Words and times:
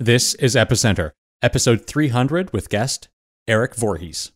This 0.00 0.34
is 0.34 0.56
Epicenter, 0.56 1.12
episode 1.40 1.86
300 1.86 2.52
with 2.52 2.68
guest 2.68 3.06
Eric 3.46 3.76
Voorhees. 3.76 4.32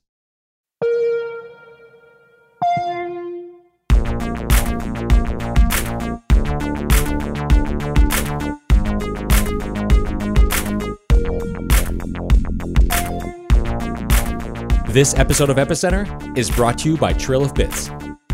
This 14.87 15.13
episode 15.17 15.51
of 15.51 15.57
Epicenter 15.57 16.39
is 16.39 16.49
brought 16.53 16.79
to 16.79 16.91
you 16.91 16.97
by 16.97 17.13
Trail 17.13 17.45
of 17.45 17.53
Bits. 17.57 17.91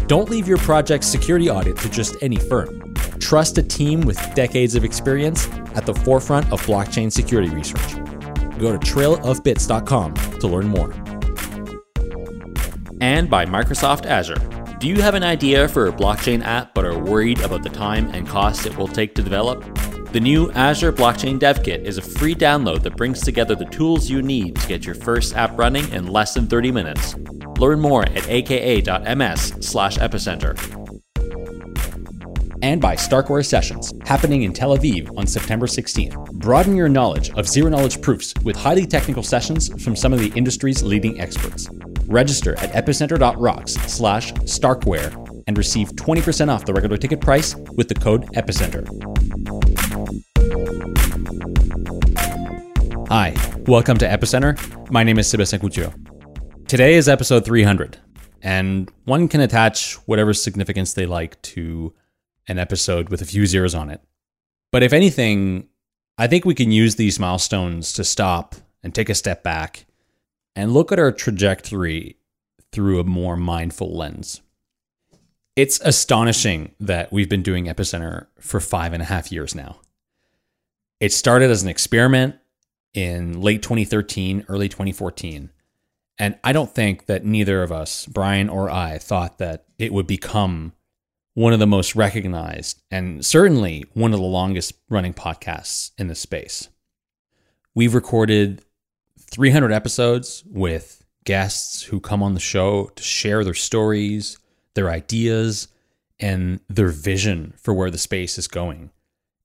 Don't 0.08 0.28
leave 0.28 0.46
your 0.46 0.58
project's 0.58 1.06
security 1.06 1.48
audit 1.48 1.78
to 1.78 1.88
just 1.88 2.16
any 2.20 2.36
firm. 2.36 2.93
Trust 3.34 3.58
a 3.58 3.62
team 3.64 4.02
with 4.02 4.16
decades 4.36 4.76
of 4.76 4.84
experience 4.84 5.48
at 5.74 5.86
the 5.86 5.92
forefront 5.92 6.52
of 6.52 6.64
blockchain 6.66 7.10
security 7.10 7.52
research. 7.52 7.94
Go 8.60 8.70
to 8.70 8.78
trailofbits.com 8.78 10.14
to 10.14 10.46
learn 10.46 10.68
more. 10.68 10.94
And 13.00 13.28
by 13.28 13.44
Microsoft 13.44 14.06
Azure. 14.06 14.38
Do 14.78 14.86
you 14.86 15.02
have 15.02 15.16
an 15.16 15.24
idea 15.24 15.66
for 15.66 15.88
a 15.88 15.92
blockchain 15.92 16.44
app 16.44 16.74
but 16.74 16.84
are 16.84 16.96
worried 16.96 17.40
about 17.40 17.64
the 17.64 17.70
time 17.70 18.08
and 18.10 18.24
cost 18.24 18.66
it 18.66 18.76
will 18.76 18.86
take 18.86 19.16
to 19.16 19.22
develop? 19.22 19.64
The 20.12 20.20
new 20.20 20.52
Azure 20.52 20.92
Blockchain 20.92 21.40
Dev 21.40 21.64
Kit 21.64 21.84
is 21.84 21.98
a 21.98 22.02
free 22.02 22.36
download 22.36 22.84
that 22.84 22.96
brings 22.96 23.20
together 23.20 23.56
the 23.56 23.64
tools 23.64 24.08
you 24.08 24.22
need 24.22 24.54
to 24.54 24.68
get 24.68 24.86
your 24.86 24.94
first 24.94 25.34
app 25.34 25.58
running 25.58 25.92
in 25.92 26.06
less 26.06 26.34
than 26.34 26.46
30 26.46 26.70
minutes. 26.70 27.16
Learn 27.58 27.80
more 27.80 28.04
at 28.04 28.28
aka.ms/epicenter 28.28 30.83
and 32.64 32.80
by 32.80 32.96
Starkware 32.96 33.44
Sessions, 33.44 33.92
happening 34.06 34.44
in 34.44 34.54
Tel 34.54 34.74
Aviv 34.74 35.14
on 35.18 35.26
September 35.26 35.66
16th. 35.66 36.32
Broaden 36.32 36.74
your 36.74 36.88
knowledge 36.88 37.28
of 37.32 37.46
zero 37.46 37.68
knowledge 37.68 38.00
proofs 38.00 38.32
with 38.42 38.56
highly 38.56 38.86
technical 38.86 39.22
sessions 39.22 39.68
from 39.84 39.94
some 39.94 40.14
of 40.14 40.18
the 40.18 40.32
industry's 40.34 40.82
leading 40.82 41.20
experts. 41.20 41.68
Register 42.06 42.56
at 42.60 42.70
epicenter.rocks 42.72 43.74
slash 43.74 44.32
Starkware 44.44 45.44
and 45.46 45.58
receive 45.58 45.90
20% 45.90 46.48
off 46.48 46.64
the 46.64 46.72
regular 46.72 46.96
ticket 46.96 47.20
price 47.20 47.54
with 47.74 47.86
the 47.86 47.94
code 47.94 48.34
EPICENTER. 48.34 48.86
Hi, 53.08 53.34
welcome 53.66 53.98
to 53.98 54.08
Epicenter. 54.08 54.90
My 54.90 55.04
name 55.04 55.18
is 55.18 55.28
Sebastien 55.28 55.60
Couture. 55.60 55.92
Today 56.66 56.94
is 56.94 57.10
episode 57.10 57.44
300, 57.44 57.98
and 58.40 58.90
one 59.04 59.28
can 59.28 59.42
attach 59.42 59.96
whatever 60.06 60.32
significance 60.32 60.94
they 60.94 61.04
like 61.04 61.40
to 61.42 61.92
an 62.48 62.58
episode 62.58 63.08
with 63.08 63.22
a 63.22 63.26
few 63.26 63.46
zeros 63.46 63.74
on 63.74 63.90
it. 63.90 64.00
But 64.72 64.82
if 64.82 64.92
anything, 64.92 65.68
I 66.18 66.26
think 66.26 66.44
we 66.44 66.54
can 66.54 66.70
use 66.70 66.96
these 66.96 67.18
milestones 67.18 67.92
to 67.94 68.04
stop 68.04 68.54
and 68.82 68.94
take 68.94 69.08
a 69.08 69.14
step 69.14 69.42
back 69.42 69.86
and 70.56 70.72
look 70.72 70.92
at 70.92 70.98
our 70.98 71.12
trajectory 71.12 72.16
through 72.72 73.00
a 73.00 73.04
more 73.04 73.36
mindful 73.36 73.96
lens. 73.96 74.42
It's 75.56 75.80
astonishing 75.80 76.74
that 76.80 77.12
we've 77.12 77.28
been 77.28 77.42
doing 77.42 77.66
Epicenter 77.66 78.26
for 78.40 78.60
five 78.60 78.92
and 78.92 79.02
a 79.02 79.06
half 79.06 79.30
years 79.30 79.54
now. 79.54 79.76
It 81.00 81.12
started 81.12 81.50
as 81.50 81.62
an 81.62 81.68
experiment 81.68 82.36
in 82.92 83.40
late 83.40 83.62
2013, 83.62 84.46
early 84.48 84.68
2014. 84.68 85.50
And 86.18 86.38
I 86.44 86.52
don't 86.52 86.72
think 86.72 87.06
that 87.06 87.24
neither 87.24 87.62
of 87.62 87.72
us, 87.72 88.06
Brian 88.06 88.48
or 88.48 88.70
I, 88.70 88.98
thought 88.98 89.38
that 89.38 89.64
it 89.78 89.92
would 89.92 90.06
become 90.06 90.72
one 91.34 91.52
of 91.52 91.58
the 91.58 91.66
most 91.66 91.96
recognized 91.96 92.80
and 92.90 93.24
certainly 93.24 93.84
one 93.92 94.12
of 94.12 94.20
the 94.20 94.24
longest 94.24 94.72
running 94.88 95.12
podcasts 95.12 95.90
in 95.98 96.06
the 96.06 96.14
space. 96.14 96.68
We've 97.74 97.94
recorded 97.94 98.62
300 99.18 99.72
episodes 99.72 100.44
with 100.46 101.04
guests 101.24 101.82
who 101.82 101.98
come 101.98 102.22
on 102.22 102.34
the 102.34 102.40
show 102.40 102.86
to 102.94 103.02
share 103.02 103.42
their 103.42 103.54
stories, 103.54 104.38
their 104.74 104.90
ideas, 104.90 105.68
and 106.20 106.60
their 106.68 106.88
vision 106.88 107.54
for 107.56 107.74
where 107.74 107.90
the 107.90 107.98
space 107.98 108.38
is 108.38 108.46
going. 108.46 108.90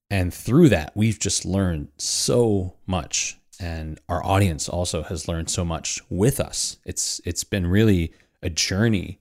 And 0.08 0.32
through 0.32 0.68
that, 0.68 0.92
we've 0.94 1.18
just 1.18 1.44
learned 1.44 1.88
so 1.98 2.74
much. 2.86 3.38
And 3.58 3.98
our 4.08 4.24
audience 4.24 4.68
also 4.68 5.02
has 5.02 5.28
learned 5.28 5.50
so 5.50 5.64
much 5.64 6.00
with 6.08 6.40
us. 6.40 6.78
It's 6.84 7.20
it's 7.24 7.44
been 7.44 7.66
really 7.66 8.12
a 8.42 8.48
journey 8.50 9.18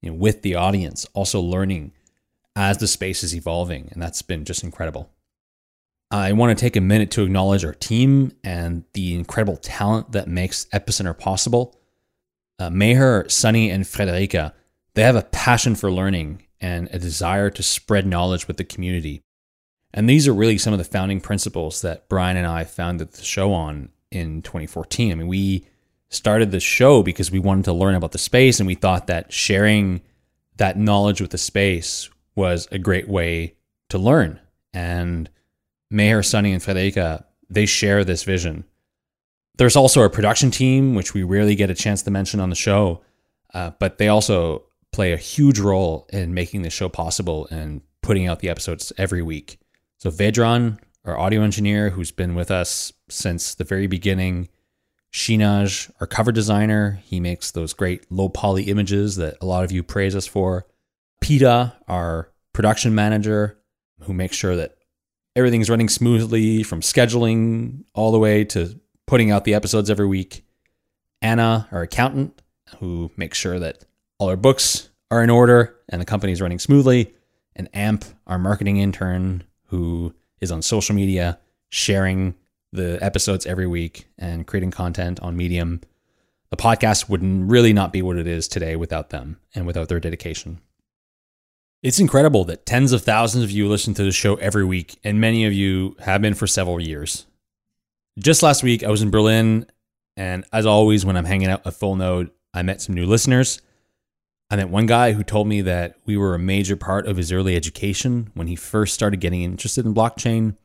you 0.00 0.10
know, 0.10 0.16
with 0.16 0.42
the 0.42 0.54
audience, 0.54 1.06
also 1.12 1.40
learning 1.40 1.92
as 2.56 2.78
the 2.78 2.86
space 2.86 3.22
is 3.22 3.34
evolving. 3.34 3.88
And 3.92 4.02
that's 4.02 4.22
been 4.22 4.44
just 4.44 4.62
incredible. 4.62 5.10
I 6.10 6.32
want 6.32 6.56
to 6.56 6.60
take 6.60 6.74
a 6.74 6.80
minute 6.80 7.12
to 7.12 7.22
acknowledge 7.22 7.64
our 7.64 7.74
team 7.74 8.32
and 8.42 8.84
the 8.94 9.14
incredible 9.14 9.56
talent 9.56 10.12
that 10.12 10.26
makes 10.26 10.66
Epicenter 10.66 11.16
possible. 11.16 11.78
Uh, 12.58 12.68
Meher, 12.68 13.30
Sunny, 13.30 13.70
and 13.70 13.86
Frederica, 13.86 14.52
they 14.94 15.02
have 15.02 15.14
a 15.14 15.22
passion 15.22 15.76
for 15.76 15.90
learning 15.90 16.42
and 16.60 16.88
a 16.92 16.98
desire 16.98 17.48
to 17.50 17.62
spread 17.62 18.06
knowledge 18.06 18.48
with 18.48 18.56
the 18.56 18.64
community. 18.64 19.22
And 19.94 20.08
these 20.08 20.26
are 20.26 20.34
really 20.34 20.58
some 20.58 20.72
of 20.72 20.78
the 20.78 20.84
founding 20.84 21.20
principles 21.20 21.80
that 21.82 22.08
Brian 22.08 22.36
and 22.36 22.46
I 22.46 22.64
founded 22.64 23.12
the 23.12 23.24
show 23.24 23.52
on 23.52 23.90
in 24.10 24.42
2014. 24.42 25.12
I 25.12 25.14
mean, 25.14 25.28
we 25.28 25.66
started 26.08 26.50
the 26.50 26.60
show 26.60 27.02
because 27.02 27.30
we 27.30 27.38
wanted 27.38 27.64
to 27.66 27.72
learn 27.72 27.94
about 27.94 28.12
the 28.12 28.18
space 28.18 28.58
and 28.60 28.66
we 28.66 28.74
thought 28.74 29.06
that 29.06 29.32
sharing 29.32 30.02
that 30.56 30.76
knowledge 30.76 31.20
with 31.20 31.30
the 31.30 31.38
space 31.38 32.10
was 32.34 32.68
a 32.70 32.78
great 32.78 33.08
way 33.08 33.54
to 33.88 33.98
learn. 33.98 34.40
And 34.72 35.28
Meher, 35.92 36.24
Sunny, 36.24 36.52
and 36.52 36.62
Frederica, 36.62 37.26
they 37.48 37.66
share 37.66 38.04
this 38.04 38.22
vision. 38.22 38.64
There's 39.56 39.76
also 39.76 40.02
a 40.02 40.10
production 40.10 40.50
team, 40.50 40.94
which 40.94 41.12
we 41.12 41.22
rarely 41.22 41.54
get 41.54 41.70
a 41.70 41.74
chance 41.74 42.02
to 42.02 42.10
mention 42.10 42.40
on 42.40 42.50
the 42.50 42.56
show, 42.56 43.02
uh, 43.52 43.72
but 43.78 43.98
they 43.98 44.08
also 44.08 44.64
play 44.92 45.12
a 45.12 45.18
huge 45.18 45.58
role 45.58 46.06
in 46.12 46.34
making 46.34 46.62
the 46.62 46.70
show 46.70 46.88
possible 46.88 47.46
and 47.50 47.82
putting 48.02 48.26
out 48.26 48.40
the 48.40 48.48
episodes 48.48 48.92
every 48.96 49.22
week. 49.22 49.58
So 49.98 50.10
Vedran, 50.10 50.78
our 51.04 51.18
audio 51.18 51.42
engineer, 51.42 51.90
who's 51.90 52.10
been 52.10 52.34
with 52.34 52.50
us 52.50 52.92
since 53.08 53.54
the 53.54 53.64
very 53.64 53.86
beginning, 53.86 54.48
Shinaj, 55.12 55.90
our 56.00 56.06
cover 56.06 56.32
designer, 56.32 57.00
he 57.04 57.20
makes 57.20 57.50
those 57.50 57.72
great 57.72 58.10
low 58.10 58.28
poly 58.28 58.64
images 58.64 59.16
that 59.16 59.36
a 59.40 59.46
lot 59.46 59.64
of 59.64 59.72
you 59.72 59.82
praise 59.82 60.14
us 60.14 60.26
for. 60.26 60.66
Peta, 61.20 61.74
our 61.88 62.30
production 62.52 62.94
manager, 62.94 63.58
who 64.02 64.12
makes 64.12 64.36
sure 64.36 64.56
that 64.56 64.76
everything's 65.36 65.70
running 65.70 65.88
smoothly 65.88 66.62
from 66.62 66.80
scheduling 66.80 67.84
all 67.94 68.12
the 68.12 68.18
way 68.18 68.44
to 68.44 68.78
putting 69.06 69.30
out 69.30 69.44
the 69.44 69.54
episodes 69.54 69.90
every 69.90 70.06
week. 70.06 70.44
Anna, 71.22 71.68
our 71.72 71.82
accountant, 71.82 72.40
who 72.78 73.10
makes 73.16 73.38
sure 73.38 73.58
that 73.58 73.84
all 74.18 74.28
our 74.28 74.36
books 74.36 74.90
are 75.10 75.22
in 75.22 75.30
order 75.30 75.76
and 75.88 76.00
the 76.00 76.06
company 76.06 76.32
is 76.32 76.40
running 76.40 76.58
smoothly. 76.58 77.14
And 77.56 77.68
Amp, 77.74 78.04
our 78.26 78.38
marketing 78.38 78.78
intern, 78.78 79.44
who 79.66 80.14
is 80.40 80.50
on 80.50 80.62
social 80.62 80.94
media 80.94 81.38
sharing 81.68 82.34
the 82.72 82.98
episodes 83.02 83.46
every 83.46 83.66
week 83.66 84.06
and 84.18 84.46
creating 84.46 84.70
content 84.70 85.20
on 85.20 85.36
Medium. 85.36 85.80
The 86.50 86.56
podcast 86.56 87.08
would 87.08 87.22
really 87.22 87.72
not 87.72 87.92
be 87.92 88.02
what 88.02 88.16
it 88.16 88.26
is 88.26 88.48
today 88.48 88.76
without 88.76 89.10
them 89.10 89.38
and 89.54 89.66
without 89.66 89.88
their 89.88 90.00
dedication. 90.00 90.60
It's 91.82 91.98
incredible 91.98 92.44
that 92.44 92.66
tens 92.66 92.92
of 92.92 93.02
thousands 93.02 93.42
of 93.42 93.50
you 93.50 93.66
listen 93.66 93.94
to 93.94 94.02
the 94.02 94.12
show 94.12 94.34
every 94.34 94.66
week, 94.66 94.98
and 95.02 95.18
many 95.18 95.46
of 95.46 95.54
you 95.54 95.96
have 96.00 96.20
been 96.20 96.34
for 96.34 96.46
several 96.46 96.78
years. 96.78 97.26
Just 98.18 98.42
last 98.42 98.62
week, 98.62 98.84
I 98.84 98.90
was 98.90 99.00
in 99.00 99.10
Berlin, 99.10 99.64
and 100.14 100.44
as 100.52 100.66
always, 100.66 101.06
when 101.06 101.16
I'm 101.16 101.24
hanging 101.24 101.48
out 101.48 101.66
at 101.66 101.72
Full 101.72 101.96
Node, 101.96 102.30
I 102.52 102.60
met 102.60 102.82
some 102.82 102.94
new 102.94 103.06
listeners. 103.06 103.62
I 104.50 104.56
met 104.56 104.68
one 104.68 104.84
guy 104.84 105.12
who 105.12 105.24
told 105.24 105.48
me 105.48 105.62
that 105.62 105.94
we 106.04 106.18
were 106.18 106.34
a 106.34 106.38
major 106.38 106.76
part 106.76 107.06
of 107.06 107.16
his 107.16 107.32
early 107.32 107.56
education 107.56 108.30
when 108.34 108.46
he 108.46 108.56
first 108.56 108.92
started 108.92 109.20
getting 109.20 109.42
interested 109.42 109.86
in 109.86 109.94
blockchain. 109.94 110.58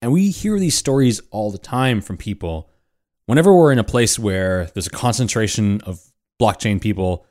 And 0.00 0.10
we 0.10 0.30
hear 0.30 0.58
these 0.58 0.74
stories 0.74 1.20
all 1.32 1.50
the 1.50 1.58
time 1.58 2.00
from 2.00 2.16
people. 2.16 2.70
Whenever 3.26 3.54
we're 3.54 3.72
in 3.72 3.78
a 3.78 3.84
place 3.84 4.18
where 4.18 4.70
there's 4.72 4.86
a 4.86 4.90
concentration 4.90 5.82
of 5.82 6.00
blockchain 6.40 6.80
people, 6.80 7.26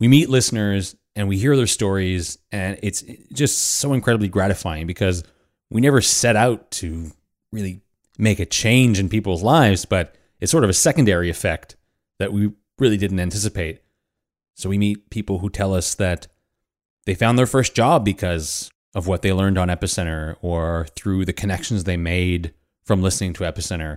we 0.00 0.08
meet 0.08 0.30
listeners 0.30 0.96
and 1.18 1.28
we 1.28 1.36
hear 1.36 1.56
their 1.56 1.66
stories 1.66 2.38
and 2.52 2.78
it's 2.82 3.02
just 3.32 3.58
so 3.58 3.92
incredibly 3.92 4.28
gratifying 4.28 4.86
because 4.86 5.24
we 5.68 5.80
never 5.80 6.00
set 6.00 6.36
out 6.36 6.70
to 6.70 7.10
really 7.52 7.82
make 8.16 8.40
a 8.40 8.46
change 8.46 8.98
in 8.98 9.08
people's 9.08 9.42
lives 9.42 9.84
but 9.84 10.14
it's 10.40 10.52
sort 10.52 10.64
of 10.64 10.70
a 10.70 10.74
secondary 10.74 11.28
effect 11.28 11.76
that 12.18 12.32
we 12.32 12.52
really 12.78 12.96
didn't 12.96 13.20
anticipate. 13.20 13.82
So 14.54 14.68
we 14.68 14.78
meet 14.78 15.10
people 15.10 15.38
who 15.38 15.50
tell 15.50 15.74
us 15.74 15.94
that 15.96 16.26
they 17.06 17.14
found 17.14 17.38
their 17.38 17.46
first 17.46 17.74
job 17.74 18.04
because 18.04 18.70
of 18.94 19.06
what 19.06 19.22
they 19.22 19.32
learned 19.32 19.58
on 19.58 19.68
epicenter 19.68 20.36
or 20.40 20.86
through 20.96 21.24
the 21.24 21.32
connections 21.32 21.84
they 21.84 21.96
made 21.96 22.52
from 22.84 23.02
listening 23.02 23.32
to 23.34 23.44
epicenter. 23.44 23.96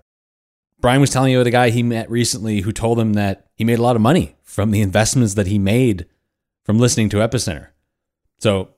Brian 0.79 1.01
was 1.01 1.09
telling 1.09 1.31
you 1.31 1.39
about 1.39 1.47
a 1.47 1.51
guy 1.51 1.69
he 1.69 1.83
met 1.83 2.09
recently 2.09 2.61
who 2.61 2.71
told 2.71 2.99
him 2.99 3.13
that 3.13 3.47
he 3.55 3.63
made 3.63 3.79
a 3.79 3.83
lot 3.83 3.95
of 3.95 4.01
money 4.01 4.35
from 4.43 4.71
the 4.71 4.81
investments 4.81 5.35
that 5.35 5.47
he 5.47 5.59
made 5.59 6.05
from 6.71 6.79
listening 6.79 7.09
to 7.09 7.17
Epicenter. 7.17 7.67
So 8.39 8.69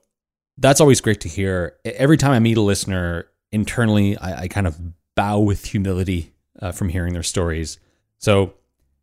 that's 0.58 0.80
always 0.80 1.00
great 1.00 1.20
to 1.20 1.28
hear. 1.28 1.76
Every 1.84 2.16
time 2.16 2.32
I 2.32 2.40
meet 2.40 2.56
a 2.56 2.60
listener 2.60 3.28
internally, 3.52 4.18
I, 4.18 4.42
I 4.42 4.48
kind 4.48 4.66
of 4.66 4.76
bow 5.14 5.38
with 5.38 5.66
humility 5.66 6.32
uh, 6.60 6.72
from 6.72 6.88
hearing 6.88 7.12
their 7.12 7.22
stories. 7.22 7.78
So, 8.18 8.54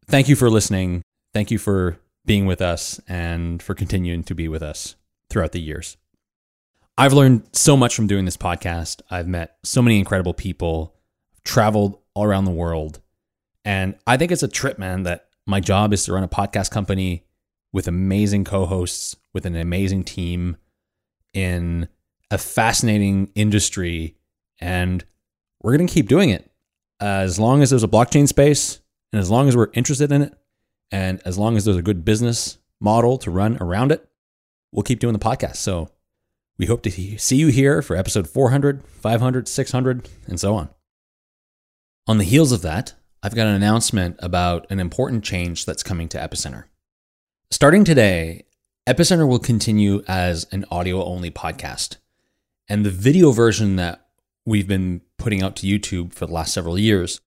thank 0.07 0.27
you 0.27 0.35
for 0.35 0.49
listening. 0.49 1.03
Thank 1.33 1.51
you 1.51 1.57
for 1.57 1.99
being 2.25 2.45
with 2.45 2.61
us 2.61 2.99
and 3.07 3.63
for 3.63 3.73
continuing 3.75 4.23
to 4.23 4.35
be 4.35 4.49
with 4.49 4.61
us 4.61 4.95
throughout 5.29 5.53
the 5.53 5.61
years. 5.61 5.95
I've 6.97 7.13
learned 7.13 7.47
so 7.53 7.77
much 7.77 7.95
from 7.95 8.07
doing 8.07 8.25
this 8.25 8.35
podcast. 8.35 9.01
I've 9.09 9.27
met 9.27 9.55
so 9.63 9.81
many 9.81 9.99
incredible 9.99 10.33
people, 10.33 10.95
traveled 11.45 11.97
all 12.13 12.25
around 12.25 12.43
the 12.43 12.51
world. 12.51 12.99
And 13.63 13.95
I 14.05 14.17
think 14.17 14.33
it's 14.33 14.43
a 14.43 14.49
trip, 14.49 14.77
man, 14.77 15.03
that 15.03 15.27
my 15.47 15.61
job 15.61 15.93
is 15.93 16.03
to 16.05 16.13
run 16.13 16.23
a 16.23 16.27
podcast 16.27 16.71
company 16.71 17.23
with 17.73 17.87
amazing 17.87 18.43
co 18.43 18.65
hosts, 18.65 19.15
with 19.33 19.45
an 19.45 19.55
amazing 19.55 20.03
team 20.03 20.57
in 21.33 21.87
a 22.29 22.37
fascinating 22.37 23.31
industry. 23.35 24.15
And 24.59 25.03
we're 25.61 25.75
going 25.75 25.87
to 25.87 25.93
keep 25.93 26.07
doing 26.07 26.29
it 26.29 26.49
as 26.99 27.39
long 27.39 27.61
as 27.61 27.69
there's 27.69 27.83
a 27.83 27.87
blockchain 27.87 28.27
space 28.27 28.79
and 29.11 29.19
as 29.19 29.29
long 29.29 29.47
as 29.47 29.55
we're 29.55 29.69
interested 29.73 30.11
in 30.11 30.21
it 30.21 30.33
and 30.91 31.21
as 31.25 31.37
long 31.37 31.57
as 31.57 31.65
there's 31.65 31.77
a 31.77 31.81
good 31.81 32.05
business 32.05 32.57
model 32.79 33.17
to 33.19 33.31
run 33.31 33.57
around 33.61 33.91
it, 33.91 34.07
we'll 34.71 34.83
keep 34.83 34.99
doing 34.99 35.13
the 35.13 35.19
podcast. 35.19 35.57
So 35.57 35.89
we 36.57 36.65
hope 36.65 36.83
to 36.83 37.17
see 37.17 37.35
you 37.35 37.47
here 37.47 37.81
for 37.81 37.95
episode 37.95 38.27
400, 38.27 38.85
500, 38.85 39.47
600, 39.47 40.09
and 40.27 40.39
so 40.39 40.55
on. 40.55 40.69
On 42.07 42.17
the 42.17 42.23
heels 42.23 42.51
of 42.51 42.61
that, 42.63 42.93
I've 43.23 43.35
got 43.35 43.47
an 43.47 43.55
announcement 43.55 44.17
about 44.19 44.69
an 44.69 44.79
important 44.79 45.23
change 45.23 45.65
that's 45.65 45.83
coming 45.83 46.07
to 46.09 46.17
Epicenter. 46.17 46.65
Starting 47.53 47.83
today, 47.83 48.45
Epicenter 48.87 49.27
will 49.27 49.37
continue 49.37 50.01
as 50.07 50.47
an 50.53 50.63
audio 50.71 51.03
only 51.03 51.29
podcast. 51.29 51.97
And 52.69 52.85
the 52.85 52.89
video 52.89 53.31
version 53.31 53.75
that 53.75 54.07
we've 54.45 54.69
been 54.69 55.01
putting 55.17 55.43
out 55.43 55.57
to 55.57 55.67
YouTube 55.67 56.13
for 56.13 56.25
the 56.25 56.31
last 56.31 56.53
several 56.53 56.79
years 56.79 57.19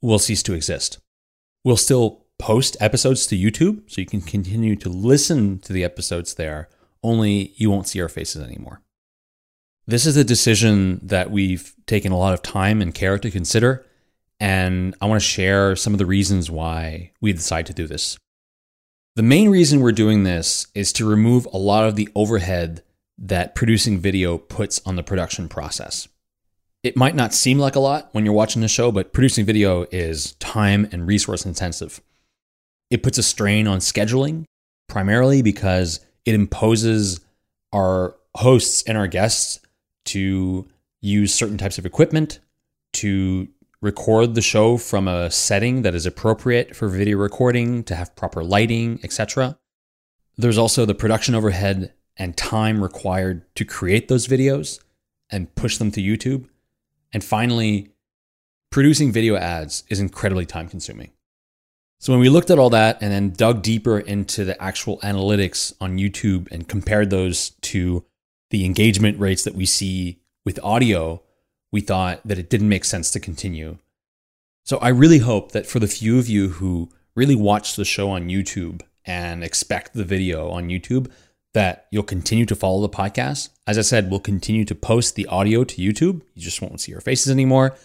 will 0.00 0.18
cease 0.18 0.42
to 0.44 0.54
exist. 0.54 0.98
We'll 1.62 1.76
still 1.76 2.24
post 2.38 2.78
episodes 2.80 3.26
to 3.26 3.36
YouTube 3.36 3.82
so 3.90 4.00
you 4.00 4.06
can 4.06 4.22
continue 4.22 4.76
to 4.76 4.88
listen 4.88 5.58
to 5.58 5.74
the 5.74 5.84
episodes 5.84 6.34
there, 6.34 6.70
only 7.02 7.52
you 7.56 7.70
won't 7.70 7.86
see 7.86 8.00
our 8.00 8.08
faces 8.08 8.42
anymore. 8.42 8.80
This 9.86 10.06
is 10.06 10.16
a 10.16 10.24
decision 10.24 11.00
that 11.02 11.30
we've 11.30 11.74
taken 11.86 12.12
a 12.12 12.18
lot 12.18 12.32
of 12.32 12.40
time 12.40 12.80
and 12.80 12.94
care 12.94 13.18
to 13.18 13.30
consider, 13.30 13.84
and 14.40 14.96
I 15.02 15.06
want 15.06 15.20
to 15.20 15.28
share 15.28 15.76
some 15.76 15.92
of 15.92 15.98
the 15.98 16.06
reasons 16.06 16.50
why 16.50 17.12
we 17.20 17.34
decided 17.34 17.66
to 17.66 17.82
do 17.82 17.86
this. 17.86 18.16
The 19.16 19.22
main 19.22 19.48
reason 19.48 19.80
we're 19.80 19.92
doing 19.92 20.24
this 20.24 20.66
is 20.74 20.92
to 20.92 21.08
remove 21.08 21.46
a 21.46 21.56
lot 21.56 21.88
of 21.88 21.96
the 21.96 22.10
overhead 22.14 22.82
that 23.16 23.54
producing 23.54 23.98
video 23.98 24.36
puts 24.36 24.82
on 24.84 24.96
the 24.96 25.02
production 25.02 25.48
process. 25.48 26.06
It 26.82 26.98
might 26.98 27.14
not 27.14 27.32
seem 27.32 27.58
like 27.58 27.76
a 27.76 27.80
lot 27.80 28.10
when 28.12 28.26
you're 28.26 28.34
watching 28.34 28.60
the 28.60 28.68
show, 28.68 28.92
but 28.92 29.14
producing 29.14 29.46
video 29.46 29.86
is 29.90 30.32
time 30.34 30.86
and 30.92 31.06
resource 31.06 31.46
intensive. 31.46 32.02
It 32.90 33.02
puts 33.02 33.16
a 33.16 33.22
strain 33.22 33.66
on 33.66 33.78
scheduling, 33.78 34.44
primarily 34.86 35.40
because 35.40 36.00
it 36.26 36.34
imposes 36.34 37.20
our 37.72 38.16
hosts 38.34 38.82
and 38.82 38.98
our 38.98 39.06
guests 39.06 39.60
to 40.04 40.68
use 41.00 41.32
certain 41.32 41.56
types 41.56 41.78
of 41.78 41.86
equipment, 41.86 42.40
to 42.92 43.48
record 43.86 44.34
the 44.34 44.42
show 44.42 44.76
from 44.76 45.06
a 45.06 45.30
setting 45.30 45.82
that 45.82 45.94
is 45.94 46.04
appropriate 46.04 46.74
for 46.74 46.88
video 46.88 47.16
recording, 47.16 47.84
to 47.84 47.94
have 47.94 48.16
proper 48.16 48.42
lighting, 48.42 49.00
etc. 49.04 49.56
There's 50.36 50.58
also 50.58 50.84
the 50.84 50.94
production 50.94 51.34
overhead 51.34 51.94
and 52.16 52.36
time 52.36 52.82
required 52.82 53.42
to 53.54 53.64
create 53.64 54.08
those 54.08 54.26
videos 54.26 54.80
and 55.30 55.54
push 55.54 55.78
them 55.78 55.92
to 55.92 56.02
YouTube. 56.02 56.48
And 57.12 57.22
finally, 57.22 57.92
producing 58.70 59.12
video 59.12 59.36
ads 59.36 59.84
is 59.88 60.00
incredibly 60.00 60.46
time 60.46 60.68
consuming. 60.68 61.12
So 62.00 62.12
when 62.12 62.20
we 62.20 62.28
looked 62.28 62.50
at 62.50 62.58
all 62.58 62.70
that 62.70 62.98
and 63.00 63.12
then 63.12 63.30
dug 63.30 63.62
deeper 63.62 63.98
into 63.98 64.44
the 64.44 64.60
actual 64.60 64.98
analytics 64.98 65.72
on 65.80 65.96
YouTube 65.96 66.50
and 66.50 66.68
compared 66.68 67.10
those 67.10 67.50
to 67.62 68.04
the 68.50 68.64
engagement 68.64 69.18
rates 69.18 69.44
that 69.44 69.54
we 69.54 69.64
see 69.64 70.18
with 70.44 70.58
audio, 70.62 71.22
we 71.76 71.82
thought 71.82 72.22
that 72.24 72.38
it 72.38 72.48
didn't 72.48 72.70
make 72.70 72.86
sense 72.86 73.10
to 73.10 73.20
continue. 73.20 73.76
So 74.64 74.78
I 74.78 74.88
really 74.88 75.18
hope 75.18 75.52
that 75.52 75.66
for 75.66 75.78
the 75.78 75.86
few 75.86 76.18
of 76.18 76.26
you 76.26 76.48
who 76.48 76.88
really 77.14 77.34
watch 77.34 77.76
the 77.76 77.84
show 77.84 78.08
on 78.08 78.30
YouTube 78.30 78.80
and 79.04 79.44
expect 79.44 79.92
the 79.92 80.02
video 80.02 80.48
on 80.48 80.70
YouTube, 80.70 81.10
that 81.52 81.86
you'll 81.90 82.02
continue 82.02 82.46
to 82.46 82.56
follow 82.56 82.80
the 82.80 82.88
podcast. 82.88 83.50
As 83.66 83.76
I 83.76 83.82
said, 83.82 84.10
we'll 84.10 84.20
continue 84.20 84.64
to 84.64 84.74
post 84.74 85.16
the 85.16 85.26
audio 85.26 85.64
to 85.64 85.76
YouTube. 85.76 86.22
You 86.34 86.42
just 86.42 86.62
won't 86.62 86.80
see 86.80 86.94
our 86.94 87.02
faces 87.02 87.30
anymore. 87.30 87.76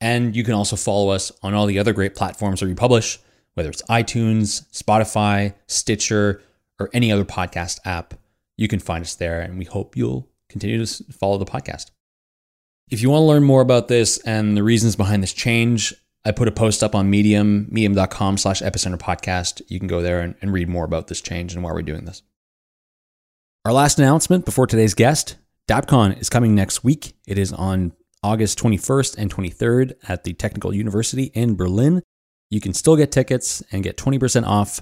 And 0.00 0.34
you 0.34 0.42
can 0.42 0.54
also 0.54 0.74
follow 0.74 1.10
us 1.10 1.30
on 1.44 1.54
all 1.54 1.66
the 1.66 1.78
other 1.78 1.92
great 1.92 2.16
platforms 2.16 2.58
that 2.58 2.66
we 2.66 2.74
publish, 2.74 3.20
whether 3.54 3.70
it's 3.70 3.82
iTunes, 3.82 4.66
Spotify, 4.72 5.54
Stitcher, 5.68 6.42
or 6.80 6.90
any 6.92 7.12
other 7.12 7.24
podcast 7.24 7.78
app. 7.84 8.14
You 8.56 8.66
can 8.66 8.80
find 8.80 9.02
us 9.04 9.14
there, 9.14 9.40
and 9.40 9.56
we 9.56 9.66
hope 9.66 9.96
you'll 9.96 10.28
continue 10.48 10.84
to 10.84 11.04
follow 11.12 11.38
the 11.38 11.44
podcast. 11.44 11.92
If 12.88 13.02
you 13.02 13.10
want 13.10 13.22
to 13.22 13.26
learn 13.26 13.42
more 13.42 13.62
about 13.62 13.88
this 13.88 14.18
and 14.18 14.56
the 14.56 14.62
reasons 14.62 14.94
behind 14.94 15.22
this 15.22 15.32
change, 15.32 15.92
I 16.24 16.30
put 16.30 16.46
a 16.46 16.52
post 16.52 16.84
up 16.84 16.94
on 16.94 17.10
Medium, 17.10 17.66
medium.com 17.70 18.38
slash 18.38 18.62
epicenter 18.62 18.98
podcast. 18.98 19.60
You 19.68 19.78
can 19.80 19.88
go 19.88 20.02
there 20.02 20.20
and, 20.20 20.36
and 20.40 20.52
read 20.52 20.68
more 20.68 20.84
about 20.84 21.08
this 21.08 21.20
change 21.20 21.54
and 21.54 21.64
why 21.64 21.72
we're 21.72 21.82
doing 21.82 22.04
this. 22.04 22.22
Our 23.64 23.72
last 23.72 23.98
announcement 23.98 24.44
before 24.44 24.68
today's 24.68 24.94
guest 24.94 25.36
DappCon 25.68 26.20
is 26.20 26.30
coming 26.30 26.54
next 26.54 26.84
week. 26.84 27.14
It 27.26 27.38
is 27.38 27.52
on 27.52 27.92
August 28.22 28.58
21st 28.60 29.18
and 29.18 29.34
23rd 29.34 29.94
at 30.08 30.22
the 30.22 30.34
Technical 30.34 30.72
University 30.72 31.24
in 31.34 31.56
Berlin. 31.56 32.02
You 32.50 32.60
can 32.60 32.72
still 32.72 32.96
get 32.96 33.10
tickets 33.10 33.64
and 33.72 33.82
get 33.82 33.96
20% 33.96 34.46
off 34.46 34.80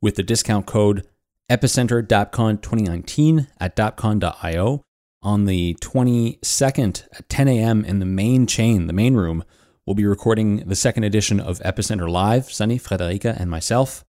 with 0.00 0.16
the 0.16 0.24
discount 0.24 0.66
code 0.66 1.06
Epicenter 1.48 2.04
DappCon 2.04 2.62
2019 2.62 3.46
at 3.60 3.76
dappcon.io. 3.76 4.82
On 5.24 5.46
the 5.46 5.74
22nd 5.80 7.08
at 7.12 7.28
10 7.30 7.48
a.m. 7.48 7.82
in 7.82 7.98
the 7.98 8.04
main 8.04 8.46
chain, 8.46 8.88
the 8.88 8.92
main 8.92 9.14
room, 9.14 9.42
we'll 9.86 9.94
be 9.94 10.04
recording 10.04 10.68
the 10.68 10.76
second 10.76 11.04
edition 11.04 11.40
of 11.40 11.60
Epicenter 11.60 12.10
Live, 12.10 12.52
Sunny, 12.52 12.76
Frederica, 12.76 13.34
and 13.38 13.50
myself. 13.50 14.04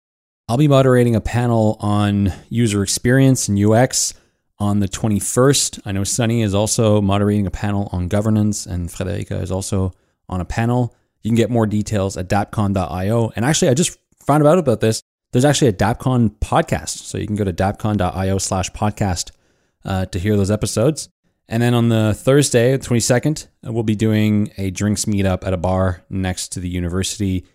I'll 0.49 0.57
be 0.57 0.67
moderating 0.67 1.15
a 1.15 1.21
panel 1.21 1.77
on 1.79 2.33
user 2.49 2.83
experience 2.83 3.47
and 3.47 3.57
UX 3.57 4.13
on 4.59 4.81
the 4.81 4.89
21st. 4.89 5.79
I 5.85 5.93
know 5.93 6.03
Sunny 6.03 6.41
is 6.41 6.53
also 6.53 6.99
moderating 7.01 7.47
a 7.47 7.51
panel 7.51 7.87
on 7.93 8.09
governance, 8.09 8.65
and 8.65 8.91
Frederica 8.91 9.37
is 9.37 9.53
also 9.53 9.93
on 10.27 10.41
a 10.41 10.45
panel. 10.45 10.93
You 11.21 11.29
can 11.29 11.37
get 11.37 11.49
more 11.49 11.65
details 11.65 12.17
at 12.17 12.27
dappcon.io. 12.27 13.31
And 13.37 13.45
actually, 13.45 13.69
I 13.69 13.73
just 13.73 13.97
found 14.19 14.45
out 14.45 14.57
about 14.57 14.81
this. 14.81 15.01
There's 15.31 15.45
actually 15.45 15.69
a 15.69 15.73
DappCon 15.73 16.39
podcast. 16.39 16.89
So 16.89 17.17
you 17.17 17.25
can 17.25 17.37
go 17.37 17.45
to 17.45 17.53
dappcon.io 17.53 18.37
slash 18.37 18.69
podcast 18.71 19.31
uh, 19.85 20.05
to 20.07 20.19
hear 20.19 20.35
those 20.35 20.51
episodes. 20.51 21.09
And 21.47 21.61
then 21.61 21.73
on 21.73 21.89
the 21.89 22.13
Thursday, 22.13 22.75
the 22.75 22.83
22nd, 22.83 23.47
we'll 23.63 23.83
be 23.83 23.95
doing 23.95 24.51
a 24.57 24.71
drinks 24.71 25.05
meetup 25.05 25.45
at 25.45 25.53
a 25.53 25.57
bar 25.57 26.03
next 26.09 26.51
to 26.53 26.59
the 26.59 26.69
university 26.69 27.45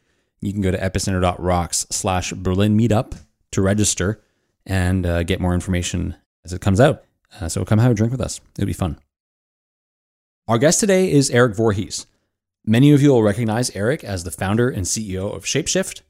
you 0.40 0.52
can 0.52 0.62
go 0.62 0.70
to 0.70 0.78
epicenter.rocks 0.78 1.86
slash 1.90 2.32
Berlin 2.32 2.76
meetup 2.78 3.18
to 3.52 3.62
register 3.62 4.22
and 4.66 5.04
uh, 5.04 5.22
get 5.22 5.40
more 5.40 5.54
information 5.54 6.16
as 6.44 6.52
it 6.52 6.60
comes 6.60 6.80
out. 6.80 7.04
Uh, 7.40 7.48
so 7.48 7.64
come 7.64 7.78
have 7.78 7.92
a 7.92 7.94
drink 7.94 8.10
with 8.10 8.20
us. 8.20 8.40
It'll 8.56 8.66
be 8.66 8.72
fun. 8.72 8.98
Our 10.48 10.58
guest 10.58 10.80
today 10.80 11.10
is 11.12 11.30
Eric 11.30 11.54
Voorhees. 11.54 12.06
Many 12.64 12.92
of 12.92 13.02
you 13.02 13.10
will 13.10 13.22
recognize 13.22 13.74
Eric 13.76 14.02
as 14.02 14.24
the 14.24 14.30
founder 14.30 14.68
and 14.68 14.84
CEO 14.84 15.34
of 15.34 15.44
Shapeshift, 15.44 16.02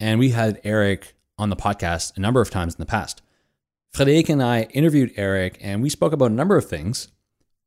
and 0.00 0.18
we 0.18 0.30
had 0.30 0.60
Eric 0.64 1.14
on 1.38 1.50
the 1.50 1.56
podcast 1.56 2.16
a 2.16 2.20
number 2.20 2.40
of 2.40 2.50
times 2.50 2.74
in 2.74 2.78
the 2.78 2.86
past. 2.86 3.22
Frederik 3.94 4.28
and 4.28 4.42
I 4.42 4.62
interviewed 4.72 5.12
Eric, 5.14 5.56
and 5.60 5.80
we 5.80 5.88
spoke 5.88 6.12
about 6.12 6.32
a 6.32 6.34
number 6.34 6.56
of 6.56 6.68
things. 6.68 7.12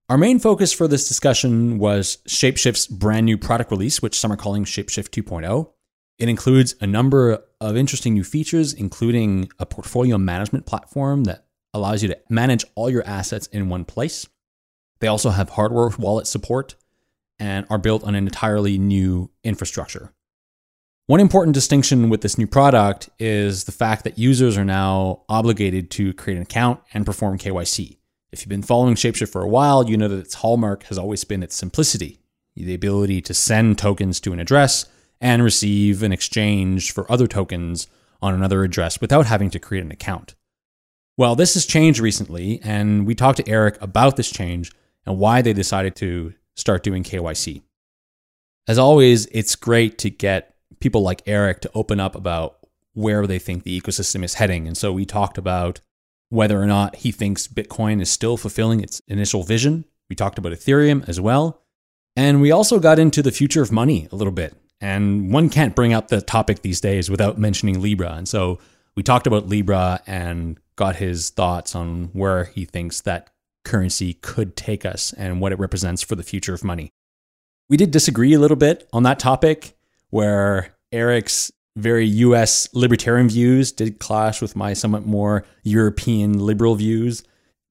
Our 0.10 0.18
main 0.18 0.40
focus 0.40 0.74
for 0.74 0.86
this 0.86 1.08
discussion 1.08 1.78
was 1.78 2.18
Shapeshift's 2.28 2.86
brand 2.86 3.26
new 3.26 3.38
product 3.38 3.72
release, 3.72 4.02
which 4.02 4.20
some 4.20 4.34
are 4.34 4.36
calling 4.36 4.66
Shapeshift 4.66 5.12
2.0. 5.12 5.72
It 6.20 6.28
includes 6.28 6.76
a 6.82 6.88
number 6.88 7.46
of 7.62 7.78
interesting 7.78 8.14
new 8.14 8.26
features, 8.26 8.74
including 8.74 9.50
a 9.58 9.66
portfolio 9.66 10.18
management 10.18 10.66
platform 10.66 11.24
that 11.24 11.46
allows 11.74 12.04
you 12.04 12.10
to 12.10 12.20
manage 12.30 12.66
all 12.76 12.90
your 12.90 13.08
assets 13.08 13.48
in 13.48 13.70
one 13.70 13.86
place. 13.86 14.28
They 15.00 15.08
also 15.08 15.30
have 15.30 15.52
hardware 15.52 15.90
wallet 15.98 16.28
support 16.28 16.76
and 17.40 17.66
are 17.70 17.78
built 17.78 18.04
on 18.04 18.16
an 18.16 18.26
entirely 18.26 18.78
new 18.78 19.32
infrastructure. 19.46 20.12
One 21.08 21.22
important 21.22 21.54
distinction 21.54 22.10
with 22.10 22.20
this 22.20 22.38
new 22.38 22.48
product 22.48 23.10
is 23.18 23.64
the 23.64 23.72
fact 23.72 24.04
that 24.04 24.20
users 24.20 24.58
are 24.58 24.66
now 24.66 25.22
obligated 25.30 25.90
to 25.92 26.12
create 26.12 26.36
an 26.36 26.42
account 26.42 26.82
and 26.94 27.06
perform 27.06 27.38
KYC. 27.38 27.96
If 28.34 28.42
you've 28.42 28.50
been 28.50 28.62
following 28.62 28.96
Shapeshift 28.96 29.30
for 29.32 29.42
a 29.42 29.48
while, 29.48 29.90
you 29.90 29.96
know 29.96 30.10
that 30.10 30.20
its 30.20 30.34
hallmark 30.34 30.84
has 30.84 30.98
always 30.98 31.24
been 31.24 31.44
its 31.44 31.56
simplicity, 31.56 32.20
the 32.58 32.74
ability 32.74 33.22
to 33.22 33.34
send 33.34 33.78
tokens 33.78 34.20
to 34.20 34.34
an 34.34 34.42
address 34.42 34.86
and 35.22 35.42
receive 35.42 36.04
an 36.04 36.12
exchange 36.12 36.92
for 36.92 37.10
other 37.10 37.26
tokens 37.26 37.88
on 38.22 38.34
another 38.34 38.66
address 38.66 39.00
without 39.00 39.28
having 39.28 39.50
to 39.52 39.60
create 39.60 39.86
an 39.86 39.94
account. 39.94 40.36
Well, 41.16 41.38
this 41.38 41.54
has 41.54 41.66
changed 41.66 42.02
recently, 42.02 42.60
and 42.66 43.08
we 43.08 43.16
talked 43.16 43.38
to 43.38 43.48
Eric 43.48 43.82
about 43.82 44.18
this 44.18 44.30
change 44.30 44.74
and 45.06 45.18
why 45.18 45.42
they 45.42 45.54
decided 45.54 45.96
to 45.96 46.34
start 46.58 46.84
doing 46.84 47.04
KYC. 47.04 47.62
As 48.68 48.78
always, 48.78 49.26
it's 49.28 49.56
great 49.56 49.98
to 50.00 50.10
get 50.10 50.57
people 50.80 51.02
like 51.02 51.22
Eric 51.26 51.62
to 51.62 51.72
open 51.74 52.00
up 52.00 52.16
about 52.16 52.58
where 52.94 53.28
they 53.28 53.40
think 53.40 53.64
the 53.64 53.80
ecosystem 53.80 54.24
is 54.24 54.36
heading. 54.36 54.68
And 54.68 54.78
so 54.78 54.92
we 54.92 55.06
talked 55.06 55.38
about 55.38 55.80
whether 56.30 56.62
or 56.62 56.66
not 56.66 56.98
he 56.98 57.12
thinks 57.12 57.48
Bitcoin 57.48 58.02
is 58.02 58.10
still 58.10 58.38
fulfilling 58.38 58.82
its 58.82 59.02
initial 59.08 59.44
vision. 59.44 59.86
We 60.10 60.16
talked 60.16 60.38
about 60.38 60.52
Ethereum 60.52 61.08
as 61.08 61.22
well. 61.22 61.62
And 62.16 62.42
we 62.42 62.52
also 62.52 62.80
got 62.80 63.00
into 63.00 63.22
the 63.22 63.32
future 63.32 63.62
of 63.62 63.72
money 63.72 64.08
a 64.12 64.16
little 64.16 64.34
bit. 64.34 64.56
And 64.82 65.32
one 65.32 65.50
can't 65.50 65.76
bring 65.76 65.94
up 65.94 66.08
the 66.08 66.22
topic 66.22 66.62
these 66.62 66.82
days 66.82 67.10
without 67.10 67.38
mentioning 67.38 67.82
Libra. 67.82 68.14
And 68.14 68.28
so 68.28 68.60
we 68.96 69.04
talked 69.04 69.28
about 69.28 69.48
Libra 69.48 70.02
and 70.08 70.60
got 70.76 70.96
his 70.96 71.30
thoughts 71.30 71.76
on 71.76 72.06
where 72.14 72.46
he 72.46 72.66
thinks 72.66 73.02
that 73.02 73.30
currency 73.64 74.14
could 74.16 74.56
take 74.56 74.86
us 74.86 75.14
and 75.14 75.40
what 75.40 75.52
it 75.52 75.60
represents 75.60 76.02
for 76.02 76.16
the 76.16 76.24
future 76.24 76.54
of 76.54 76.64
money. 76.64 76.90
We 77.70 77.78
did 77.78 77.92
disagree 77.92 78.34
a 78.34 78.40
little 78.40 78.58
bit 78.58 78.88
on 78.94 79.04
that 79.04 79.20
topic, 79.20 79.77
where 80.10 80.76
Eric's 80.92 81.52
very 81.76 82.06
US 82.06 82.68
libertarian 82.74 83.30
views 83.30 83.72
did 83.72 84.00
clash 84.00 84.42
with 84.42 84.56
my 84.56 84.74
somewhat 84.74 85.06
more 85.06 85.46
European 85.64 86.40
liberal 86.40 86.76
views, 86.76 87.24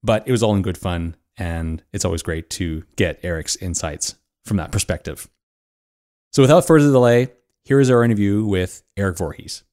but 0.03 0.27
it 0.27 0.33
was 0.33 0.43
all 0.43 0.55
in 0.55 0.63
good 0.63 0.79
fun. 0.79 1.17
And 1.39 1.83
it's 1.93 2.05
always 2.05 2.23
great 2.23 2.49
to 2.51 2.85
get 2.97 3.21
Eric's 3.23 3.57
insights 3.57 4.15
from 4.45 4.57
that 4.57 4.73
perspective. 4.73 5.29
So 6.33 6.43
without 6.43 6.67
further 6.67 6.91
delay, 6.91 7.33
here 7.65 7.81
is 7.81 7.91
our 7.91 8.05
interview 8.05 8.45
with 8.45 8.83
Eric 8.97 9.19
Voorhees. 9.19 9.65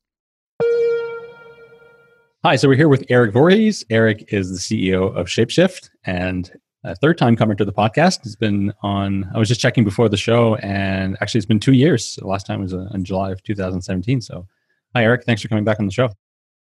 Hi, 2.44 2.58
so 2.58 2.68
we're 2.68 2.76
here 2.76 2.90
with 2.90 3.06
Eric 3.10 3.32
Voorhees. 3.32 3.86
Eric 3.90 4.26
is 4.34 4.50
the 4.50 4.58
CEO 4.58 5.16
of 5.16 5.28
Shapeshift 5.28 5.90
and 6.04 6.52
a 6.84 6.96
third 6.96 7.18
time 7.18 7.36
coming 7.36 7.58
to 7.58 7.66
the 7.66 7.74
podcast. 7.74 8.26
It's 8.26 8.36
been 8.36 8.74
on, 8.82 9.30
I 9.34 9.40
was 9.40 9.48
just 9.48 9.62
checking 9.62 9.84
before 9.84 10.10
the 10.10 10.18
show, 10.18 10.56
and 10.56 11.18
actually 11.22 11.40
it's 11.40 11.46
been 11.46 11.60
two 11.60 11.74
years. 11.74 12.16
The 12.16 12.28
last 12.28 12.46
time 12.46 12.62
was 12.62 12.74
uh, 12.74 12.90
in 12.94 13.04
July 13.04 13.32
of 13.32 13.42
2017. 13.44 14.22
So, 14.22 14.48
hi, 14.94 15.04
Eric. 15.04 15.24
Thanks 15.24 15.42
for 15.42 15.48
coming 15.48 15.64
back 15.64 15.80
on 15.80 15.86
the 15.86 15.92
show. 15.92 16.10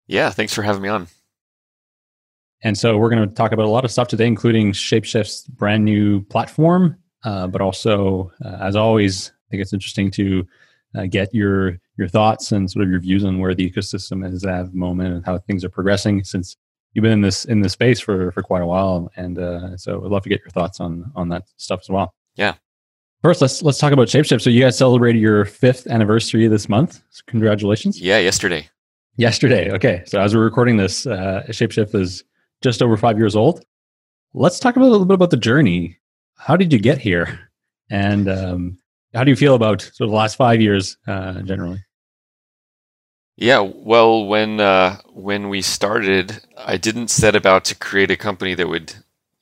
Yeah, 0.07 0.31
thanks 0.31 0.55
for 0.55 0.63
having 0.63 0.83
me 0.83 0.89
on. 0.89 1.07
And 2.63 2.77
so, 2.77 2.99
we're 2.99 3.11
going 3.11 3.29
to 3.29 3.35
talk 3.35 3.53
about 3.53 3.67
a 3.67 3.71
lot 3.71 3.85
of 3.85 3.93
stuff 3.93 4.09
today, 4.09 4.27
including 4.27 4.73
Shapeshift's 4.73 5.47
brand 5.47 5.85
new 5.85 6.25
platform, 6.25 6.97
uh, 7.25 7.47
but 7.47 7.61
also, 7.61 8.33
uh, 8.45 8.59
as 8.61 8.75
always, 8.75 9.31
I 9.31 9.51
think 9.51 9.63
it's 9.63 9.73
interesting 9.73 10.11
to 10.13 10.47
uh, 10.97 11.07
get 11.07 11.33
your 11.33 11.79
your 11.97 12.09
thoughts 12.09 12.53
and 12.53 12.71
sort 12.71 12.85
of 12.85 12.91
your 12.91 13.01
views 13.01 13.25
on 13.25 13.39
where 13.39 13.55
the 13.55 13.69
ecosystem 13.69 14.27
is 14.27 14.45
at 14.45 14.71
the 14.71 14.77
moment 14.77 15.15
and 15.15 15.27
how 15.27 15.39
things 15.39 15.65
are 15.65 15.69
progressing 15.69 16.25
since 16.25 16.57
you've 16.93 17.03
been 17.03 17.13
in 17.13 17.21
this 17.21 17.45
in 17.45 17.61
this 17.61 17.73
space 17.73 18.01
for 18.01 18.33
for 18.33 18.43
quite 18.43 18.63
a 18.63 18.67
while 18.67 19.11
and 19.17 19.39
uh, 19.39 19.77
so 19.77 20.05
i'd 20.05 20.11
love 20.11 20.23
to 20.23 20.29
get 20.29 20.41
your 20.41 20.51
thoughts 20.51 20.81
on 20.81 21.11
on 21.15 21.29
that 21.29 21.45
stuff 21.57 21.81
as 21.81 21.89
well. 21.89 22.15
Yeah. 22.37 22.55
First 23.23 23.41
let's 23.41 23.63
let's 23.63 23.79
talk 23.79 23.93
about 23.93 24.09
shapeshift. 24.09 24.43
So 24.43 24.51
you 24.51 24.63
guys 24.63 24.79
celebrated 24.79 25.21
your 25.21 25.45
fifth 25.45 25.87
anniversary 25.89 26.47
this 26.49 26.69
month. 26.69 27.03
So 27.11 27.23
congratulations. 27.27 28.01
Yeah 28.01 28.19
yesterday. 28.19 28.69
Yesterday. 29.17 29.73
Okay. 29.73 30.03
So 30.07 30.21
as 30.21 30.35
we're 30.35 30.45
recording 30.45 30.77
this 30.77 31.07
uh, 31.07 31.43
shapeshift 31.49 31.95
is 31.95 32.25
just 32.63 32.83
over 32.83 32.97
five 32.97 33.19
years 33.19 33.35
old. 33.37 33.65
Let's 34.35 34.61
talk 34.61 34.77
about 34.77 34.87
a 34.87 34.93
little 34.93 35.07
bit 35.07 35.15
about 35.15 35.31
the 35.31 35.37
journey. 35.37 35.99
How 36.37 36.57
did 36.57 36.73
you 36.73 36.79
get 36.79 36.99
here? 36.99 37.51
And 37.91 38.29
um, 38.29 38.79
how 39.15 39.25
do 39.25 39.31
you 39.31 39.37
feel 39.37 39.55
about 39.55 39.81
sort 39.81 40.03
of 40.03 40.11
the 40.11 40.17
last 40.17 40.37
five 40.37 40.61
years 40.61 40.97
uh, 41.07 41.41
generally 41.43 41.83
yeah, 43.41 43.61
well, 43.61 44.27
when 44.27 44.59
uh, 44.59 44.99
when 45.15 45.49
we 45.49 45.63
started, 45.63 46.41
I 46.57 46.77
didn't 46.77 47.07
set 47.07 47.37
about 47.37 47.65
to 47.67 47.77
create 47.77 48.11
a 48.11 48.17
company 48.17 48.55
that 48.55 48.67
would, 48.69 48.95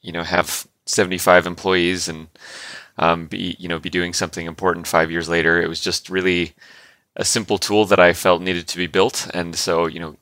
you 0.03 0.13
know, 0.13 0.23
have 0.23 0.67
75 0.85 1.47
employees 1.47 2.07
and 2.07 2.29
um, 2.99 3.27
be 3.27 3.57
you 3.59 3.69
know 3.69 3.79
be 3.79 3.89
doing 3.89 4.13
something 4.13 4.47
important 4.47 4.87
five 4.87 5.11
years 5.11 5.31
later. 5.31 5.63
It 5.63 5.69
was 5.71 5.81
just 5.81 6.11
really 6.11 6.53
a 7.17 7.25
simple 7.25 7.57
tool 7.57 7.87
that 7.87 7.99
I 7.99 8.13
felt 8.13 8.43
needed 8.43 8.69
to 8.69 8.77
be 8.77 8.87
built, 8.87 9.31
and 9.33 9.57
so 9.57 9.87
you 9.87 9.99
know, 9.99 10.17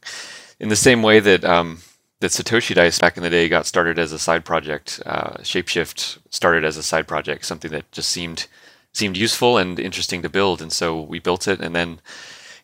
in 0.61 0.69
the 0.69 0.76
same 0.76 1.02
way 1.02 1.19
that 1.19 1.45
um, 1.45 1.81
that 2.21 2.31
Satoshi 2.31 2.76
Dice 2.76 3.00
back 3.00 3.16
in 3.16 3.25
the 3.25 3.31
day 3.31 3.49
got 3.49 3.66
started 3.66 3.99
as 3.99 4.12
a 4.12 4.21
side 4.21 4.45
project, 4.45 5.02
uh, 5.04 5.38
Shapeshift 5.38 6.19
started 6.31 6.64
as 6.64 6.76
a 6.76 6.83
side 6.85 7.09
project, 7.09 7.45
something 7.45 7.73
that 7.73 7.90
just 7.90 8.11
seemed 8.12 8.47
seemed 8.93 9.16
useful 9.16 9.59
and 9.59 9.81
interesting 9.81 10.23
to 10.23 10.28
build, 10.28 10.62
and 10.62 10.73
so 10.73 11.00
we 11.00 11.19
built 11.19 11.49
it, 11.49 11.61
and 11.61 11.75
then 11.75 12.00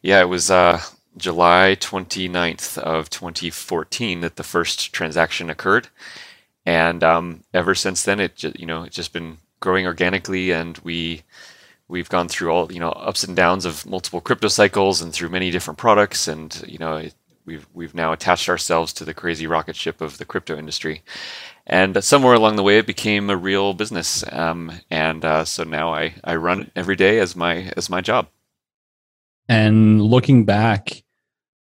yeah, 0.02 0.20
it 0.20 0.28
was. 0.28 0.52
Uh, 0.52 0.80
July 1.16 1.76
29th 1.78 2.78
of 2.78 3.10
2014 3.10 4.20
that 4.20 4.36
the 4.36 4.42
first 4.42 4.92
transaction 4.92 5.50
occurred, 5.50 5.88
and 6.64 7.02
um, 7.02 7.44
ever 7.52 7.74
since 7.74 8.02
then, 8.02 8.20
it 8.20 8.42
you 8.58 8.66
know 8.66 8.84
it's 8.84 8.96
just 8.96 9.12
been 9.12 9.38
growing 9.60 9.86
organically, 9.86 10.50
and 10.52 10.78
we 10.78 11.22
we've 11.88 12.08
gone 12.08 12.28
through 12.28 12.50
all 12.50 12.72
you 12.72 12.80
know 12.80 12.90
ups 12.90 13.24
and 13.24 13.36
downs 13.36 13.64
of 13.64 13.84
multiple 13.86 14.20
crypto 14.20 14.48
cycles 14.48 15.00
and 15.00 15.12
through 15.12 15.28
many 15.28 15.50
different 15.50 15.78
products, 15.78 16.28
and 16.28 16.64
you 16.66 16.78
know 16.78 17.02
we've 17.44 17.66
we've 17.74 17.94
now 17.94 18.12
attached 18.12 18.48
ourselves 18.48 18.92
to 18.92 19.04
the 19.04 19.14
crazy 19.14 19.46
rocket 19.46 19.76
ship 19.76 20.00
of 20.00 20.18
the 20.18 20.24
crypto 20.24 20.56
industry. 20.56 21.02
And 21.66 22.02
somewhere 22.02 22.34
along 22.34 22.56
the 22.56 22.62
way, 22.62 22.78
it 22.78 22.86
became 22.86 23.30
a 23.30 23.36
real 23.36 23.74
business, 23.74 24.24
um, 24.32 24.72
and 24.90 25.24
uh, 25.24 25.44
so 25.44 25.64
now 25.64 25.94
I, 25.94 26.14
I 26.24 26.36
run 26.36 26.62
it 26.62 26.72
every 26.74 26.96
day 26.96 27.18
as 27.18 27.36
my 27.36 27.72
as 27.76 27.90
my 27.90 28.00
job. 28.00 28.28
And 29.50 30.00
looking 30.00 30.44
back, 30.44 31.02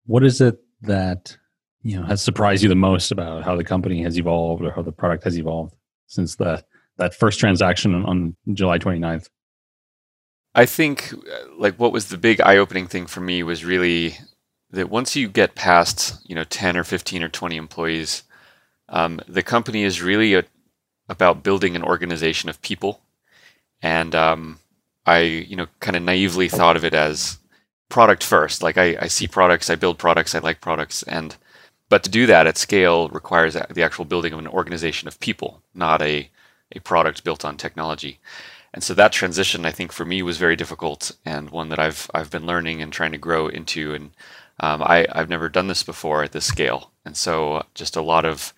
what 0.04 0.22
is 0.22 0.42
it 0.42 0.58
that 0.82 1.38
you 1.82 1.98
know 1.98 2.04
has 2.04 2.20
surprised 2.20 2.62
you 2.62 2.68
the 2.68 2.74
most 2.74 3.10
about 3.10 3.42
how 3.42 3.56
the 3.56 3.64
company 3.64 4.02
has 4.02 4.18
evolved 4.18 4.62
or 4.62 4.70
how 4.70 4.82
the 4.82 4.92
product 4.92 5.24
has 5.24 5.38
evolved 5.38 5.74
since 6.06 6.36
the 6.36 6.62
that 6.98 7.14
first 7.14 7.40
transaction 7.40 7.94
on, 7.94 8.36
July 8.52 8.78
29th? 8.78 9.30
I 10.54 10.66
think 10.66 11.14
uh, 11.14 11.54
like 11.56 11.76
what 11.76 11.90
was 11.90 12.08
the 12.08 12.18
big 12.18 12.42
eye-opening 12.42 12.86
thing 12.86 13.06
for 13.06 13.20
me 13.20 13.42
was 13.42 13.64
really 13.64 14.18
that 14.72 14.90
once 14.90 15.16
you 15.16 15.26
get 15.26 15.54
past 15.54 16.20
you 16.28 16.34
know 16.34 16.44
10 16.44 16.76
or 16.76 16.84
15 16.84 17.22
or 17.22 17.30
20 17.30 17.56
employees, 17.56 18.24
um, 18.90 19.22
the 19.26 19.42
company 19.42 19.84
is 19.84 20.02
really 20.02 20.34
a, 20.34 20.44
about 21.08 21.42
building 21.42 21.76
an 21.76 21.82
organization 21.82 22.50
of 22.50 22.60
people, 22.60 23.00
and 23.80 24.14
um, 24.14 24.58
I 25.06 25.20
you 25.20 25.56
know 25.56 25.68
kind 25.80 25.96
of 25.96 26.02
naively 26.02 26.50
thought 26.50 26.76
of 26.76 26.84
it 26.84 26.92
as 26.92 27.39
product 27.90 28.24
first. 28.24 28.62
Like 28.62 28.78
I, 28.78 28.96
I 28.98 29.08
see 29.08 29.28
products, 29.28 29.68
I 29.68 29.74
build 29.74 29.98
products, 29.98 30.34
I 30.34 30.38
like 30.38 30.62
products, 30.62 31.02
and 31.02 31.36
but 31.90 32.02
to 32.04 32.10
do 32.10 32.24
that 32.26 32.46
at 32.46 32.56
scale 32.56 33.08
requires 33.10 33.54
the 33.54 33.82
actual 33.82 34.06
building 34.06 34.32
of 34.32 34.38
an 34.38 34.46
organization 34.46 35.08
of 35.08 35.20
people, 35.20 35.60
not 35.74 36.00
a 36.00 36.30
a 36.72 36.80
product 36.80 37.24
built 37.24 37.44
on 37.44 37.56
technology. 37.56 38.18
And 38.72 38.84
so 38.84 38.94
that 38.94 39.12
transition, 39.12 39.66
I 39.66 39.72
think, 39.72 39.90
for 39.90 40.04
me 40.04 40.22
was 40.22 40.38
very 40.38 40.54
difficult 40.54 41.12
and 41.26 41.50
one 41.50 41.68
that 41.68 41.80
I've 41.80 42.08
I've 42.14 42.30
been 42.30 42.46
learning 42.46 42.80
and 42.80 42.92
trying 42.92 43.12
to 43.12 43.18
grow 43.18 43.48
into. 43.48 43.92
And 43.94 44.10
um, 44.60 44.82
I 44.82 45.06
I've 45.12 45.28
never 45.28 45.48
done 45.48 45.66
this 45.66 45.82
before 45.82 46.22
at 46.22 46.32
this 46.32 46.46
scale, 46.46 46.92
and 47.04 47.16
so 47.16 47.64
just 47.74 47.96
a 47.96 48.02
lot 48.02 48.24
of 48.24 48.54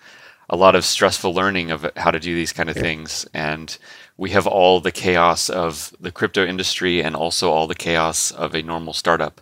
a 0.51 0.57
lot 0.57 0.75
of 0.77 0.85
stressful 0.85 1.35
learning 1.35 1.71
of 1.71 1.91
how 1.97 2.11
to 2.11 2.21
do 2.21 2.35
these 2.35 2.53
kind 2.53 2.69
of 2.69 2.77
things 2.77 3.27
and 3.33 3.79
we 4.17 4.31
have 4.31 4.47
all 4.47 4.81
the 4.81 4.93
chaos 4.93 5.49
of 5.49 5.95
the 6.01 6.13
crypto 6.13 6.45
industry 6.47 7.03
and 7.03 7.17
also 7.17 7.51
all 7.51 7.67
the 7.67 7.75
chaos 7.75 8.31
of 8.31 8.55
a 8.55 8.63
normal 8.63 8.93
startup 8.93 9.41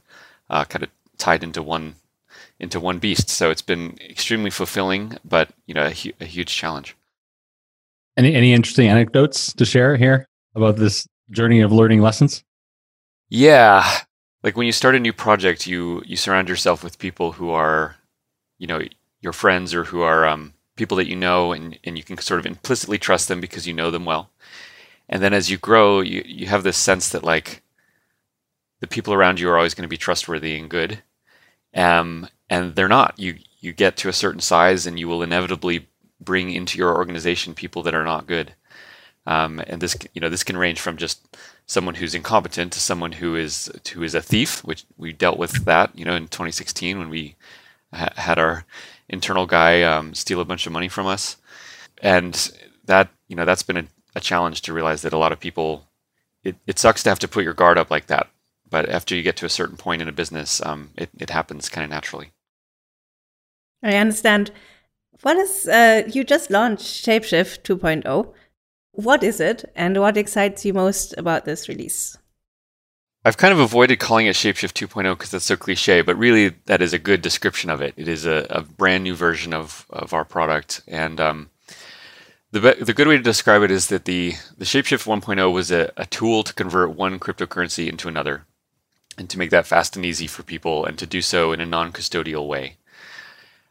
uh, 0.48 0.64
kind 0.64 0.82
of 0.84 0.90
tied 1.18 1.42
into 1.42 1.62
one 1.62 1.94
into 2.58 2.78
one 2.78 2.98
beast. 2.98 3.30
So 3.30 3.50
it's 3.50 3.62
been 3.62 3.98
extremely 4.00 4.50
fulfilling, 4.50 5.16
but 5.24 5.50
you 5.66 5.74
know, 5.74 5.86
a, 5.86 5.90
hu- 5.90 6.12
a 6.20 6.24
huge 6.24 6.54
challenge. 6.54 6.96
Any 8.16 8.34
any 8.34 8.52
interesting 8.52 8.88
anecdotes 8.88 9.52
to 9.54 9.64
share 9.64 9.96
here 9.96 10.26
about 10.54 10.76
this 10.76 11.06
journey 11.30 11.60
of 11.60 11.72
learning 11.72 12.00
lessons? 12.00 12.44
Yeah, 13.28 13.88
like 14.42 14.56
when 14.56 14.66
you 14.66 14.72
start 14.72 14.94
a 14.94 15.00
new 15.00 15.12
project, 15.12 15.66
you 15.66 16.02
you 16.04 16.16
surround 16.16 16.48
yourself 16.48 16.84
with 16.84 16.98
people 16.98 17.32
who 17.32 17.50
are, 17.50 17.96
you 18.58 18.66
know, 18.66 18.82
your 19.20 19.32
friends 19.32 19.74
or 19.74 19.84
who 19.84 20.02
are 20.02 20.26
um, 20.26 20.52
people 20.76 20.96
that 20.96 21.08
you 21.08 21.16
know, 21.16 21.52
and 21.52 21.78
and 21.84 21.96
you 21.96 22.04
can 22.04 22.18
sort 22.18 22.40
of 22.40 22.46
implicitly 22.46 22.98
trust 22.98 23.28
them 23.28 23.40
because 23.40 23.66
you 23.66 23.72
know 23.72 23.90
them 23.90 24.04
well 24.04 24.30
and 25.10 25.22
then 25.22 25.34
as 25.34 25.50
you 25.50 25.58
grow 25.58 26.00
you 26.00 26.22
you 26.24 26.46
have 26.46 26.62
this 26.62 26.78
sense 26.78 27.10
that 27.10 27.22
like 27.22 27.62
the 28.80 28.86
people 28.86 29.14
around 29.14 29.38
you 29.38 29.48
are 29.48 29.56
always 29.56 29.74
going 29.74 29.84
to 29.84 29.88
be 29.88 29.96
trustworthy 29.96 30.58
and 30.58 30.68
good. 30.68 31.02
Um, 31.74 32.28
and 32.48 32.74
they're 32.74 32.88
not. 32.88 33.18
You 33.18 33.36
you 33.60 33.72
get 33.72 33.96
to 33.98 34.08
a 34.08 34.14
certain 34.14 34.40
size 34.40 34.86
and 34.86 34.98
you 34.98 35.06
will 35.06 35.22
inevitably 35.22 35.86
bring 36.18 36.50
into 36.50 36.78
your 36.78 36.96
organization 36.96 37.54
people 37.54 37.82
that 37.82 37.94
are 37.94 38.04
not 38.04 38.26
good. 38.26 38.54
Um, 39.26 39.62
and 39.66 39.80
this 39.80 39.96
you 40.14 40.20
know 40.20 40.30
this 40.30 40.42
can 40.42 40.56
range 40.56 40.80
from 40.80 40.96
just 40.96 41.36
someone 41.66 41.94
who's 41.94 42.14
incompetent 42.14 42.72
to 42.72 42.80
someone 42.80 43.12
who 43.12 43.36
is 43.36 43.70
who 43.92 44.02
is 44.02 44.14
a 44.14 44.22
thief 44.22 44.64
which 44.64 44.84
we 44.96 45.12
dealt 45.12 45.38
with 45.38 45.64
that 45.66 45.96
you 45.96 46.04
know 46.04 46.16
in 46.16 46.26
2016 46.26 46.98
when 46.98 47.10
we 47.10 47.36
ha- 47.92 48.12
had 48.16 48.38
our 48.38 48.64
internal 49.08 49.46
guy 49.46 49.82
um, 49.82 50.14
steal 50.14 50.40
a 50.40 50.44
bunch 50.44 50.66
of 50.66 50.72
money 50.72 50.88
from 50.88 51.06
us. 51.06 51.36
And 52.02 52.50
that 52.86 53.10
you 53.28 53.36
know 53.36 53.44
that's 53.44 53.62
been 53.62 53.76
a 53.76 53.84
a 54.14 54.20
challenge 54.20 54.62
to 54.62 54.72
realize 54.72 55.02
that 55.02 55.12
a 55.12 55.18
lot 55.18 55.32
of 55.32 55.40
people 55.40 55.86
it, 56.42 56.56
it 56.66 56.78
sucks 56.78 57.02
to 57.02 57.10
have 57.10 57.18
to 57.18 57.28
put 57.28 57.44
your 57.44 57.54
guard 57.54 57.78
up 57.78 57.90
like 57.90 58.06
that 58.06 58.28
but 58.68 58.88
after 58.88 59.14
you 59.14 59.22
get 59.22 59.36
to 59.36 59.46
a 59.46 59.50
certain 59.50 59.76
point 59.76 60.02
in 60.02 60.08
a 60.08 60.12
business 60.12 60.64
um, 60.64 60.90
it, 60.96 61.10
it 61.18 61.30
happens 61.30 61.68
kind 61.68 61.84
of 61.84 61.90
naturally 61.90 62.32
i 63.82 63.94
understand 63.94 64.50
what 65.22 65.36
is 65.36 65.68
uh, 65.68 66.02
you 66.12 66.24
just 66.24 66.50
launched 66.50 67.06
shapeshift 67.06 67.62
2.0 67.62 68.32
what 68.92 69.22
is 69.22 69.40
it 69.40 69.70
and 69.74 69.98
what 70.00 70.16
excites 70.16 70.64
you 70.64 70.72
most 70.72 71.14
about 71.16 71.44
this 71.44 71.68
release 71.68 72.16
I've 73.24 73.36
kind 73.36 73.52
of 73.52 73.60
avoided 73.60 73.98
calling 73.98 74.26
it 74.26 74.34
Shapeshift 74.34 74.72
2.0 74.72 75.12
because 75.12 75.30
that's 75.30 75.44
so 75.44 75.56
cliche, 75.56 76.00
but 76.00 76.16
really 76.16 76.54
that 76.66 76.80
is 76.80 76.94
a 76.94 76.98
good 76.98 77.20
description 77.20 77.68
of 77.68 77.82
it. 77.82 77.92
It 77.98 78.08
is 78.08 78.24
a, 78.24 78.46
a 78.48 78.62
brand 78.62 79.04
new 79.04 79.14
version 79.14 79.52
of, 79.52 79.84
of 79.90 80.14
our 80.14 80.24
product. 80.24 80.80
And 80.88 81.20
um, 81.20 81.50
the, 82.52 82.76
the 82.80 82.94
good 82.94 83.06
way 83.06 83.16
to 83.16 83.22
describe 83.22 83.62
it 83.62 83.70
is 83.70 83.88
that 83.88 84.04
the, 84.04 84.34
the 84.58 84.64
Shapeshift 84.64 85.06
1.0 85.06 85.52
was 85.52 85.70
a, 85.70 85.92
a 85.96 86.06
tool 86.06 86.42
to 86.42 86.54
convert 86.54 86.90
one 86.96 87.18
cryptocurrency 87.18 87.88
into 87.88 88.08
another 88.08 88.44
and 89.16 89.28
to 89.30 89.38
make 89.38 89.50
that 89.50 89.66
fast 89.66 89.96
and 89.96 90.04
easy 90.04 90.26
for 90.26 90.42
people 90.42 90.84
and 90.84 90.98
to 90.98 91.06
do 91.06 91.20
so 91.22 91.52
in 91.52 91.60
a 91.60 91.66
non 91.66 91.92
custodial 91.92 92.46
way. 92.48 92.76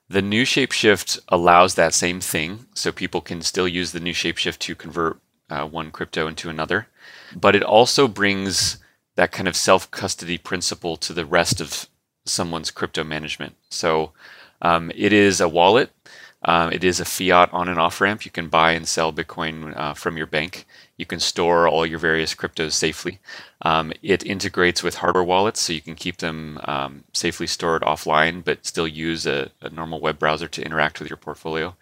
The 0.07 0.21
new 0.21 0.43
Shapeshift 0.43 1.19
allows 1.27 1.75
that 1.75 1.93
same 1.93 2.19
thing, 2.19 2.65
so 2.73 2.91
people 2.91 3.21
can 3.21 3.41
still 3.41 3.67
use 3.67 3.91
the 3.91 3.99
new 3.99 4.13
Shapeshift 4.13 4.57
to 4.59 4.75
convert 4.75 5.19
uh, 5.49 5.67
one 5.67 5.91
crypto 5.91 6.27
into 6.27 6.49
another, 6.49 6.87
but 7.35 7.55
it 7.55 7.63
also 7.63 8.07
brings 8.07 8.77
that 9.15 9.31
kind 9.31 9.47
of 9.47 9.55
self 9.55 9.89
custody 9.91 10.37
principle 10.37 10.97
to 10.97 11.13
the 11.13 11.25
rest 11.25 11.59
of 11.61 11.87
someone's 12.25 12.71
crypto 12.71 13.03
management. 13.03 13.55
So 13.69 14.11
um, 14.61 14.91
it 14.95 15.13
is 15.13 15.41
a 15.41 15.49
wallet. 15.49 15.91
Um, 16.43 16.71
it 16.71 16.83
is 16.83 16.99
a 16.99 17.05
fiat 17.05 17.51
on 17.51 17.67
and 17.67 17.77
off 17.77 17.99
ramp. 17.99 18.23
You 18.23 18.31
can 18.31 18.47
buy 18.47 18.71
and 18.71 18.87
sell 18.87 19.11
Bitcoin 19.11 19.75
uh, 19.77 19.93
from 19.93 20.15
your 20.15 20.25
bank. 20.25 20.65
You 20.95 21.05
can 21.05 21.19
store 21.19 21.67
all 21.67 21.85
your 21.85 21.99
various 21.99 22.33
cryptos 22.33 22.73
safely. 22.73 23.19
Um, 23.61 23.91
it 24.01 24.25
integrates 24.25 24.81
with 24.81 24.95
hardware 24.95 25.23
wallets, 25.23 25.59
so 25.59 25.73
you 25.73 25.81
can 25.81 25.95
keep 25.95 26.17
them 26.17 26.59
um, 26.63 27.03
safely 27.11 27.47
stored 27.47 27.81
offline, 27.81 28.43
but 28.43 28.65
still 28.65 28.87
use 28.87 29.25
a, 29.25 29.51
a, 29.61 29.69
normal 29.69 29.99
web 29.99 30.17
browser 30.17 30.47
to 30.47 30.63
interact 30.63 30.99
with 30.99 31.09
your 31.09 31.17
portfolio. 31.17 31.75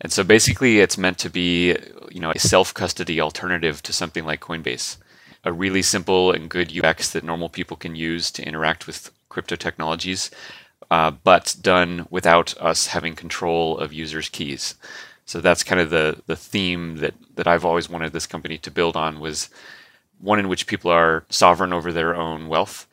And 0.00 0.12
so 0.12 0.22
basically, 0.22 0.78
it's 0.78 0.96
meant 0.96 1.18
to 1.18 1.30
be, 1.30 1.76
you 2.10 2.20
know, 2.20 2.30
a 2.30 2.38
self-custody 2.38 3.20
alternative 3.20 3.82
to 3.82 3.92
something 3.92 4.24
like 4.24 4.40
Coinbase 4.40 4.96
a 5.44 5.52
really 5.52 5.82
simple 5.82 6.32
and 6.32 6.50
good 6.50 6.72
UX 6.76 7.10
that 7.10 7.24
normal 7.24 7.48
people 7.48 7.76
can 7.76 7.94
use 7.94 8.30
to 8.32 8.46
interact 8.46 8.86
with 8.86 9.10
crypto 9.28 9.56
technologies, 9.56 10.30
uh, 10.90 11.10
but 11.10 11.56
done 11.60 12.06
without 12.10 12.56
us 12.60 12.88
having 12.88 13.14
control 13.14 13.78
of 13.78 13.92
users' 13.92 14.28
keys. 14.28 14.74
So 15.24 15.40
that's 15.40 15.62
kind 15.62 15.80
of 15.80 15.90
the 15.90 16.22
the 16.26 16.36
theme 16.36 16.96
that 16.96 17.14
that 17.36 17.46
I've 17.46 17.64
always 17.64 17.88
wanted 17.88 18.12
this 18.12 18.26
company 18.26 18.58
to 18.58 18.70
build 18.70 18.96
on 18.96 19.20
was 19.20 19.50
one 20.18 20.38
in 20.38 20.48
which 20.48 20.66
people 20.66 20.90
are 20.90 21.24
sovereign 21.28 21.72
over 21.72 21.92
their 21.92 22.14
own 22.14 22.48
wealth. 22.48 22.86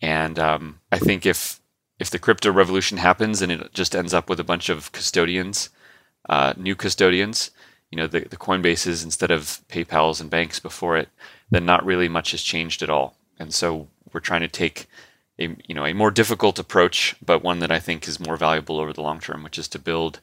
And 0.00 0.38
um, 0.38 0.80
I 0.92 0.98
think 0.98 1.26
if 1.26 1.60
if 1.98 2.10
the 2.10 2.18
crypto 2.18 2.50
revolution 2.50 2.98
happens 2.98 3.42
and 3.42 3.52
it 3.52 3.74
just 3.74 3.94
ends 3.94 4.14
up 4.14 4.28
with 4.30 4.40
a 4.40 4.44
bunch 4.44 4.68
of 4.68 4.92
custodians, 4.92 5.68
uh, 6.28 6.54
new 6.56 6.74
custodians, 6.74 7.50
you 7.90 7.96
know, 7.96 8.06
the, 8.06 8.20
the 8.20 8.36
Coinbases 8.36 9.04
instead 9.04 9.30
of 9.30 9.60
PayPal's 9.68 10.20
and 10.20 10.30
banks 10.30 10.60
before 10.60 10.96
it, 10.96 11.08
then 11.50 11.66
not 11.66 11.84
really 11.84 12.08
much 12.08 12.30
has 12.30 12.42
changed 12.42 12.82
at 12.82 12.90
all. 12.90 13.16
And 13.38 13.52
so 13.52 13.88
we're 14.12 14.20
trying 14.20 14.40
to 14.40 14.48
take 14.48 14.86
a 15.40 15.56
you 15.66 15.74
know 15.74 15.86
a 15.86 15.92
more 15.92 16.10
difficult 16.10 16.58
approach, 16.58 17.16
but 17.24 17.42
one 17.42 17.60
that 17.60 17.72
I 17.72 17.80
think 17.80 18.06
is 18.06 18.20
more 18.20 18.36
valuable 18.36 18.78
over 18.78 18.92
the 18.92 19.02
long 19.02 19.20
term, 19.20 19.42
which 19.42 19.58
is 19.58 19.68
to 19.68 19.78
build 19.78 20.20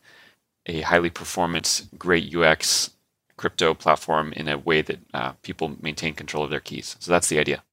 a 0.66 0.82
highly 0.82 1.10
performant, 1.10 1.88
great 1.98 2.34
UX 2.36 2.92
crypto 3.38 3.74
platform 3.74 4.34
in 4.34 4.48
a 4.48 4.58
way 4.58 4.82
that 4.82 5.00
uh, 5.14 5.32
people 5.44 5.76
maintain 5.82 6.14
control 6.14 6.44
of 6.44 6.50
their 6.50 6.60
keys. 6.60 6.96
So 7.00 7.12
that's 7.12 7.30
the 7.30 7.40
idea. 7.40 7.64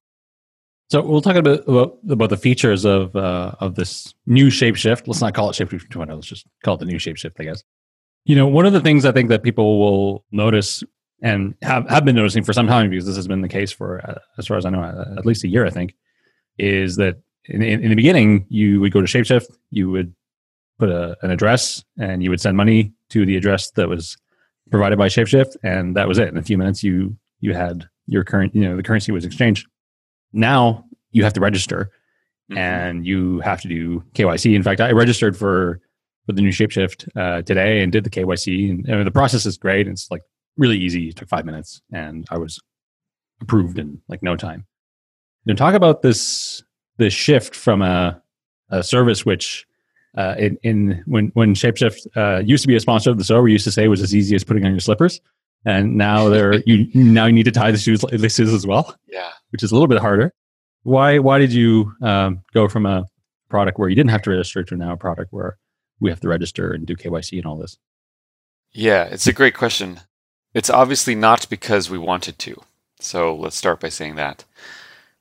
So 0.91 1.03
we'll 1.03 1.23
talk 1.23 1.37
about, 1.37 1.65
about 2.09 2.29
the 2.29 2.37
features 2.37 2.85
of 2.85 3.17
uh, 3.17 3.53
of 3.61 3.75
this 3.75 4.15
new 4.27 4.49
shapeshift. 4.49 5.07
Let's 5.07 5.21
not 5.21 5.35
call 5.35 5.51
it 5.51 5.55
shapeshift 5.55 5.89
2.0. 5.89 6.15
Let's 6.15 6.27
just 6.27 6.47
call 6.63 6.75
it 6.75 6.81
the 6.81 6.87
new 6.87 6.99
shapeshift, 6.99 7.41
I 7.41 7.45
guess. 7.45 7.65
You 8.27 8.37
know, 8.37 8.47
one 8.47 8.67
of 8.67 8.73
the 8.73 8.81
things 8.81 9.05
I 9.05 9.13
think 9.13 9.29
that 9.31 9.43
people 9.43 9.79
will 9.79 10.25
notice 10.31 10.83
and 11.23 11.55
have, 11.63 11.89
have 11.89 12.05
been 12.05 12.15
noticing 12.15 12.45
for 12.45 12.53
some 12.53 12.67
time 12.67 12.91
because 12.91 13.07
this 13.07 13.17
has 13.17 13.27
been 13.27 13.41
the 13.41 13.49
case 13.49 13.73
for, 13.73 14.01
uh, 14.07 14.19
as 14.39 14.47
far 14.47 14.57
as 14.57 14.67
I 14.67 14.71
know, 14.71 14.83
at 15.17 15.25
least 15.25 15.45
a 15.45 15.49
year, 15.49 15.67
I 15.67 15.71
think, 15.71 15.95
is 16.59 16.97
that 16.97 17.19
in, 17.47 17.63
in, 17.63 17.83
in, 17.83 17.91
the 17.91 17.97
beginning, 17.97 18.47
you 18.49 18.81
would 18.81 18.93
go 18.93 19.01
to 19.01 19.07
Shapeshift, 19.07 19.47
you 19.71 19.91
would 19.91 20.15
put 20.79 20.89
a, 20.89 21.17
an 21.23 21.31
address, 21.31 21.85
and 21.99 22.23
you 22.23 22.31
would 22.31 22.41
send 22.41 22.57
money 22.57 22.93
to 23.11 23.27
the 23.27 23.37
address 23.37 23.71
that 23.73 23.89
was 23.89 24.17
provided 24.71 24.99
by 24.99 25.09
Shapeshift, 25.09 25.57
and 25.63 25.97
that 25.97 26.09
was 26.09 26.19
it. 26.19 26.29
In 26.29 26.37
a 26.37 26.43
few 26.43 26.59
minutes, 26.59 26.83
you 26.83 27.17
you 27.41 27.55
had 27.55 27.89
your 28.07 28.25
current, 28.25 28.55
you 28.55 28.63
know, 28.63 28.77
the 28.77 28.83
currency 28.83 29.13
was 29.13 29.25
exchanged. 29.25 29.67
Now 30.33 30.85
you 31.13 31.25
have 31.25 31.33
to 31.35 31.41
register, 31.41 31.91
mm-hmm. 32.51 32.59
and 32.59 33.07
you 33.07 33.41
have 33.41 33.61
to 33.63 33.69
do 33.69 34.01
KYC. 34.15 34.55
In 34.55 34.63
fact, 34.63 34.81
I 34.81 34.93
registered 34.93 35.37
for 35.37 35.81
for 36.27 36.33
the 36.33 36.43
new 36.43 36.51
Shapeshift 36.51 37.09
uh, 37.17 37.43
today 37.43 37.83
and 37.83 37.93
did 37.93 38.05
the 38.05 38.11
KYC, 38.11 38.71
and, 38.71 38.89
and 38.89 39.07
the 39.07 39.11
process 39.11 39.45
is 39.47 39.59
great. 39.59 39.87
It's 39.87 40.11
like 40.11 40.23
really 40.57 40.79
easy. 40.79 41.09
It 41.09 41.17
took 41.17 41.29
five 41.29 41.45
minutes, 41.45 41.83
and 41.93 42.27
I 42.31 42.39
was 42.39 42.59
approved 43.41 43.79
in 43.79 44.01
like 44.09 44.23
no 44.23 44.35
time. 44.35 44.67
Now, 45.47 45.55
talk 45.55 45.75
about 45.75 46.01
this 46.01 46.64
this 46.97 47.13
shift 47.13 47.55
from 47.55 47.83
a, 47.83 48.21
a 48.71 48.83
service 48.83 49.25
which 49.25 49.67
uh, 50.17 50.35
in, 50.39 50.59
in 50.63 51.03
when 51.07 51.29
when 51.35 51.55
Shapeshift 51.55 52.07
uh, 52.17 52.41
used 52.45 52.63
to 52.63 52.69
be 52.69 52.77
a 52.77 52.81
sponsor 52.81 53.11
of 53.11 53.19
the 53.19 53.25
show, 53.25 53.43
we 53.43 53.53
used 53.53 53.65
to 53.65 53.73
say 53.73 53.85
it 53.85 53.89
was 53.89 54.03
as 54.03 54.15
easy 54.15 54.37
as 54.37 54.45
putting 54.45 54.65
on 54.65 54.71
your 54.71 54.81
slippers, 54.81 55.21
and 55.65 55.97
now 55.97 56.29
they're 56.29 56.55
you 56.67 56.89
now 56.95 57.27
you 57.27 57.33
need 57.33 57.45
to 57.45 57.51
tie 57.51 57.71
the 57.71 57.79
shoes 57.79 58.01
the 58.01 58.29
shoes 58.29 58.53
as 58.53 58.67
well. 58.67 58.97
Yeah, 59.09 59.31
which 59.51 59.63
is 59.63 59.73
a 59.73 59.75
little 59.75 59.89
bit 59.89 59.99
harder. 59.99 60.33
Why 60.85 61.19
why 61.19 61.39
did 61.39 61.53
you 61.53 61.93
um, 62.01 62.43
go 62.53 62.69
from 62.69 62.87
a 62.87 63.07
product 63.49 63.79
where 63.79 63.89
you 63.89 63.97
didn't 63.97 64.11
have 64.11 64.23
to 64.23 64.31
register 64.31 64.63
to 64.63 64.77
now 64.77 64.93
a 64.93 64.97
product 64.97 65.33
where 65.33 65.59
we 66.01 66.11
have 66.11 66.21
to 66.21 66.29
register 66.29 66.73
and 66.73 66.87
do 66.87 66.97
KYC 66.97 67.39
and 67.39 67.47
all 67.47 67.57
this? 67.57 67.79
Yeah, 68.73 69.05
it's 69.05 69.27
a 69.27 69.33
great 69.33 69.55
question. 69.55 70.01
It's 70.53 70.71
obviously 70.71 71.15
not 71.15 71.49
because 71.49 71.91
we 71.91 71.99
wanted 71.99 72.39
to. 72.41 72.63
So 73.01 73.35
let's 73.35 73.57
start 73.57 73.81
by 73.81 73.89
saying 73.89 74.17
that. 74.17 74.45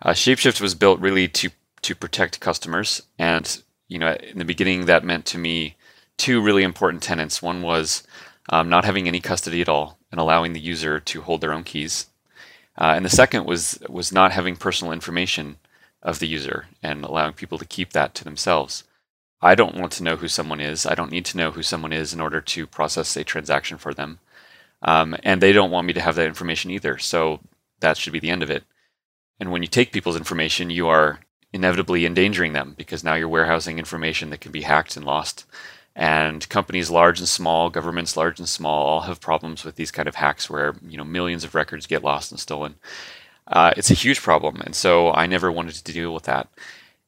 Uh, 0.02 0.12
Shapeshift 0.12 0.62
was 0.62 0.76
built 0.76 1.00
really 1.00 1.28
to 1.30 1.50
to 1.84 1.96
protect 1.96 2.40
customers, 2.40 3.04
and 3.18 3.62
you 3.88 4.00
know, 4.00 4.14
in 4.14 4.40
the 4.40 4.46
beginning, 4.46 4.86
that 4.86 5.04
meant 5.04 5.26
to 5.28 5.38
me 5.38 5.76
two 6.18 6.42
really 6.42 6.64
important 6.64 7.04
tenets. 7.04 7.42
One 7.42 7.62
was 7.62 8.04
um, 8.50 8.70
not 8.70 8.86
having 8.86 9.08
any 9.08 9.20
custody 9.20 9.62
at 9.62 9.70
all 9.70 9.98
and 10.12 10.20
allowing 10.20 10.54
the 10.54 10.60
user 10.60 11.00
to 11.00 11.22
hold 11.22 11.42
their 11.42 11.54
own 11.54 11.64
keys, 11.64 12.08
uh, 12.78 12.94
and 12.96 13.06
the 13.06 13.10
second 13.10 13.46
was 13.46 13.80
was 13.90 14.12
not 14.12 14.32
having 14.32 14.56
personal 14.56 14.94
information 14.94 15.58
of 16.02 16.20
the 16.20 16.28
user 16.28 16.68
and 16.82 17.04
allowing 17.04 17.34
people 17.34 17.58
to 17.58 17.66
keep 17.66 17.94
that 17.94 18.14
to 18.16 18.24
themselves. 18.24 18.84
I 19.42 19.56
don't 19.56 19.76
want 19.76 19.92
to 19.94 20.04
know 20.04 20.16
who 20.16 20.30
someone 20.30 20.62
is. 20.62 20.86
I 20.86 20.96
don't 20.96 21.12
need 21.12 21.26
to 21.26 21.38
know 21.38 21.52
who 21.52 21.64
someone 21.64 21.92
is 21.92 22.14
in 22.14 22.22
order 22.22 22.40
to 22.40 22.68
process 22.68 23.16
a 23.18 23.26
transaction 23.26 23.78
for 23.78 23.94
them. 23.94 24.20
Um, 24.82 25.16
and 25.24 25.42
they 25.42 25.52
don't 25.52 25.72
want 25.72 25.88
me 25.88 25.94
to 25.94 26.02
have 26.02 26.16
that 26.16 26.28
information 26.28 26.72
either. 26.72 26.98
So 26.98 27.42
that 27.80 27.98
should 27.98 28.14
be 28.14 28.20
the 28.20 28.30
end 28.30 28.44
of 28.44 28.50
it. 28.50 28.64
And 29.40 29.52
when 29.52 29.62
you 29.62 29.68
take 29.68 29.92
people's 29.92 30.16
information, 30.16 30.70
you 30.70 30.88
are 30.88 31.20
inevitably 31.54 32.06
endangering 32.06 32.54
them 32.54 32.74
because 32.78 33.04
now 33.04 33.14
you're 33.14 33.30
warehousing 33.30 33.80
information 33.80 34.32
that 34.32 34.42
can 34.42 34.52
be 34.52 34.64
hacked 34.64 34.98
and 34.98 35.06
lost. 35.06 35.46
And 35.96 36.48
companies 36.50 36.90
large 36.90 37.20
and 37.20 37.30
small, 37.30 37.70
governments 37.70 38.18
large 38.18 38.40
and 38.40 38.50
small, 38.50 38.88
all 38.88 39.02
have 39.02 39.22
problems 39.22 39.64
with 39.64 39.76
these 39.76 39.92
kind 39.92 40.08
of 40.08 40.16
hacks 40.16 40.50
where 40.50 40.76
you 40.88 40.98
know 40.98 41.04
millions 41.04 41.44
of 41.44 41.54
records 41.54 41.86
get 41.86 42.04
lost 42.04 42.32
and 42.32 42.40
stolen. 42.40 42.76
Uh, 43.48 43.74
it's 43.78 43.92
a 43.92 43.96
huge 43.96 44.22
problem, 44.22 44.62
and 44.62 44.76
so 44.76 45.12
I 45.12 45.28
never 45.28 45.52
wanted 45.52 45.76
to 45.76 45.94
deal 45.94 46.14
with 46.14 46.24
that. 46.24 46.50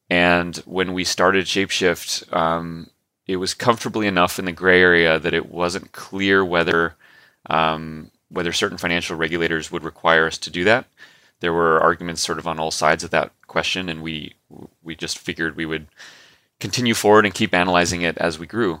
And 0.08 0.56
when 0.58 0.92
we 0.92 1.02
started 1.02 1.46
Shapeshift, 1.46 2.32
um, 2.36 2.90
it 3.26 3.36
was 3.36 3.54
comfortably 3.54 4.06
enough 4.06 4.38
in 4.38 4.44
the 4.44 4.52
gray 4.52 4.80
area 4.80 5.18
that 5.18 5.34
it 5.34 5.50
wasn't 5.50 5.90
clear 5.90 6.44
whether 6.44 6.94
um, 7.50 8.12
whether 8.28 8.52
certain 8.52 8.78
financial 8.78 9.16
regulators 9.16 9.72
would 9.72 9.82
require 9.84 10.26
us 10.26 10.38
to 10.38 10.50
do 10.50 10.64
that. 10.64 10.86
There 11.40 11.52
were 11.52 11.80
arguments 11.80 12.22
sort 12.22 12.38
of 12.38 12.46
on 12.46 12.58
all 12.58 12.70
sides 12.70 13.04
of 13.04 13.10
that 13.10 13.32
question, 13.46 13.88
and 13.88 14.02
we 14.02 14.34
we 14.82 14.94
just 14.94 15.18
figured 15.18 15.56
we 15.56 15.66
would 15.66 15.86
continue 16.60 16.94
forward 16.94 17.26
and 17.26 17.34
keep 17.34 17.54
analyzing 17.54 18.02
it 18.02 18.16
as 18.18 18.38
we 18.38 18.46
grew. 18.46 18.80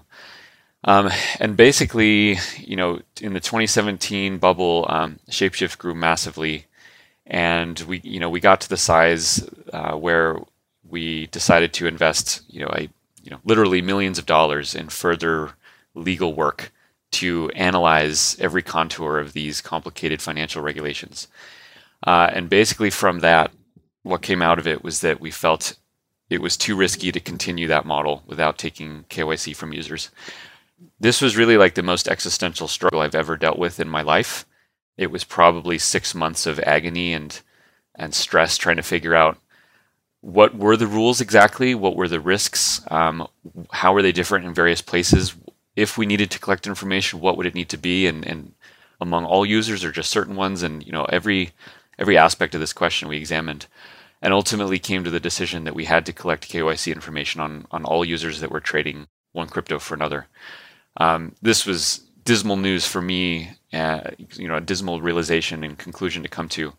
Um, 0.84 1.10
and 1.40 1.56
basically, 1.56 2.38
you 2.58 2.76
know, 2.76 3.00
in 3.20 3.32
the 3.32 3.40
2017 3.40 4.38
bubble, 4.38 4.86
um, 4.88 5.18
Shapeshift 5.28 5.78
grew 5.78 5.94
massively, 5.94 6.66
and 7.26 7.78
we, 7.80 8.00
you 8.04 8.20
know, 8.20 8.30
we 8.30 8.40
got 8.40 8.60
to 8.62 8.68
the 8.68 8.76
size 8.76 9.48
uh, 9.72 9.96
where 9.96 10.38
we 10.88 11.26
decided 11.26 11.72
to 11.74 11.86
invest, 11.88 12.42
you 12.48 12.60
know, 12.60 12.70
a, 12.72 12.82
you 13.22 13.30
know, 13.30 13.40
literally 13.44 13.82
millions 13.82 14.18
of 14.18 14.26
dollars 14.26 14.74
in 14.74 14.88
further 14.88 15.52
legal 15.94 16.34
work 16.34 16.72
to 17.10 17.50
analyze 17.56 18.36
every 18.38 18.62
contour 18.62 19.18
of 19.18 19.32
these 19.32 19.60
complicated 19.60 20.22
financial 20.22 20.62
regulations. 20.62 21.26
Uh, 22.04 22.30
and 22.32 22.48
basically, 22.48 22.90
from 22.90 23.20
that, 23.20 23.50
what 24.02 24.22
came 24.22 24.42
out 24.42 24.58
of 24.58 24.66
it 24.66 24.84
was 24.84 25.00
that 25.00 25.20
we 25.20 25.30
felt 25.30 25.76
it 26.28 26.40
was 26.40 26.56
too 26.56 26.76
risky 26.76 27.12
to 27.12 27.20
continue 27.20 27.68
that 27.68 27.86
model 27.86 28.22
without 28.26 28.58
taking 28.58 29.04
KYC 29.08 29.54
from 29.54 29.72
users. 29.72 30.10
This 30.98 31.20
was 31.20 31.36
really 31.36 31.56
like 31.56 31.74
the 31.74 31.82
most 31.82 32.08
existential 32.08 32.68
struggle 32.68 33.00
I've 33.00 33.14
ever 33.14 33.36
dealt 33.36 33.58
with 33.58 33.80
in 33.80 33.88
my 33.88 34.02
life. 34.02 34.44
It 34.96 35.10
was 35.10 35.24
probably 35.24 35.78
six 35.78 36.14
months 36.14 36.46
of 36.46 36.60
agony 36.60 37.12
and 37.12 37.40
and 37.98 38.14
stress 38.14 38.58
trying 38.58 38.76
to 38.76 38.82
figure 38.82 39.14
out 39.14 39.38
what 40.20 40.54
were 40.54 40.76
the 40.76 40.86
rules 40.86 41.20
exactly, 41.20 41.74
what 41.74 41.96
were 41.96 42.08
the 42.08 42.20
risks, 42.20 42.80
um, 42.90 43.26
how 43.72 43.94
were 43.94 44.02
they 44.02 44.12
different 44.12 44.44
in 44.44 44.52
various 44.52 44.82
places, 44.82 45.34
if 45.76 45.96
we 45.96 46.06
needed 46.06 46.30
to 46.30 46.38
collect 46.38 46.66
information, 46.66 47.20
what 47.20 47.36
would 47.36 47.46
it 47.46 47.54
need 47.54 47.68
to 47.68 47.76
be, 47.76 48.06
and, 48.06 48.26
and 48.26 48.52
among 49.00 49.24
all 49.24 49.46
users 49.46 49.84
or 49.84 49.92
just 49.92 50.10
certain 50.10 50.34
ones, 50.34 50.62
and 50.62 50.84
you 50.84 50.92
know 50.92 51.04
every 51.04 51.52
every 51.98 52.16
aspect 52.18 52.54
of 52.54 52.60
this 52.60 52.72
question 52.72 53.08
we 53.08 53.16
examined. 53.16 53.66
and 54.22 54.32
ultimately 54.32 54.78
came 54.78 55.04
to 55.04 55.10
the 55.10 55.20
decision 55.20 55.64
that 55.64 55.74
we 55.74 55.84
had 55.84 56.06
to 56.06 56.12
collect 56.12 56.48
KYC 56.50 56.92
information 56.92 57.40
on 57.40 57.66
on 57.70 57.84
all 57.84 58.04
users 58.04 58.40
that 58.40 58.50
were 58.50 58.60
trading 58.60 59.06
one 59.32 59.48
crypto 59.48 59.78
for 59.78 59.94
another. 59.94 60.26
Um, 60.96 61.34
this 61.42 61.66
was 61.66 62.00
dismal 62.24 62.56
news 62.56 62.86
for 62.86 63.02
me, 63.02 63.50
uh, 63.72 64.10
you 64.34 64.48
know, 64.48 64.56
a 64.56 64.60
dismal 64.60 65.00
realization 65.00 65.62
and 65.62 65.78
conclusion 65.78 66.22
to 66.22 66.28
come 66.28 66.48
to, 66.50 66.72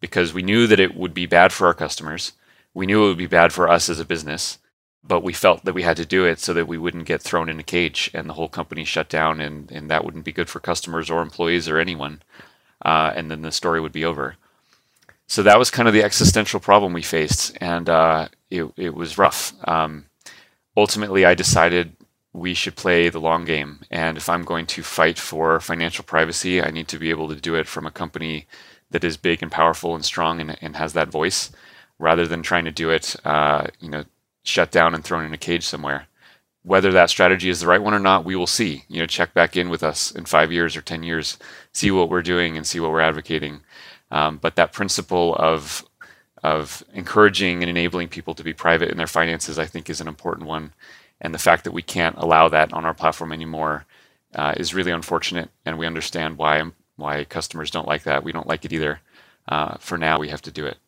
because 0.00 0.32
we 0.32 0.42
knew 0.42 0.66
that 0.68 0.80
it 0.80 0.96
would 0.96 1.12
be 1.14 1.26
bad 1.26 1.52
for 1.52 1.66
our 1.66 1.74
customers. 1.74 2.32
We 2.74 2.86
knew 2.86 3.04
it 3.04 3.08
would 3.08 3.18
be 3.18 3.26
bad 3.26 3.52
for 3.52 3.68
us 3.68 3.88
as 3.88 4.00
a 4.00 4.04
business, 4.04 4.58
but 5.02 5.22
we 5.22 5.32
felt 5.32 5.64
that 5.64 5.74
we 5.74 5.82
had 5.82 5.96
to 5.98 6.06
do 6.06 6.24
it 6.24 6.38
so 6.40 6.54
that 6.54 6.68
we 6.68 6.78
wouldn't 6.78 7.06
get 7.06 7.22
thrown 7.22 7.48
in 7.48 7.58
a 7.60 7.64
cage 7.64 8.10
and 8.14 8.28
the 8.28 8.34
whole 8.34 8.48
company 8.48 8.84
shut 8.84 9.08
down, 9.08 9.40
and 9.40 9.70
and 9.72 9.90
that 9.90 10.04
wouldn't 10.04 10.24
be 10.24 10.32
good 10.32 10.48
for 10.48 10.60
customers 10.60 11.10
or 11.10 11.20
employees 11.22 11.68
or 11.68 11.78
anyone. 11.78 12.22
Uh, 12.84 13.12
and 13.16 13.30
then 13.30 13.42
the 13.42 13.52
story 13.52 13.80
would 13.80 13.92
be 13.92 14.04
over 14.04 14.36
so 15.26 15.42
that 15.42 15.58
was 15.58 15.70
kind 15.70 15.88
of 15.88 15.94
the 15.94 16.04
existential 16.04 16.60
problem 16.60 16.92
we 16.92 17.02
faced, 17.02 17.56
and 17.60 17.88
uh, 17.88 18.28
it, 18.50 18.64
it 18.76 18.94
was 18.94 19.18
rough. 19.18 19.52
Um, 19.68 20.06
ultimately, 20.76 21.24
I 21.24 21.34
decided 21.34 21.96
we 22.32 22.54
should 22.54 22.76
play 22.76 23.08
the 23.08 23.20
long 23.20 23.44
game, 23.44 23.80
and 23.90 24.16
if 24.16 24.28
I'm 24.28 24.44
going 24.44 24.66
to 24.66 24.82
fight 24.82 25.18
for 25.18 25.58
financial 25.60 26.04
privacy, 26.04 26.62
I 26.62 26.70
need 26.70 26.88
to 26.88 26.98
be 26.98 27.10
able 27.10 27.28
to 27.28 27.34
do 27.34 27.54
it 27.54 27.66
from 27.66 27.86
a 27.86 27.90
company 27.90 28.46
that 28.90 29.04
is 29.04 29.16
big 29.16 29.42
and 29.42 29.50
powerful 29.50 29.94
and 29.94 30.04
strong 30.04 30.40
and, 30.40 30.56
and 30.60 30.76
has 30.76 30.92
that 30.92 31.08
voice, 31.08 31.50
rather 31.98 32.26
than 32.26 32.42
trying 32.42 32.64
to 32.66 32.70
do 32.70 32.90
it, 32.90 33.16
uh, 33.24 33.66
you 33.80 33.88
know, 33.88 34.04
shut 34.44 34.70
down 34.70 34.94
and 34.94 35.02
thrown 35.02 35.24
in 35.24 35.32
a 35.34 35.38
cage 35.38 35.64
somewhere. 35.64 36.06
Whether 36.62 36.92
that 36.92 37.10
strategy 37.10 37.48
is 37.48 37.60
the 37.60 37.66
right 37.66 37.82
one 37.82 37.94
or 37.94 38.00
not, 38.00 38.24
we 38.24 38.36
will 38.36 38.46
see. 38.46 38.84
You 38.88 39.00
know, 39.00 39.06
check 39.06 39.32
back 39.34 39.56
in 39.56 39.68
with 39.70 39.82
us 39.82 40.10
in 40.10 40.24
five 40.24 40.52
years 40.52 40.76
or 40.76 40.82
ten 40.82 41.02
years, 41.02 41.38
see 41.72 41.90
what 41.90 42.10
we're 42.10 42.22
doing 42.22 42.56
and 42.56 42.66
see 42.66 42.80
what 42.80 42.90
we're 42.90 43.00
advocating. 43.00 43.60
Um, 44.10 44.38
but 44.38 44.56
that 44.56 44.72
principle 44.72 45.34
of 45.36 45.84
of 46.42 46.84
encouraging 46.92 47.62
and 47.62 47.70
enabling 47.70 48.08
people 48.08 48.34
to 48.34 48.44
be 48.44 48.52
private 48.52 48.90
in 48.90 48.98
their 48.98 49.06
finances, 49.06 49.58
I 49.58 49.66
think, 49.66 49.90
is 49.90 50.00
an 50.00 50.06
important 50.06 50.46
one. 50.46 50.72
And 51.20 51.34
the 51.34 51.38
fact 51.38 51.64
that 51.64 51.72
we 51.72 51.82
can't 51.82 52.16
allow 52.18 52.48
that 52.48 52.72
on 52.72 52.84
our 52.84 52.94
platform 52.94 53.32
anymore 53.32 53.86
uh, 54.34 54.54
is 54.56 54.74
really 54.74 54.92
unfortunate. 54.92 55.50
And 55.64 55.78
we 55.78 55.86
understand 55.86 56.38
why 56.38 56.62
why 56.96 57.24
customers 57.24 57.70
don't 57.70 57.88
like 57.88 58.04
that. 58.04 58.24
We 58.24 58.32
don't 58.32 58.46
like 58.46 58.64
it 58.64 58.72
either. 58.72 59.00
Uh, 59.48 59.76
for 59.78 59.98
now, 59.98 60.18
we 60.18 60.28
have 60.28 60.42
to 60.42 60.50
do 60.50 60.66
it. 60.66 60.78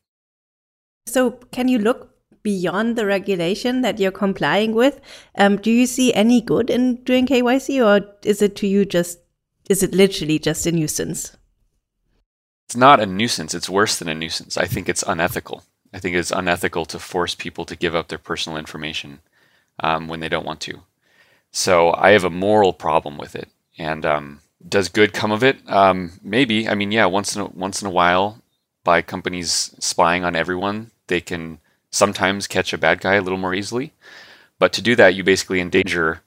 So, 1.07 1.33
can 1.53 1.69
you 1.69 1.79
look 1.79 2.15
beyond 2.43 2.97
the 2.97 3.07
regulation 3.07 3.83
that 3.83 3.99
you're 3.99 4.11
complying 4.11 4.75
with? 4.75 5.01
Um, 5.37 5.57
do 5.57 5.71
you 5.71 5.87
see 5.87 6.13
any 6.15 6.41
good 6.41 6.71
in 6.71 6.97
doing 7.05 7.27
KYC, 7.27 7.85
or 7.85 8.07
is 8.25 8.43
it 8.43 8.57
to 8.57 8.67
you 8.67 8.85
just 8.85 9.19
is 9.69 9.83
it 9.83 9.95
literally 9.95 10.39
just 10.39 10.67
a 10.67 10.73
nuisance? 10.73 11.37
It's 12.69 12.77
not 12.77 13.01
a 13.01 13.07
nuisance. 13.07 13.55
It's 13.55 13.71
worse 13.71 13.99
than 13.99 14.09
a 14.09 14.15
nuisance. 14.15 14.59
I 14.59 14.67
think 14.67 14.91
it's 14.91 15.03
unethical. 15.07 15.63
I 15.95 15.99
think 16.01 16.15
it's 16.15 16.31
unethical 16.31 16.85
to 16.85 16.99
force 16.99 17.35
people 17.35 17.65
to 17.65 17.75
give 17.75 17.95
up 17.95 18.09
their 18.09 18.19
personal 18.19 18.59
information 18.59 19.21
um, 19.81 20.07
when 20.07 20.21
they 20.21 20.29
don't 20.29 20.45
want 20.45 20.61
to. 20.61 20.83
So 21.51 21.95
I 21.95 22.11
have 22.11 22.25
a 22.25 22.31
moral 22.31 22.75
problem 22.75 23.17
with 23.17 23.35
it. 23.35 23.49
And 23.79 24.05
um, 24.05 24.41
does 24.69 24.91
good 24.91 25.15
come 25.15 25.33
of 25.33 25.43
it? 25.43 25.57
Um, 25.67 26.21
maybe. 26.23 26.69
I 26.69 26.75
mean, 26.75 26.93
yeah. 26.93 27.07
Once 27.07 27.35
in 27.35 27.41
a, 27.41 27.47
once 27.47 27.81
in 27.81 27.89
a 27.89 27.91
while, 27.91 28.43
by 28.85 29.01
companies 29.01 29.75
spying 29.79 30.23
on 30.23 30.37
everyone, 30.37 30.91
they 31.07 31.23
can 31.23 31.61
sometimes 31.91 32.47
catch 32.47 32.75
a 32.75 32.79
bad 32.79 33.01
guy 33.01 33.15
a 33.15 33.23
little 33.23 33.39
more 33.39 33.55
easily. 33.55 33.95
But 34.59 34.75
to 34.75 34.83
do 34.83 34.95
that, 34.97 35.15
you 35.15 35.25
basically 35.25 35.63
endanger, 35.63 36.21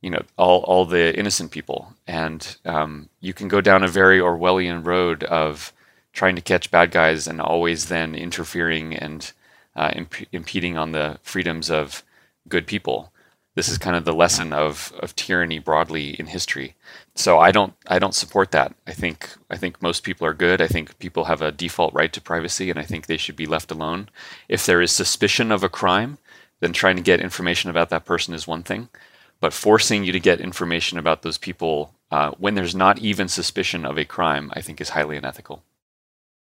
you 0.00 0.10
know, 0.10 0.22
all 0.36 0.60
all 0.60 0.84
the 0.84 1.18
innocent 1.18 1.50
people, 1.50 1.94
and 2.06 2.56
um, 2.64 3.08
you 3.20 3.34
can 3.34 3.48
go 3.48 3.60
down 3.60 3.82
a 3.82 3.88
very 3.88 4.20
Orwellian 4.20 4.86
road 4.86 5.24
of 5.24 5.72
trying 6.18 6.34
to 6.34 6.42
catch 6.42 6.72
bad 6.72 6.90
guys 6.90 7.28
and 7.28 7.40
always 7.40 7.86
then 7.86 8.12
interfering 8.12 8.92
and 8.92 9.30
uh, 9.76 9.92
imp- 9.94 10.26
impeding 10.32 10.76
on 10.76 10.90
the 10.90 11.16
freedoms 11.22 11.70
of 11.70 12.02
good 12.48 12.66
people. 12.66 13.12
This 13.54 13.68
is 13.68 13.78
kind 13.78 13.94
of 13.94 14.04
the 14.04 14.12
lesson 14.12 14.52
of, 14.52 14.92
of 14.98 15.14
tyranny 15.14 15.60
broadly 15.60 16.18
in 16.18 16.26
history. 16.26 16.74
So 17.14 17.38
I 17.38 17.52
don't 17.52 17.72
I 17.86 18.00
don't 18.00 18.16
support 18.16 18.50
that. 18.50 18.74
I 18.84 18.94
think 18.94 19.28
I 19.48 19.56
think 19.56 19.80
most 19.80 20.02
people 20.02 20.26
are 20.26 20.34
good. 20.34 20.60
I 20.60 20.66
think 20.66 20.98
people 20.98 21.26
have 21.26 21.40
a 21.40 21.52
default 21.52 21.94
right 21.94 22.12
to 22.12 22.20
privacy, 22.20 22.68
and 22.68 22.80
I 22.80 22.82
think 22.82 23.06
they 23.06 23.16
should 23.16 23.36
be 23.36 23.46
left 23.54 23.70
alone. 23.70 24.08
If 24.48 24.66
there 24.66 24.82
is 24.82 24.90
suspicion 24.90 25.52
of 25.52 25.62
a 25.62 25.68
crime, 25.68 26.18
then 26.58 26.72
trying 26.72 26.96
to 26.96 27.10
get 27.10 27.20
information 27.20 27.70
about 27.70 27.90
that 27.90 28.04
person 28.04 28.34
is 28.34 28.48
one 28.48 28.64
thing, 28.64 28.88
but 29.40 29.52
forcing 29.52 30.02
you 30.02 30.10
to 30.10 30.28
get 30.28 30.40
information 30.40 30.98
about 30.98 31.22
those 31.22 31.38
people 31.38 31.94
uh, 32.10 32.32
when 32.38 32.56
there's 32.56 32.74
not 32.74 32.98
even 32.98 33.28
suspicion 33.28 33.84
of 33.84 33.96
a 33.98 34.04
crime, 34.04 34.50
I 34.52 34.62
think 34.62 34.80
is 34.80 34.90
highly 34.90 35.16
unethical. 35.16 35.62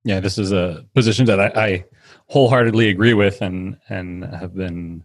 Yeah, 0.04 0.20
this 0.20 0.38
is 0.38 0.52
a 0.52 0.84
position 0.94 1.24
that 1.26 1.40
I, 1.40 1.46
I 1.56 1.84
wholeheartedly 2.28 2.88
agree 2.88 3.14
with, 3.14 3.40
and 3.40 3.78
and 3.88 4.24
have 4.24 4.54
been 4.54 5.04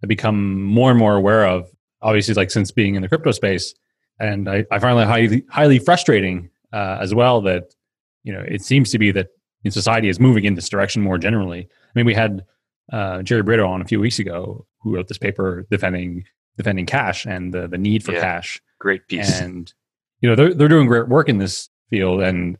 have 0.00 0.08
become 0.08 0.62
more 0.62 0.90
and 0.90 0.98
more 0.98 1.16
aware 1.16 1.46
of. 1.46 1.68
Obviously, 2.00 2.34
like 2.34 2.50
since 2.50 2.70
being 2.70 2.94
in 2.94 3.02
the 3.02 3.08
crypto 3.08 3.32
space, 3.32 3.74
and 4.20 4.48
I, 4.48 4.64
I 4.70 4.78
find 4.78 4.98
it 4.98 5.06
highly 5.06 5.44
highly 5.48 5.78
frustrating 5.78 6.50
uh, 6.72 6.98
as 7.00 7.14
well 7.14 7.40
that 7.42 7.74
you 8.22 8.32
know 8.32 8.44
it 8.46 8.62
seems 8.62 8.90
to 8.92 8.98
be 8.98 9.10
that 9.12 9.28
in 9.64 9.70
society 9.70 10.08
is 10.08 10.20
moving 10.20 10.44
in 10.44 10.54
this 10.54 10.68
direction 10.68 11.02
more 11.02 11.18
generally. 11.18 11.68
I 11.68 11.90
mean, 11.98 12.06
we 12.06 12.14
had 12.14 12.44
uh, 12.92 13.22
Jerry 13.22 13.42
Brito 13.42 13.66
on 13.66 13.80
a 13.80 13.84
few 13.84 14.00
weeks 14.00 14.18
ago 14.18 14.66
who 14.80 14.94
wrote 14.94 15.08
this 15.08 15.18
paper 15.18 15.66
defending 15.70 16.24
defending 16.56 16.86
cash 16.86 17.26
and 17.26 17.52
the 17.52 17.66
the 17.66 17.78
need 17.78 18.04
for 18.04 18.12
yeah, 18.12 18.20
cash. 18.20 18.62
Great 18.78 19.06
piece. 19.08 19.40
And 19.40 19.72
you 20.20 20.28
know 20.28 20.36
they're 20.36 20.54
they're 20.54 20.68
doing 20.68 20.86
great 20.86 21.08
work 21.08 21.28
in 21.28 21.38
this 21.38 21.68
field, 21.90 22.20
and 22.20 22.58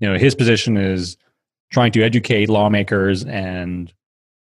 you 0.00 0.08
know 0.08 0.18
his 0.18 0.34
position 0.34 0.76
is 0.76 1.16
trying 1.70 1.92
to 1.92 2.02
educate 2.02 2.48
lawmakers 2.48 3.24
and 3.24 3.92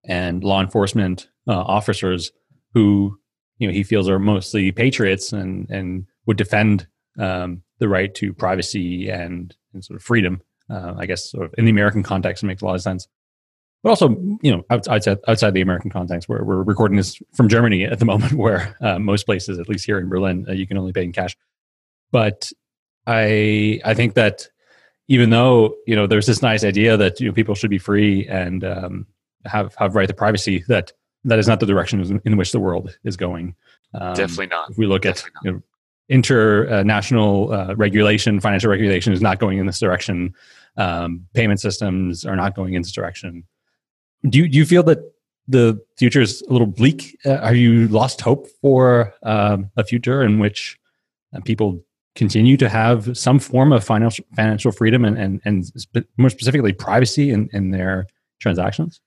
and 0.04 0.44
law 0.44 0.60
enforcement 0.60 1.28
uh, 1.48 1.52
officers 1.52 2.32
who 2.74 3.18
you 3.58 3.66
know 3.66 3.72
he 3.72 3.82
feels 3.82 4.08
are 4.08 4.18
mostly 4.18 4.70
patriots 4.72 5.32
and 5.32 5.70
and 5.70 6.06
would 6.26 6.36
defend 6.36 6.86
um, 7.18 7.62
the 7.78 7.88
right 7.88 8.14
to 8.14 8.32
privacy 8.32 9.08
and, 9.08 9.54
and 9.72 9.84
sort 9.84 9.96
of 9.96 10.02
freedom. 10.02 10.42
Uh, 10.70 10.94
I 10.96 11.06
guess 11.06 11.30
sort 11.30 11.44
of 11.44 11.54
in 11.58 11.66
the 11.66 11.70
American 11.70 12.02
context 12.02 12.42
it 12.42 12.46
makes 12.46 12.62
a 12.62 12.64
lot 12.64 12.74
of 12.74 12.82
sense. 12.82 13.06
But 13.82 13.90
also, 13.90 14.16
you 14.40 14.50
know, 14.50 14.64
outside 14.70 15.06
outside 15.28 15.52
the 15.52 15.60
American 15.60 15.90
context, 15.90 16.26
where 16.26 16.42
we're 16.42 16.62
recording 16.62 16.96
this 16.96 17.20
from 17.34 17.50
Germany 17.50 17.84
at 17.84 17.98
the 17.98 18.04
moment, 18.12 18.32
where 18.32 18.74
uh, 18.80 18.98
most 18.98 19.26
places, 19.26 19.58
at 19.58 19.68
least 19.68 19.84
here 19.84 19.98
in 19.98 20.08
Berlin, 20.08 20.46
uh, 20.48 20.52
you 20.52 20.66
can 20.66 20.78
only 20.78 20.92
pay 20.92 21.04
in 21.04 21.12
cash. 21.12 21.36
But 22.10 22.50
I 23.06 23.80
I 23.84 23.92
think 23.92 24.14
that 24.14 24.48
even 25.08 25.30
though 25.30 25.76
you 25.86 25.94
know 25.94 26.06
there's 26.06 26.26
this 26.26 26.42
nice 26.42 26.64
idea 26.64 26.96
that 26.96 27.20
you 27.20 27.28
know 27.28 27.32
people 27.32 27.54
should 27.54 27.70
be 27.70 27.78
free 27.78 28.26
and 28.28 28.64
um, 28.64 29.06
have 29.44 29.74
have 29.76 29.94
right 29.94 30.08
to 30.08 30.14
privacy, 30.14 30.64
that 30.68 30.92
that 31.24 31.38
is 31.38 31.48
not 31.48 31.60
the 31.60 31.66
direction 31.66 32.20
in 32.24 32.36
which 32.36 32.52
the 32.52 32.60
world 32.60 32.96
is 33.04 33.16
going. 33.16 33.54
Um, 33.94 34.14
Definitely 34.14 34.48
not. 34.48 34.70
If 34.70 34.78
we 34.78 34.86
look 34.86 35.02
Definitely 35.02 35.30
at 35.36 35.44
you 35.44 35.52
know, 35.52 35.62
international 36.08 37.52
uh, 37.52 37.74
regulation, 37.76 38.40
financial 38.40 38.70
regulation 38.70 39.12
is 39.12 39.22
not 39.22 39.38
going 39.38 39.58
in 39.58 39.66
this 39.66 39.78
direction. 39.78 40.34
Um, 40.76 41.26
payment 41.34 41.60
systems 41.60 42.26
are 42.26 42.36
not 42.36 42.54
going 42.54 42.74
in 42.74 42.82
this 42.82 42.92
direction. 42.92 43.44
Do 44.28 44.38
you, 44.38 44.48
do 44.48 44.58
you 44.58 44.66
feel 44.66 44.82
that 44.84 44.98
the 45.46 45.80
future 45.96 46.20
is 46.20 46.42
a 46.42 46.52
little 46.52 46.66
bleak? 46.66 47.18
Uh, 47.24 47.34
are 47.36 47.54
you 47.54 47.88
lost 47.88 48.20
hope 48.20 48.48
for 48.60 49.14
um, 49.22 49.70
a 49.76 49.84
future 49.84 50.22
in 50.22 50.38
which 50.38 50.78
uh, 51.34 51.40
people 51.40 51.82
continue 52.14 52.56
to 52.56 52.68
have 52.68 53.16
some 53.16 53.38
form 53.38 53.72
of 53.72 53.84
financial 53.84 54.24
financial 54.34 54.72
freedom 54.72 55.04
and 55.04 55.18
and, 55.18 55.40
and 55.44 56.06
more 56.16 56.30
specifically 56.30 56.72
privacy 56.72 57.30
in, 57.30 57.48
in 57.52 57.70
their 57.70 58.06
transactions? 58.40 59.00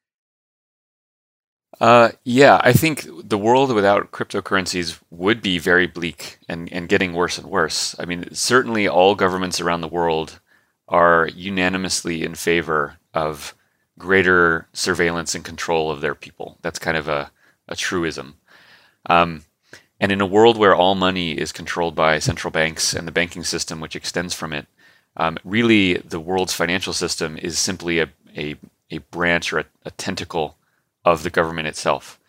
Uh, 1.80 2.10
yeah, 2.24 2.60
I 2.64 2.74
think 2.74 3.08
the 3.24 3.38
world 3.38 3.74
without 3.74 4.12
cryptocurrencies 4.12 5.00
would 5.12 5.42
be 5.42 5.60
very 5.60 5.86
bleak 5.86 6.40
and, 6.50 6.72
and 6.74 6.90
getting 6.90 7.14
worse 7.14 7.38
and 7.38 7.48
worse. 7.48 7.96
I 8.00 8.06
mean, 8.06 8.34
certainly 8.34 8.88
all 8.88 9.14
governments 9.14 9.62
around 9.62 9.82
the 9.82 9.88
world 9.88 10.40
are 10.88 11.28
unanimously 11.28 12.24
in 12.24 12.34
favor 12.34 12.98
of 13.14 13.54
greater 14.00 14.68
surveillance 14.74 15.36
and 15.36 15.44
control 15.44 15.92
of 15.92 16.02
their 16.02 16.16
people. 16.16 16.58
That's 16.62 16.80
kind 16.80 16.98
of 16.98 17.08
a, 17.08 17.32
a 17.68 17.76
truism. 17.76 18.36
Um, 19.08 19.44
and 20.00 20.12
in 20.12 20.22
a 20.22 20.26
world 20.26 20.58
where 20.58 20.76
all 20.76 20.96
money 20.96 21.32
is 21.32 21.52
controlled 21.52 21.96
by 21.96 22.20
central 22.20 22.52
banks 22.52 22.94
and 22.94 23.08
the 23.08 23.12
banking 23.12 23.44
system, 23.44 23.80
which 23.80 23.96
extends 23.96 24.34
from 24.34 24.54
it, 24.54 24.68
um, 25.16 25.38
really 25.44 25.96
the 25.96 26.20
world's 26.20 26.54
financial 26.54 26.94
system 26.94 27.38
is 27.38 27.58
simply 27.58 28.00
a, 28.00 28.10
a, 28.36 28.56
a 28.92 29.00
branch 29.00 29.52
or 29.52 29.60
a, 29.60 29.66
a, 29.86 29.92
tentacle 29.92 30.58
of 31.04 31.24
the 31.24 31.32
government 31.32 31.68
itself. 31.68 32.20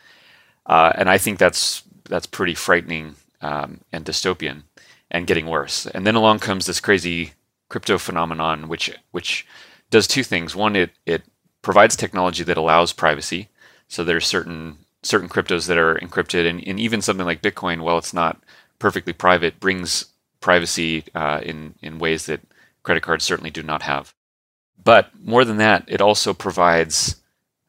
Uh, 0.64 0.92
and 0.94 1.10
I 1.10 1.18
think 1.18 1.38
that's 1.38 1.82
that's 2.04 2.26
pretty 2.26 2.54
frightening 2.54 3.16
um, 3.42 3.80
and 3.92 4.04
dystopian 4.04 4.62
and 5.10 5.26
getting 5.26 5.46
worse. 5.46 5.86
And 5.86 6.06
then 6.06 6.14
along 6.14 6.38
comes 6.38 6.64
this 6.64 6.80
crazy 6.80 7.32
crypto 7.68 7.98
phenomenon, 7.98 8.68
which 8.68 8.90
which 9.10 9.46
does 9.90 10.06
two 10.06 10.22
things. 10.22 10.56
One, 10.56 10.74
it 10.74 10.90
it 11.04 11.22
provides 11.60 11.96
technology 11.96 12.42
that 12.44 12.56
allows 12.56 12.94
privacy. 12.94 13.48
So 13.88 14.04
there's 14.04 14.26
certain 14.26 14.78
certain 15.02 15.28
cryptos 15.28 15.66
that 15.66 15.78
are 15.78 15.96
encrypted, 15.96 16.48
and, 16.48 16.66
and 16.66 16.80
even 16.80 17.02
something 17.02 17.26
like 17.26 17.42
Bitcoin, 17.42 17.80
while 17.82 17.98
it's 17.98 18.14
not 18.14 18.42
perfectly 18.78 19.12
private, 19.12 19.60
brings 19.60 20.06
privacy 20.40 21.04
uh, 21.14 21.40
in 21.42 21.74
in 21.82 21.98
ways 21.98 22.26
that 22.26 22.40
credit 22.82 23.02
cards 23.02 23.24
certainly 23.24 23.50
do 23.50 23.62
not 23.62 23.82
have. 23.82 24.14
But 24.82 25.10
more 25.22 25.44
than 25.44 25.56
that, 25.58 25.84
it 25.88 26.00
also 26.00 26.32
provides 26.32 27.16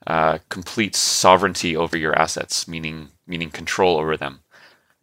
uh, 0.07 0.39
complete 0.49 0.95
sovereignty 0.95 1.75
over 1.75 1.97
your 1.97 2.17
assets, 2.17 2.67
meaning 2.67 3.09
meaning 3.27 3.49
control 3.51 3.97
over 3.97 4.17
them. 4.17 4.41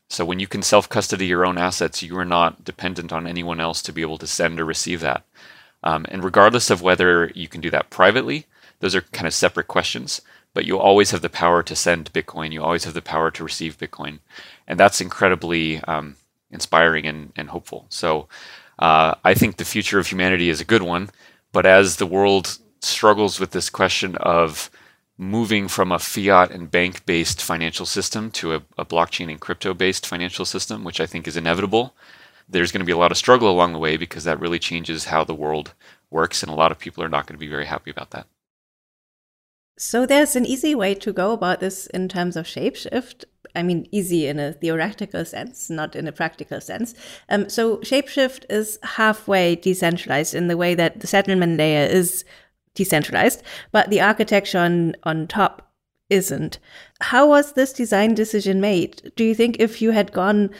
So 0.08 0.24
when 0.24 0.38
you 0.38 0.46
can 0.46 0.62
self 0.62 0.88
custody 0.88 1.26
your 1.26 1.44
own 1.44 1.58
assets, 1.58 2.02
you 2.02 2.16
are 2.18 2.24
not 2.24 2.64
dependent 2.64 3.12
on 3.12 3.26
anyone 3.26 3.60
else 3.60 3.82
to 3.82 3.92
be 3.92 4.02
able 4.02 4.18
to 4.18 4.26
send 4.26 4.60
or 4.60 4.64
receive 4.64 5.00
that. 5.00 5.24
Um, 5.82 6.06
and 6.08 6.24
regardless 6.24 6.70
of 6.70 6.82
whether 6.82 7.30
you 7.34 7.48
can 7.48 7.60
do 7.60 7.70
that 7.70 7.90
privately, 7.90 8.46
those 8.80 8.94
are 8.94 9.02
kind 9.02 9.26
of 9.26 9.34
separate 9.34 9.68
questions. 9.68 10.20
But 10.56 10.64
you 10.64 10.78
always 10.78 11.10
have 11.10 11.20
the 11.20 11.28
power 11.28 11.62
to 11.62 11.76
send 11.76 12.14
Bitcoin. 12.14 12.50
You 12.50 12.64
always 12.64 12.84
have 12.84 12.94
the 12.94 13.02
power 13.02 13.30
to 13.30 13.44
receive 13.44 13.76
Bitcoin, 13.76 14.20
and 14.66 14.80
that's 14.80 15.02
incredibly 15.02 15.80
um, 15.82 16.16
inspiring 16.50 17.04
and, 17.04 17.30
and 17.36 17.50
hopeful. 17.50 17.84
So 17.90 18.28
uh, 18.78 19.16
I 19.22 19.34
think 19.34 19.58
the 19.58 19.66
future 19.66 19.98
of 19.98 20.06
humanity 20.06 20.48
is 20.48 20.62
a 20.62 20.64
good 20.64 20.80
one. 20.80 21.10
But 21.52 21.66
as 21.66 21.96
the 21.96 22.06
world 22.06 22.56
struggles 22.80 23.38
with 23.38 23.50
this 23.50 23.68
question 23.68 24.16
of 24.16 24.70
moving 25.18 25.68
from 25.68 25.92
a 25.92 25.98
fiat 25.98 26.50
and 26.50 26.70
bank 26.70 27.04
based 27.04 27.42
financial 27.42 27.84
system 27.84 28.30
to 28.30 28.54
a, 28.54 28.62
a 28.78 28.86
blockchain 28.86 29.28
and 29.28 29.40
crypto 29.40 29.74
based 29.74 30.06
financial 30.06 30.46
system, 30.46 30.84
which 30.84 31.00
I 31.00 31.06
think 31.06 31.28
is 31.28 31.36
inevitable. 31.36 31.94
There's 32.48 32.72
going 32.72 32.80
to 32.80 32.86
be 32.86 32.92
a 32.92 32.96
lot 32.96 33.12
of 33.12 33.18
struggle 33.18 33.50
along 33.50 33.74
the 33.74 33.78
way 33.78 33.98
because 33.98 34.24
that 34.24 34.40
really 34.40 34.58
changes 34.58 35.04
how 35.04 35.22
the 35.22 35.34
world 35.34 35.74
works, 36.10 36.42
and 36.42 36.50
a 36.50 36.54
lot 36.54 36.72
of 36.72 36.78
people 36.78 37.04
are 37.04 37.10
not 37.10 37.26
going 37.26 37.34
to 37.34 37.46
be 37.46 37.46
very 37.46 37.66
happy 37.66 37.90
about 37.90 38.12
that. 38.12 38.26
So 39.78 40.06
there's 40.06 40.36
an 40.36 40.46
easy 40.46 40.74
way 40.74 40.94
to 40.94 41.12
go 41.12 41.32
about 41.32 41.60
this 41.60 41.86
in 41.88 42.08
terms 42.08 42.36
of 42.36 42.46
shapeshift. 42.46 43.24
I 43.54 43.62
mean, 43.62 43.86
easy 43.92 44.26
in 44.26 44.38
a 44.38 44.52
theoretical 44.52 45.24
sense, 45.24 45.68
not 45.68 45.94
in 45.94 46.06
a 46.06 46.12
practical 46.12 46.60
sense. 46.60 46.94
Um, 47.28 47.48
so 47.48 47.78
shapeshift 47.78 48.44
is 48.48 48.78
halfway 48.82 49.56
decentralized 49.56 50.34
in 50.34 50.48
the 50.48 50.56
way 50.56 50.74
that 50.74 51.00
the 51.00 51.06
settlement 51.06 51.58
layer 51.58 51.86
is 51.86 52.24
decentralized, 52.74 53.42
but 53.72 53.90
the 53.90 54.00
architecture 54.00 54.58
on, 54.58 54.94
on 55.02 55.26
top 55.26 55.72
isn't. 56.08 56.58
How 57.00 57.28
was 57.28 57.52
this 57.52 57.72
design 57.72 58.14
decision 58.14 58.60
made? 58.60 59.12
Do 59.16 59.24
you 59.24 59.34
think 59.34 59.56
if 59.58 59.82
you 59.82 59.90
had 59.90 60.12
gone 60.12 60.50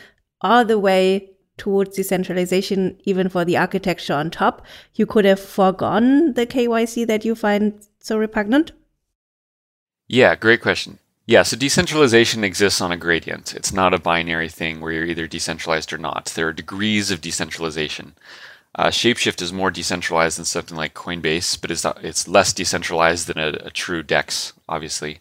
all 0.40 0.64
the 0.64 0.78
way 0.78 1.30
towards 1.56 1.96
decentralization, 1.96 2.98
even 3.04 3.28
for 3.28 3.44
the 3.44 3.56
architecture 3.56 4.14
on 4.14 4.30
top, 4.30 4.66
you 4.94 5.06
could 5.06 5.24
have 5.24 5.40
foregone 5.40 6.34
the 6.34 6.46
KYC 6.46 7.06
that 7.06 7.24
you 7.24 7.34
find 7.34 7.86
so 7.98 8.18
repugnant? 8.18 8.72
Yeah, 10.08 10.34
great 10.36 10.60
question. 10.60 10.98
Yeah, 11.26 11.42
so 11.42 11.56
decentralization 11.56 12.44
exists 12.44 12.80
on 12.80 12.92
a 12.92 12.96
gradient. 12.96 13.52
It's 13.54 13.72
not 13.72 13.92
a 13.92 13.98
binary 13.98 14.48
thing 14.48 14.80
where 14.80 14.92
you're 14.92 15.04
either 15.04 15.26
decentralized 15.26 15.92
or 15.92 15.98
not. 15.98 16.26
There 16.26 16.46
are 16.46 16.52
degrees 16.52 17.10
of 17.10 17.20
decentralization. 17.20 18.14
Uh, 18.76 18.88
Shapeshift 18.88 19.42
is 19.42 19.52
more 19.52 19.72
decentralized 19.72 20.38
than 20.38 20.44
something 20.44 20.76
like 20.76 20.94
Coinbase, 20.94 21.60
but 21.60 21.72
it's, 21.72 21.84
it's 22.02 22.28
less 22.28 22.52
decentralized 22.52 23.26
than 23.26 23.38
a, 23.38 23.66
a 23.66 23.70
true 23.70 24.04
DEX, 24.04 24.52
obviously. 24.68 25.18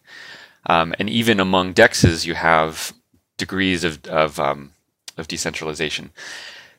Um, 0.68 0.94
and 1.00 1.10
even 1.10 1.40
among 1.40 1.74
DEXs, 1.74 2.26
you 2.26 2.36
have 2.36 2.94
degrees 3.38 3.84
of, 3.84 4.06
of, 4.06 4.40
um, 4.40 4.74
of 5.18 5.28
decentralization. 5.28 6.12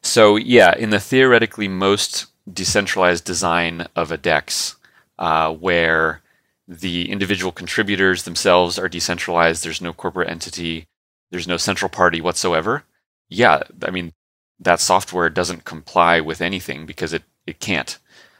So, 0.02 0.36
yeah, 0.36 0.76
in 0.76 0.90
the 0.90 1.00
theoretically 1.00 1.66
most 1.66 2.26
decentralized 2.52 3.24
design 3.24 3.88
of 3.96 4.12
a 4.12 4.16
DEX, 4.16 4.76
uh, 5.18 5.52
where 5.52 6.20
the 6.68 7.10
individual 7.10 7.52
contributors 7.52 8.24
themselves 8.24 8.78
are 8.78 8.88
decentralized, 8.88 9.64
there's 9.64 9.80
no 9.80 9.92
corporate 9.92 10.28
entity, 10.28 10.86
there's 11.30 11.48
no 11.48 11.56
central 11.56 11.88
party 11.88 12.20
whatsoever. 12.20 12.84
Yeah, 13.28 13.62
I 13.82 13.90
mean, 13.90 14.12
that 14.60 14.80
software 14.80 15.30
doesn't 15.30 15.64
comply 15.64 16.20
with 16.20 16.40
anything 16.40 16.86
because 16.86 17.12
it, 17.12 17.22
it 17.46 17.60
can't. 17.60 17.98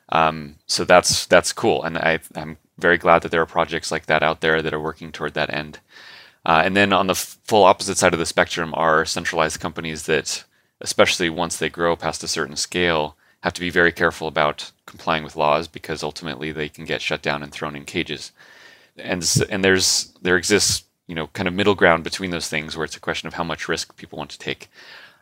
Um, 0.08 0.56
so 0.66 0.84
that's 0.84 1.26
that's 1.26 1.52
cool, 1.52 1.82
and 1.82 1.98
I, 1.98 2.20
I'm 2.34 2.58
very 2.78 2.98
glad 2.98 3.22
that 3.22 3.30
there 3.30 3.42
are 3.42 3.46
projects 3.46 3.90
like 3.90 4.06
that 4.06 4.22
out 4.22 4.40
there 4.40 4.62
that 4.62 4.74
are 4.74 4.80
working 4.80 5.10
toward 5.12 5.34
that 5.34 5.52
end. 5.52 5.80
Uh, 6.44 6.62
and 6.64 6.76
then 6.76 6.92
on 6.92 7.08
the 7.08 7.14
full 7.14 7.64
opposite 7.64 7.98
side 7.98 8.12
of 8.12 8.20
the 8.20 8.26
spectrum 8.26 8.72
are 8.76 9.04
centralized 9.04 9.58
companies 9.58 10.04
that, 10.04 10.44
especially 10.80 11.28
once 11.28 11.56
they 11.56 11.68
grow 11.68 11.96
past 11.96 12.22
a 12.22 12.28
certain 12.28 12.54
scale, 12.54 13.16
have 13.46 13.54
to 13.54 13.60
be 13.60 13.70
very 13.70 13.92
careful 13.92 14.28
about 14.28 14.72
complying 14.86 15.24
with 15.24 15.36
laws 15.36 15.68
because 15.68 16.02
ultimately 16.02 16.52
they 16.52 16.68
can 16.68 16.84
get 16.84 17.02
shut 17.02 17.22
down 17.22 17.42
and 17.42 17.52
thrown 17.52 17.76
in 17.76 17.84
cages. 17.84 18.32
And 18.96 19.24
and 19.50 19.64
there's 19.64 20.12
there 20.22 20.36
exists 20.36 20.84
you 21.06 21.14
know 21.14 21.28
kind 21.28 21.48
of 21.48 21.54
middle 21.54 21.74
ground 21.74 22.04
between 22.04 22.30
those 22.30 22.48
things 22.48 22.76
where 22.76 22.84
it's 22.84 22.96
a 22.96 23.00
question 23.00 23.28
of 23.28 23.34
how 23.34 23.44
much 23.44 23.68
risk 23.68 23.96
people 23.96 24.18
want 24.18 24.30
to 24.30 24.38
take 24.38 24.68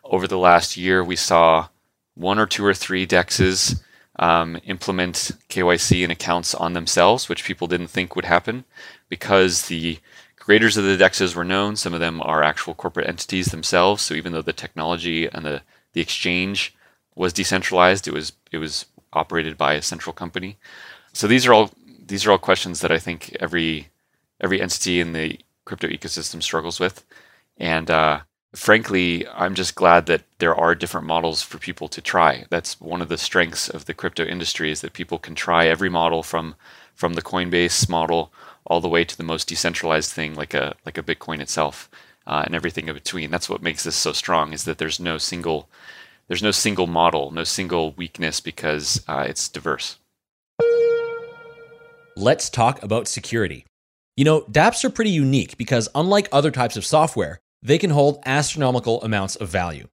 over 0.04 0.26
the 0.26 0.38
last 0.38 0.76
year, 0.76 1.02
we 1.02 1.16
saw 1.16 1.68
one 2.14 2.38
or 2.38 2.46
two 2.46 2.64
or 2.64 2.74
three 2.74 3.06
dexes 3.06 3.82
um, 4.16 4.58
implement 4.64 5.32
KYC 5.48 6.02
and 6.02 6.12
accounts 6.12 6.54
on 6.54 6.74
themselves, 6.74 7.28
which 7.28 7.44
people 7.44 7.66
didn't 7.66 7.88
think 7.88 8.14
would 8.14 8.26
happen 8.26 8.64
because 9.08 9.66
the 9.66 9.98
creators 10.36 10.76
of 10.76 10.84
the 10.84 10.96
dexes 10.96 11.34
were 11.34 11.44
known. 11.44 11.74
Some 11.76 11.94
of 11.94 12.00
them 12.00 12.20
are 12.22 12.42
actual 12.42 12.74
corporate 12.74 13.08
entities 13.08 13.46
themselves. 13.46 14.02
So 14.02 14.14
even 14.14 14.32
though 14.32 14.42
the 14.42 14.52
technology 14.52 15.26
and 15.26 15.44
the, 15.44 15.62
the 15.94 16.00
exchange 16.00 16.74
was 17.14 17.32
decentralized, 17.32 18.08
it 18.08 18.14
was 18.14 18.32
it 18.50 18.58
was 18.58 18.86
operated 19.12 19.56
by 19.56 19.74
a 19.74 19.82
central 19.82 20.12
company. 20.12 20.56
So 21.12 21.26
these 21.26 21.46
are 21.46 21.52
all 21.52 21.70
these 22.06 22.26
are 22.26 22.32
all 22.32 22.38
questions 22.38 22.80
that 22.80 22.92
I 22.92 22.98
think 22.98 23.36
every 23.40 23.88
every 24.40 24.60
entity 24.60 25.00
in 25.00 25.12
the 25.12 25.38
crypto 25.64 25.88
ecosystem 25.88 26.42
struggles 26.42 26.80
with, 26.80 27.04
and 27.56 27.90
uh, 27.90 28.20
frankly, 28.54 29.26
I'm 29.28 29.54
just 29.54 29.74
glad 29.74 30.06
that 30.06 30.22
there 30.38 30.54
are 30.54 30.74
different 30.74 31.06
models 31.06 31.42
for 31.42 31.58
people 31.58 31.88
to 31.88 32.00
try. 32.00 32.44
That's 32.50 32.80
one 32.80 33.02
of 33.02 33.08
the 33.08 33.18
strengths 33.18 33.68
of 33.68 33.84
the 33.86 33.94
crypto 33.94 34.24
industry 34.24 34.70
is 34.70 34.80
that 34.80 34.92
people 34.92 35.18
can 35.18 35.34
try 35.34 35.66
every 35.66 35.88
model 35.88 36.22
from 36.22 36.54
from 36.94 37.14
the 37.14 37.22
Coinbase 37.22 37.88
model 37.88 38.32
all 38.66 38.80
the 38.80 38.88
way 38.88 39.04
to 39.04 39.16
the 39.16 39.24
most 39.24 39.48
decentralized 39.48 40.12
thing 40.12 40.34
like 40.34 40.54
a 40.54 40.74
like 40.86 40.98
a 40.98 41.02
Bitcoin 41.02 41.40
itself 41.40 41.90
uh, 42.26 42.42
and 42.46 42.54
everything 42.54 42.88
in 42.88 42.94
between. 42.94 43.30
That's 43.30 43.48
what 43.48 43.62
makes 43.62 43.84
this 43.84 43.96
so 43.96 44.12
strong 44.12 44.52
is 44.52 44.64
that 44.64 44.78
there's 44.78 45.00
no 45.00 45.18
single 45.18 45.68
there's 46.28 46.42
no 46.42 46.50
single 46.50 46.86
model, 46.86 47.30
no 47.30 47.44
single 47.44 47.92
weakness 47.92 48.40
because 48.40 49.02
uh, 49.08 49.26
it's 49.28 49.48
diverse. 49.48 49.98
Let's 52.16 52.48
talk 52.48 52.82
about 52.82 53.08
security. 53.08 53.66
You 54.16 54.24
know, 54.24 54.42
dApps 54.42 54.84
are 54.84 54.90
pretty 54.90 55.10
unique 55.10 55.58
because 55.58 55.88
unlike 55.94 56.28
other 56.30 56.50
types 56.50 56.76
of 56.76 56.86
software, 56.86 57.40
they 57.62 57.78
can 57.78 57.90
hold 57.90 58.20
astronomical 58.24 59.02
amounts 59.02 59.36
of 59.36 59.48
value. 59.48 59.88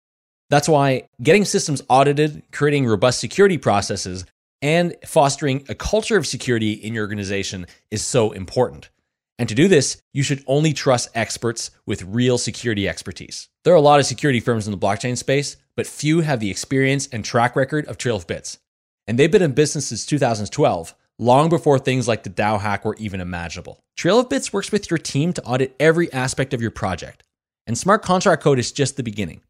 That's 0.49 0.69
why 0.69 1.07
getting 1.21 1.45
systems 1.45 1.81
audited, 1.89 2.43
creating 2.51 2.87
robust 2.87 3.19
security 3.19 3.57
processes, 3.57 4.25
and 4.61 4.95
fostering 5.05 5.65
a 5.69 5.75
culture 5.75 6.17
of 6.17 6.25
security 6.25 6.71
in 6.71 6.93
your 6.93 7.03
organization 7.03 7.67
is 7.91 8.03
so 8.03 8.31
important. 8.31 8.89
And 9.39 9.47
to 9.49 9.55
do 9.55 9.67
this, 9.67 10.01
you 10.13 10.23
should 10.23 10.43
only 10.47 10.73
trust 10.73 11.09
experts 11.13 11.71
with 11.85 12.03
real 12.03 12.37
security 12.37 12.87
expertise. 12.87 13.49
There 13.63 13.73
are 13.73 13.77
a 13.77 13.81
lot 13.81 13.99
of 13.99 14.05
security 14.05 14.39
firms 14.39 14.67
in 14.67 14.71
the 14.71 14.77
blockchain 14.77 15.17
space, 15.17 15.57
but 15.75 15.85
few 15.85 16.21
have 16.21 16.39
the 16.39 16.49
experience 16.49 17.07
and 17.07 17.23
track 17.23 17.55
record 17.55 17.85
of 17.85 17.97
Trail 17.97 18.15
of 18.15 18.27
Bits. 18.27 18.57
And 19.05 19.17
they've 19.17 19.31
been 19.31 19.43
in 19.43 19.53
business 19.53 19.87
since 19.87 20.05
2012, 20.05 20.95
long 21.19 21.49
before 21.49 21.77
things 21.77 22.07
like 22.07 22.23
the 22.23 22.29
DAO 22.29 22.59
hack 22.59 22.83
were 22.83 22.95
even 22.95 23.21
imaginable. 23.21 23.79
Trail 23.95 24.19
of 24.19 24.29
Bits 24.29 24.51
works 24.51 24.71
with 24.71 24.89
your 24.89 24.97
team 24.97 25.33
to 25.33 25.43
audit 25.43 25.75
every 25.79 26.11
aspect 26.11 26.53
of 26.53 26.61
your 26.61 26.71
project 26.71 27.23
and 27.67 27.77
smart 27.77 28.01
contract 28.01 28.41
code 28.41 28.57
is 28.57 28.71
just 28.71 28.95
the 28.97 29.03
beginning. 29.03 29.41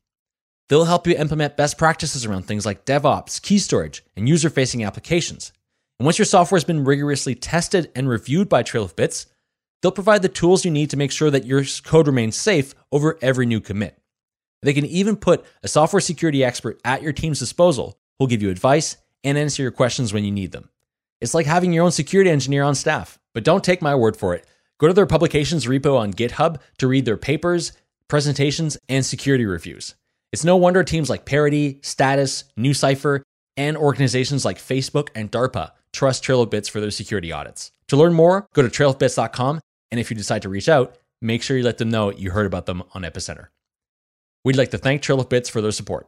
They'll 0.68 0.86
help 0.86 1.08
you 1.08 1.16
implement 1.16 1.56
best 1.56 1.78
practices 1.78 2.26
around 2.26 2.44
things 2.44 2.66
like 2.66 2.84
DevOps, 2.84 3.42
key 3.42 3.60
storage, 3.60 4.04
and 4.18 4.28
user 4.28 4.50
facing 4.50 4.84
applications. 4.84 5.54
And 6.00 6.06
once 6.06 6.20
your 6.20 6.26
software 6.26 6.58
has 6.58 6.66
been 6.66 6.84
rigorously 6.84 7.36
tested 7.36 7.90
and 7.96 8.10
reviewed 8.10 8.50
by 8.50 8.64
Trail 8.64 8.84
of 8.84 8.96
Bits, 8.96 9.28
they'll 9.82 9.92
provide 9.92 10.22
the 10.22 10.30
tools 10.30 10.66
you 10.66 10.72
need 10.72 10.90
to 10.90 10.98
make 10.98 11.12
sure 11.12 11.32
that 11.32 11.46
your 11.46 11.64
code 11.84 12.08
remains 12.08 12.36
safe 12.36 12.74
over 12.92 13.18
every 13.22 13.46
new 13.46 13.60
commit. 13.60 13.98
They 14.62 14.74
can 14.74 14.86
even 14.86 15.16
put 15.16 15.46
a 15.64 15.68
software 15.68 16.00
security 16.02 16.44
expert 16.44 16.80
at 16.84 17.02
your 17.02 17.14
team's 17.14 17.40
disposal 17.40 17.98
who'll 18.18 18.28
give 18.28 18.42
you 18.42 18.50
advice 18.50 18.98
and 19.24 19.38
answer 19.38 19.62
your 19.62 19.72
questions 19.72 20.14
when 20.14 20.24
you 20.24 20.32
need 20.32 20.52
them. 20.52 20.70
It's 21.22 21.34
like 21.34 21.46
having 21.46 21.74
your 21.74 21.84
own 21.84 21.92
security 21.92 22.30
engineer 22.30 22.64
on 22.64 22.76
staff. 22.76 23.20
But 23.34 23.44
don't 23.44 23.64
take 23.64 23.82
my 23.82 23.96
word 23.96 24.18
for 24.18 24.34
it. 24.34 24.46
Go 24.80 24.88
to 24.88 24.94
their 24.94 25.06
publications 25.06 25.66
repo 25.66 25.98
on 25.98 26.14
GitHub 26.14 26.60
to 26.80 26.88
read 26.88 27.06
their 27.06 27.18
papers, 27.18 27.72
presentations, 28.08 28.78
and 28.90 29.06
security 29.06 29.46
reviews. 29.46 29.96
It's 30.32 30.44
no 30.44 30.56
wonder 30.58 30.84
teams 30.84 31.10
like 31.10 31.26
Parity, 31.26 31.80
Status, 31.84 32.46
NuCypher, 32.58 33.22
and 33.56 33.78
organizations 33.78 34.46
like 34.46 34.58
Facebook 34.58 35.10
and 35.16 35.32
DARPA 35.32 35.72
trust 35.94 36.24
TrailofBits 36.24 36.70
for 36.70 36.80
their 36.80 36.92
security 36.92 37.32
audits. 37.32 37.72
To 37.88 37.98
learn 37.98 38.14
more, 38.14 38.48
go 38.54 38.62
to 38.62 38.70
trailofbits.com, 38.70 39.60
and 39.92 40.00
if 40.00 40.10
you 40.10 40.18
decide 40.18 40.42
to 40.44 40.50
reach 40.50 40.70
out, 40.70 40.98
make 41.22 41.42
sure 41.42 41.58
you 41.58 41.64
let 41.64 41.78
them 41.78 41.90
know 41.90 42.12
you 42.12 42.32
heard 42.32 42.46
about 42.46 42.66
them 42.66 42.84
on 42.94 43.04
Epicenter. 43.04 43.48
We'd 44.44 44.56
like 44.56 44.72
to 44.72 44.78
thank 44.78 45.02
Trail 45.02 45.20
of 45.20 45.30
Bits 45.30 45.50
for 45.50 45.62
their 45.62 45.72
support. 45.72 46.08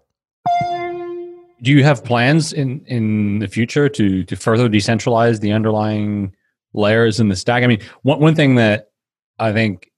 Do 1.61 1.71
you 1.71 1.83
have 1.83 2.03
plans 2.05 2.53
in, 2.53 2.85
in 2.85 3.39
the 3.39 3.47
future 3.47 3.89
to, 3.89 4.23
to 4.23 4.35
further 4.35 4.69
decentralize 4.69 5.41
the 5.41 5.51
underlying 5.51 6.33
layers 6.73 7.19
in 7.19 7.27
the 7.27 7.35
stack? 7.35 7.63
I 7.63 7.67
mean, 7.67 7.81
one, 8.03 8.19
one 8.19 8.35
thing 8.35 8.55
that 8.55 8.91
I 9.39 9.51
think 9.51 9.91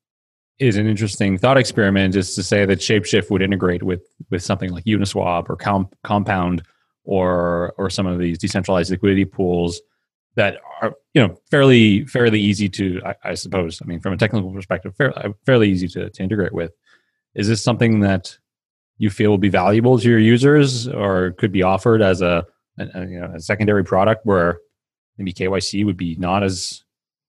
is 0.57 0.77
an 0.77 0.87
interesting 0.87 1.37
thought 1.37 1.57
experiment 1.57 2.15
is 2.15 2.35
to 2.35 2.43
say 2.43 2.65
that 2.65 2.79
Shapeshift 2.79 3.29
would 3.31 3.41
integrate 3.41 3.83
with 3.83 4.03
with 4.29 4.43
something 4.43 4.71
like 4.71 4.85
Uniswap 4.85 5.49
or 5.49 5.55
Com- 5.55 5.89
Compound 6.03 6.63
or 7.03 7.73
or 7.77 7.89
some 7.89 8.05
of 8.05 8.19
these 8.19 8.37
decentralized 8.37 8.91
liquidity 8.91 9.25
pools 9.25 9.81
that 10.35 10.57
are 10.81 10.93
you 11.13 11.21
know 11.21 11.37
fairly 11.49 12.05
fairly 12.05 12.39
easy 12.39 12.69
to 12.69 13.01
I, 13.05 13.15
I 13.23 13.33
suppose. 13.33 13.81
I 13.81 13.85
mean, 13.85 13.99
from 13.99 14.13
a 14.13 14.17
technical 14.17 14.51
perspective, 14.51 14.95
fair, 14.95 15.17
uh, 15.17 15.33
fairly 15.45 15.69
easy 15.69 15.87
to, 15.89 16.09
to 16.09 16.23
integrate 16.23 16.53
with. 16.53 16.71
Is 17.35 17.47
this 17.47 17.63
something 17.63 18.01
that 18.01 18.37
you 18.97 19.09
feel 19.09 19.31
will 19.31 19.37
be 19.37 19.49
valuable 19.49 19.97
to 19.97 20.09
your 20.09 20.19
users, 20.19 20.87
or 20.87 21.31
could 21.31 21.51
be 21.51 21.63
offered 21.63 22.01
as 22.01 22.21
a, 22.21 22.45
a, 22.77 22.87
a 22.93 23.07
you 23.07 23.19
know 23.19 23.31
a 23.35 23.39
secondary 23.39 23.83
product 23.83 24.25
where 24.25 24.59
maybe 25.17 25.33
KYC 25.33 25.85
would 25.85 25.97
be 25.97 26.15
not 26.17 26.43
as 26.43 26.83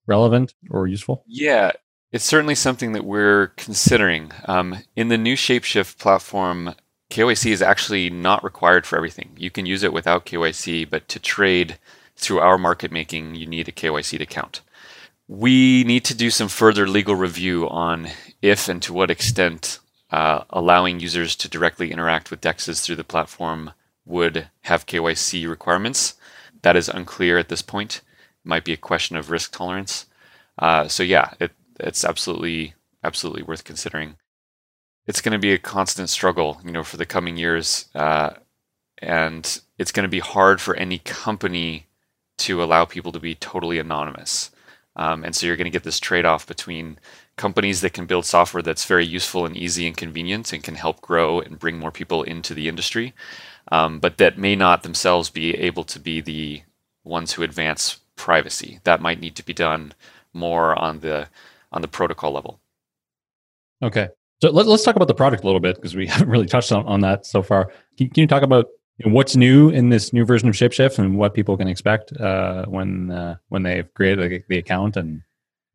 relevant 0.07 0.55
or 0.71 0.87
useful? 0.87 1.25
Yeah, 1.27 1.73
it's 2.13 2.25
certainly 2.25 2.55
something 2.55 2.93
that 2.93 3.05
we're 3.05 3.49
considering. 3.57 4.33
Um, 4.47 4.79
in 4.97 5.09
the 5.09 5.19
new 5.19 5.35
Shapeshift 5.35 5.99
platform, 5.99 6.75
KYC 7.11 7.51
is 7.53 7.63
actually 7.63 8.11
not 8.11 8.45
required 8.45 8.87
for 8.87 8.97
everything. 8.97 9.31
You 9.37 9.51
can 9.51 9.67
use 9.67 9.83
it 9.83 9.93
without 9.93 10.27
KYC, 10.27 10.89
but 10.89 11.09
to 11.09 11.19
trade 11.19 11.79
through 12.23 12.41
our 12.41 12.59
market 12.59 12.93
making, 12.93 13.35
you 13.35 13.47
need 13.47 13.69
a 13.69 13.73
KYC 13.73 14.19
to 14.19 14.27
count. 14.27 14.63
We 15.29 15.85
need 15.85 16.05
to 16.07 16.15
do 16.15 16.31
some 16.31 16.49
further 16.49 16.87
legal 16.87 17.15
review 17.15 17.69
on 17.69 18.09
if 18.41 18.69
and 18.69 18.83
to 18.83 18.93
what 18.93 19.11
extent 19.11 19.79
uh, 20.11 20.45
allowing 20.51 21.01
users 21.01 21.35
to 21.37 21.49
directly 21.49 21.91
interact 21.91 22.31
with 22.31 22.41
DEXs 22.41 22.83
through 22.83 22.97
the 22.97 23.05
platform 23.05 23.73
would 24.05 24.49
have 24.63 24.87
KYC 24.87 25.49
requirements. 25.49 26.15
That 26.63 26.77
is 26.77 26.89
unclear 26.89 27.39
at 27.39 27.49
this 27.49 27.63
point. 27.63 28.03
It 28.45 28.49
might 28.49 28.65
be 28.65 28.73
a 28.73 28.77
question 28.77 29.17
of 29.17 29.31
risk 29.31 29.53
tolerance. 29.53 30.07
Uh, 30.59 30.89
so 30.89 31.03
yeah, 31.03 31.33
it, 31.41 31.53
it's 31.81 32.05
absolutely 32.05 32.75
absolutely 33.05 33.43
worth 33.43 33.65
considering. 33.65 34.17
It's 35.07 35.21
going 35.21 35.33
to 35.33 35.39
be 35.39 35.53
a 35.53 35.59
constant 35.59 36.09
struggle, 36.09 36.61
you 36.65 36.71
know, 36.71 36.85
for 36.85 36.97
the 36.97 37.07
coming 37.07 37.37
years, 37.37 37.87
uh, 37.95 38.31
and 38.99 39.61
it's 39.79 39.91
going 39.91 40.05
to 40.05 40.09
be 40.09 40.21
hard 40.21 40.61
for 40.61 40.77
any 40.77 40.99
company 40.99 41.89
to 42.43 42.63
allow 42.63 42.85
people 42.85 43.13
to 43.13 43.21
be 43.21 43.35
totally 43.35 43.79
anonymous. 43.79 44.51
Um, 44.97 45.25
and 45.25 45.35
so 45.35 45.47
you're 45.47 45.57
going 45.57 45.65
to 45.65 45.71
get 45.71 45.85
this 45.85 46.01
trade-off 46.01 46.47
between 46.47 46.99
companies 47.37 47.81
that 47.81 47.95
can 47.95 48.07
build 48.07 48.27
software 48.27 48.63
that's 48.63 48.85
very 48.85 49.07
useful 49.07 49.47
and 49.47 49.57
easy 49.57 49.87
and 49.87 49.97
convenient 49.97 50.53
and 50.53 50.63
can 50.63 50.75
help 50.75 51.01
grow 51.01 51.41
and 51.41 51.59
bring 51.59 51.79
more 51.79 51.91
people 51.91 52.23
into 52.23 52.53
the 52.53 52.69
industry, 52.69 53.15
um, 53.71 53.99
but 54.01 54.19
that 54.19 54.37
may 54.37 54.55
not 54.55 54.83
themselves 54.83 55.31
be 55.31 55.55
able 55.55 55.85
to 55.85 55.99
be 55.99 56.21
the 56.21 56.63
ones 57.05 57.33
who 57.33 57.43
advance 57.43 58.01
privacy. 58.17 58.81
That 58.85 59.01
might 59.01 59.21
need 59.21 59.35
to 59.37 59.45
be 59.45 59.55
done 59.55 59.95
more 60.33 60.79
on 60.79 61.01
the 61.01 61.29
on 61.73 61.81
the 61.81 61.89
protocol 61.89 62.33
level. 62.33 62.61
Okay. 63.83 64.09
So 64.43 64.51
let, 64.51 64.67
us 64.67 64.83
talk 64.83 64.97
about 64.97 65.09
the 65.09 65.15
product 65.15 65.43
a 65.43 65.47
little 65.47 65.61
bit 65.61 65.77
because 65.77 65.97
we 65.97 66.07
haven't 66.09 66.29
really 66.29 66.47
touched 66.47 66.73
on, 66.73 66.85
on 66.87 67.01
that 67.01 67.25
so 67.25 67.43
far. 67.43 67.73
Can, 67.97 68.11
can 68.11 68.21
you 68.21 68.27
talk 68.27 68.43
about 68.43 68.67
know, 69.05 69.13
what's 69.13 69.37
new 69.37 69.71
in 69.71 69.89
this 69.89 70.13
new 70.13 70.25
version 70.25 70.49
of 70.49 70.55
Shapeshift 70.55 70.99
and 70.99 71.17
what 71.17 71.35
people 71.35 71.57
can 71.57 71.69
expect 71.69 72.13
uh, 72.21 72.65
when 72.67 73.11
uh, 73.11 73.37
when 73.49 73.63
they've 73.63 73.93
created 73.95 74.31
the, 74.31 74.45
the 74.49 74.59
account 74.59 74.97
and 74.97 75.23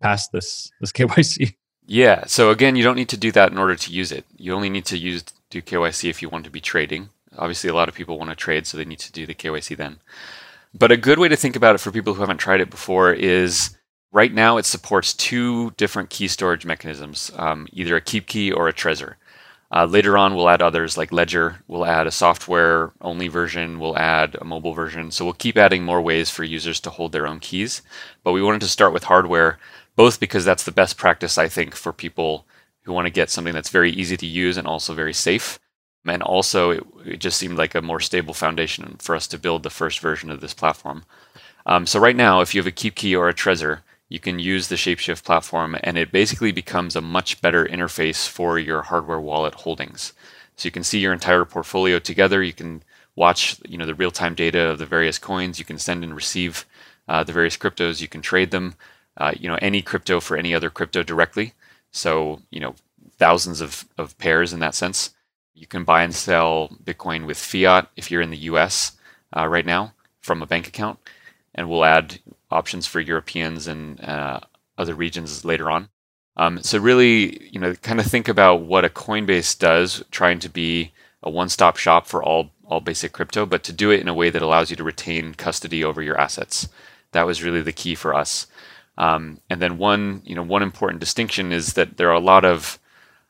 passed 0.02 0.32
this 0.32 0.72
this 0.80 0.92
KYC? 0.94 1.56
Yeah. 1.86 2.26
So 2.26 2.52
again, 2.52 2.76
you 2.76 2.84
don't 2.84 2.96
need 2.96 3.10
to 3.10 3.18
do 3.18 3.32
that 3.32 3.52
in 3.52 3.58
order 3.58 3.76
to 3.76 3.92
use 3.92 4.12
it. 4.12 4.26
You 4.36 4.54
only 4.54 4.70
need 4.70 4.86
to 4.86 4.98
use 4.98 5.24
do 5.50 5.62
KYC 5.62 6.10
if 6.10 6.22
you 6.22 6.30
want 6.30 6.46
to 6.46 6.52
be 6.52 6.62
trading. 6.62 7.10
Obviously, 7.38 7.70
a 7.70 7.74
lot 7.74 7.88
of 7.88 7.96
people 7.96 8.18
want 8.18 8.32
to 8.32 8.36
trade, 8.36 8.66
so 8.66 8.78
they 8.78 8.86
need 8.86 9.00
to 9.00 9.12
do 9.12 9.26
the 9.26 9.36
KYC 9.36 9.78
then. 9.78 10.00
But 10.74 10.92
a 10.92 10.98
good 10.98 11.20
way 11.20 11.28
to 11.28 11.36
think 11.36 11.56
about 11.56 11.76
it 11.76 11.80
for 11.80 11.92
people 11.92 12.14
who 12.14 12.22
haven't 12.22 12.38
tried 12.38 12.62
it 12.62 12.70
before 12.70 13.14
is 13.14 13.78
Right 14.12 14.34
now, 14.34 14.58
it 14.58 14.66
supports 14.66 15.14
two 15.14 15.72
different 15.72 16.10
key 16.10 16.28
storage 16.28 16.66
mechanisms, 16.66 17.30
um, 17.36 17.68
either 17.74 17.96
a 17.96 18.02
KeepKey 18.02 18.56
or 18.56 18.68
a 18.68 18.74
Trezor. 18.74 19.16
Uh, 19.70 19.86
later 19.86 20.18
on, 20.18 20.34
we'll 20.34 20.50
add 20.50 20.62
others 20.62 20.98
like 20.98 21.12
Ledger. 21.12 21.58
We'll 21.68 21.86
add 21.86 22.08
a 22.08 22.12
software 22.12 22.94
only 23.02 23.28
version. 23.28 23.80
We'll 23.80 23.98
add 23.98 24.36
a 24.40 24.46
mobile 24.46 24.74
version. 24.74 25.12
So 25.12 25.26
we'll 25.26 25.34
keep 25.34 25.58
adding 25.58 25.84
more 25.84 26.02
ways 26.02 26.30
for 26.30 26.44
users 26.44 26.80
to 26.82 26.90
hold 26.90 27.12
their 27.12 27.28
own 27.28 27.40
keys. 27.40 27.82
But 28.24 28.32
we 28.32 28.42
wanted 28.42 28.62
to 28.62 28.70
start 28.70 28.94
with 28.94 29.06
hardware, 29.06 29.60
both 29.96 30.20
because 30.20 30.46
that's 30.46 30.64
the 30.64 30.72
best 30.72 30.98
practice, 30.98 31.38
I 31.38 31.50
think, 31.50 31.76
for 31.76 31.92
people 31.92 32.46
who 32.84 32.94
want 32.94 33.08
to 33.08 33.12
get 33.12 33.30
something 33.30 33.54
that's 33.54 33.70
very 33.70 33.92
easy 33.92 34.16
to 34.16 34.26
use 34.26 34.56
and 34.56 34.68
also 34.68 34.94
very 34.94 35.14
safe. 35.14 35.60
And 36.06 36.24
also, 36.24 36.72
it, 36.72 36.84
it 37.06 37.18
just 37.18 37.38
seemed 37.38 37.58
like 37.58 37.76
a 37.76 37.82
more 37.82 38.00
stable 38.00 38.34
foundation 38.34 38.96
for 39.00 39.16
us 39.16 39.28
to 39.28 39.38
build 39.38 39.64
the 39.64 39.70
first 39.70 40.00
version 40.00 40.32
of 40.32 40.40
this 40.40 40.54
platform. 40.54 41.04
Um, 41.66 41.86
so 41.86 42.00
right 42.00 42.16
now, 42.16 42.40
if 42.40 42.56
you 42.56 42.62
have 42.62 42.68
a 42.68 42.72
KeepKey 42.72 43.18
or 43.18 43.28
a 43.28 43.34
Trezor, 43.34 43.80
you 44.10 44.20
can 44.20 44.40
use 44.40 44.68
the 44.68 44.76
Shapeshift 44.76 45.24
platform, 45.24 45.78
and 45.84 45.98
it 45.98 46.12
basically 46.12 46.52
becomes 46.52 46.96
a 46.96 47.02
much 47.02 47.42
better 47.42 47.66
interface 47.66 48.28
for 48.28 48.58
your 48.58 48.84
hardware 48.84 49.20
wallet 49.20 49.56
holdings. 49.56 50.14
So 50.56 50.68
you 50.68 50.72
can 50.72 50.84
see 50.84 51.00
your 51.00 51.14
entire 51.14 51.46
portfolio 51.46 52.00
together. 52.00 52.42
You 52.42 52.54
can 52.54 52.84
watch, 53.16 53.58
you 53.68 53.78
know, 53.78 53.86
the 53.86 53.96
real-time 53.96 54.36
data 54.36 54.70
of 54.70 54.80
the 54.80 54.86
various 54.86 55.20
coins. 55.20 55.60
You 55.60 55.66
can 55.66 55.78
send 55.78 56.04
and 56.04 56.16
receive 56.16 56.66
uh, 57.08 57.24
the 57.24 57.34
various 57.34 57.58
cryptos. 57.58 58.02
You 58.02 58.08
can 58.08 58.22
trade 58.22 58.52
them, 58.52 58.76
uh, 59.18 59.34
you 59.38 59.50
know, 59.50 59.58
any 59.62 59.82
crypto 59.82 60.20
for 60.20 60.38
any 60.38 60.56
other 60.56 60.70
crypto 60.70 61.04
directly. 61.04 61.54
So 61.92 62.42
you 62.50 62.60
know, 62.60 62.76
thousands 63.18 63.62
of, 63.62 63.86
of 63.98 64.18
pairs 64.18 64.54
in 64.54 64.60
that 64.60 64.76
sense. 64.76 65.14
You 65.54 65.68
can 65.68 65.84
buy 65.84 66.04
and 66.04 66.14
sell 66.14 66.70
Bitcoin 66.84 67.26
with 67.26 67.38
fiat 67.38 67.90
if 67.96 68.12
you're 68.12 68.22
in 68.22 68.30
the 68.30 68.38
U.S. 68.38 68.92
Uh, 69.36 69.48
right 69.48 69.66
now 69.66 69.94
from 70.22 70.42
a 70.42 70.46
bank 70.46 70.68
account, 70.68 71.00
and 71.56 71.70
we'll 71.70 71.86
add 71.86 72.20
options 72.50 72.88
for 72.88 73.00
Europeans 73.00 73.68
and 73.68 74.02
uh, 74.02 74.40
other 74.78 74.96
regions 74.96 75.44
later 75.44 75.70
on. 75.70 75.90
Um, 76.36 76.62
so 76.62 76.78
really, 76.78 77.50
you 77.52 77.60
know, 77.60 77.74
kind 77.76 78.00
of 78.00 78.06
think 78.06 78.28
about 78.28 78.62
what 78.62 78.86
a 78.86 78.90
Coinbase 78.90 79.58
does, 79.58 80.04
trying 80.12 80.40
to 80.40 80.50
be 80.50 80.92
a 81.24 81.30
one-stop 81.30 81.78
shop 81.78 82.08
for 82.08 82.24
all 82.24 82.52
all 82.70 82.82
basic 82.82 83.14
crypto, 83.14 83.46
but 83.46 83.64
to 83.64 83.72
do 83.72 83.92
it 83.92 84.02
in 84.02 84.10
a 84.10 84.14
way 84.14 84.30
that 84.30 84.42
allows 84.42 84.70
you 84.70 84.76
to 84.76 84.84
retain 84.84 85.34
custody 85.34 85.84
over 85.84 86.02
your 86.02 86.20
assets. 86.20 86.68
That 87.14 87.26
was 87.26 87.42
really 87.42 87.62
the 87.62 87.72
key 87.72 87.96
for 87.96 88.14
us. 88.14 88.46
Um, 88.98 89.40
and 89.50 89.62
then 89.62 89.78
one, 89.78 90.22
you 90.26 90.36
know, 90.36 90.44
one 90.44 90.64
important 90.64 91.00
distinction 91.00 91.54
is 91.54 91.74
that 91.74 91.96
there 91.96 92.10
are 92.10 92.14
a 92.14 92.20
lot 92.20 92.44
of 92.44 92.78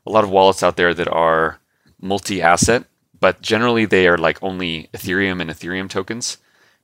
a 0.06 0.12
lot 0.12 0.23
of 0.23 0.32
wallets 0.32 0.63
out 0.63 0.75
there 0.75 0.93
that 0.93 1.08
are 1.08 1.60
multi-asset, 2.01 2.86
but 3.19 3.41
generally 3.41 3.86
they 3.86 4.08
are 4.08 4.17
like 4.17 4.41
only 4.41 4.89
Ethereum 4.93 5.41
and 5.41 5.49
Ethereum 5.49 5.89
tokens. 5.89 6.38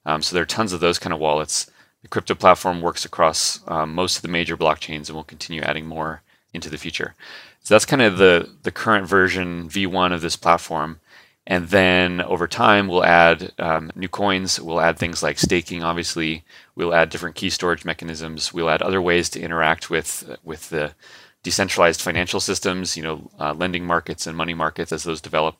Um, 0.05 0.21
so 0.21 0.35
there 0.35 0.43
are 0.43 0.45
tons 0.45 0.73
of 0.73 0.79
those 0.79 0.99
kind 0.99 1.13
of 1.13 1.19
wallets. 1.19 1.71
The 2.03 2.09
crypto 2.09 2.35
platform 2.35 2.81
works 2.81 3.05
across 3.05 3.61
um, 3.67 3.95
most 3.95 4.17
of 4.17 4.21
the 4.21 4.27
major 4.27 4.55
blockchains 4.55 5.07
and 5.07 5.15
we'll 5.15 5.23
continue 5.23 5.61
adding 5.61 5.87
more 5.87 6.21
into 6.53 6.69
the 6.69 6.77
future. 6.77 7.15
So 7.63 7.73
that's 7.73 7.85
kind 7.85 8.01
of 8.01 8.17
the, 8.17 8.49
the 8.63 8.71
current 8.71 9.07
version 9.07 9.69
V1 9.69 10.13
of 10.13 10.21
this 10.21 10.35
platform. 10.35 10.99
And 11.47 11.69
then 11.69 12.21
over 12.21 12.47
time, 12.47 12.87
we'll 12.87 13.03
add 13.03 13.51
um, 13.59 13.91
new 13.95 14.07
coins. 14.07 14.59
We'll 14.59 14.79
add 14.79 14.97
things 14.97 15.23
like 15.23 15.39
staking, 15.39 15.83
obviously. 15.83 16.43
We'll 16.75 16.93
add 16.93 17.09
different 17.09 17.35
key 17.35 17.49
storage 17.49 17.83
mechanisms. 17.83 18.53
We'll 18.53 18.69
add 18.69 18.81
other 18.81 19.01
ways 19.01 19.29
to 19.31 19.41
interact 19.41 19.89
with, 19.89 20.37
with 20.43 20.69
the 20.69 20.93
decentralized 21.41 22.01
financial 22.01 22.39
systems, 22.39 22.95
you 22.95 23.03
know, 23.03 23.29
uh, 23.39 23.53
lending 23.53 23.85
markets 23.85 24.25
and 24.25 24.37
money 24.37 24.53
markets 24.53 24.93
as 24.93 25.03
those 25.03 25.19
develop. 25.19 25.55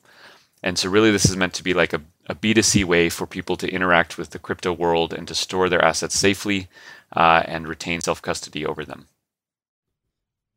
And 0.64 0.78
so, 0.78 0.88
really, 0.88 1.12
this 1.12 1.26
is 1.26 1.36
meant 1.36 1.54
to 1.54 1.62
be 1.62 1.74
like 1.74 1.92
a 1.92 2.00
a 2.26 2.34
B2C 2.34 2.84
way 2.84 3.08
for 3.08 3.26
people 3.26 3.56
to 3.56 3.70
interact 3.70 4.16
with 4.16 4.30
the 4.30 4.38
crypto 4.38 4.72
world 4.72 5.12
and 5.12 5.28
to 5.28 5.34
store 5.34 5.68
their 5.68 5.84
assets 5.84 6.18
safely 6.18 6.68
uh, 7.12 7.42
and 7.46 7.68
retain 7.68 8.00
self 8.00 8.22
custody 8.22 8.64
over 8.64 8.84
them. 8.84 9.08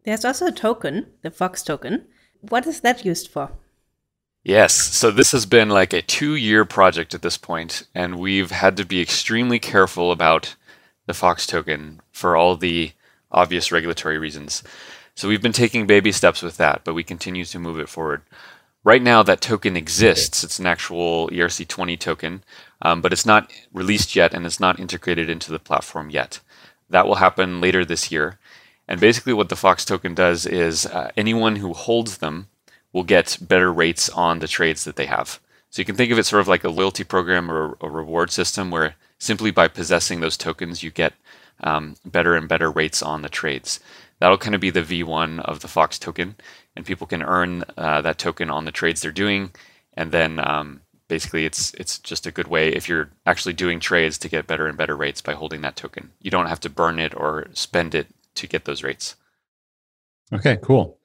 There's 0.04 0.26
also 0.26 0.48
a 0.48 0.52
token, 0.52 1.08
the 1.22 1.32
Fox 1.32 1.64
token. 1.64 2.06
What 2.42 2.66
is 2.66 2.82
that 2.82 3.04
used 3.04 3.28
for? 3.28 3.52
Yes, 4.44 4.74
so 4.74 5.12
this 5.12 5.32
has 5.34 5.46
been 5.46 5.70
like 5.70 5.92
a 5.92 6.02
two 6.02 6.36
year 6.36 6.64
project 6.64 7.14
at 7.14 7.22
this 7.22 7.38
point, 7.38 7.86
and 7.94 8.18
we've 8.18 8.52
had 8.52 8.78
to 8.78 8.86
be 8.86 9.02
extremely 9.02 9.60
careful 9.60 10.12
about 10.12 10.56
the 11.06 11.14
Fox 11.14 11.46
token 11.46 12.02
for 12.12 12.38
all 12.38 12.56
the 12.56 12.94
obvious 13.30 13.72
regulatory 13.72 14.18
reasons. 14.18 14.64
So 15.16 15.28
we've 15.28 15.42
been 15.42 15.52
taking 15.52 15.88
baby 15.88 16.12
steps 16.14 16.42
with 16.42 16.58
that, 16.58 16.84
but 16.86 16.94
we 16.94 17.04
continue 17.04 17.44
to 17.44 17.60
move 17.60 17.80
it 17.80 17.90
forward. 17.90 18.22
Right 18.88 19.02
now, 19.02 19.22
that 19.22 19.42
token 19.42 19.76
exists. 19.76 20.46
It's 20.46 20.60
an 20.60 20.66
actual 20.66 21.28
ERC20 21.28 22.00
token, 22.00 22.42
um, 22.82 23.02
but 23.02 23.12
it's 23.12 23.26
not 23.26 23.52
released 23.74 24.16
yet 24.16 24.34
and 24.34 24.46
it's 24.46 24.62
not 24.62 24.80
integrated 24.80 25.30
into 25.30 25.52
the 25.52 25.60
platform 25.60 26.10
yet. 26.10 26.40
That 26.90 27.06
will 27.06 27.16
happen 27.16 27.60
later 27.60 27.84
this 27.84 28.14
year. 28.14 28.40
And 28.88 29.02
basically, 29.02 29.34
what 29.34 29.50
the 29.50 29.58
Fox 29.58 29.84
token 29.84 30.14
does 30.16 30.46
is 30.46 30.86
uh, 30.86 31.12
anyone 31.18 31.58
who 31.58 31.74
holds 31.74 32.20
them 32.20 32.48
will 32.94 33.04
get 33.04 33.38
better 33.42 33.74
rates 33.74 34.08
on 34.08 34.40
the 34.40 34.48
trades 34.48 34.86
that 34.86 34.96
they 34.96 35.08
have. 35.08 35.42
So 35.70 35.82
you 35.82 35.86
can 35.86 35.98
think 35.98 36.14
of 36.14 36.18
it 36.18 36.26
sort 36.26 36.40
of 36.40 36.48
like 36.48 36.64
a 36.64 36.70
loyalty 36.70 37.04
program 37.04 37.52
or 37.52 37.78
a 37.82 37.90
reward 37.90 38.32
system 38.32 38.72
where 38.72 38.96
simply 39.20 39.52
by 39.52 39.68
possessing 39.68 40.22
those 40.22 40.38
tokens, 40.38 40.82
you 40.82 40.92
get 40.92 41.12
um, 41.60 41.98
better 42.06 42.38
and 42.38 42.48
better 42.48 42.72
rates 42.72 43.04
on 43.04 43.22
the 43.22 43.28
trades. 43.28 43.82
That'll 44.20 44.38
kind 44.38 44.56
of 44.56 44.62
be 44.62 44.70
the 44.70 44.82
V1 44.82 45.42
of 45.42 45.60
the 45.60 45.68
Fox 45.68 46.00
token 46.00 46.36
and 46.78 46.86
people 46.86 47.08
can 47.08 47.24
earn 47.24 47.64
uh, 47.76 48.02
that 48.02 48.20
token 48.20 48.50
on 48.50 48.66
the 48.66 48.72
trades 48.72 49.02
they're 49.02 49.12
doing. 49.12 49.52
And 49.94 50.12
then 50.12 50.40
um, 50.40 50.82
basically, 51.10 51.44
it's 51.46 51.74
it's 51.74 51.98
just 52.00 52.28
a 52.28 52.32
good 52.32 52.48
way 52.48 52.70
if 52.70 52.88
you're 52.88 53.10
actually 53.26 53.54
doing 53.54 53.80
trades 53.80 54.18
to 54.20 54.30
get 54.30 54.48
better 54.48 54.68
and 54.68 54.78
better 54.78 54.96
rates 54.96 55.20
by 55.20 55.34
holding 55.34 55.62
that 55.62 55.76
token. 55.76 56.12
You 56.22 56.32
don't 56.32 56.46
have 56.46 56.60
to 56.62 56.70
burn 56.70 57.00
it 57.00 57.14
or 57.18 57.48
spend 57.54 57.96
it 57.96 58.08
to 58.36 58.48
get 58.48 58.66
those 58.66 58.84
rates. 58.84 59.16
Okay, 60.32 60.58
cool. 60.62 61.00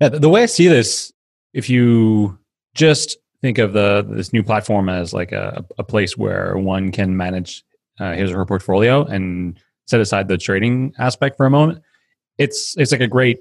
Yeah, 0.00 0.10
the, 0.10 0.28
way 0.28 0.42
I 0.42 0.46
see 0.46 0.68
this, 0.68 1.12
if 1.54 1.68
you 1.68 2.38
just 2.74 3.16
think 3.42 3.58
of 3.58 3.72
the 3.72 4.06
this 4.08 4.32
new 4.32 4.44
platform 4.44 4.88
as 4.88 5.12
like 5.12 5.32
a, 5.32 5.64
a 5.76 5.82
place 5.82 6.16
where 6.16 6.56
one 6.56 6.92
can 6.92 7.16
manage 7.16 7.64
uh, 7.98 8.12
his 8.12 8.30
or 8.30 8.36
her 8.36 8.46
portfolio 8.46 9.04
and 9.04 9.58
set 9.86 10.00
aside 10.00 10.28
the 10.28 10.38
trading 10.38 10.94
aspect 10.98 11.36
for 11.36 11.46
a 11.46 11.50
moment, 11.50 11.82
it's 12.38 12.76
it's 12.76 12.92
like 12.92 13.00
a 13.00 13.08
great 13.08 13.40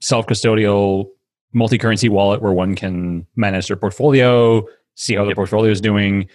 self-custodial 0.00 1.08
multi-currency 1.56 2.08
wallet 2.08 2.42
where 2.42 2.52
one 2.52 2.76
can 2.76 3.26
manage 3.34 3.66
their 3.68 3.76
portfolio, 3.76 4.64
see 4.94 5.14
how 5.14 5.24
their 5.24 5.34
portfolio 5.34 5.72
is 5.72 5.80
doing, 5.80 6.28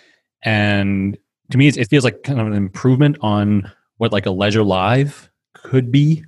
and 0.44 1.18
to 1.52 1.58
me, 1.58 1.68
it 1.68 1.90
feels 1.90 2.04
like 2.04 2.24
kind 2.24 2.40
of 2.40 2.48
an 2.48 2.54
improvement 2.54 3.18
on 3.22 3.72
what 3.98 4.12
like 4.12 4.26
a 4.26 4.32
Ledger 4.32 4.64
Live 4.64 5.30
could 5.54 5.92
be. 5.92 6.24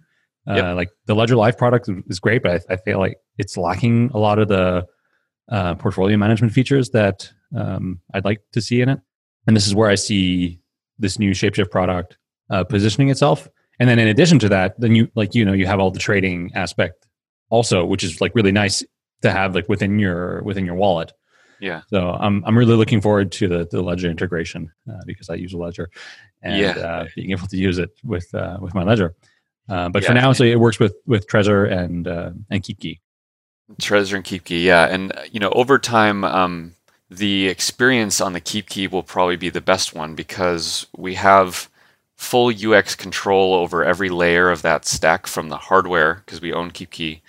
Uh. 0.46 0.76
Like 0.76 0.89
the 1.06 1.16
Ledger 1.16 1.36
Live 1.36 1.58
product 1.58 1.89
is 2.08 2.20
great, 2.20 2.44
but 2.44 2.52
I, 2.70 2.74
I, 2.74 2.76
feel 2.78 3.00
like 3.00 3.18
it's 3.38 3.56
lacking 3.56 4.12
a 4.14 4.18
lot 4.18 4.39
of 4.39 4.50
the 4.50 4.86
uh, 5.50 5.76
portfolio 5.76 6.18
management 6.18 6.54
features 6.54 6.89
that 6.89 7.32
um, 7.56 8.02
I'd 8.14 8.26
like 8.26 8.41
to 8.52 8.62
see 8.62 8.82
in 8.82 8.89
it. 8.89 9.00
And 9.48 9.56
this 9.56 9.68
is 9.68 9.74
where 9.74 9.89
I 9.89 9.96
see 9.96 10.60
this 11.00 11.18
new 11.18 11.32
Shapeshift 11.32 11.72
product 11.72 12.18
uh, 12.50 12.66
positioning 12.66 13.10
itself. 13.10 13.48
And 13.80 13.89
then 13.89 14.00
in 14.00 14.08
addition 14.08 14.38
to 14.39 14.50
that, 14.50 14.80
then 14.80 14.96
you 14.96 15.10
like 15.16 15.34
you 15.34 15.46
know 15.46 15.54
you 15.54 15.66
have 15.66 15.80
all 15.80 15.91
the 15.91 16.00
trading 16.00 16.52
aspect 16.56 17.03
also, 17.54 17.86
which 17.86 18.04
is 18.04 18.20
like 18.20 18.34
really 18.34 18.51
nice 18.51 18.84
to 19.22 19.32
have 19.32 19.54
like 19.54 19.70
within 19.70 19.99
your 19.99 20.41
within 20.41 20.66
your 20.66 20.74
wallet. 20.74 21.14
Yeah. 21.60 21.82
So 21.88 22.10
I'm 22.10 22.43
I'm 22.45 22.58
really 22.58 22.76
looking 22.76 22.99
forward 22.99 23.32
to 23.34 23.47
the 23.47 23.68
the 23.70 23.84
Ledger 23.84 24.10
integration 24.10 24.72
uh, 24.89 25.04
because 25.06 25.30
I 25.30 25.36
use 25.36 25.54
a 25.54 25.58
Ledger 25.58 25.91
and 26.41 26.60
yeah. 26.60 26.72
uh, 26.72 27.08
being 27.16 27.30
able 27.30 27.47
to 27.47 27.58
use 27.58 27.78
it 27.78 27.91
with 28.04 28.34
uh, 28.34 28.58
with 28.60 28.74
my 28.74 28.84
Ledger. 28.84 29.14
Uh, 29.70 29.88
but 29.89 30.01
yeah. 30.01 30.10
for 30.10 30.14
now, 30.16 30.34
so 30.34 30.43
it 30.43 30.60
works 30.60 30.80
with 30.80 30.95
with 31.06 31.28
Trezor 31.28 31.72
and 31.72 32.08
uh, 32.08 32.32
and 32.49 32.64
KeepKey. 32.64 32.99
Trezor 33.82 34.16
and 34.16 34.26
KeepKey, 34.26 34.64
yeah, 34.64 34.88
and 34.88 35.14
you 35.32 35.39
know 35.39 35.51
over 35.51 35.78
time, 35.78 36.24
um, 36.26 36.74
the 37.10 37.47
experience 37.47 38.20
on 38.20 38.34
the 38.34 38.41
KeepKey 38.41 38.91
will 38.91 39.04
probably 39.04 39.38
be 39.38 39.49
the 39.49 39.62
best 39.62 39.93
one 39.93 40.16
because 40.16 40.88
we 40.97 41.14
have 41.14 41.70
full 42.18 42.51
UX 42.51 42.95
control 42.95 43.54
over 43.54 43.86
every 43.86 44.10
layer 44.10 44.49
of 44.49 44.64
that 44.64 44.86
stack 44.86 45.28
from 45.28 45.49
the 45.49 45.58
hardware 45.58 46.24
because 46.26 46.41
we 46.41 46.51
own 46.51 46.72
KeepKey 46.72 47.22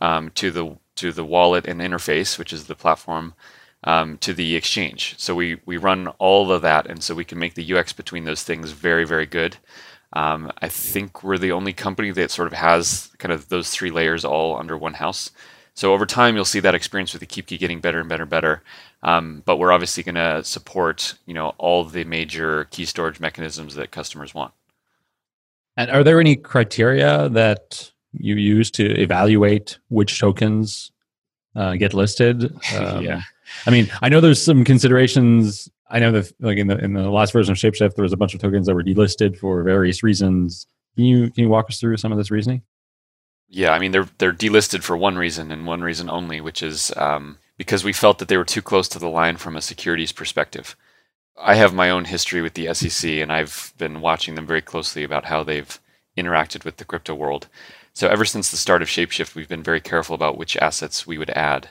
um, 0.00 0.30
to 0.30 0.50
the 0.50 0.76
to 0.96 1.12
the 1.12 1.24
wallet 1.24 1.66
and 1.66 1.80
interface, 1.80 2.38
which 2.38 2.52
is 2.52 2.64
the 2.64 2.74
platform, 2.74 3.34
um, 3.84 4.18
to 4.18 4.32
the 4.32 4.56
exchange. 4.56 5.14
So 5.18 5.34
we 5.34 5.60
we 5.66 5.76
run 5.76 6.08
all 6.18 6.50
of 6.52 6.62
that, 6.62 6.86
and 6.86 7.02
so 7.02 7.14
we 7.14 7.24
can 7.24 7.38
make 7.38 7.54
the 7.54 7.74
UX 7.74 7.92
between 7.92 8.24
those 8.24 8.42
things 8.42 8.72
very 8.72 9.04
very 9.04 9.26
good. 9.26 9.56
Um, 10.12 10.50
I 10.62 10.68
think 10.68 11.22
we're 11.22 11.38
the 11.38 11.52
only 11.52 11.72
company 11.72 12.10
that 12.12 12.30
sort 12.30 12.48
of 12.48 12.54
has 12.54 13.10
kind 13.18 13.32
of 13.32 13.48
those 13.48 13.70
three 13.70 13.90
layers 13.90 14.24
all 14.24 14.56
under 14.56 14.76
one 14.76 14.94
house. 14.94 15.30
So 15.74 15.92
over 15.92 16.06
time, 16.06 16.34
you'll 16.36 16.46
see 16.46 16.60
that 16.60 16.74
experience 16.74 17.12
with 17.12 17.20
the 17.20 17.26
KeepKey 17.26 17.58
getting 17.58 17.80
better 17.80 18.00
and 18.00 18.08
better 18.08 18.22
and 18.22 18.30
better. 18.30 18.62
Um, 19.02 19.42
but 19.44 19.58
we're 19.58 19.72
obviously 19.72 20.02
going 20.02 20.14
to 20.14 20.42
support, 20.42 21.14
you 21.26 21.34
know, 21.34 21.50
all 21.58 21.84
the 21.84 22.04
major 22.04 22.64
key 22.70 22.86
storage 22.86 23.20
mechanisms 23.20 23.74
that 23.74 23.90
customers 23.90 24.32
want. 24.32 24.54
And 25.76 25.90
are 25.90 26.02
there 26.02 26.18
any 26.18 26.34
criteria 26.34 27.28
that 27.28 27.92
you 28.18 28.36
use 28.36 28.70
to 28.72 28.84
evaluate 29.00 29.78
which 29.88 30.18
tokens 30.18 30.92
uh, 31.54 31.74
get 31.76 31.94
listed? 31.94 32.54
Um, 32.76 33.04
yeah. 33.04 33.22
I 33.66 33.70
mean, 33.70 33.90
I 34.02 34.08
know 34.08 34.20
there's 34.20 34.42
some 34.42 34.64
considerations. 34.64 35.70
I 35.88 36.00
know 36.00 36.10
that, 36.12 36.32
like 36.40 36.58
in 36.58 36.66
the 36.66 36.78
in 36.78 36.94
the 36.94 37.08
last 37.10 37.32
version 37.32 37.52
of 37.52 37.58
Shapeshift, 37.58 37.94
there 37.94 38.02
was 38.02 38.12
a 38.12 38.16
bunch 38.16 38.34
of 38.34 38.40
tokens 38.40 38.66
that 38.66 38.74
were 38.74 38.82
delisted 38.82 39.38
for 39.38 39.62
various 39.62 40.02
reasons. 40.02 40.66
Can 40.96 41.04
you 41.04 41.30
can 41.30 41.44
you 41.44 41.48
walk 41.48 41.66
us 41.70 41.78
through 41.78 41.96
some 41.98 42.10
of 42.12 42.18
this 42.18 42.30
reasoning? 42.30 42.62
Yeah, 43.48 43.70
I 43.70 43.78
mean 43.78 43.92
they're 43.92 44.08
they're 44.18 44.32
delisted 44.32 44.82
for 44.82 44.96
one 44.96 45.16
reason 45.16 45.52
and 45.52 45.66
one 45.66 45.82
reason 45.82 46.10
only, 46.10 46.40
which 46.40 46.62
is 46.62 46.92
um, 46.96 47.38
because 47.56 47.84
we 47.84 47.92
felt 47.92 48.18
that 48.18 48.28
they 48.28 48.36
were 48.36 48.44
too 48.44 48.62
close 48.62 48.88
to 48.88 48.98
the 48.98 49.08
line 49.08 49.36
from 49.36 49.56
a 49.56 49.62
securities 49.62 50.12
perspective. 50.12 50.76
I 51.38 51.54
have 51.54 51.74
my 51.74 51.90
own 51.90 52.06
history 52.06 52.42
with 52.42 52.54
the 52.54 52.72
SEC, 52.74 53.10
and 53.10 53.30
I've 53.30 53.74
been 53.78 54.00
watching 54.00 54.34
them 54.34 54.46
very 54.46 54.62
closely 54.62 55.04
about 55.04 55.26
how 55.26 55.44
they've 55.44 55.78
interacted 56.16 56.64
with 56.64 56.78
the 56.78 56.84
crypto 56.84 57.14
world. 57.14 57.48
So 57.96 58.08
ever 58.08 58.26
since 58.26 58.50
the 58.50 58.58
start 58.58 58.82
of 58.82 58.88
Shapeshift, 58.88 59.34
we've 59.34 59.48
been 59.48 59.62
very 59.62 59.80
careful 59.80 60.14
about 60.14 60.36
which 60.36 60.54
assets 60.58 61.06
we 61.06 61.16
would 61.16 61.30
add. 61.30 61.70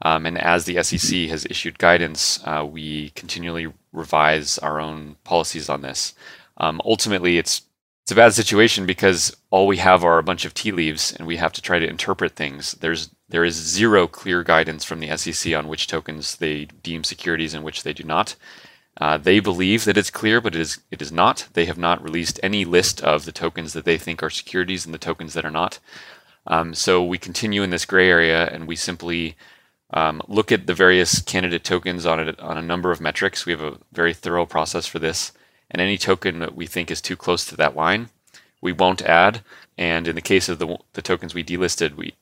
Um, 0.00 0.24
and 0.24 0.38
as 0.38 0.64
the 0.64 0.82
SEC 0.82 1.28
has 1.28 1.44
issued 1.50 1.78
guidance, 1.78 2.40
uh, 2.46 2.64
we 2.66 3.10
continually 3.10 3.70
revise 3.92 4.56
our 4.56 4.80
own 4.80 5.16
policies 5.22 5.68
on 5.68 5.82
this. 5.82 6.14
Um, 6.56 6.80
ultimately, 6.82 7.36
it's 7.36 7.60
it's 8.04 8.12
a 8.12 8.14
bad 8.14 8.32
situation 8.32 8.86
because 8.86 9.36
all 9.50 9.66
we 9.66 9.76
have 9.76 10.02
are 10.02 10.18
a 10.18 10.22
bunch 10.22 10.46
of 10.46 10.54
tea 10.54 10.72
leaves, 10.72 11.12
and 11.12 11.26
we 11.26 11.36
have 11.36 11.52
to 11.52 11.60
try 11.60 11.78
to 11.78 11.86
interpret 11.86 12.32
things. 12.32 12.72
There's 12.80 13.10
there 13.28 13.44
is 13.44 13.54
zero 13.54 14.06
clear 14.06 14.42
guidance 14.42 14.82
from 14.82 15.00
the 15.00 15.14
SEC 15.14 15.54
on 15.54 15.68
which 15.68 15.88
tokens 15.88 16.36
they 16.36 16.68
deem 16.82 17.04
securities 17.04 17.52
and 17.52 17.62
which 17.62 17.82
they 17.82 17.92
do 17.92 18.04
not. 18.04 18.34
Uh, 18.98 19.18
they 19.18 19.40
believe 19.40 19.84
that 19.84 19.96
it's 19.98 20.10
clear, 20.10 20.40
but 20.40 20.54
it 20.54 20.60
is 20.60 20.80
it 20.90 21.02
is 21.02 21.12
not. 21.12 21.48
They 21.52 21.66
have 21.66 21.78
not 21.78 22.02
released 22.02 22.40
any 22.42 22.64
list 22.64 23.02
of 23.02 23.24
the 23.24 23.32
tokens 23.32 23.72
that 23.74 23.84
they 23.84 23.98
think 23.98 24.22
are 24.22 24.30
securities 24.30 24.86
and 24.86 24.94
the 24.94 24.98
tokens 24.98 25.34
that 25.34 25.44
are 25.44 25.50
not. 25.50 25.78
Um, 26.46 26.74
so 26.74 27.04
we 27.04 27.18
continue 27.18 27.62
in 27.62 27.70
this 27.70 27.84
gray 27.84 28.08
area, 28.08 28.46
and 28.46 28.66
we 28.66 28.76
simply 28.76 29.36
um, 29.90 30.22
look 30.28 30.50
at 30.50 30.66
the 30.66 30.74
various 30.74 31.20
candidate 31.20 31.64
tokens 31.64 32.06
on 32.06 32.28
a, 32.28 32.34
on 32.40 32.56
a 32.56 32.62
number 32.62 32.90
of 32.90 33.00
metrics. 33.00 33.44
We 33.44 33.52
have 33.52 33.62
a 33.62 33.78
very 33.92 34.14
thorough 34.14 34.46
process 34.46 34.86
for 34.86 34.98
this, 34.98 35.32
and 35.70 35.80
any 35.80 35.98
token 35.98 36.38
that 36.38 36.54
we 36.54 36.66
think 36.66 36.90
is 36.90 37.00
too 37.00 37.16
close 37.16 37.44
to 37.46 37.56
that 37.56 37.76
line, 37.76 38.08
we 38.60 38.72
won't 38.72 39.02
add. 39.02 39.42
And 39.76 40.08
in 40.08 40.14
the 40.14 40.22
case 40.22 40.48
of 40.48 40.58
the, 40.58 40.78
the 40.94 41.02
tokens 41.02 41.34
we 41.34 41.44
delisted, 41.44 41.96
we 41.96 42.14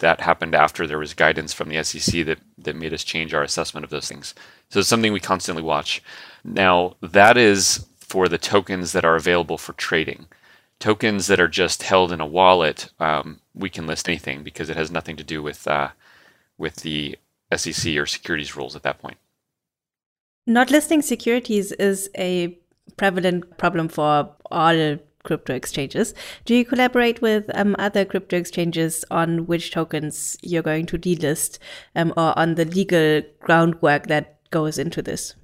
that 0.00 0.20
happened 0.20 0.54
after 0.54 0.86
there 0.86 0.98
was 0.98 1.14
guidance 1.14 1.52
from 1.52 1.68
the 1.68 1.82
SEC 1.82 2.26
that, 2.26 2.38
that 2.58 2.76
made 2.76 2.92
us 2.92 3.04
change 3.04 3.32
our 3.32 3.42
assessment 3.42 3.84
of 3.84 3.90
those 3.90 4.08
things. 4.08 4.34
So 4.68 4.80
it's 4.80 4.88
something 4.88 5.12
we 5.12 5.20
constantly 5.20 5.62
watch. 5.62 6.02
Now, 6.44 6.96
that 7.00 7.36
is 7.36 7.86
for 8.00 8.28
the 8.28 8.38
tokens 8.38 8.92
that 8.92 9.04
are 9.04 9.16
available 9.16 9.56
for 9.56 9.72
trading. 9.74 10.26
Tokens 10.78 11.26
that 11.28 11.40
are 11.40 11.48
just 11.48 11.84
held 11.84 12.10
in 12.10 12.20
a 12.20 12.26
wallet, 12.26 12.90
um, 12.98 13.40
we 13.54 13.70
can 13.70 13.86
list 13.86 14.08
anything 14.08 14.42
because 14.42 14.68
it 14.70 14.76
has 14.76 14.90
nothing 14.90 15.16
to 15.16 15.24
do 15.24 15.42
with 15.42 15.66
uh, 15.68 15.90
with 16.56 16.76
the 16.76 17.16
SEC 17.54 17.96
or 17.96 18.06
securities 18.06 18.56
rules 18.56 18.74
at 18.74 18.82
that 18.82 18.98
point. 18.98 19.18
Not 20.46 20.70
listing 20.70 21.02
securities 21.02 21.72
is 21.72 22.10
a 22.16 22.58
prevalent 22.96 23.58
problem 23.58 23.88
for 23.88 24.30
all 24.50 24.98
crypto 25.22 25.54
exchanges. 25.54 26.14
Do 26.44 26.54
you 26.54 26.64
collaborate 26.64 27.20
with 27.20 27.50
um, 27.54 27.76
other 27.78 28.04
crypto 28.04 28.36
exchanges 28.36 29.04
on 29.10 29.46
which 29.46 29.70
tokens 29.70 30.36
you're 30.42 30.62
going 30.62 30.86
to 30.86 30.98
delist 30.98 31.58
um, 31.94 32.12
or 32.16 32.38
on 32.38 32.54
the 32.54 32.64
legal 32.64 33.22
groundwork 33.40 34.06
that 34.06 34.38
goes 34.50 34.78
into 34.78 35.02
this? 35.02 35.34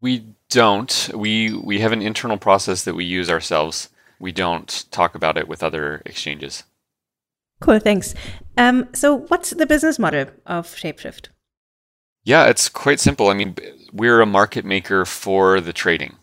We 0.00 0.26
don't. 0.48 1.10
We 1.14 1.52
we 1.54 1.80
have 1.80 1.92
an 1.92 2.02
internal 2.02 2.38
process 2.38 2.84
that 2.84 2.94
we 2.94 3.04
use 3.04 3.28
ourselves. 3.28 3.90
We 4.18 4.32
don't 4.32 4.84
talk 4.90 5.14
about 5.14 5.36
it 5.36 5.48
with 5.48 5.62
other 5.62 6.02
exchanges. 6.06 6.64
Cool, 7.60 7.78
thanks. 7.78 8.14
Um, 8.56 8.88
so, 8.94 9.18
what's 9.28 9.50
the 9.50 9.66
business 9.66 9.98
model 9.98 10.26
of 10.46 10.66
Shapeshift? 10.68 11.28
Yeah, 12.24 12.46
it's 12.46 12.68
quite 12.68 13.00
simple. 13.00 13.28
I 13.28 13.34
mean, 13.34 13.56
we're 13.92 14.20
a 14.20 14.26
market 14.26 14.64
maker 14.64 15.04
for 15.04 15.60
the 15.60 15.72
trading. 15.72 16.16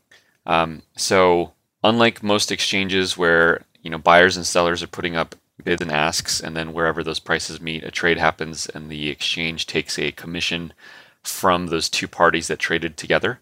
Um, 0.46 0.84
so 0.96 1.54
unlike 1.88 2.24
most 2.24 2.52
exchanges 2.52 3.18
where 3.18 3.64
you 3.82 3.90
know 3.90 3.98
buyers 3.98 4.38
and 4.38 4.46
sellers 4.46 4.84
are 4.84 4.88
putting 4.88 5.16
up 5.16 5.36
bids 5.64 5.82
and 5.82 5.92
asks, 5.92 6.40
and 6.40 6.56
then 6.56 6.74
wherever 6.74 7.04
those 7.04 7.20
prices 7.20 7.60
meet, 7.60 7.84
a 7.84 7.92
trade 7.92 8.18
happens, 8.18 8.68
and 8.68 8.90
the 8.90 9.10
exchange 9.10 9.66
takes 9.66 9.98
a 9.98 10.12
commission 10.12 10.74
from 11.24 11.68
those 11.68 11.90
two 11.90 12.08
parties 12.08 12.48
that 12.48 12.60
traded 12.60 12.96
together. 12.96 13.40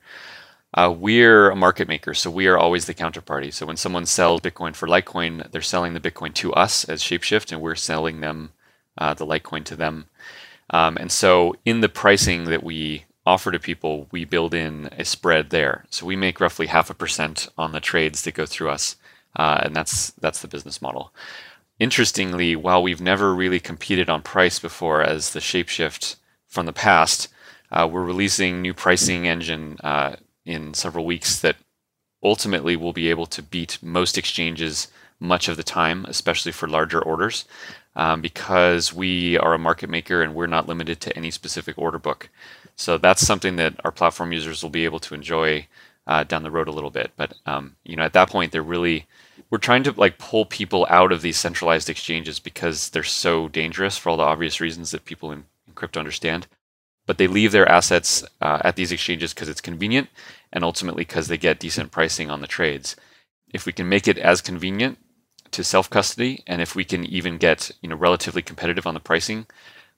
Uh, 0.74 0.94
we're 0.98 1.50
a 1.50 1.56
market 1.56 1.88
maker, 1.88 2.14
so 2.14 2.30
we 2.30 2.48
are 2.48 2.58
always 2.58 2.86
the 2.86 2.94
counterparty. 2.94 3.54
So 3.54 3.66
when 3.66 3.78
someone 3.78 4.06
sells 4.06 4.42
Bitcoin 4.42 4.76
for 4.76 4.88
Litecoin, 4.88 5.50
they're 5.52 5.62
selling 5.62 5.94
the 5.94 6.02
Bitcoin 6.02 6.34
to 6.36 6.54
us 6.54 6.84
as 6.86 7.02
Shapeshift, 7.02 7.52
and 7.52 7.62
we're 7.62 7.76
selling 7.76 8.20
them 8.20 8.52
uh, 8.98 9.14
the 9.14 9.26
Litecoin 9.26 9.64
to 9.66 9.76
them. 9.76 10.08
Um, 10.70 10.98
and 10.98 11.12
so 11.12 11.56
in 11.64 11.82
the 11.82 11.90
pricing 11.90 12.46
that 12.46 12.64
we 12.64 13.06
offer 13.26 13.52
to 13.52 13.60
people, 13.60 14.08
we 14.12 14.24
build 14.26 14.54
in 14.54 14.90
a 14.98 15.06
spread 15.06 15.50
there. 15.50 15.86
So 15.90 16.06
we 16.06 16.16
make 16.16 16.40
roughly 16.40 16.68
half 16.68 16.90
a 16.90 16.94
percent 16.94 17.48
on 17.58 17.72
the 17.72 17.80
trades 17.80 18.22
that 18.24 18.36
go 18.36 18.46
through 18.46 18.70
us, 18.70 18.96
uh, 19.36 19.62
and 19.64 19.76
that's 19.76 20.12
that's 20.12 20.42
the 20.42 20.48
business 20.48 20.82
model. 20.82 21.14
Interestingly, 21.80 22.56
while 22.56 22.82
we've 22.82 23.02
never 23.02 23.36
really 23.36 23.60
competed 23.60 24.10
on 24.10 24.22
price 24.22 24.60
before 24.60 25.02
as 25.02 25.32
the 25.32 25.42
Shapeshift 25.42 26.16
from 26.48 26.66
the 26.66 26.74
past, 26.74 27.28
uh, 27.72 27.88
we're 27.92 28.04
releasing 28.04 28.62
new 28.62 28.74
pricing 28.74 29.28
engine 29.28 29.78
uh, 29.84 30.16
in 30.46 30.74
several 30.74 31.06
weeks 31.06 31.40
that 31.40 31.58
ultimately 32.24 32.76
will 32.76 32.94
be 32.94 33.10
able 33.10 33.26
to 33.26 33.42
beat 33.42 33.78
most 33.82 34.18
exchanges 34.18 34.88
much 35.20 35.48
of 35.48 35.58
the 35.58 35.64
time, 35.64 36.06
especially 36.08 36.52
for 36.52 36.68
larger 36.68 37.02
orders, 37.02 37.46
um, 37.96 38.22
because 38.22 38.94
we 38.94 39.38
are 39.38 39.54
a 39.54 39.60
market 39.60 39.90
maker 39.90 40.22
and 40.22 40.34
we're 40.34 40.48
not 40.48 40.68
limited 40.68 41.00
to 41.02 41.16
any 41.18 41.32
specific 41.32 41.78
order 41.78 42.00
book. 42.00 42.30
So 42.76 42.98
that's 42.98 43.26
something 43.26 43.56
that 43.56 43.80
our 43.84 43.92
platform 43.92 44.32
users 44.32 44.62
will 44.62 44.70
be 44.70 44.86
able 44.86 45.00
to 45.00 45.16
enjoy 45.16 45.68
uh, 46.08 46.24
down 46.24 46.44
the 46.44 46.52
road 46.52 46.68
a 46.68 46.72
little 46.72 46.92
bit. 46.92 47.12
But 47.16 47.34
um, 47.46 47.76
you 47.84 47.96
know, 47.96 48.04
at 48.04 48.14
that 48.14 48.30
point, 48.30 48.52
they're 48.52 48.62
really 48.62 49.08
we're 49.50 49.58
trying 49.58 49.84
to 49.84 49.92
like 49.94 50.18
pull 50.18 50.46
people 50.46 50.86
out 50.90 51.12
of 51.12 51.22
these 51.22 51.38
centralized 51.38 51.90
exchanges 51.90 52.40
because 52.40 52.90
they're 52.90 53.04
so 53.04 53.48
dangerous 53.48 53.98
for 53.98 54.10
all 54.10 54.18
the 54.18 54.24
obvious 54.24 54.60
reasons 54.60 54.92
that 54.92 55.06
people 55.06 55.32
in, 55.32 55.46
in 55.68 55.74
crypto 55.74 56.00
understand. 56.00 56.48
But 57.06 57.18
they 57.18 57.28
leave 57.28 57.52
their 57.52 57.70
assets 57.70 58.24
uh, 58.42 58.60
at 58.64 58.76
these 58.76 58.92
exchanges 58.92 59.34
because 59.34 59.48
it's 59.48 59.62
convenient, 59.62 60.10
and 60.52 60.64
ultimately 60.64 61.04
because 61.04 61.28
they 61.28 61.38
get 61.38 61.60
decent 61.60 61.92
pricing 61.92 62.30
on 62.30 62.42
the 62.42 62.48
trades. 62.48 62.96
If 63.54 63.66
we 63.66 63.72
can 63.72 63.88
make 63.88 64.08
it 64.08 64.18
as 64.18 64.42
convenient 64.42 64.98
to 65.52 65.64
self 65.64 65.90
custody, 65.90 66.44
and 66.48 66.62
if 66.62 66.76
we 66.76 66.84
can 66.84 67.06
even 67.06 67.38
get 67.38 67.72
you 67.82 67.90
know 67.90 67.96
relatively 67.96 68.42
competitive 68.42 68.88
on 68.88 68.96
the 68.96 69.00
pricing, 69.00 69.46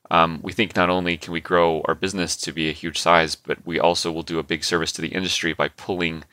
um, 0.10 0.39
we 0.41 0.53
think 0.53 0.76
not 0.76 0.89
only 0.89 1.18
can 1.18 1.34
we 1.34 1.41
grow 1.41 1.82
our 1.86 1.95
business 1.95 2.36
to 2.38 2.51
be 2.51 2.70
a 2.70 2.74
huge 2.74 2.99
size, 2.99 3.36
but 3.36 3.66
we 3.66 3.80
also 3.80 4.12
will 4.12 4.24
do 4.24 4.39
a 4.39 4.43
big 4.43 4.64
service 4.64 4.91
to 4.93 5.01
the 5.01 5.10
industry 5.10 5.53
by 5.53 5.70
pulling 5.70 6.24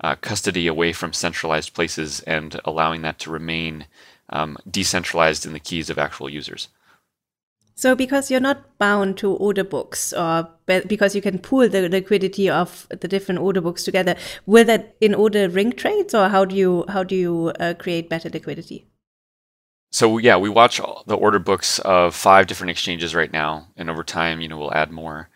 uh, 0.00 0.14
custody 0.16 0.66
away 0.66 0.92
from 0.92 1.12
centralized 1.12 1.74
places 1.74 2.20
and 2.20 2.60
allowing 2.64 3.02
that 3.02 3.18
to 3.20 3.30
remain 3.30 3.86
um, 4.30 4.56
decentralized 4.70 5.46
in 5.46 5.52
the 5.52 5.60
keys 5.60 5.90
of 5.90 5.98
actual 5.98 6.28
users. 6.28 6.68
So, 7.76 7.96
because 7.96 8.30
you're 8.30 8.40
not 8.40 8.78
bound 8.78 9.18
to 9.18 9.32
order 9.32 9.64
books, 9.64 10.12
or 10.12 10.48
because 10.66 11.16
you 11.16 11.20
can 11.20 11.40
pool 11.40 11.68
the 11.68 11.88
liquidity 11.88 12.48
of 12.48 12.86
the 12.88 13.08
different 13.08 13.40
order 13.40 13.60
books 13.60 13.82
together, 13.82 14.14
will 14.46 14.64
that 14.66 14.94
in 15.00 15.12
order 15.12 15.48
ring 15.48 15.72
trades, 15.72 16.14
or 16.14 16.28
how 16.28 16.44
do 16.44 16.54
you 16.54 16.84
how 16.88 17.02
do 17.02 17.16
you 17.16 17.52
uh, 17.58 17.74
create 17.74 18.08
better 18.08 18.28
liquidity? 18.28 18.86
So 19.94 20.18
yeah, 20.18 20.38
we 20.38 20.48
watch 20.48 20.80
the 21.06 21.16
order 21.16 21.38
books 21.38 21.78
of 21.78 22.16
five 22.16 22.48
different 22.48 22.72
exchanges 22.72 23.14
right 23.14 23.32
now, 23.32 23.68
and 23.76 23.88
over 23.88 24.02
time, 24.02 24.40
you 24.40 24.48
know, 24.48 24.58
we'll 24.58 24.74
add 24.74 24.90
more. 24.90 25.28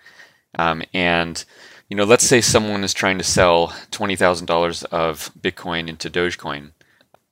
Um, 0.59 0.83
and 0.93 1.45
you 1.89 1.97
know, 1.97 2.03
let's 2.03 2.27
say 2.27 2.41
someone 2.41 2.83
is 2.83 2.93
trying 2.93 3.19
to 3.19 3.25
sell 3.25 3.73
twenty 3.93 4.17
thousand 4.17 4.47
dollars 4.47 4.83
of 4.83 5.31
Bitcoin 5.41 5.87
into 5.87 6.11
Dogecoin. 6.11 6.73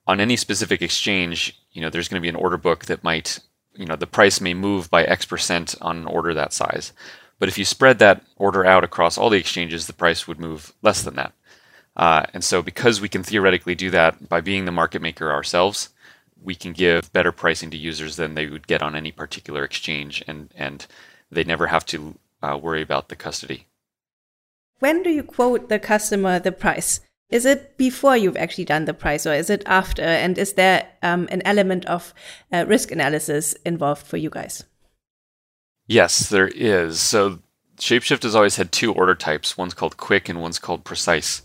On 0.07 0.21
any 0.21 0.37
specific 0.37 0.81
exchange, 0.81 1.61
you 1.73 1.81
know, 1.81 1.89
there's 1.89 2.07
going 2.07 2.21
to 2.21 2.25
be 2.25 2.29
an 2.29 2.41
order 2.41 2.55
book 2.55 2.85
that 2.85 3.03
might 3.03 3.39
you 3.75 3.85
know 3.85 3.97
the 3.97 4.07
price 4.07 4.39
may 4.39 4.53
move 4.53 4.89
by 4.89 5.03
X 5.03 5.25
percent 5.25 5.75
on 5.81 5.97
an 5.97 6.05
order 6.05 6.33
that 6.33 6.53
size. 6.53 6.93
But 7.39 7.49
if 7.49 7.57
you 7.57 7.65
spread 7.65 7.99
that 7.99 8.23
order 8.37 8.65
out 8.65 8.85
across 8.85 9.17
all 9.17 9.29
the 9.29 9.37
exchanges, 9.37 9.85
the 9.85 9.91
price 9.91 10.29
would 10.29 10.39
move 10.39 10.71
less 10.81 11.01
than 11.01 11.15
that. 11.15 11.33
Uh, 11.93 12.25
and 12.33 12.41
so, 12.41 12.61
because 12.61 13.01
we 13.01 13.09
can 13.09 13.23
theoretically 13.23 13.75
do 13.75 13.89
that 13.89 14.29
by 14.29 14.39
being 14.39 14.63
the 14.63 14.71
market 14.71 15.01
maker 15.01 15.29
ourselves, 15.29 15.89
we 16.41 16.55
can 16.55 16.73
give 16.73 17.11
better 17.13 17.31
pricing 17.31 17.69
to 17.71 17.77
users 17.77 18.15
than 18.15 18.35
they 18.35 18.47
would 18.47 18.67
get 18.67 18.81
on 18.81 18.95
any 18.95 19.11
particular 19.11 19.63
exchange, 19.63 20.23
and 20.27 20.53
and 20.55 20.87
they 21.31 21.43
never 21.43 21.67
have 21.67 21.85
to 21.87 22.17
uh, 22.41 22.57
worry 22.61 22.81
about 22.81 23.09
the 23.09 23.15
custody. 23.15 23.67
When 24.79 25.03
do 25.03 25.09
you 25.09 25.23
quote 25.23 25.69
the 25.69 25.79
customer 25.79 26.39
the 26.39 26.51
price? 26.51 27.01
Is 27.29 27.45
it 27.45 27.77
before 27.77 28.15
you've 28.15 28.37
actually 28.37 28.65
done 28.65 28.85
the 28.85 28.93
price 28.93 29.25
or 29.25 29.33
is 29.33 29.49
it 29.49 29.63
after? 29.65 30.01
And 30.01 30.37
is 30.37 30.53
there 30.53 30.87
um, 31.03 31.27
an 31.29 31.41
element 31.43 31.85
of 31.85 32.13
uh, 32.53 32.65
risk 32.67 32.91
analysis 32.91 33.53
involved 33.65 34.05
for 34.07 34.15
you 34.15 34.29
guys? 34.29 34.63
Yes, 35.87 36.29
there 36.29 36.47
is. 36.47 36.99
So 37.01 37.39
Shapeshift 37.77 38.23
has 38.23 38.35
always 38.35 38.55
had 38.55 38.71
two 38.71 38.93
order 38.93 39.15
types. 39.15 39.57
One's 39.57 39.73
called 39.73 39.97
quick 39.97 40.29
and 40.29 40.41
one's 40.41 40.59
called 40.59 40.85
precise. 40.85 41.41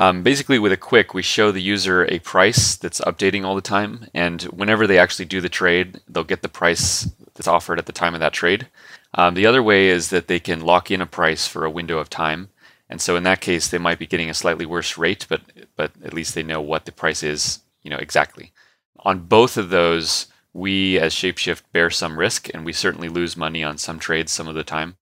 Um, 0.00 0.22
basically, 0.22 0.58
with 0.58 0.72
a 0.72 0.78
quick, 0.78 1.12
we 1.12 1.20
show 1.20 1.52
the 1.52 1.60
user 1.60 2.06
a 2.06 2.20
price 2.20 2.74
that's 2.74 3.02
updating 3.02 3.44
all 3.44 3.54
the 3.54 3.60
time. 3.60 4.06
And 4.14 4.40
whenever 4.44 4.86
they 4.86 4.98
actually 4.98 5.26
do 5.26 5.42
the 5.42 5.50
trade, 5.50 6.00
they'll 6.08 6.24
get 6.24 6.40
the 6.40 6.48
price 6.48 7.10
that's 7.34 7.46
offered 7.46 7.78
at 7.78 7.84
the 7.84 7.92
time 7.92 8.14
of 8.14 8.20
that 8.20 8.32
trade. 8.32 8.68
Um, 9.12 9.34
the 9.34 9.44
other 9.44 9.62
way 9.62 9.88
is 9.88 10.08
that 10.08 10.26
they 10.26 10.40
can 10.40 10.62
lock 10.62 10.90
in 10.90 11.02
a 11.02 11.06
price 11.06 11.46
for 11.46 11.66
a 11.66 11.70
window 11.70 11.98
of 11.98 12.08
time. 12.08 12.48
And 12.88 12.98
so 12.98 13.14
in 13.14 13.24
that 13.24 13.42
case, 13.42 13.68
they 13.68 13.76
might 13.76 13.98
be 13.98 14.06
getting 14.06 14.30
a 14.30 14.34
slightly 14.34 14.64
worse 14.64 14.96
rate, 14.96 15.26
but 15.28 15.42
but 15.76 15.92
at 16.02 16.14
least 16.14 16.34
they 16.34 16.42
know 16.42 16.62
what 16.62 16.86
the 16.86 16.92
price 16.92 17.22
is, 17.22 17.60
you 17.82 17.90
know, 17.90 17.98
exactly. 17.98 18.52
On 19.00 19.20
both 19.20 19.58
of 19.58 19.68
those, 19.68 20.28
we 20.54 20.98
as 20.98 21.14
Shapeshift 21.14 21.62
bear 21.72 21.90
some 21.90 22.18
risk, 22.18 22.48
and 22.54 22.64
we 22.64 22.72
certainly 22.72 23.10
lose 23.10 23.36
money 23.36 23.62
on 23.62 23.76
some 23.76 23.98
trades 23.98 24.32
some 24.32 24.48
of 24.48 24.54
the 24.54 24.64
time. 24.64 24.96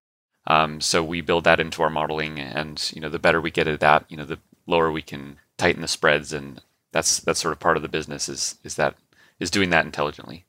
Um, 0.45 0.81
so 0.81 1.03
we 1.03 1.21
build 1.21 1.45
that 1.45 1.59
into 1.59 1.83
our 1.83 1.89
modeling, 1.89 2.37
and 2.39 2.91
you 2.93 2.99
know, 2.99 3.09
the 3.09 3.17
better 3.17 3.39
we 3.39 3.49
get 3.49 3.67
at 3.67 3.79
that, 3.79 4.05
you 4.09 4.17
know, 4.17 4.25
the 4.25 4.39
lower 4.69 4.91
we 4.91 5.01
can 5.01 5.37
tighten 5.57 5.81
the 5.81 5.87
spreads, 5.87 6.31
and 6.31 6.61
that's 6.91 7.19
that's 7.19 7.41
sort 7.41 7.51
of 7.51 7.59
part 7.59 7.77
of 7.77 7.83
the 7.83 7.89
business 7.89 8.29
is 8.29 8.55
is 8.63 8.75
that 8.75 8.95
is 9.39 9.51
doing 9.51 9.69
that 9.71 9.85
intelligently. 9.85 10.45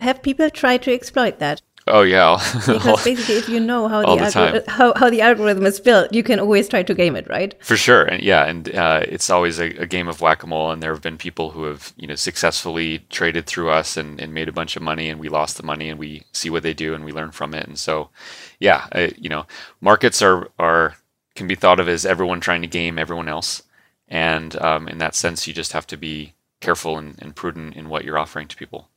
Have 0.00 0.22
people 0.22 0.48
tried 0.50 0.82
to 0.82 0.94
exploit 0.94 1.38
that? 1.40 1.60
Oh 1.86 2.02
yeah. 2.02 2.38
because 2.66 3.04
basically, 3.04 3.36
if 3.36 3.48
you 3.48 3.58
know 3.58 3.88
how 3.88 4.02
the, 4.02 4.16
the 4.16 4.64
how, 4.70 4.92
how 4.96 5.10
the 5.10 5.22
algorithm 5.22 5.64
is 5.64 5.80
built, 5.80 6.12
you 6.12 6.22
can 6.22 6.38
always 6.38 6.68
try 6.68 6.82
to 6.82 6.94
game 6.94 7.16
it, 7.16 7.28
right? 7.28 7.54
For 7.64 7.76
sure, 7.76 8.04
and 8.04 8.22
yeah, 8.22 8.44
and 8.44 8.74
uh, 8.74 9.04
it's 9.08 9.30
always 9.30 9.58
a, 9.58 9.70
a, 9.76 9.86
game 9.86 10.06
of 10.06 10.20
whack 10.20 10.42
a 10.42 10.46
mole. 10.46 10.70
And 10.70 10.82
there 10.82 10.92
have 10.92 11.02
been 11.02 11.16
people 11.16 11.50
who 11.50 11.64
have 11.64 11.92
you 11.96 12.06
know 12.06 12.14
successfully 12.14 13.00
traded 13.10 13.46
through 13.46 13.70
us 13.70 13.96
and, 13.96 14.20
and 14.20 14.34
made 14.34 14.48
a 14.48 14.52
bunch 14.52 14.76
of 14.76 14.82
money, 14.82 15.08
and 15.08 15.18
we 15.18 15.28
lost 15.28 15.56
the 15.56 15.62
money, 15.62 15.88
and 15.88 15.98
we 15.98 16.22
see 16.32 16.50
what 16.50 16.62
they 16.62 16.74
do, 16.74 16.94
and 16.94 17.04
we 17.04 17.12
learn 17.12 17.30
from 17.30 17.54
it. 17.54 17.66
And 17.66 17.78
so, 17.78 18.10
yeah, 18.58 18.86
uh, 18.92 19.08
you 19.16 19.30
know, 19.30 19.46
markets 19.80 20.20
are 20.22 20.48
are 20.58 20.96
can 21.40 21.46
be 21.46 21.54
thought 21.54 21.80
of 21.80 21.88
as 21.88 22.04
everyone 22.04 22.38
trying 22.38 22.60
to 22.60 22.68
game 22.68 22.98
everyone 22.98 23.26
else, 23.26 23.62
and 24.08 24.60
um, 24.60 24.86
in 24.88 24.98
that 24.98 25.14
sense, 25.14 25.46
you 25.46 25.54
just 25.54 25.72
have 25.72 25.86
to 25.86 25.96
be 25.96 26.34
careful 26.60 26.98
and, 26.98 27.16
and 27.22 27.34
prudent 27.34 27.74
in 27.74 27.88
what 27.88 28.04
you're 28.04 28.18
offering 28.18 28.46
to 28.46 28.56
people. 28.56 28.90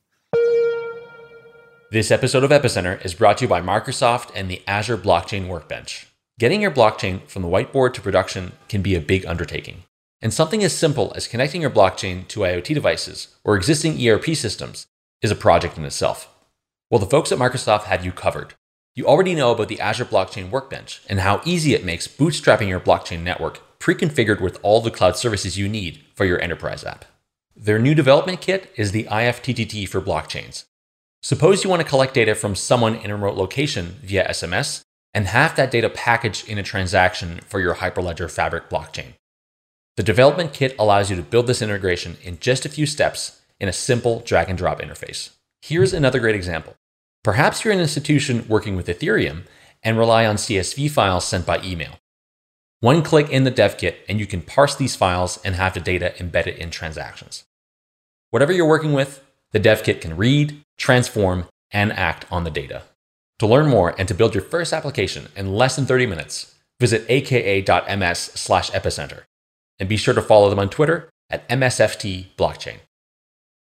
This 1.90 2.12
episode 2.12 2.44
of 2.44 2.52
Epicenter 2.52 3.04
is 3.06 3.14
brought 3.14 3.38
to 3.38 3.46
you 3.46 3.48
by 3.48 3.62
Microsoft 3.62 4.30
and 4.36 4.52
the 4.52 4.62
Azure 4.68 4.98
Blockchain 4.98 5.48
Workbench. 5.48 6.08
Getting 6.38 6.62
your 6.62 6.72
blockchain 6.72 7.26
from 7.30 7.44
the 7.44 7.48
whiteboard 7.48 7.94
to 7.94 8.02
production 8.02 8.52
can 8.68 8.82
be 8.82 8.94
a 8.94 9.00
big 9.00 9.26
undertaking. 9.26 9.84
And 10.22 10.34
something 10.34 10.66
as 10.66 10.76
simple 10.76 11.14
as 11.16 11.30
connecting 11.30 11.62
your 11.62 11.70
blockchain 11.70 12.28
to 12.28 12.42
IoT 12.42 12.74
devices 12.74 13.38
or 13.46 13.56
existing 13.56 14.06
ERP 14.06 14.36
systems 14.36 14.86
is 15.22 15.32
a 15.32 15.36
project 15.36 15.78
in 15.78 15.86
itself. 15.86 16.28
Well, 16.90 17.00
the 17.00 17.06
folks 17.06 17.32
at 17.32 17.38
Microsoft 17.38 17.84
have 17.84 18.04
you 18.04 18.12
covered. 18.12 18.54
You 18.96 19.08
already 19.08 19.34
know 19.34 19.52
about 19.52 19.70
the 19.70 19.80
Azure 19.80 20.06
Blockchain 20.06 20.50
Workbench 20.50 21.02
and 21.10 21.20
how 21.20 21.42
easy 21.46 21.74
it 21.74 21.86
makes 21.86 22.08
bootstrapping 22.08 22.70
your 22.70 22.80
blockchain 22.80 23.22
network 23.24 23.80
pre 23.80 23.96
configured 23.96 24.42
with 24.42 24.60
all 24.62 24.82
the 24.82 24.92
cloud 24.92 25.18
services 25.18 25.58
you 25.58 25.68
need 25.68 26.04
for 26.14 26.26
your 26.26 26.40
enterprise 26.42 26.84
app. 26.84 27.06
Their 27.56 27.80
new 27.80 27.96
development 27.96 28.42
kit 28.42 28.72
is 28.76 28.92
the 28.92 29.06
IFTTT 29.06 29.88
for 29.90 30.02
blockchains 30.02 30.66
Suppose 31.24 31.64
you 31.64 31.70
want 31.70 31.82
to 31.82 31.88
collect 31.88 32.14
data 32.14 32.36
from 32.36 32.54
someone 32.54 32.96
in 32.96 33.10
a 33.10 33.16
remote 33.16 33.38
location 33.38 33.96
via 34.04 34.28
SMS 34.28 34.82
and 35.14 35.26
have 35.28 35.56
that 35.56 35.72
data 35.72 35.90
packaged 35.90 36.50
in 36.50 36.58
a 36.58 36.64
transaction 36.64 37.40
for 37.48 37.62
your 37.62 37.76
Hyperledger 37.76 38.30
Fabric 38.30 38.70
blockchain. 38.70 39.14
The 39.96 40.04
development 40.04 40.52
kit 40.52 40.76
allows 40.78 41.10
you 41.10 41.16
to 41.16 41.22
build 41.22 41.48
this 41.48 41.62
integration 41.62 42.18
in 42.24 42.40
just 42.42 42.66
a 42.66 42.70
few 42.70 42.86
steps 42.86 43.40
in 43.58 43.70
a 43.70 43.74
simple 43.74 44.20
drag 44.26 44.50
and 44.50 44.58
drop 44.58 44.82
interface. 44.82 45.30
Here's 45.62 45.94
another 45.94 46.20
great 46.20 46.36
example. 46.36 46.76
Perhaps 47.24 47.64
you're 47.64 47.74
an 47.74 47.80
institution 47.80 48.46
working 48.50 48.76
with 48.76 48.88
Ethereum 48.88 49.44
and 49.82 49.98
rely 49.98 50.26
on 50.26 50.36
CSV 50.36 50.92
files 50.92 51.26
sent 51.26 51.46
by 51.46 51.62
email. 51.64 52.00
One 52.82 53.02
click 53.02 53.30
in 53.30 53.46
the 53.46 53.52
dev 53.52 53.78
kit 53.78 54.00
and 54.10 54.20
you 54.20 54.28
can 54.28 54.42
parse 54.42 54.76
these 54.76 54.98
files 54.98 55.40
and 55.46 55.56
have 55.56 55.74
the 55.74 55.80
data 55.80 56.20
embedded 56.20 56.58
in 56.58 56.70
transactions. 56.70 57.46
Whatever 58.32 58.52
you're 58.52 58.68
working 58.68 58.92
with, 58.92 59.24
the 59.52 59.60
dev 59.60 59.84
kit 59.84 60.02
can 60.02 60.18
read, 60.18 60.62
transform, 60.78 61.48
and 61.72 61.94
act 61.94 62.26
on 62.30 62.44
the 62.44 62.52
data. 62.52 62.84
To 63.40 63.48
learn 63.48 63.70
more 63.70 63.96
and 63.98 64.08
to 64.10 64.14
build 64.14 64.36
your 64.36 64.44
first 64.44 64.74
application 64.74 65.30
in 65.36 65.54
less 65.54 65.78
than 65.78 65.86
30 65.86 66.08
minutes, 66.08 66.56
visit 66.82 67.06
aka.ms 67.08 68.20
slash 68.20 68.70
epicenter. 68.72 69.22
And 69.80 69.88
be 69.88 69.98
sure 69.98 70.14
to 70.14 70.22
follow 70.22 70.50
them 70.50 70.60
on 70.60 70.70
Twitter 70.70 71.10
at 71.30 71.48
MSFT 71.48 72.26
Blockchain. 72.38 72.80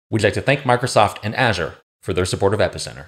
We'd 0.09 0.23
like 0.23 0.35
to 0.35 0.41
thank 0.41 0.61
Microsoft 0.61 1.19
and 1.25 1.35
Azure 1.35 1.75
for 2.01 2.13
their 2.13 2.25
support 2.25 2.55
of 2.55 2.61
Epicenter. 2.61 3.07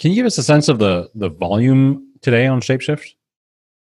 Can 0.00 0.10
you 0.10 0.14
give 0.14 0.26
us 0.26 0.38
a 0.38 0.42
sense 0.42 0.68
of 0.68 0.78
the, 0.78 1.10
the 1.14 1.28
volume 1.28 2.14
today 2.22 2.46
on 2.46 2.62
Shapeshift? 2.62 3.16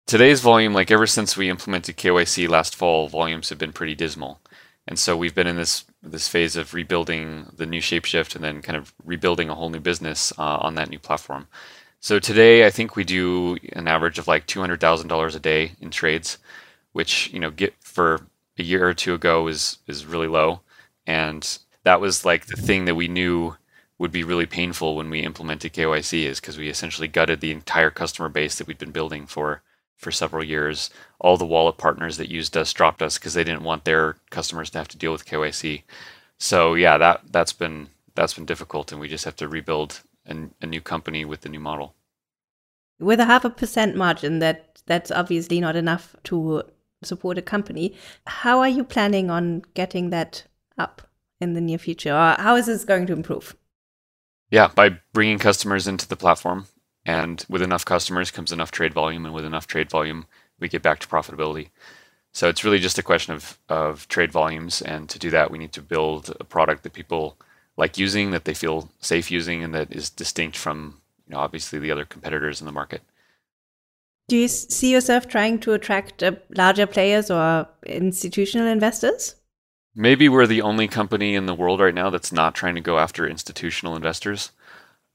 Today's 0.06 0.42
volume, 0.42 0.74
like 0.74 0.92
ever 0.92 1.08
since 1.08 1.38
we 1.38 1.50
implemented 1.50 1.96
KYC 1.96 2.50
last 2.50 2.76
fall, 2.76 3.08
volumes 3.08 3.48
have 3.48 3.58
been 3.58 3.72
pretty 3.72 3.96
dismal. 3.96 4.42
And 4.90 5.00
so 5.00 5.16
we've 5.16 5.34
been 5.34 5.48
in 5.48 5.56
this 5.56 5.86
this 6.04 6.28
phase 6.28 6.58
of 6.58 6.74
rebuilding 6.74 7.46
the 7.56 7.66
new 7.68 7.80
shapeshift 7.80 8.36
and 8.36 8.44
then 8.44 8.62
kind 8.62 8.76
of 8.76 8.94
rebuilding 9.06 9.50
a 9.50 9.56
whole 9.56 9.70
new 9.70 9.80
business 9.80 10.34
uh, 10.38 10.58
on 10.58 10.76
that 10.76 10.90
new 10.90 11.00
platform. 11.00 11.48
So 12.02 12.20
today, 12.20 12.66
I 12.66 12.72
think 12.72 12.96
we 12.96 13.04
do 13.04 13.58
an 13.74 13.88
average 13.88 14.18
of 14.20 14.28
like 14.28 14.48
two 14.48 14.60
hundred 14.60 14.82
thousand 14.82 15.08
dollars 15.08 15.36
a 15.36 15.40
day 15.40 15.74
in 15.80 15.92
trades, 15.92 16.40
which 16.92 17.32
you 17.32 17.40
know 17.40 17.52
get 17.52 17.76
for 17.80 18.28
a 18.58 18.64
year 18.64 18.86
or 18.86 18.96
two 18.96 19.14
ago 19.14 19.48
is 19.48 19.78
is 19.88 20.06
really 20.06 20.28
low, 20.28 20.62
and 21.06 21.60
that 21.84 22.02
was 22.02 22.26
like 22.26 22.48
the 22.48 22.58
thing 22.58 22.86
that 22.86 22.96
we 22.96 23.08
knew 23.08 23.56
would 24.02 24.12
be 24.12 24.24
really 24.24 24.48
painful 24.48 24.96
when 24.96 25.12
we 25.12 25.20
implemented 25.20 25.74
KYC 25.74 26.24
is 26.24 26.40
because 26.40 26.58
we 26.58 26.70
essentially 26.70 27.08
gutted 27.08 27.40
the 27.40 27.52
entire 27.52 27.92
customer 27.92 28.30
base 28.30 28.58
that 28.58 28.66
we'd 28.66 28.80
been 28.80 28.90
building 28.90 29.28
for 29.28 29.62
for 29.96 30.12
several 30.12 30.44
years. 30.44 30.90
All 31.20 31.38
the 31.38 31.46
wallet 31.46 31.78
partners 31.78 32.18
that 32.18 32.28
used 32.28 32.58
us 32.58 32.74
dropped 32.74 33.04
us 33.04 33.20
because 33.20 33.36
they 33.36 33.44
didn't 33.44 33.62
want 33.62 33.86
their 33.86 34.16
customers 34.32 34.72
to 34.72 34.80
have 34.80 34.88
to 34.88 34.98
deal 34.98 35.12
with 35.12 35.28
KYC. 35.28 35.84
So 36.40 36.74
yeah, 36.74 36.98
that 36.98 37.22
that's 37.32 37.54
been 37.54 37.90
that's 38.16 38.34
been 38.34 38.48
difficult, 38.48 38.92
and 38.92 39.00
we 39.00 39.08
just 39.08 39.24
have 39.26 39.36
to 39.36 39.48
rebuild 39.48 40.02
a, 40.26 40.36
a 40.64 40.66
new 40.66 40.82
company 40.82 41.24
with 41.24 41.42
the 41.42 41.50
new 41.50 41.60
model. 41.60 41.94
With 43.00 43.20
a 43.20 43.26
half 43.26 43.46
a 43.46 43.52
percent 43.52 43.96
margin, 43.96 44.40
that 44.40 44.82
that's 44.88 45.12
obviously 45.12 45.60
not 45.60 45.76
enough 45.76 46.16
to 46.24 46.64
support 47.04 47.38
a 47.38 47.44
company. 47.44 47.94
How 48.26 48.62
are 48.62 48.68
you 48.68 48.84
planning 48.84 49.30
on 49.30 49.62
getting 49.76 50.10
that 50.10 50.46
up 50.76 51.04
in 51.40 51.54
the 51.54 51.62
near 51.62 51.78
future, 51.78 52.16
or 52.16 52.36
how 52.40 52.56
is 52.56 52.66
this 52.66 52.84
going 52.84 53.06
to 53.06 53.14
improve? 53.14 53.56
Yeah, 54.52 54.68
by 54.68 55.00
bringing 55.14 55.40
customers 55.40 55.88
into 55.88 56.08
the 56.08 56.16
platform 56.16 56.68
and 57.06 57.44
with 57.50 57.62
enough 57.62 57.86
customers 57.86 58.32
comes 58.32 58.52
enough 58.52 58.72
trade 58.72 58.94
volume, 58.94 59.26
and 59.26 59.34
with 59.34 59.46
enough 59.46 59.68
trade 59.68 59.90
volume 59.90 60.26
we 60.60 60.68
get 60.68 60.84
back 60.84 61.00
to 61.00 61.08
profitability. 61.08 61.70
So 62.34 62.48
it's 62.48 62.64
really 62.64 62.80
just 62.80 63.00
a 63.00 63.04
question 63.04 63.34
of 63.34 63.58
of 63.70 64.08
trade 64.08 64.32
volumes, 64.32 64.82
and 64.82 65.10
to 65.10 65.20
do 65.20 65.30
that, 65.32 65.52
we 65.52 65.58
need 65.58 65.74
to 65.74 65.82
build 65.82 66.36
a 66.40 66.44
product 66.44 66.84
that 66.84 66.94
people 66.94 67.38
like 67.78 67.98
using, 67.98 68.32
that 68.32 68.46
they 68.46 68.54
feel 68.54 68.90
safe 69.00 69.32
using, 69.32 69.64
and 69.64 69.74
that 69.74 69.92
is 69.92 70.10
distinct 70.10 70.58
from 70.58 71.02
you 71.28 71.34
know 71.34 71.40
obviously 71.40 71.80
the 71.80 71.92
other 71.92 72.06
competitors 72.06 72.62
in 72.62 72.66
the 72.66 72.72
market. 72.72 73.02
Do 74.28 74.38
you 74.38 74.48
see 74.48 74.92
yourself 74.92 75.28
trying 75.28 75.60
to 75.60 75.74
attract 75.74 76.24
uh, 76.24 76.34
larger 76.56 76.86
players 76.86 77.30
or 77.30 77.68
institutional 77.86 78.68
investors? 78.68 79.36
Maybe 79.96 80.30
we're 80.30 80.48
the 80.48 80.62
only 80.62 80.88
company 80.88 81.36
in 81.36 81.48
the 81.48 81.54
world 81.54 81.82
right 81.82 81.94
now 81.94 82.10
that's 82.10 82.32
not 82.32 82.56
trying 82.56 82.76
to 82.76 82.82
go 82.82 82.98
after 82.98 83.28
institutional 83.28 83.96
investors. 83.96 84.52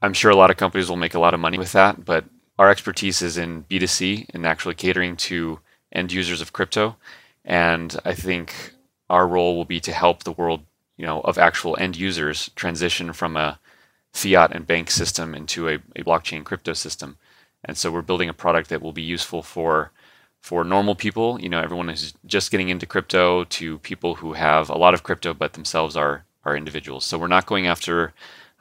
I'm 0.02 0.12
sure 0.12 0.30
a 0.30 0.36
lot 0.36 0.50
of 0.50 0.58
companies 0.58 0.90
will 0.90 0.96
make 0.96 1.14
a 1.14 1.18
lot 1.18 1.32
of 1.32 1.40
money 1.40 1.56
with 1.56 1.72
that, 1.72 2.04
but 2.04 2.24
our 2.58 2.70
expertise 2.70 3.22
is 3.22 3.38
in 3.38 3.64
B2C 3.64 4.26
and 4.34 4.46
actually 4.46 4.74
catering 4.74 5.16
to 5.16 5.60
end 5.92 6.12
users 6.12 6.42
of 6.42 6.52
crypto. 6.52 6.96
And 7.44 7.96
I 8.04 8.12
think 8.12 8.72
our 9.08 9.26
role 9.26 9.56
will 9.56 9.64
be 9.64 9.80
to 9.80 9.92
help 9.92 10.24
the 10.24 10.32
world, 10.32 10.62
you 10.98 11.06
know, 11.06 11.22
of 11.22 11.38
actual 11.38 11.76
end 11.78 11.96
users 11.96 12.50
transition 12.54 13.14
from 13.14 13.36
a 13.36 13.58
fiat 14.12 14.54
and 14.54 14.66
bank 14.66 14.90
system 14.90 15.34
into 15.34 15.68
a, 15.68 15.74
a 15.94 16.02
blockchain 16.02 16.44
crypto 16.44 16.74
system. 16.74 17.16
And 17.64 17.78
so 17.78 17.90
we're 17.90 18.02
building 18.02 18.28
a 18.28 18.34
product 18.34 18.68
that 18.68 18.82
will 18.82 18.92
be 18.92 19.02
useful 19.02 19.42
for 19.42 19.90
for 20.46 20.62
normal 20.62 20.94
people, 20.94 21.40
you 21.40 21.48
know, 21.48 21.60
everyone 21.60 21.88
who's 21.88 22.14
just 22.24 22.52
getting 22.52 22.68
into 22.68 22.86
crypto 22.86 23.42
to 23.42 23.78
people 23.78 24.14
who 24.14 24.34
have 24.34 24.70
a 24.70 24.78
lot 24.78 24.94
of 24.94 25.02
crypto 25.02 25.34
but 25.34 25.54
themselves 25.54 25.96
are 25.96 26.24
are 26.44 26.56
individuals. 26.56 27.04
So 27.04 27.18
we're 27.18 27.26
not 27.26 27.46
going 27.46 27.66
after 27.66 28.12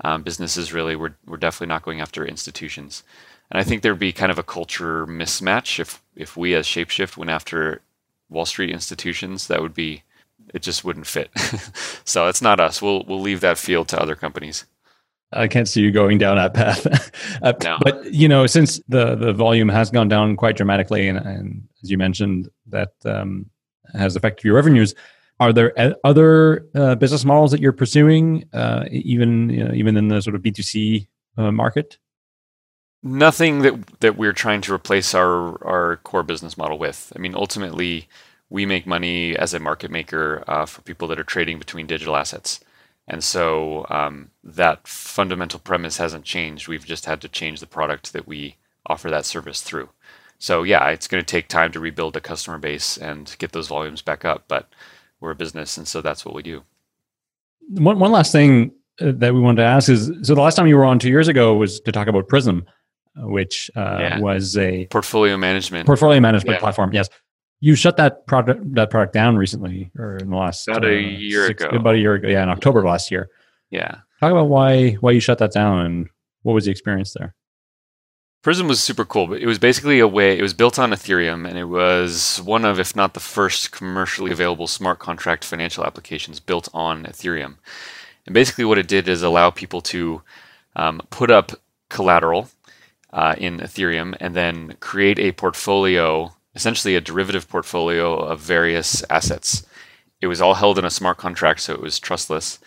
um, 0.04 0.24
businesses 0.24 0.74
really. 0.74 0.96
We're 0.96 1.14
we're 1.28 1.38
definitely 1.38 1.68
not 1.68 1.84
going 1.84 2.02
after 2.02 2.26
institutions. 2.26 3.04
And 3.52 3.60
I 3.60 3.64
think 3.64 3.84
there'd 3.84 4.00
be 4.00 4.12
kind 4.12 4.32
of 4.32 4.40
a 4.40 4.44
culture 4.58 5.06
mismatch 5.06 5.80
if 5.80 6.02
if 6.16 6.36
we 6.36 6.56
as 6.56 6.66
Shapeshift 6.66 7.18
went 7.18 7.30
after 7.30 7.82
Wall 8.32 8.48
Street 8.48 8.72
institutions. 8.72 9.46
That 9.46 9.62
would 9.62 9.76
be 9.76 10.02
it 10.56 10.64
just 10.64 10.84
wouldn't 10.84 11.06
fit. 11.06 11.30
so 12.04 12.28
it's 12.28 12.42
not 12.42 12.60
us. 12.60 12.82
We'll 12.82 13.04
we'll 13.04 13.22
leave 13.22 13.42
that 13.42 13.60
field 13.60 13.90
to 13.90 14.02
other 14.02 14.16
companies. 14.16 14.66
I 15.36 15.48
can't 15.48 15.68
see 15.68 15.82
you 15.82 15.92
going 15.92 16.18
down 16.18 16.38
that 16.38 16.54
path. 16.54 16.86
uh, 17.42 17.54
no. 17.64 17.78
But 17.82 18.14
you 18.14 18.28
know, 18.28 18.48
since 18.48 18.82
the 18.88 19.16
the 19.16 19.34
volume 19.34 19.70
has 19.70 19.92
gone 19.92 20.08
down 20.08 20.36
quite 20.36 20.56
dramatically, 20.56 21.08
and, 21.08 21.18
and 21.18 21.68
as 21.84 21.92
you 21.92 21.98
mentioned, 21.98 22.50
that 22.68 22.94
um, 23.06 23.48
has 23.94 24.16
affected 24.16 24.46
your 24.46 24.56
revenues. 24.56 24.96
Are 25.40 25.52
there 25.52 25.74
other 26.06 26.66
uh, 26.76 26.96
business 26.96 27.26
models 27.26 27.52
that 27.52 27.60
you're 27.60 27.74
pursuing, 27.74 28.46
uh, 28.54 28.86
even 28.90 29.50
you 29.50 29.64
know, 29.66 29.74
even 29.74 29.98
in 29.98 30.08
the 30.08 30.22
sort 30.22 30.36
of 30.36 30.42
B 30.42 30.52
two 30.52 30.64
C 30.64 31.08
uh, 31.38 31.52
market? 31.52 31.98
Nothing 33.04 33.62
that 33.62 34.00
that 34.00 34.18
we're 34.18 34.34
trying 34.34 34.62
to 34.62 34.74
replace 34.74 35.14
our 35.14 35.64
our 35.66 35.98
core 35.98 36.24
business 36.24 36.58
model 36.58 36.78
with. 36.78 37.12
I 37.16 37.20
mean, 37.20 37.36
ultimately, 37.36 38.08
we 38.50 38.66
make 38.66 38.88
money 38.88 39.36
as 39.36 39.54
a 39.54 39.60
market 39.60 39.92
maker 39.92 40.44
uh, 40.48 40.66
for 40.66 40.82
people 40.84 41.08
that 41.10 41.20
are 41.20 41.24
trading 41.24 41.60
between 41.60 41.86
digital 41.86 42.16
assets. 42.16 42.62
And 43.08 43.24
so 43.24 43.86
um, 43.89 44.32
that 44.43 44.88
fundamental 44.88 45.60
premise 45.60 45.97
hasn't 45.97 46.26
changed. 46.26 46.68
We've 46.68 46.86
just 46.86 47.06
had 47.06 47.22
to 47.22 47.30
change 47.30 47.60
the 47.60 47.68
product 47.68 48.14
that 48.14 48.28
we 48.28 48.58
offer 48.88 49.10
that 49.12 49.26
service 49.26 49.62
through. 49.62 49.89
So 50.39 50.64
yeah, 50.64 50.89
it's 50.89 51.08
going 51.08 51.24
to 51.24 51.26
take 51.26 51.47
time 51.47 51.72
to 51.72 51.80
rebuild 51.80 52.18
a 52.18 52.22
customer 52.22 52.58
base 52.58 52.97
and 52.97 53.36
get 53.39 53.51
those 53.51 53.68
volumes 53.68 54.01
back 54.01 54.26
up, 54.26 54.45
but 54.47 54.68
we're 55.20 55.32
a 55.32 55.36
business, 55.36 55.78
and 55.78 55.88
so 55.88 56.01
that's 56.01 56.26
what 56.26 56.36
we 56.36 56.43
do. 56.43 56.64
One 57.70 57.99
one 57.99 58.12
last 58.12 58.32
thing 58.32 58.72
uh, 58.99 59.14
that 59.16 59.34
we 59.34 59.39
wanted 59.39 59.62
to 59.62 59.68
ask 59.68 59.89
is: 59.89 60.12
so 60.22 60.36
the 60.36 60.41
last 60.41 60.56
time 60.56 60.68
you 60.68 60.76
were 60.76 60.86
on 60.86 60.99
two 60.99 61.10
years 61.10 61.28
ago 61.28 61.56
was 61.56 61.80
to 61.82 61.91
talk 61.91 62.08
about 62.08 62.28
Prism, 62.28 62.66
uh, 63.18 63.28
which 63.28 63.72
uh, 63.76 63.97
yeah. 63.99 64.20
was 64.20 64.58
a 64.58 64.86
portfolio 64.88 65.38
management 65.38 65.86
portfolio 65.86 66.20
management 66.20 66.56
yeah. 66.56 66.60
platform. 66.60 66.91
Yes, 66.93 67.10
you 67.60 67.76
shut 67.76 67.97
that 67.97 68.28
product 68.28 68.74
that 68.76 68.89
product 68.89 69.14
down 69.14 69.38
recently, 69.38 69.91
or 69.97 70.18
in 70.18 70.30
the 70.30 70.36
last 70.36 70.68
about 70.68 70.86
a 70.86 70.89
uh, 70.89 70.91
year 70.91 71.47
six, 71.47 71.64
ago. 71.64 71.76
About 71.76 71.95
a 71.95 71.99
year 71.99 72.14
ago, 72.14 72.28
yeah, 72.28 72.43
in 72.43 72.49
October 72.49 72.80
of 72.80 72.86
last 72.86 73.12
year. 73.12 73.30
Yeah. 73.70 73.99
Talk 74.20 74.32
about 74.32 74.49
why 74.49 74.91
why 74.93 75.12
you 75.12 75.20
shut 75.20 75.39
that 75.39 75.51
down 75.51 75.86
and 75.86 76.10
what 76.43 76.53
was 76.53 76.66
the 76.66 76.72
experience 76.72 77.14
there. 77.14 77.34
Prism 78.43 78.68
was 78.68 78.80
super 78.80 79.06
cool, 79.06 79.26
but 79.26 79.41
it 79.41 79.47
was 79.47 79.58
basically 79.58 79.99
a 79.99 80.08
way. 80.08 80.38
It 80.38 80.43
was 80.43 80.53
built 80.53 80.78
on 80.78 80.91
Ethereum, 80.91 81.49
and 81.49 81.58
it 81.58 81.66
was 81.66 82.39
one 82.45 82.64
of, 82.64 82.80
if 82.80 82.95
not 82.95 83.16
the 83.16 83.20
first, 83.20 83.72
commercially 83.72 84.32
available 84.32 84.68
smart 84.68 84.99
contract 84.99 85.43
financial 85.43 85.84
applications 85.84 86.39
built 86.39 86.70
on 86.72 87.06
Ethereum. 87.06 87.56
And 88.28 88.36
basically, 88.36 88.66
what 88.66 88.78
it 88.78 88.88
did 88.88 89.08
is 89.08 89.24
allow 89.24 89.49
people 89.49 89.82
to 89.82 90.22
um, 90.76 91.01
put 91.10 91.32
up 91.32 91.53
collateral 91.89 92.49
uh, 93.12 93.34
in 93.39 93.58
Ethereum 93.62 94.16
and 94.20 94.36
then 94.36 94.76
create 94.80 95.18
a 95.18 95.32
portfolio 95.32 96.35
essentially 96.56 96.95
a 96.95 97.01
derivative 97.01 97.47
portfolio 97.47 98.16
of 98.16 98.39
various 98.39 99.03
assets. 99.10 99.66
It 100.22 100.28
was 100.28 100.41
all 100.41 100.56
held 100.56 100.80
in 100.80 100.86
a 100.86 100.89
smart 100.89 101.18
contract, 101.18 101.60
so 101.60 101.74
it 101.74 101.82
was 101.82 101.99
trustless. 101.99 102.60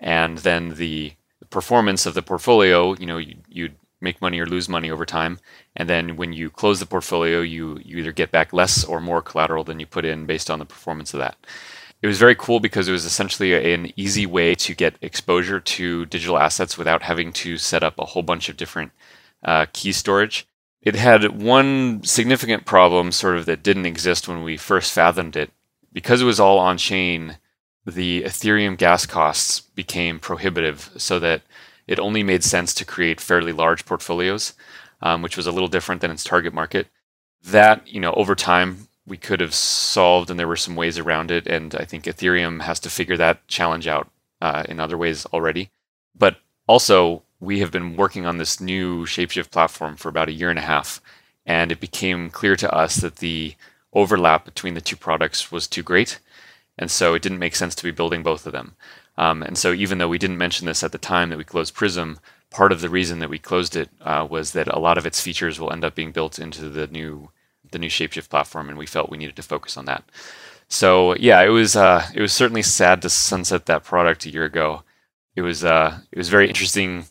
And 0.00 0.38
then 0.38 0.74
the 0.74 1.12
performance 1.50 2.04
of 2.04 2.14
the 2.14 2.22
portfolio, 2.22 2.94
you 2.94 3.06
know, 3.06 3.18
you'd 3.18 3.76
make 4.00 4.20
money 4.20 4.38
or 4.38 4.46
lose 4.46 4.68
money 4.68 4.90
over 4.90 5.04
time. 5.04 5.38
And 5.74 5.88
then 5.88 6.16
when 6.16 6.32
you 6.32 6.50
close 6.50 6.80
the 6.80 6.86
portfolio, 6.86 7.40
you, 7.40 7.78
you 7.84 7.98
either 7.98 8.12
get 8.12 8.30
back 8.30 8.52
less 8.52 8.84
or 8.84 9.00
more 9.00 9.22
collateral 9.22 9.64
than 9.64 9.80
you 9.80 9.86
put 9.86 10.04
in 10.04 10.26
based 10.26 10.50
on 10.50 10.58
the 10.58 10.64
performance 10.64 11.14
of 11.14 11.20
that. 11.20 11.36
It 12.00 12.06
was 12.06 12.18
very 12.18 12.36
cool 12.36 12.60
because 12.60 12.88
it 12.88 12.92
was 12.92 13.04
essentially 13.04 13.72
an 13.72 13.92
easy 13.96 14.24
way 14.24 14.54
to 14.56 14.74
get 14.74 14.96
exposure 15.00 15.58
to 15.58 16.06
digital 16.06 16.38
assets 16.38 16.78
without 16.78 17.02
having 17.02 17.32
to 17.34 17.58
set 17.58 17.82
up 17.82 17.98
a 17.98 18.04
whole 18.04 18.22
bunch 18.22 18.48
of 18.48 18.56
different 18.56 18.92
uh, 19.42 19.66
key 19.72 19.90
storage 19.90 20.46
it 20.82 20.94
had 20.94 21.42
one 21.42 22.02
significant 22.04 22.64
problem, 22.64 23.12
sort 23.12 23.36
of, 23.36 23.46
that 23.46 23.62
didn't 23.62 23.86
exist 23.86 24.28
when 24.28 24.42
we 24.42 24.56
first 24.56 24.92
fathomed 24.92 25.36
it. 25.36 25.50
Because 25.92 26.22
it 26.22 26.26
was 26.26 26.38
all 26.38 26.58
on 26.58 26.78
chain, 26.78 27.38
the 27.84 28.22
Ethereum 28.22 28.76
gas 28.76 29.06
costs 29.06 29.60
became 29.60 30.20
prohibitive, 30.20 30.90
so 30.96 31.18
that 31.18 31.42
it 31.86 31.98
only 31.98 32.22
made 32.22 32.44
sense 32.44 32.74
to 32.74 32.84
create 32.84 33.20
fairly 33.20 33.52
large 33.52 33.86
portfolios, 33.86 34.52
um, 35.00 35.22
which 35.22 35.36
was 35.36 35.46
a 35.46 35.52
little 35.52 35.68
different 35.68 36.00
than 36.00 36.10
its 36.10 36.24
target 36.24 36.52
market. 36.52 36.86
That, 37.42 37.86
you 37.88 38.00
know, 38.00 38.12
over 38.12 38.34
time, 38.34 38.88
we 39.06 39.16
could 39.16 39.40
have 39.40 39.54
solved, 39.54 40.30
and 40.30 40.38
there 40.38 40.48
were 40.48 40.56
some 40.56 40.76
ways 40.76 40.98
around 40.98 41.30
it. 41.30 41.46
And 41.46 41.74
I 41.74 41.84
think 41.84 42.04
Ethereum 42.04 42.60
has 42.62 42.78
to 42.80 42.90
figure 42.90 43.16
that 43.16 43.46
challenge 43.48 43.86
out 43.86 44.10
uh, 44.40 44.64
in 44.68 44.80
other 44.80 44.98
ways 44.98 45.24
already. 45.26 45.70
But 46.16 46.36
also, 46.66 47.22
we 47.40 47.60
have 47.60 47.70
been 47.70 47.96
working 47.96 48.26
on 48.26 48.38
this 48.38 48.60
new 48.60 49.06
Shapeshift 49.06 49.50
platform 49.50 49.96
for 49.96 50.08
about 50.08 50.28
a 50.28 50.32
year 50.32 50.50
and 50.50 50.58
a 50.58 50.62
half, 50.62 51.00
and 51.46 51.70
it 51.70 51.80
became 51.80 52.30
clear 52.30 52.56
to 52.56 52.72
us 52.74 52.96
that 52.96 53.16
the 53.16 53.54
overlap 53.92 54.44
between 54.44 54.74
the 54.74 54.80
two 54.80 54.96
products 54.96 55.50
was 55.52 55.66
too 55.66 55.82
great, 55.82 56.18
and 56.76 56.90
so 56.90 57.14
it 57.14 57.22
didn't 57.22 57.38
make 57.38 57.56
sense 57.56 57.74
to 57.76 57.84
be 57.84 57.90
building 57.90 58.22
both 58.22 58.46
of 58.46 58.52
them. 58.52 58.74
Um, 59.16 59.42
and 59.42 59.58
so, 59.58 59.72
even 59.72 59.98
though 59.98 60.08
we 60.08 60.18
didn't 60.18 60.38
mention 60.38 60.66
this 60.66 60.82
at 60.82 60.92
the 60.92 60.98
time 60.98 61.30
that 61.30 61.38
we 61.38 61.44
closed 61.44 61.74
Prism, 61.74 62.18
part 62.50 62.72
of 62.72 62.80
the 62.80 62.88
reason 62.88 63.18
that 63.18 63.30
we 63.30 63.38
closed 63.38 63.76
it 63.76 63.90
uh, 64.00 64.26
was 64.28 64.52
that 64.52 64.68
a 64.68 64.78
lot 64.78 64.98
of 64.98 65.06
its 65.06 65.20
features 65.20 65.58
will 65.58 65.72
end 65.72 65.84
up 65.84 65.94
being 65.94 66.12
built 66.12 66.38
into 66.38 66.68
the 66.68 66.86
new 66.86 67.30
the 67.70 67.78
new 67.78 67.88
Shapeshift 67.90 68.30
platform, 68.30 68.68
and 68.68 68.78
we 68.78 68.86
felt 68.86 69.10
we 69.10 69.18
needed 69.18 69.36
to 69.36 69.42
focus 69.42 69.76
on 69.76 69.84
that. 69.86 70.04
So 70.68 71.14
yeah, 71.16 71.42
it 71.42 71.48
was 71.48 71.76
uh, 71.76 72.06
it 72.14 72.20
was 72.20 72.32
certainly 72.32 72.62
sad 72.62 73.02
to 73.02 73.10
sunset 73.10 73.66
that 73.66 73.84
product 73.84 74.26
a 74.26 74.30
year 74.30 74.44
ago. 74.44 74.82
It 75.34 75.42
was 75.42 75.64
uh, 75.64 75.98
it 76.12 76.18
was 76.18 76.28
very 76.28 76.48
interesting 76.48 77.06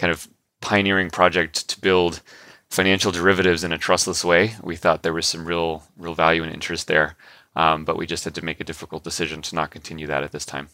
kind 0.00 0.10
of 0.10 0.28
pioneering 0.62 1.10
project 1.10 1.68
to 1.68 1.80
build 1.80 2.22
financial 2.70 3.12
derivatives 3.12 3.62
in 3.62 3.72
a 3.72 3.78
trustless 3.78 4.24
way. 4.24 4.54
We 4.62 4.76
thought 4.76 5.02
there 5.02 5.12
was 5.12 5.26
some 5.26 5.44
real 5.44 5.82
real 5.98 6.14
value 6.14 6.42
and 6.42 6.52
interest 6.52 6.86
there, 6.86 7.16
um, 7.54 7.84
but 7.84 7.98
we 7.98 8.06
just 8.06 8.24
had 8.24 8.34
to 8.36 8.44
make 8.44 8.60
a 8.60 8.64
difficult 8.64 9.04
decision 9.04 9.42
to 9.42 9.54
not 9.54 9.70
continue 9.70 10.06
that 10.06 10.24
at 10.24 10.32
this 10.32 10.46
time. 10.46 10.68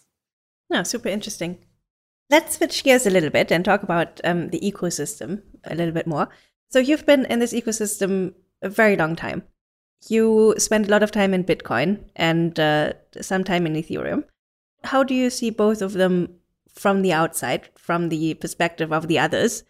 No, 0.70 0.82
super 0.84 1.08
interesting. 1.08 1.58
Let's 2.30 2.56
switch 2.56 2.82
gears 2.84 3.06
a 3.06 3.10
little 3.10 3.30
bit 3.30 3.50
and 3.52 3.64
talk 3.64 3.82
about 3.82 4.20
um, 4.24 4.48
the 4.50 4.60
ecosystem 4.60 5.42
a 5.64 5.74
little 5.74 5.94
bit 5.94 6.06
more. 6.06 6.28
So 6.70 6.78
you've 6.78 7.06
been 7.06 7.24
in 7.26 7.38
this 7.38 7.52
ecosystem 7.52 8.34
a 8.62 8.68
very 8.68 8.96
long 8.96 9.16
time. 9.16 9.44
You 10.08 10.54
spend 10.58 10.86
a 10.86 10.90
lot 10.90 11.02
of 11.02 11.10
time 11.10 11.32
in 11.34 11.44
Bitcoin 11.44 12.04
and 12.16 12.58
uh, 12.58 12.92
some 13.20 13.44
time 13.44 13.66
in 13.66 13.74
Ethereum. 13.74 14.24
How 14.84 15.02
do 15.02 15.14
you 15.14 15.30
see 15.30 15.50
both 15.50 15.82
of 15.82 15.92
them 15.92 16.40
from 16.76 17.02
the 17.02 17.12
outside, 17.12 17.68
from 17.74 18.08
the 18.08 18.34
perspective 18.34 18.92
of 18.92 19.08
the 19.08 19.18
others? 19.18 19.64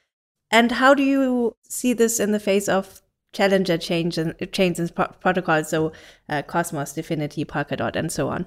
And 0.51 0.73
how 0.73 0.95
do 0.95 1.03
you 1.03 1.57
see 1.63 1.93
this 1.93 2.21
in 2.21 2.33
the 2.33 2.41
face 2.41 2.69
of 2.69 3.01
challenger 3.33 3.79
change 3.79 4.19
and 4.19 4.35
chains 4.53 4.79
and 4.79 4.95
protocols, 4.95 5.69
so 5.69 5.93
uh, 6.29 6.43
Cosmos, 6.43 6.95
Dfinity, 6.95 7.45
Polkadot, 7.47 7.97
and 7.97 8.11
so 8.11 8.29
on? 8.29 8.47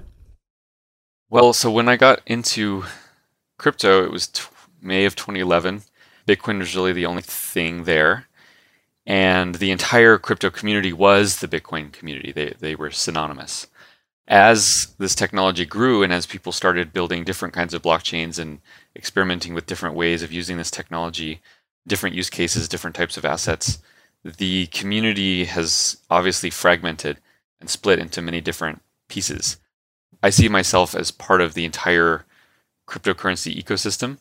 Well, 1.29 1.53
so 1.53 1.69
when 1.69 1.87
I 1.89 1.95
got 1.95 2.21
into 2.25 2.85
crypto, 3.57 4.03
it 4.03 4.11
was 4.11 4.27
t- 4.27 4.43
May 4.81 5.05
of 5.05 5.15
2011. 5.15 5.83
Bitcoin 6.27 6.59
was 6.59 6.75
really 6.75 6.93
the 6.93 7.05
only 7.05 7.21
thing 7.21 7.83
there. 7.83 8.27
And 9.05 9.55
the 9.55 9.71
entire 9.71 10.17
crypto 10.17 10.49
community 10.49 10.93
was 10.93 11.39
the 11.39 11.47
Bitcoin 11.47 11.91
community. 11.91 12.31
They, 12.31 12.53
they 12.59 12.75
were 12.75 12.91
synonymous 12.91 13.67
as 14.29 14.93
this 14.99 15.15
technology 15.15 15.65
grew 15.65 16.03
and 16.03 16.13
as 16.13 16.27
people 16.27 16.51
started 16.51 16.93
building 16.93 17.23
different 17.23 17.53
kinds 17.53 17.73
of 17.73 17.81
blockchains 17.81 18.37
and 18.37 18.61
experimenting 18.95 19.55
with 19.55 19.65
different 19.65 19.95
ways 19.95 20.21
of 20.21 20.31
using 20.31 20.57
this 20.57 20.69
technology, 20.69 21.41
different 21.87 22.15
use 22.15 22.29
cases, 22.29 22.69
different 22.69 22.95
types 22.95 23.17
of 23.17 23.25
assets, 23.25 23.79
the 24.23 24.67
community 24.67 25.45
has 25.45 25.97
obviously 26.11 26.51
fragmented 26.51 27.17
and 27.59 27.69
split 27.71 27.97
into 27.97 28.21
many 28.21 28.39
different 28.39 28.83
pieces. 29.07 29.57
I 30.21 30.29
see 30.29 30.47
myself 30.47 30.93
as 30.93 31.09
part 31.09 31.41
of 31.41 31.55
the 31.55 31.65
entire 31.65 32.25
cryptocurrency 32.87 33.59
ecosystem, 33.59 34.19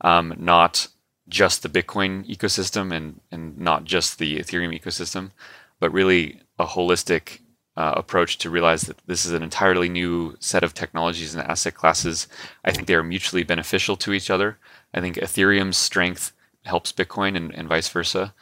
um, 0.00 0.34
not 0.38 0.88
just 1.28 1.62
the 1.62 1.68
Bitcoin 1.68 2.26
ecosystem 2.26 2.90
and, 2.92 3.20
and 3.30 3.58
not 3.58 3.84
just 3.84 4.18
the 4.18 4.38
Ethereum 4.38 4.78
ecosystem, 4.78 5.32
but 5.78 5.92
really 5.92 6.40
a 6.58 6.64
holistic 6.64 7.40
uh, 7.76 7.94
approach 7.96 8.38
to 8.38 8.50
realize 8.50 8.82
that 8.82 8.98
this 9.06 9.24
is 9.24 9.32
an 9.32 9.42
entirely 9.42 9.88
new 9.88 10.36
set 10.40 10.62
of 10.62 10.74
technologies 10.74 11.34
and 11.34 11.42
asset 11.44 11.74
classes. 11.74 12.28
I 12.64 12.70
think 12.70 12.86
they 12.86 12.94
are 12.94 13.02
mutually 13.02 13.44
beneficial 13.44 13.96
to 13.96 14.12
each 14.12 14.30
other. 14.30 14.58
I 14.92 15.00
think 15.00 15.16
Ethereum's 15.16 15.76
strength 15.76 16.32
helps 16.64 16.92
Bitcoin 16.92 17.36
and, 17.36 17.54
and 17.54 17.68
vice 17.68 17.88
versa. 17.88 18.34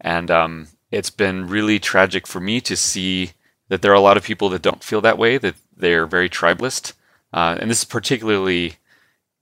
And 0.00 0.30
um, 0.30 0.68
it's 0.90 1.10
been 1.10 1.48
really 1.48 1.78
tragic 1.78 2.26
for 2.26 2.40
me 2.40 2.60
to 2.60 2.76
see 2.76 3.32
that 3.68 3.82
there 3.82 3.90
are 3.92 3.96
a 3.96 4.00
lot 4.00 4.16
of 4.16 4.24
people 4.24 4.50
that 4.50 4.62
don't 4.62 4.84
feel 4.84 5.00
that 5.00 5.18
way, 5.18 5.38
that 5.38 5.54
they're 5.76 6.06
very 6.06 6.28
tribalist. 6.28 6.92
Uh, 7.32 7.56
and 7.60 7.70
this 7.70 7.78
is 7.78 7.84
particularly 7.84 8.76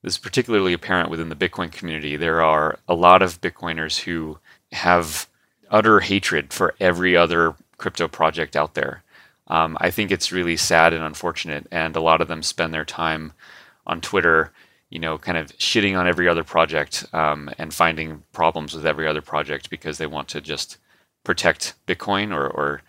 this 0.02 0.14
is 0.14 0.18
particularly 0.18 0.72
apparent 0.72 1.10
within 1.10 1.28
the 1.28 1.36
Bitcoin 1.36 1.70
community. 1.70 2.16
There 2.16 2.42
are 2.42 2.78
a 2.88 2.94
lot 2.94 3.22
of 3.22 3.40
Bitcoiners 3.40 4.00
who 4.00 4.38
have 4.72 5.28
utter 5.70 6.00
hatred 6.00 6.52
for 6.52 6.74
every 6.80 7.16
other 7.16 7.54
crypto 7.78 8.08
project 8.08 8.56
out 8.56 8.74
there. 8.74 9.04
Um, 9.48 9.76
I 9.80 9.90
think 9.90 10.10
it's 10.10 10.32
really 10.32 10.56
sad 10.56 10.92
and 10.92 11.02
unfortunate, 11.02 11.66
and 11.70 11.96
a 11.96 12.00
lot 12.00 12.20
of 12.20 12.28
them 12.28 12.42
spend 12.42 12.72
their 12.72 12.84
time 12.84 13.32
on 13.86 14.00
Twitter, 14.00 14.52
you 14.90 14.98
know, 14.98 15.18
kind 15.18 15.36
of 15.36 15.56
shitting 15.58 15.98
on 15.98 16.06
every 16.06 16.28
other 16.28 16.44
project 16.44 17.04
um, 17.12 17.50
and 17.58 17.74
finding 17.74 18.22
problems 18.32 18.74
with 18.74 18.86
every 18.86 19.06
other 19.06 19.22
project 19.22 19.70
because 19.70 19.98
they 19.98 20.06
want 20.06 20.28
to 20.28 20.40
just 20.40 20.78
protect 21.24 21.74
Bitcoin 21.86 22.34
or, 22.34 22.46
or 22.46 22.82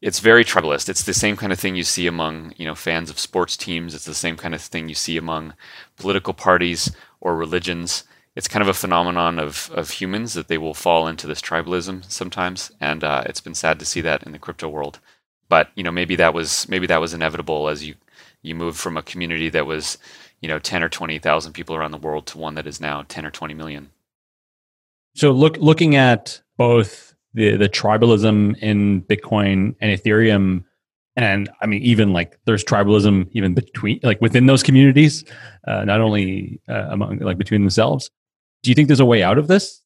it's 0.00 0.20
very 0.20 0.44
tribalist. 0.44 0.88
It's 0.88 1.04
the 1.04 1.14
same 1.14 1.36
kind 1.36 1.52
of 1.52 1.58
thing 1.58 1.74
you 1.74 1.82
see 1.82 2.06
among 2.06 2.54
you 2.56 2.64
know 2.64 2.74
fans 2.74 3.10
of 3.10 3.18
sports 3.18 3.56
teams. 3.56 3.94
It's 3.94 4.04
the 4.04 4.14
same 4.14 4.36
kind 4.36 4.54
of 4.54 4.60
thing 4.60 4.88
you 4.88 4.94
see 4.94 5.16
among 5.16 5.54
political 5.96 6.32
parties 6.32 6.94
or 7.20 7.36
religions. 7.36 8.04
It's 8.36 8.46
kind 8.46 8.62
of 8.62 8.68
a 8.68 8.74
phenomenon 8.74 9.40
of, 9.40 9.68
of 9.74 9.90
humans 9.90 10.34
that 10.34 10.46
they 10.46 10.58
will 10.58 10.74
fall 10.74 11.08
into 11.08 11.26
this 11.26 11.40
tribalism 11.40 12.08
sometimes, 12.08 12.70
and 12.80 13.02
uh, 13.02 13.24
it's 13.26 13.40
been 13.40 13.54
sad 13.54 13.80
to 13.80 13.84
see 13.84 14.00
that 14.02 14.22
in 14.22 14.30
the 14.30 14.38
crypto 14.38 14.68
world. 14.68 15.00
But 15.48 15.70
you 15.74 15.82
know 15.82 15.90
maybe 15.90 16.16
that 16.16 16.34
was 16.34 16.68
maybe 16.68 16.86
that 16.86 17.00
was 17.00 17.14
inevitable 17.14 17.68
as 17.68 17.84
you 17.84 17.94
you 18.42 18.54
move 18.54 18.76
from 18.76 18.96
a 18.96 19.02
community 19.02 19.48
that 19.50 19.66
was 19.66 19.98
you 20.40 20.48
know 20.48 20.58
ten 20.58 20.82
or 20.82 20.88
twenty 20.88 21.18
thousand 21.18 21.52
people 21.52 21.74
around 21.74 21.92
the 21.92 21.98
world 21.98 22.26
to 22.28 22.38
one 22.38 22.54
that 22.54 22.66
is 22.66 22.80
now 22.80 23.04
ten 23.08 23.24
or 23.24 23.30
twenty 23.30 23.54
million. 23.54 23.90
So 25.14 25.32
look 25.32 25.56
looking 25.56 25.96
at 25.96 26.40
both 26.56 27.14
the 27.34 27.56
the 27.56 27.68
tribalism 27.68 28.58
in 28.58 29.02
Bitcoin 29.02 29.74
and 29.80 29.98
Ethereum, 29.98 30.64
and 31.16 31.48
I 31.60 31.66
mean 31.66 31.82
even 31.82 32.12
like 32.12 32.38
there's 32.44 32.64
tribalism 32.64 33.28
even 33.32 33.54
between 33.54 34.00
like 34.02 34.20
within 34.20 34.46
those 34.46 34.62
communities, 34.62 35.24
uh, 35.66 35.84
not 35.84 36.00
only 36.00 36.60
uh, 36.68 36.88
among 36.90 37.18
like 37.18 37.38
between 37.38 37.62
themselves. 37.62 38.10
Do 38.62 38.70
you 38.70 38.74
think 38.74 38.88
there's 38.88 39.00
a 39.00 39.06
way 39.06 39.22
out 39.22 39.38
of 39.38 39.46
this? 39.46 39.80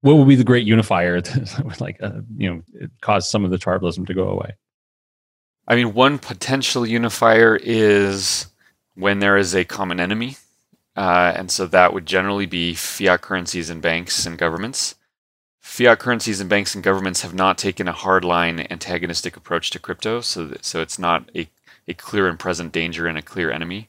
What 0.00 0.16
would 0.16 0.28
be 0.28 0.34
the 0.34 0.44
great 0.44 0.66
unifier 0.66 1.20
that 1.22 1.62
would 1.64 1.80
like 1.80 1.96
uh, 2.02 2.20
you 2.36 2.50
know 2.50 2.62
cause 3.00 3.28
some 3.28 3.44
of 3.44 3.50
the 3.50 3.58
tribalism 3.58 4.06
to 4.06 4.14
go 4.14 4.28
away? 4.28 4.54
I 5.68 5.74
mean, 5.74 5.94
one 5.94 6.18
potential 6.18 6.86
unifier 6.86 7.56
is 7.56 8.46
when 8.94 9.18
there 9.18 9.36
is 9.36 9.54
a 9.54 9.64
common 9.64 10.00
enemy. 10.00 10.36
Uh, 10.96 11.32
and 11.36 11.50
so 11.50 11.66
that 11.66 11.92
would 11.92 12.06
generally 12.06 12.46
be 12.46 12.74
fiat 12.74 13.20
currencies 13.20 13.68
and 13.68 13.82
banks 13.82 14.24
and 14.24 14.38
governments. 14.38 14.94
Fiat 15.60 15.98
currencies 15.98 16.40
and 16.40 16.48
banks 16.48 16.74
and 16.74 16.82
governments 16.82 17.20
have 17.20 17.34
not 17.34 17.58
taken 17.58 17.86
a 17.86 17.92
hardline 17.92 18.66
antagonistic 18.70 19.36
approach 19.36 19.70
to 19.70 19.78
crypto, 19.78 20.20
so 20.22 20.56
so 20.62 20.80
it's 20.80 20.98
not 20.98 21.28
a, 21.34 21.48
a 21.86 21.92
clear 21.92 22.28
and 22.28 22.38
present 22.38 22.72
danger 22.72 23.06
and 23.06 23.18
a 23.18 23.22
clear 23.22 23.50
enemy. 23.50 23.88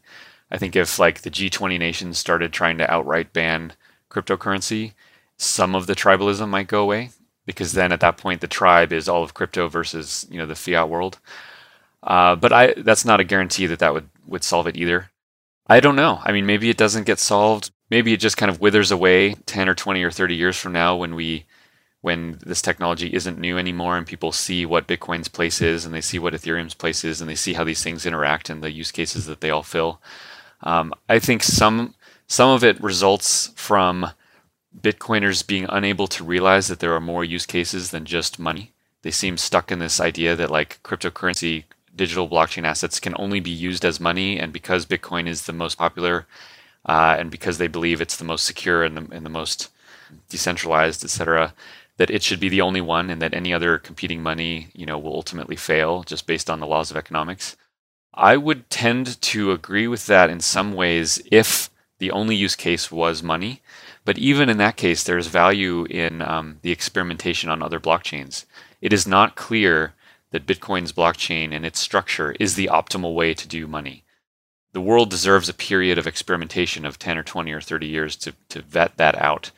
I 0.52 0.58
think 0.58 0.76
if 0.76 1.00
like 1.00 1.22
the 1.22 1.30
G20 1.30 1.80
nations 1.80 2.18
started 2.18 2.52
trying 2.52 2.78
to 2.80 2.92
outright 2.92 3.32
ban 3.32 3.74
cryptocurrency, 4.10 4.94
some 5.38 5.76
of 5.76 5.88
the 5.88 5.96
tribalism 5.96 6.50
might 6.50 6.68
go 6.68 6.82
away 6.82 7.12
because 7.46 7.72
then 7.72 7.92
at 7.92 8.02
that 8.02 8.18
point 8.18 8.42
the 8.42 8.48
tribe 8.48 8.92
is 8.92 9.08
all 9.08 9.24
of 9.24 9.34
crypto 9.34 9.70
versus 9.70 10.28
you 10.30 10.38
know 10.38 10.46
the 10.46 10.56
fiat 10.56 10.90
world. 10.90 11.20
Uh, 12.08 12.36
but 12.36 12.54
I 12.54 12.74
that's 12.78 13.06
not 13.06 13.20
a 13.20 13.26
guarantee 13.26 13.68
that 13.68 13.80
that 13.80 13.94
would 13.94 14.10
would 14.26 14.44
solve 14.44 14.68
it 14.68 14.78
either. 14.78 15.12
I 15.68 15.82
don't 15.82 15.98
know. 15.98 16.22
I 16.24 16.32
mean, 16.32 16.46
maybe 16.46 16.70
it 16.70 16.78
doesn't 16.78 17.06
get 17.06 17.20
solved. 17.20 17.72
Maybe 17.90 18.14
it 18.14 18.22
just 18.22 18.38
kind 18.38 18.50
of 18.50 18.62
withers 18.62 18.92
away 18.92 19.34
10 19.46 19.68
or 19.68 19.76
20 19.76 20.02
or 20.04 20.12
30 20.12 20.36
years 20.36 20.58
from 20.58 20.72
now 20.72 20.96
when 20.96 21.14
we 21.16 21.46
when 22.02 22.40
this 22.46 22.62
technology 22.62 23.14
isn't 23.14 23.40
new 23.40 23.58
anymore 23.58 23.98
and 23.98 24.08
people 24.08 24.32
see 24.32 24.66
what 24.66 24.88
Bitcoin's 24.88 25.28
place 25.28 25.62
is 25.62 25.84
and 25.84 25.94
they 25.94 26.00
see 26.02 26.20
what 26.20 26.34
Ethereum's 26.34 26.74
place 26.74 27.04
is 27.04 27.20
and 27.20 27.30
they 27.30 27.36
see 27.36 27.54
how 27.54 27.64
these 27.66 27.84
things 27.84 28.06
interact 28.06 28.50
and 28.50 28.64
the 28.64 28.72
use 28.72 28.92
cases 28.92 29.26
that 29.26 29.42
they 29.42 29.50
all 29.50 29.64
fill. 29.64 30.00
Um, 30.62 30.94
I 31.10 31.20
think 31.20 31.44
some 31.44 31.96
some 32.28 32.50
of 32.50 32.64
it 32.64 32.82
results 32.82 33.52
from 33.56 34.12
Bitcoiners 34.80 35.46
being 35.46 35.66
unable 35.70 36.08
to 36.08 36.24
realize 36.24 36.68
that 36.68 36.80
there 36.80 36.94
are 36.94 37.02
more 37.02 37.24
use 37.26 37.46
cases 37.46 37.92
than 37.92 38.06
just 38.06 38.40
money. 38.40 38.74
They 39.02 39.12
seem 39.12 39.38
stuck 39.38 39.72
in 39.72 39.80
this 39.80 40.00
idea 40.00 40.36
that 40.36 40.52
like 40.52 40.82
cryptocurrency, 40.84 41.64
digital 41.98 42.30
blockchain 42.30 42.64
assets 42.64 43.00
can 43.00 43.14
only 43.18 43.40
be 43.40 43.52
used 43.52 43.84
as 43.84 44.00
money, 44.00 44.40
and 44.40 44.54
because 44.54 44.86
Bitcoin 44.86 45.28
is 45.28 45.42
the 45.42 45.54
most 45.54 45.78
popular, 45.78 46.26
uh, 46.86 47.16
and 47.20 47.30
because 47.30 47.58
they 47.58 47.68
believe 47.68 48.00
it's 48.00 48.18
the 48.18 48.24
most 48.24 48.46
secure 48.46 48.84
and 48.84 48.96
the, 48.96 49.16
and 49.16 49.26
the 49.26 49.30
most 49.30 49.70
decentralized, 50.30 51.04
et 51.04 51.10
cetera, 51.10 51.54
that 51.98 52.10
it 52.10 52.24
should 52.24 52.40
be 52.40 52.50
the 52.50 52.62
only 52.62 52.80
one 52.80 53.10
and 53.10 53.22
that 53.22 53.34
any 53.34 53.54
other 53.54 53.78
competing 53.78 54.22
money, 54.22 54.68
you 54.74 54.86
know, 54.86 54.98
will 54.98 55.14
ultimately 55.14 55.56
fail 55.56 56.04
just 56.04 56.28
based 56.28 56.50
on 56.50 56.60
the 56.60 56.68
laws 56.68 56.92
of 56.92 56.98
economics. 56.98 57.58
I 58.14 58.38
would 58.38 58.70
tend 58.70 59.22
to 59.22 59.52
agree 59.52 59.88
with 59.88 60.06
that 60.06 60.30
in 60.30 60.40
some 60.40 60.74
ways 60.74 61.22
if 61.32 61.70
the 62.00 62.12
only 62.12 62.36
use 62.36 62.56
case 62.56 62.92
was 62.92 63.22
money. 63.24 63.62
But 64.06 64.18
even 64.18 64.48
in 64.48 64.58
that 64.58 64.78
case, 64.78 65.04
there 65.04 65.18
is 65.18 65.28
value 65.28 65.86
in 65.86 66.22
um, 66.22 66.60
the 66.62 66.72
experimentation 66.72 67.50
on 67.50 67.62
other 67.62 67.80
blockchains. 67.80 68.46
It 68.80 68.94
is 68.94 69.08
not 69.08 69.36
clear 69.36 69.94
that 70.32 70.46
Bitcoin's 70.46 70.94
blockchain 70.94 71.52
and 71.52 71.66
its 71.66 71.80
structure 71.80 72.36
is 72.40 72.56
the 72.56 72.70
optimal 72.72 73.16
way 73.16 73.34
to 73.34 73.48
do 73.48 73.68
money. 73.68 74.04
The 74.74 74.82
world 74.82 75.10
deserves 75.10 75.50
a 75.50 75.54
period 75.54 75.98
of 75.98 76.06
experimentation 76.06 76.86
of 76.86 77.00
10 77.00 77.18
or 77.18 77.24
20 77.24 77.52
or 77.52 77.62
30 77.62 77.88
years 77.88 78.16
to, 78.18 78.34
to 78.50 78.62
vet 78.62 78.98
that 78.98 79.16
out. 79.16 79.52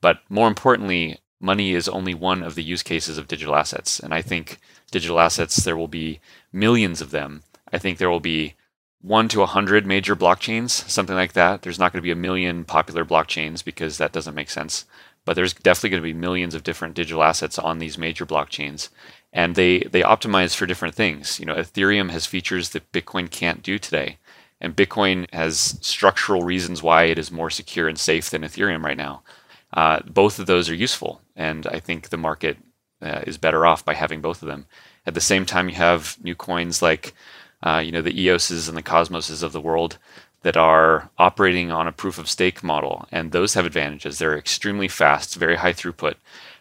But 0.00 0.20
more 0.28 0.48
importantly, 0.48 1.18
money 1.40 1.72
is 1.72 1.88
only 1.88 2.14
one 2.14 2.42
of 2.42 2.54
the 2.54 2.62
use 2.62 2.82
cases 2.82 3.18
of 3.18 3.28
digital 3.28 3.56
assets. 3.56 4.00
And 4.00 4.14
I 4.14 4.22
think 4.22 4.58
digital 4.90 5.20
assets, 5.20 5.56
there 5.56 5.76
will 5.76 5.88
be 5.88 6.20
millions 6.52 7.00
of 7.00 7.10
them. 7.10 7.42
I 7.72 7.78
think 7.78 7.98
there 7.98 8.10
will 8.10 8.20
be 8.20 8.54
one 9.02 9.28
to 9.28 9.42
a 9.42 9.46
hundred 9.46 9.86
major 9.86 10.16
blockchains, 10.16 10.70
something 10.88 11.14
like 11.14 11.34
that. 11.34 11.62
There's 11.62 11.78
not 11.78 11.92
going 11.92 11.98
to 11.98 12.06
be 12.06 12.10
a 12.10 12.16
million 12.16 12.64
popular 12.64 13.04
blockchains 13.04 13.62
because 13.62 13.98
that 13.98 14.12
doesn't 14.12 14.34
make 14.34 14.48
sense. 14.48 14.86
But 15.26 15.34
there's 15.34 15.52
definitely 15.52 15.90
going 15.90 16.02
to 16.02 16.14
be 16.14 16.14
millions 16.14 16.54
of 16.54 16.62
different 16.62 16.94
digital 16.94 17.22
assets 17.22 17.58
on 17.58 17.78
these 17.78 17.98
major 17.98 18.24
blockchains. 18.24 18.88
And 19.34 19.56
they, 19.56 19.80
they 19.80 20.02
optimize 20.02 20.54
for 20.54 20.64
different 20.64 20.94
things. 20.94 21.38
You 21.38 21.44
know, 21.44 21.56
Ethereum 21.56 22.10
has 22.10 22.24
features 22.24 22.70
that 22.70 22.90
Bitcoin 22.92 23.30
can't 23.30 23.62
do 23.62 23.78
today. 23.78 24.18
And 24.60 24.76
Bitcoin 24.76 25.30
has 25.34 25.76
structural 25.82 26.42
reasons 26.42 26.82
why 26.82 27.04
it 27.04 27.18
is 27.18 27.30
more 27.30 27.50
secure 27.50 27.88
and 27.88 27.98
safe 27.98 28.30
than 28.30 28.42
Ethereum 28.42 28.82
right 28.82 28.96
now. 28.96 29.22
Uh, 29.74 30.00
both 30.06 30.38
of 30.38 30.46
those 30.46 30.70
are 30.70 30.74
useful, 30.74 31.20
and 31.34 31.66
I 31.66 31.80
think 31.80 32.08
the 32.08 32.16
market 32.16 32.56
uh, 33.02 33.22
is 33.26 33.36
better 33.36 33.66
off 33.66 33.84
by 33.84 33.94
having 33.94 34.20
both 34.20 34.40
of 34.40 34.48
them. 34.48 34.66
At 35.04 35.14
the 35.14 35.20
same 35.20 35.44
time, 35.44 35.68
you 35.68 35.74
have 35.74 36.16
new 36.22 36.36
coins 36.36 36.80
like 36.80 37.12
uh, 37.62 37.82
you 37.84 37.90
know 37.90 38.00
the 38.00 38.12
EOSs 38.12 38.68
and 38.68 38.76
the 38.76 38.82
Cosmoses 38.82 39.42
of 39.42 39.52
the 39.52 39.60
world 39.60 39.98
that 40.42 40.56
are 40.56 41.10
operating 41.18 41.72
on 41.72 41.88
a 41.88 41.92
proof 41.92 42.18
of 42.18 42.28
stake 42.28 42.62
model, 42.62 43.06
and 43.10 43.32
those 43.32 43.54
have 43.54 43.66
advantages. 43.66 44.18
They're 44.18 44.38
extremely 44.38 44.88
fast, 44.88 45.34
very 45.34 45.56
high 45.56 45.72
throughput. 45.72 46.14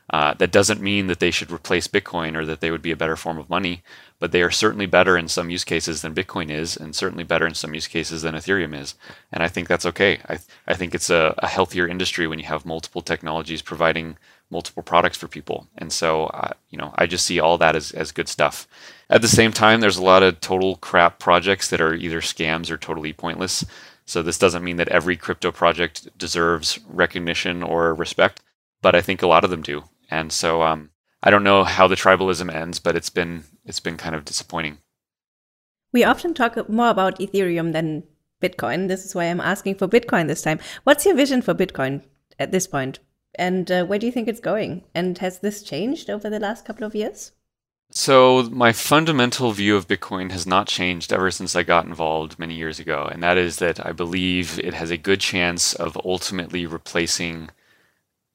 Uh, 0.09 0.33
that 0.35 0.51
doesn't 0.51 0.81
mean 0.81 1.07
that 1.07 1.19
they 1.19 1.31
should 1.31 1.49
replace 1.49 1.87
Bitcoin 1.87 2.35
or 2.35 2.45
that 2.45 2.59
they 2.59 2.69
would 2.71 2.81
be 2.81 2.91
a 2.91 2.95
better 2.95 3.15
form 3.15 3.37
of 3.37 3.49
money, 3.49 3.81
but 4.19 4.31
they 4.31 4.41
are 4.41 4.51
certainly 4.51 4.85
better 4.85 5.17
in 5.17 5.27
some 5.27 5.49
use 5.49 5.63
cases 5.63 6.01
than 6.01 6.13
Bitcoin 6.13 6.51
is, 6.51 6.75
and 6.77 6.95
certainly 6.95 7.23
better 7.23 7.47
in 7.47 7.53
some 7.53 7.73
use 7.73 7.87
cases 7.87 8.21
than 8.21 8.35
Ethereum 8.35 8.79
is. 8.79 8.95
And 9.31 9.41
I 9.41 9.47
think 9.47 9.67
that's 9.67 9.85
okay. 9.85 10.19
I, 10.27 10.39
I 10.67 10.75
think 10.75 10.93
it's 10.93 11.09
a, 11.09 11.33
a 11.37 11.47
healthier 11.47 11.87
industry 11.87 12.27
when 12.27 12.37
you 12.37 12.45
have 12.45 12.65
multiple 12.65 13.01
technologies 13.01 13.61
providing 13.61 14.17
multiple 14.49 14.83
products 14.83 15.17
for 15.17 15.27
people. 15.27 15.67
And 15.77 15.91
so, 15.91 16.25
uh, 16.27 16.51
you 16.69 16.77
know, 16.77 16.93
I 16.95 17.07
just 17.07 17.25
see 17.25 17.39
all 17.39 17.57
that 17.57 17.75
as, 17.75 17.91
as 17.91 18.11
good 18.11 18.27
stuff. 18.27 18.67
At 19.09 19.21
the 19.21 19.27
same 19.27 19.51
time, 19.51 19.81
there's 19.81 19.97
a 19.97 20.03
lot 20.03 20.21
of 20.21 20.39
total 20.41 20.75
crap 20.75 21.17
projects 21.17 21.69
that 21.69 21.81
are 21.81 21.95
either 21.95 22.21
scams 22.21 22.69
or 22.69 22.77
totally 22.77 23.13
pointless. 23.13 23.65
So 24.05 24.21
this 24.21 24.37
doesn't 24.37 24.63
mean 24.63 24.77
that 24.77 24.89
every 24.89 25.17
crypto 25.17 25.51
project 25.51 26.15
deserves 26.17 26.79
recognition 26.87 27.63
or 27.63 27.93
respect, 27.93 28.41
but 28.81 28.95
I 28.95 29.01
think 29.01 29.21
a 29.21 29.27
lot 29.27 29.43
of 29.43 29.49
them 29.49 29.63
do. 29.63 29.85
And 30.13 30.31
so, 30.31 30.61
um, 30.61 30.91
I 31.23 31.31
don't 31.31 31.43
know 31.43 31.63
how 31.63 31.87
the 31.87 31.95
tribalism 31.95 32.53
ends, 32.53 32.79
but 32.79 32.95
it's 32.95 33.09
been 33.09 33.45
it's 33.65 33.79
been 33.79 33.97
kind 33.97 34.13
of 34.15 34.25
disappointing. 34.25 34.77
We 35.91 36.03
often 36.03 36.33
talk 36.33 36.69
more 36.69 36.89
about 36.89 37.19
Ethereum 37.19 37.73
than 37.73 38.03
Bitcoin. 38.41 38.87
This 38.87 39.05
is 39.05 39.15
why 39.15 39.25
I'm 39.25 39.41
asking 39.41 39.75
for 39.75 39.87
Bitcoin 39.87 40.27
this 40.27 40.43
time. 40.43 40.59
What's 40.83 41.05
your 41.05 41.15
vision 41.15 41.41
for 41.41 41.55
Bitcoin 41.55 42.03
at 42.37 42.51
this 42.51 42.67
point? 42.67 42.99
And 43.35 43.71
uh, 43.71 43.85
where 43.85 43.97
do 43.97 44.05
you 44.05 44.11
think 44.11 44.27
it's 44.27 44.39
going? 44.39 44.83
And 44.93 45.17
has 45.17 45.39
this 45.39 45.63
changed 45.63 46.09
over 46.09 46.29
the 46.29 46.39
last 46.39 46.65
couple 46.65 46.85
of 46.85 46.93
years? 46.93 47.31
So, 47.89 48.43
my 48.51 48.71
fundamental 48.71 49.51
view 49.51 49.75
of 49.75 49.87
Bitcoin 49.87 50.31
has 50.31 50.45
not 50.45 50.67
changed 50.67 51.13
ever 51.13 51.31
since 51.31 51.55
I 51.55 51.63
got 51.63 51.85
involved 51.85 52.39
many 52.39 52.55
years 52.55 52.79
ago. 52.79 53.07
And 53.11 53.21
that 53.23 53.37
is 53.37 53.57
that 53.57 53.83
I 53.85 53.91
believe 53.91 54.59
it 54.59 54.73
has 54.73 54.91
a 54.91 54.97
good 54.97 55.21
chance 55.21 55.73
of 55.73 55.97
ultimately 56.03 56.65
replacing, 56.65 57.49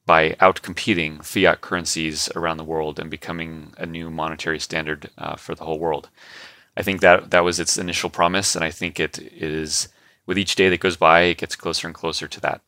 by 0.09 0.31
outcompeting 0.41 1.23
fiat 1.23 1.61
currencies 1.61 2.31
around 2.35 2.57
the 2.57 2.63
world 2.63 2.97
and 2.99 3.11
becoming 3.11 3.71
a 3.77 3.85
new 3.85 4.09
monetary 4.09 4.59
standard 4.59 5.07
uh, 5.19 5.35
for 5.35 5.53
the 5.53 5.63
whole 5.63 5.77
world. 5.77 6.09
I 6.75 6.81
think 6.81 7.01
that 7.01 7.29
that 7.29 7.43
was 7.43 7.59
its 7.59 7.77
initial 7.77 8.09
promise. 8.09 8.55
And 8.55 8.65
I 8.65 8.71
think 8.71 8.99
it 8.99 9.19
is, 9.19 9.87
with 10.25 10.39
each 10.39 10.55
day 10.55 10.67
that 10.69 10.79
goes 10.79 10.97
by, 10.97 11.19
it 11.21 11.37
gets 11.37 11.55
closer 11.55 11.85
and 11.85 11.93
closer 11.93 12.27
to 12.27 12.41
that. 12.41 12.61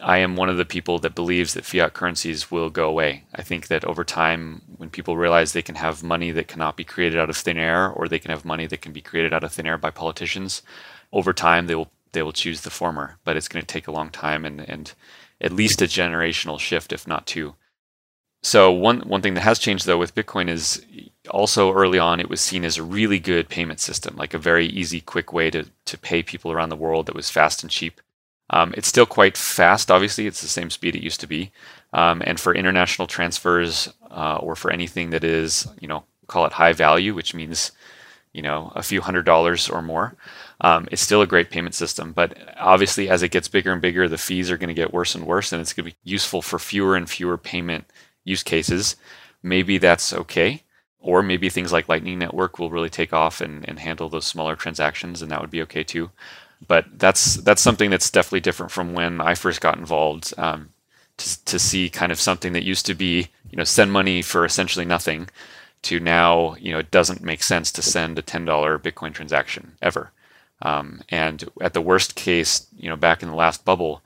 I 0.00 0.16
am 0.24 0.36
one 0.36 0.48
of 0.48 0.56
the 0.56 0.64
people 0.64 0.98
that 1.00 1.14
believes 1.14 1.52
that 1.52 1.66
fiat 1.66 1.92
currencies 1.92 2.50
will 2.50 2.70
go 2.70 2.88
away. 2.88 3.24
I 3.34 3.42
think 3.42 3.66
that 3.66 3.84
over 3.84 4.02
time, 4.02 4.62
when 4.78 4.88
people 4.88 5.18
realize 5.18 5.52
they 5.52 5.60
can 5.60 5.74
have 5.74 6.02
money 6.02 6.30
that 6.32 6.48
cannot 6.48 6.78
be 6.78 6.84
created 6.84 7.18
out 7.18 7.28
of 7.28 7.36
thin 7.36 7.58
air, 7.58 7.90
or 7.90 8.08
they 8.08 8.18
can 8.18 8.30
have 8.30 8.46
money 8.46 8.66
that 8.68 8.80
can 8.80 8.94
be 8.94 9.02
created 9.02 9.34
out 9.34 9.44
of 9.44 9.52
thin 9.52 9.66
air 9.66 9.76
by 9.76 9.90
politicians, 9.90 10.62
over 11.12 11.34
time 11.34 11.66
they 11.66 11.74
will 11.74 11.90
they 12.12 12.22
will 12.22 12.32
choose 12.32 12.62
the 12.62 12.70
former. 12.70 13.18
But 13.22 13.36
it's 13.36 13.48
going 13.48 13.60
to 13.60 13.66
take 13.66 13.86
a 13.86 13.92
long 13.92 14.08
time 14.08 14.46
and 14.46 14.62
and 14.62 14.94
at 15.40 15.52
least 15.52 15.82
a 15.82 15.86
generational 15.86 16.58
shift, 16.58 16.92
if 16.92 17.06
not 17.06 17.26
two. 17.26 17.54
So 18.42 18.70
one 18.70 19.00
one 19.00 19.22
thing 19.22 19.34
that 19.34 19.40
has 19.40 19.58
changed 19.58 19.86
though 19.86 19.98
with 19.98 20.14
Bitcoin 20.14 20.48
is 20.48 20.84
also 21.30 21.72
early 21.72 21.98
on 21.98 22.20
it 22.20 22.30
was 22.30 22.40
seen 22.40 22.64
as 22.64 22.76
a 22.78 22.82
really 22.82 23.18
good 23.18 23.48
payment 23.48 23.80
system, 23.80 24.16
like 24.16 24.34
a 24.34 24.38
very 24.38 24.66
easy, 24.66 25.00
quick 25.00 25.32
way 25.32 25.50
to 25.50 25.66
to 25.86 25.98
pay 25.98 26.22
people 26.22 26.52
around 26.52 26.68
the 26.68 26.76
world 26.76 27.06
that 27.06 27.14
was 27.14 27.30
fast 27.30 27.62
and 27.62 27.70
cheap. 27.70 28.00
Um, 28.50 28.72
it's 28.76 28.88
still 28.88 29.06
quite 29.06 29.36
fast, 29.36 29.90
obviously, 29.90 30.26
it's 30.26 30.40
the 30.40 30.48
same 30.48 30.70
speed 30.70 30.94
it 30.94 31.02
used 31.02 31.20
to 31.20 31.26
be. 31.26 31.50
Um, 31.92 32.22
and 32.24 32.38
for 32.38 32.54
international 32.54 33.08
transfers 33.08 33.92
uh, 34.10 34.36
or 34.36 34.54
for 34.54 34.70
anything 34.70 35.10
that 35.10 35.24
is, 35.24 35.66
you 35.80 35.88
know, 35.88 36.04
call 36.28 36.46
it 36.46 36.52
high 36.52 36.72
value, 36.72 37.14
which 37.14 37.34
means, 37.34 37.72
you 38.32 38.42
know, 38.42 38.72
a 38.76 38.82
few 38.82 39.00
hundred 39.00 39.24
dollars 39.24 39.68
or 39.68 39.82
more, 39.82 40.14
um, 40.60 40.88
it's 40.90 41.02
still 41.02 41.22
a 41.22 41.26
great 41.26 41.50
payment 41.50 41.74
system. 41.74 42.12
But 42.12 42.36
obviously, 42.58 43.08
as 43.08 43.22
it 43.22 43.30
gets 43.30 43.48
bigger 43.48 43.72
and 43.72 43.82
bigger, 43.82 44.08
the 44.08 44.18
fees 44.18 44.50
are 44.50 44.56
going 44.58 44.68
to 44.68 44.74
get 44.74 44.92
worse 44.92 45.14
and 45.14 45.26
worse, 45.26 45.52
and 45.52 45.60
it's 45.60 45.72
going 45.72 45.88
to 45.88 45.94
be 45.94 46.10
useful 46.10 46.42
for 46.42 46.58
fewer 46.58 46.96
and 46.96 47.08
fewer 47.08 47.38
payment 47.38 47.84
use 48.24 48.42
cases. 48.42 48.96
Maybe 49.42 49.78
that's 49.78 50.12
okay. 50.12 50.62
Or 51.00 51.22
maybe 51.22 51.48
things 51.50 51.72
like 51.72 51.88
Lightning 51.88 52.18
Network 52.18 52.58
will 52.58 52.70
really 52.70 52.90
take 52.90 53.12
off 53.12 53.40
and, 53.40 53.68
and 53.68 53.78
handle 53.78 54.08
those 54.08 54.26
smaller 54.26 54.56
transactions, 54.56 55.22
and 55.22 55.30
that 55.30 55.40
would 55.40 55.50
be 55.50 55.62
okay 55.62 55.84
too 55.84 56.10
but 56.66 56.86
that's 56.98 57.34
that's 57.36 57.62
something 57.62 57.90
that's 57.90 58.10
definitely 58.10 58.40
different 58.40 58.72
from 58.72 58.94
when 58.94 59.20
I 59.20 59.34
first 59.34 59.60
got 59.60 59.78
involved. 59.78 60.32
Um, 60.38 60.70
to, 61.18 61.44
to 61.46 61.58
see 61.58 61.88
kind 61.88 62.12
of 62.12 62.20
something 62.20 62.52
that 62.52 62.64
used 62.64 62.86
to 62.86 62.94
be 62.94 63.28
you 63.50 63.56
know 63.56 63.64
send 63.64 63.92
money 63.92 64.22
for 64.22 64.44
essentially 64.44 64.84
nothing 64.84 65.28
to 65.82 65.98
now 66.00 66.54
you 66.56 66.72
know 66.72 66.78
it 66.78 66.90
doesn't 66.90 67.22
make 67.22 67.42
sense 67.42 67.72
to 67.72 67.82
send 67.82 68.18
a 68.18 68.22
ten 68.22 68.44
dollar 68.44 68.78
Bitcoin 68.78 69.12
transaction 69.14 69.72
ever. 69.82 70.10
Um, 70.62 71.02
and 71.08 71.44
at 71.60 71.74
the 71.74 71.80
worst 71.80 72.14
case, 72.16 72.66
you 72.76 72.88
know 72.88 72.96
back 72.96 73.22
in 73.22 73.28
the 73.28 73.34
last 73.34 73.64
bubble, 73.64 74.02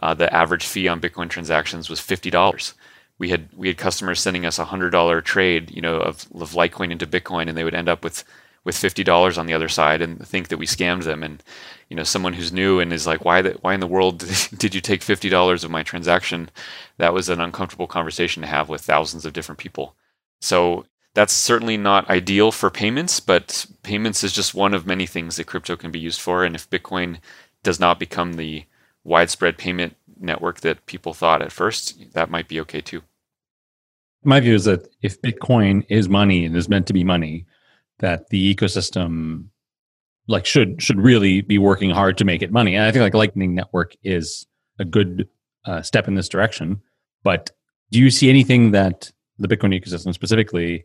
uh, 0.00 0.14
the 0.14 0.32
average 0.34 0.66
fee 0.66 0.88
on 0.88 1.00
Bitcoin 1.00 1.28
transactions 1.30 1.88
was 1.88 2.00
fifty 2.00 2.30
dollars. 2.30 2.74
We 3.18 3.28
had 3.30 3.48
we 3.56 3.68
had 3.68 3.78
customers 3.78 4.20
sending 4.20 4.44
us 4.44 4.58
a 4.58 4.64
hundred 4.64 4.90
dollar 4.90 5.20
trade, 5.20 5.70
you 5.70 5.80
know, 5.80 5.96
of, 5.96 6.26
of 6.34 6.52
Litecoin 6.52 6.90
into 6.90 7.06
Bitcoin, 7.06 7.48
and 7.48 7.56
they 7.56 7.64
would 7.64 7.74
end 7.74 7.88
up 7.88 8.02
with 8.02 8.24
with 8.64 8.76
fifty 8.76 9.04
dollars 9.04 9.38
on 9.38 9.46
the 9.46 9.54
other 9.54 9.68
side 9.68 10.02
and 10.02 10.26
think 10.26 10.48
that 10.48 10.58
we 10.58 10.66
scammed 10.66 11.04
them. 11.04 11.22
And 11.22 11.42
you 11.88 11.96
know, 11.96 12.04
someone 12.04 12.32
who's 12.32 12.52
new 12.52 12.80
and 12.80 12.92
is 12.92 13.06
like, 13.06 13.24
why 13.24 13.42
the, 13.42 13.52
why 13.60 13.74
in 13.74 13.80
the 13.80 13.86
world 13.86 14.18
did 14.56 14.74
you 14.74 14.80
take 14.80 15.02
fifty 15.02 15.28
dollars 15.28 15.62
of 15.62 15.70
my 15.70 15.82
transaction? 15.84 16.50
That 16.98 17.14
was 17.14 17.28
an 17.28 17.40
uncomfortable 17.40 17.86
conversation 17.86 18.42
to 18.42 18.48
have 18.48 18.68
with 18.68 18.80
thousands 18.80 19.24
of 19.24 19.32
different 19.32 19.58
people. 19.58 19.94
So 20.40 20.84
that's 21.14 21.32
certainly 21.32 21.76
not 21.76 22.08
ideal 22.08 22.52
for 22.52 22.70
payments, 22.70 23.20
but 23.20 23.66
payments 23.82 24.24
is 24.24 24.32
just 24.32 24.54
one 24.54 24.72
of 24.72 24.86
many 24.86 25.06
things 25.06 25.36
that 25.36 25.46
crypto 25.46 25.76
can 25.76 25.90
be 25.90 25.98
used 25.98 26.20
for. 26.20 26.44
And 26.44 26.54
if 26.54 26.70
Bitcoin 26.70 27.18
does 27.62 27.78
not 27.78 27.98
become 27.98 28.34
the 28.34 28.64
widespread 29.04 29.58
payment 29.58 29.96
network 30.18 30.60
that 30.60 30.86
people 30.86 31.12
thought 31.12 31.42
at 31.42 31.52
first, 31.52 32.12
that 32.12 32.30
might 32.30 32.48
be 32.48 32.60
okay 32.60 32.80
too. 32.80 33.02
My 34.24 34.40
view 34.40 34.54
is 34.54 34.64
that 34.64 34.88
if 35.02 35.20
Bitcoin 35.20 35.84
is 35.88 36.08
money 36.08 36.44
and 36.44 36.56
is 36.56 36.68
meant 36.68 36.86
to 36.86 36.92
be 36.92 37.04
money, 37.04 37.46
that 37.98 38.28
the 38.30 38.54
ecosystem 38.54 39.46
like 40.28 40.46
should 40.46 40.80
should 40.80 41.00
really 41.00 41.40
be 41.40 41.58
working 41.58 41.90
hard 41.90 42.16
to 42.18 42.24
make 42.24 42.42
it 42.42 42.52
money. 42.52 42.74
And 42.76 42.84
I 42.84 42.92
think 42.92 43.02
like 43.02 43.14
Lightning 43.14 43.54
Network 43.54 43.96
is 44.04 44.46
a 44.78 44.84
good 44.84 45.28
uh, 45.64 45.82
step 45.82 46.08
in 46.08 46.14
this 46.14 46.28
direction. 46.28 46.80
But 47.24 47.50
do 47.90 47.98
you 47.98 48.10
see 48.10 48.30
anything 48.30 48.70
that 48.70 49.12
the 49.38 49.48
Bitcoin 49.48 49.78
ecosystem 49.78 50.14
specifically 50.14 50.84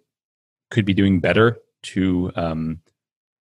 could 0.69 0.85
be 0.85 0.93
doing 0.93 1.19
better 1.19 1.57
to 1.83 2.31
um, 2.35 2.81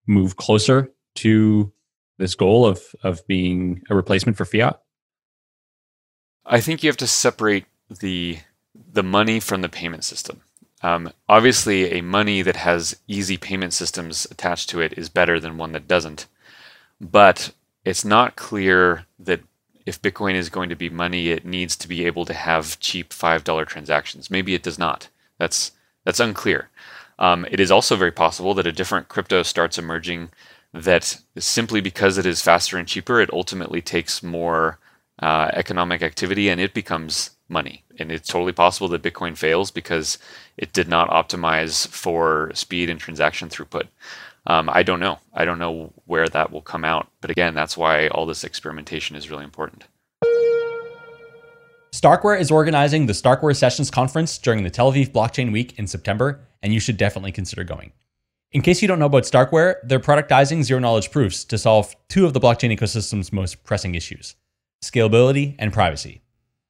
move 0.06 0.36
closer 0.36 0.90
to 1.16 1.72
this 2.18 2.34
goal 2.34 2.66
of 2.66 2.82
of 3.02 3.26
being 3.26 3.82
a 3.90 3.94
replacement 3.94 4.36
for 4.36 4.44
fiat? 4.44 4.80
I 6.44 6.60
think 6.60 6.82
you 6.82 6.88
have 6.88 6.96
to 6.98 7.06
separate 7.06 7.66
the 8.00 8.38
the 8.92 9.02
money 9.02 9.40
from 9.40 9.62
the 9.62 9.68
payment 9.68 10.04
system. 10.04 10.42
Um, 10.82 11.10
obviously, 11.28 11.92
a 11.92 12.02
money 12.02 12.42
that 12.42 12.56
has 12.56 12.96
easy 13.08 13.36
payment 13.36 13.72
systems 13.72 14.26
attached 14.30 14.68
to 14.70 14.80
it 14.80 14.96
is 14.96 15.08
better 15.08 15.40
than 15.40 15.56
one 15.56 15.72
that 15.72 15.88
doesn't. 15.88 16.26
But 17.00 17.52
it's 17.84 18.04
not 18.04 18.36
clear 18.36 19.06
that 19.18 19.40
if 19.86 20.02
Bitcoin 20.02 20.34
is 20.34 20.48
going 20.50 20.68
to 20.68 20.76
be 20.76 20.90
money, 20.90 21.28
it 21.28 21.44
needs 21.44 21.76
to 21.76 21.88
be 21.88 22.04
able 22.04 22.24
to 22.26 22.34
have 22.34 22.78
cheap 22.80 23.10
$5 23.10 23.66
transactions. 23.66 24.30
Maybe 24.30 24.54
it 24.54 24.62
does 24.62 24.78
not. 24.78 25.08
That's, 25.38 25.72
that's 26.04 26.20
unclear. 26.20 26.68
Um, 27.18 27.46
it 27.50 27.60
is 27.60 27.70
also 27.70 27.96
very 27.96 28.12
possible 28.12 28.54
that 28.54 28.66
a 28.66 28.72
different 28.72 29.08
crypto 29.08 29.42
starts 29.42 29.78
emerging 29.78 30.30
that 30.72 31.18
simply 31.38 31.80
because 31.80 32.18
it 32.18 32.26
is 32.26 32.42
faster 32.42 32.76
and 32.76 32.86
cheaper, 32.86 33.20
it 33.20 33.32
ultimately 33.32 33.80
takes 33.80 34.22
more 34.22 34.78
uh, 35.20 35.50
economic 35.54 36.02
activity 36.02 36.48
and 36.48 36.60
it 36.60 36.74
becomes 36.74 37.30
money. 37.48 37.84
And 37.98 38.12
it's 38.12 38.28
totally 38.28 38.52
possible 38.52 38.88
that 38.88 39.02
Bitcoin 39.02 39.36
fails 39.36 39.70
because 39.70 40.18
it 40.56 40.72
did 40.72 40.88
not 40.88 41.08
optimize 41.08 41.88
for 41.88 42.50
speed 42.54 42.90
and 42.90 43.00
transaction 43.00 43.48
throughput. 43.48 43.88
Um, 44.46 44.68
I 44.70 44.82
don't 44.82 45.00
know. 45.00 45.18
I 45.32 45.44
don't 45.44 45.58
know 45.58 45.92
where 46.04 46.28
that 46.28 46.52
will 46.52 46.60
come 46.60 46.84
out. 46.84 47.08
But 47.20 47.30
again, 47.30 47.54
that's 47.54 47.76
why 47.76 48.08
all 48.08 48.26
this 48.26 48.44
experimentation 48.44 49.16
is 49.16 49.30
really 49.30 49.44
important. 49.44 49.84
Starkware 51.92 52.38
is 52.38 52.50
organizing 52.50 53.06
the 53.06 53.14
Starkware 53.14 53.56
Sessions 53.56 53.90
Conference 53.90 54.36
during 54.36 54.62
the 54.62 54.70
Tel 54.70 54.92
Aviv 54.92 55.12
Blockchain 55.12 55.50
Week 55.50 55.78
in 55.78 55.86
September, 55.86 56.40
and 56.62 56.72
you 56.72 56.80
should 56.80 56.96
definitely 56.96 57.32
consider 57.32 57.64
going. 57.64 57.92
In 58.52 58.62
case 58.62 58.80
you 58.80 58.88
don't 58.88 58.98
know 58.98 59.06
about 59.06 59.24
Starkware, 59.24 59.76
they're 59.84 60.00
productizing 60.00 60.62
zero 60.62 60.80
knowledge 60.80 61.10
proofs 61.10 61.44
to 61.44 61.58
solve 61.58 61.94
two 62.08 62.24
of 62.24 62.32
the 62.32 62.40
blockchain 62.40 62.76
ecosystem's 62.76 63.32
most 63.32 63.64
pressing 63.64 63.94
issues 63.94 64.34
scalability 64.82 65.56
and 65.58 65.72
privacy. 65.72 66.20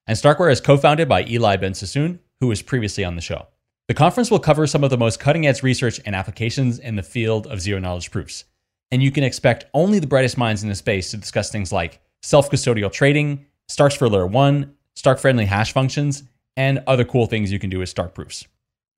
And 0.07 0.17
Starkware 0.17 0.51
is 0.51 0.61
co 0.61 0.77
founded 0.77 1.07
by 1.07 1.25
Eli 1.25 1.57
Ben 1.57 1.73
Sasson, 1.73 2.19
who 2.39 2.47
was 2.47 2.61
previously 2.61 3.03
on 3.03 3.15
the 3.15 3.21
show. 3.21 3.47
The 3.87 3.93
conference 3.93 4.31
will 4.31 4.39
cover 4.39 4.67
some 4.67 4.83
of 4.83 4.89
the 4.89 4.97
most 4.97 5.19
cutting 5.19 5.47
edge 5.47 5.63
research 5.63 5.99
and 6.05 6.15
applications 6.15 6.79
in 6.79 6.95
the 6.95 7.03
field 7.03 7.47
of 7.47 7.61
zero 7.61 7.79
knowledge 7.79 8.11
proofs. 8.11 8.43
And 8.91 9.03
you 9.03 9.11
can 9.11 9.23
expect 9.23 9.65
only 9.73 9.99
the 9.99 10.07
brightest 10.07 10.37
minds 10.37 10.63
in 10.63 10.69
the 10.69 10.75
space 10.75 11.11
to 11.11 11.17
discuss 11.17 11.51
things 11.51 11.71
like 11.71 12.01
self 12.21 12.49
custodial 12.49 12.91
trading, 12.91 13.45
Starks 13.67 13.95
for 13.95 14.09
Layer 14.09 14.27
1, 14.27 14.73
Stark 14.95 15.19
friendly 15.19 15.45
hash 15.45 15.73
functions, 15.73 16.23
and 16.55 16.83
other 16.87 17.05
cool 17.05 17.27
things 17.27 17.51
you 17.51 17.59
can 17.59 17.69
do 17.69 17.79
with 17.79 17.89
Stark 17.89 18.13
proofs. 18.13 18.45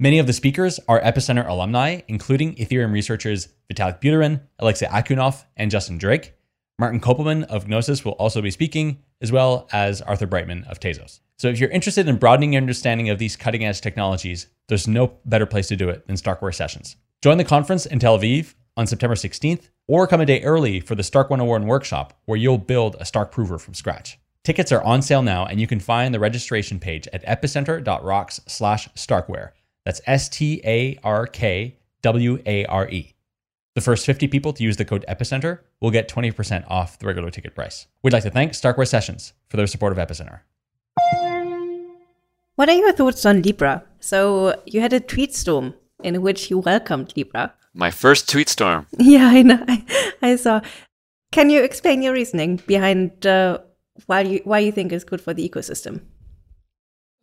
Many 0.02 0.18
of 0.20 0.28
the 0.28 0.34
speakers 0.34 0.80
are 0.88 1.02
Epicenter 1.02 1.46
alumni, 1.46 2.00
including 2.08 2.56
Ethereum 2.56 2.94
researchers 2.94 3.50
Vitalik 3.70 4.00
Buterin, 4.00 4.40
Alexei 4.58 4.86
Akhunov, 4.86 5.44
and 5.58 5.70
Justin 5.70 5.98
Drake. 5.98 6.36
Martin 6.78 7.02
Köppelmann 7.02 7.44
of 7.44 7.68
Gnosis 7.68 8.06
will 8.06 8.14
also 8.14 8.42
be 8.42 8.50
speaking, 8.50 9.00
as 9.20 9.34
well 9.34 9.68
as 9.74 10.02
Arthur 10.02 10.26
Breitman 10.26 10.66
of 10.70 10.80
Tezos. 10.80 11.20
So 11.36 11.50
if 11.50 11.60
you're 11.60 11.70
interested 11.72 12.08
in 12.08 12.16
broadening 12.16 12.54
your 12.54 12.62
understanding 12.62 13.10
of 13.10 13.20
these 13.20 13.36
cutting 13.36 13.66
edge 13.66 13.82
technologies, 13.82 14.48
there's 14.70 14.88
no 14.88 15.18
better 15.26 15.46
place 15.46 15.68
to 15.68 15.76
do 15.76 15.90
it 15.90 16.08
than 16.08 16.16
Starkware 16.16 16.56
Sessions. 16.56 16.96
Join 17.22 17.38
the 17.38 17.44
conference 17.44 17.86
in 17.86 18.00
Tel 18.00 18.18
Aviv 18.18 18.56
on 18.78 18.88
September 18.88 19.16
16th, 19.16 19.70
or 19.90 20.08
come 20.08 20.22
a 20.22 20.26
day 20.26 20.42
early 20.44 20.80
for 20.80 20.96
the 20.96 21.04
Stark 21.04 21.30
101 21.30 21.68
workshop, 21.68 22.18
where 22.24 22.38
you'll 22.38 22.58
build 22.58 22.96
a 23.02 23.06
Stark 23.06 23.34
prover 23.34 23.60
from 23.60 23.74
scratch. 23.74 24.18
Tickets 24.46 24.72
are 24.72 24.84
on 24.84 25.02
sale 25.02 25.22
now, 25.22 25.46
and 25.46 25.60
you 25.60 25.68
can 25.68 25.82
find 25.82 26.14
the 26.14 26.20
registration 26.22 26.80
page 26.80 27.06
at 27.12 27.26
epicenter.rocks 27.26 28.40
slash 28.48 28.88
starkware. 28.94 29.52
That's 29.90 30.02
S 30.06 30.30
T 30.30 30.62
A 30.66 31.00
R 31.04 31.26
K 31.26 31.76
W 32.04 32.40
A 32.46 32.64
R 32.66 32.88
E. 32.90 33.16
The 33.74 33.82
first 33.82 34.06
50 34.06 34.28
people 34.28 34.54
to 34.54 34.64
use 34.64 34.78
the 34.78 34.86
code 34.86 35.04
EPICENTER 35.08 35.64
will 35.82 35.90
get 35.90 36.08
20% 36.08 36.64
off 36.68 37.00
the 37.00 37.08
regular 37.08 37.32
ticket 37.32 37.56
price. 37.56 37.88
We'd 38.04 38.14
like 38.14 38.22
to 38.22 38.30
thank 38.30 38.52
Starkware 38.52 38.88
Sessions 38.88 39.34
for 39.50 39.58
their 39.58 39.66
support 39.66 39.92
of 39.92 39.98
Epicenter. 39.98 40.42
What 42.54 42.70
are 42.70 42.76
your 42.76 42.92
thoughts 42.92 43.26
on 43.26 43.42
Libra? 43.42 43.84
So 44.00 44.62
you 44.68 44.80
had 44.80 44.94
a 44.94 45.00
tweet 45.00 45.34
storm 45.34 45.74
in 46.04 46.22
which 46.22 46.52
you 46.52 46.60
welcomed 46.60 47.14
Libra. 47.18 47.56
My 47.74 47.90
first 47.90 48.30
tweet 48.30 48.48
storm. 48.48 48.86
Yeah, 49.00 49.26
I 49.26 49.42
know. 49.42 49.66
I, 49.68 50.14
I 50.22 50.36
saw. 50.36 50.62
Can 51.32 51.50
you 51.50 51.64
explain 51.64 52.04
your 52.04 52.14
reasoning 52.14 52.58
behind 52.68 53.26
uh, 53.26 53.58
why 54.06 54.22
you 54.22 54.42
why 54.44 54.60
you 54.60 54.72
think 54.72 54.92
it's 54.92 55.04
good 55.04 55.20
for 55.20 55.34
the 55.34 55.50
ecosystem? 55.50 56.02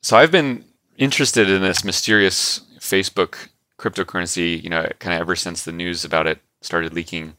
So 0.03 0.17
I've 0.17 0.33
been 0.33 0.65
interested 0.97 1.49
in 1.49 1.63
this 1.63 1.85
mysterious 1.85 2.61
Facebook 2.81 3.49
cryptocurrency, 3.79 4.63
you 4.63 4.71
know, 4.71 4.89
kind 4.99 5.15
of 5.15 5.21
ever 5.21 5.37
since 5.37 5.65
the 5.65 5.73
news 5.73 6.05
about 6.05 6.27
it 6.27 6.41
started 6.63 6.95
leaking, 6.95 7.35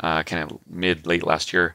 uh, 0.00 0.22
kind 0.22 0.42
of 0.42 0.58
mid 0.68 1.06
late 1.06 1.24
last 1.24 1.52
year. 1.52 1.74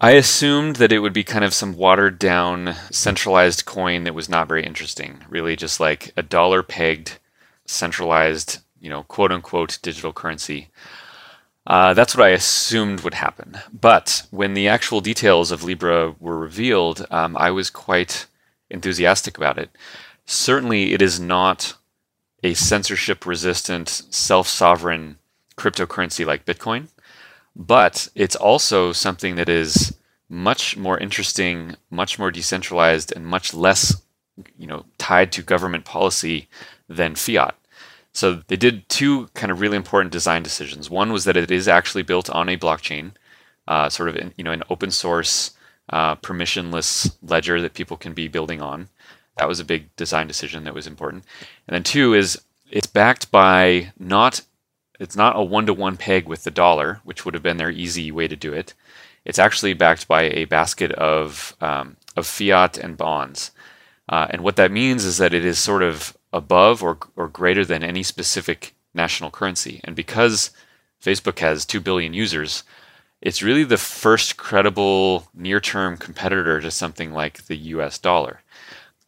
I 0.00 0.12
assumed 0.12 0.76
that 0.76 0.92
it 0.92 1.00
would 1.00 1.12
be 1.12 1.24
kind 1.24 1.44
of 1.44 1.52
some 1.52 1.76
watered 1.76 2.18
down 2.20 2.76
centralized 2.90 3.64
coin 3.64 4.04
that 4.04 4.14
was 4.14 4.28
not 4.28 4.46
very 4.46 4.64
interesting. 4.64 5.24
Really, 5.28 5.56
just 5.56 5.80
like 5.80 6.12
a 6.16 6.22
dollar 6.22 6.62
pegged 6.62 7.18
centralized, 7.66 8.58
you 8.80 8.88
know, 8.88 9.02
quote 9.02 9.32
unquote 9.32 9.78
digital 9.82 10.12
currency. 10.12 10.68
Uh, 11.66 11.92
that's 11.94 12.16
what 12.16 12.24
I 12.24 12.30
assumed 12.30 13.00
would 13.00 13.14
happen. 13.14 13.58
But 13.78 14.22
when 14.30 14.54
the 14.54 14.68
actual 14.68 15.00
details 15.00 15.50
of 15.50 15.64
Libra 15.64 16.14
were 16.18 16.38
revealed, 16.38 17.04
um, 17.10 17.36
I 17.36 17.50
was 17.50 17.68
quite 17.68 18.26
enthusiastic 18.70 19.36
about 19.36 19.58
it. 19.58 19.70
Certainly, 20.28 20.92
it 20.94 21.02
is 21.02 21.18
not 21.18 21.74
a 22.44 22.54
censorship 22.54 23.26
resistant, 23.26 23.88
self 23.88 24.48
sovereign 24.48 25.18
cryptocurrency 25.56 26.24
like 26.24 26.46
Bitcoin 26.46 26.88
but 27.58 28.08
it's 28.14 28.36
also 28.36 28.92
something 28.92 29.34
that 29.36 29.48
is 29.48 29.94
much 30.28 30.76
more 30.76 30.96
interesting, 30.98 31.74
much 31.90 32.18
more 32.18 32.30
decentralized, 32.30 33.12
and 33.14 33.26
much 33.26 33.52
less, 33.52 34.02
you 34.58 34.66
know, 34.66 34.84
tied 34.98 35.32
to 35.32 35.42
government 35.42 35.84
policy 35.84 36.48
than 36.88 37.16
fiat. 37.16 37.56
So 38.12 38.42
they 38.46 38.56
did 38.56 38.88
two 38.88 39.28
kind 39.34 39.50
of 39.50 39.60
really 39.60 39.76
important 39.76 40.12
design 40.12 40.42
decisions. 40.42 40.88
One 40.88 41.12
was 41.12 41.24
that 41.24 41.36
it 41.36 41.50
is 41.50 41.66
actually 41.68 42.04
built 42.04 42.30
on 42.30 42.48
a 42.48 42.56
blockchain, 42.56 43.12
uh, 43.66 43.88
sort 43.88 44.08
of 44.08 44.16
in, 44.16 44.32
you 44.36 44.44
know 44.44 44.52
an 44.52 44.62
open 44.70 44.90
source, 44.92 45.52
uh, 45.90 46.16
permissionless 46.16 47.16
ledger 47.22 47.60
that 47.60 47.74
people 47.74 47.96
can 47.96 48.14
be 48.14 48.28
building 48.28 48.62
on. 48.62 48.88
That 49.38 49.48
was 49.48 49.60
a 49.60 49.64
big 49.64 49.94
design 49.96 50.26
decision 50.26 50.64
that 50.64 50.74
was 50.74 50.86
important. 50.86 51.24
And 51.66 51.74
then 51.74 51.84
two 51.84 52.14
is 52.14 52.40
it's 52.70 52.86
backed 52.86 53.30
by 53.30 53.92
not 53.98 54.42
it's 55.00 55.16
not 55.16 55.36
a 55.36 55.42
one 55.42 55.66
to 55.66 55.74
one 55.74 55.96
peg 55.96 56.26
with 56.26 56.44
the 56.44 56.50
dollar, 56.50 57.00
which 57.04 57.24
would 57.24 57.34
have 57.34 57.42
been 57.42 57.56
their 57.56 57.70
easy 57.70 58.10
way 58.10 58.26
to 58.26 58.36
do 58.36 58.52
it. 58.52 58.74
It's 59.24 59.38
actually 59.38 59.74
backed 59.74 60.08
by 60.08 60.22
a 60.22 60.44
basket 60.44 60.92
of 60.92 61.56
um, 61.60 61.96
of 62.16 62.26
fiat 62.26 62.78
and 62.78 62.96
bonds, 62.96 63.52
uh, 64.08 64.26
and 64.30 64.42
what 64.42 64.56
that 64.56 64.72
means 64.72 65.04
is 65.04 65.18
that 65.18 65.34
it 65.34 65.44
is 65.44 65.58
sort 65.58 65.82
of 65.82 66.16
above 66.32 66.82
or 66.82 66.98
or 67.16 67.28
greater 67.28 67.64
than 67.64 67.84
any 67.84 68.02
specific 68.02 68.74
national 68.94 69.30
currency. 69.30 69.80
And 69.84 69.94
because 69.94 70.50
Facebook 71.02 71.38
has 71.38 71.64
two 71.64 71.80
billion 71.80 72.12
users, 72.12 72.64
it's 73.20 73.42
really 73.42 73.64
the 73.64 73.76
first 73.76 74.36
credible 74.36 75.28
near 75.34 75.60
term 75.60 75.96
competitor 75.96 76.60
to 76.60 76.70
something 76.70 77.12
like 77.12 77.46
the 77.46 77.56
U.S. 77.56 77.98
dollar. 77.98 78.42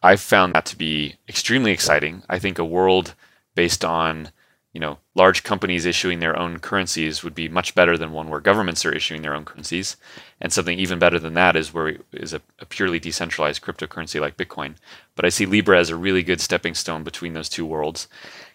I 0.03 0.15
found 0.15 0.53
that 0.53 0.65
to 0.67 0.77
be 0.77 1.15
extremely 1.29 1.71
exciting. 1.71 2.23
I 2.29 2.39
think 2.39 2.57
a 2.57 2.65
world 2.65 3.13
based 3.55 3.85
on 3.85 4.31
you 4.73 4.79
know, 4.79 4.99
large 5.15 5.43
companies 5.43 5.85
issuing 5.85 6.19
their 6.19 6.37
own 6.37 6.59
currencies 6.59 7.23
would 7.23 7.35
be 7.35 7.49
much 7.49 7.75
better 7.75 7.97
than 7.97 8.13
one 8.13 8.29
where 8.29 8.39
governments 8.39 8.85
are 8.85 8.93
issuing 8.93 9.21
their 9.21 9.33
own 9.33 9.43
currencies. 9.43 9.97
And 10.39 10.53
something 10.53 10.79
even 10.79 10.97
better 10.97 11.19
than 11.19 11.33
that 11.33 11.57
is 11.57 11.73
where 11.73 11.97
is 12.13 12.33
a, 12.33 12.41
a 12.59 12.65
purely 12.65 12.97
decentralized 12.97 13.61
cryptocurrency 13.61 14.21
like 14.21 14.37
Bitcoin. 14.37 14.75
But 15.15 15.25
I 15.25 15.29
see 15.29 15.45
Libra 15.45 15.77
as 15.77 15.89
a 15.89 15.97
really 15.97 16.23
good 16.23 16.39
stepping 16.39 16.73
stone 16.73 17.03
between 17.03 17.33
those 17.33 17.49
two 17.49 17.65
worlds. 17.65 18.07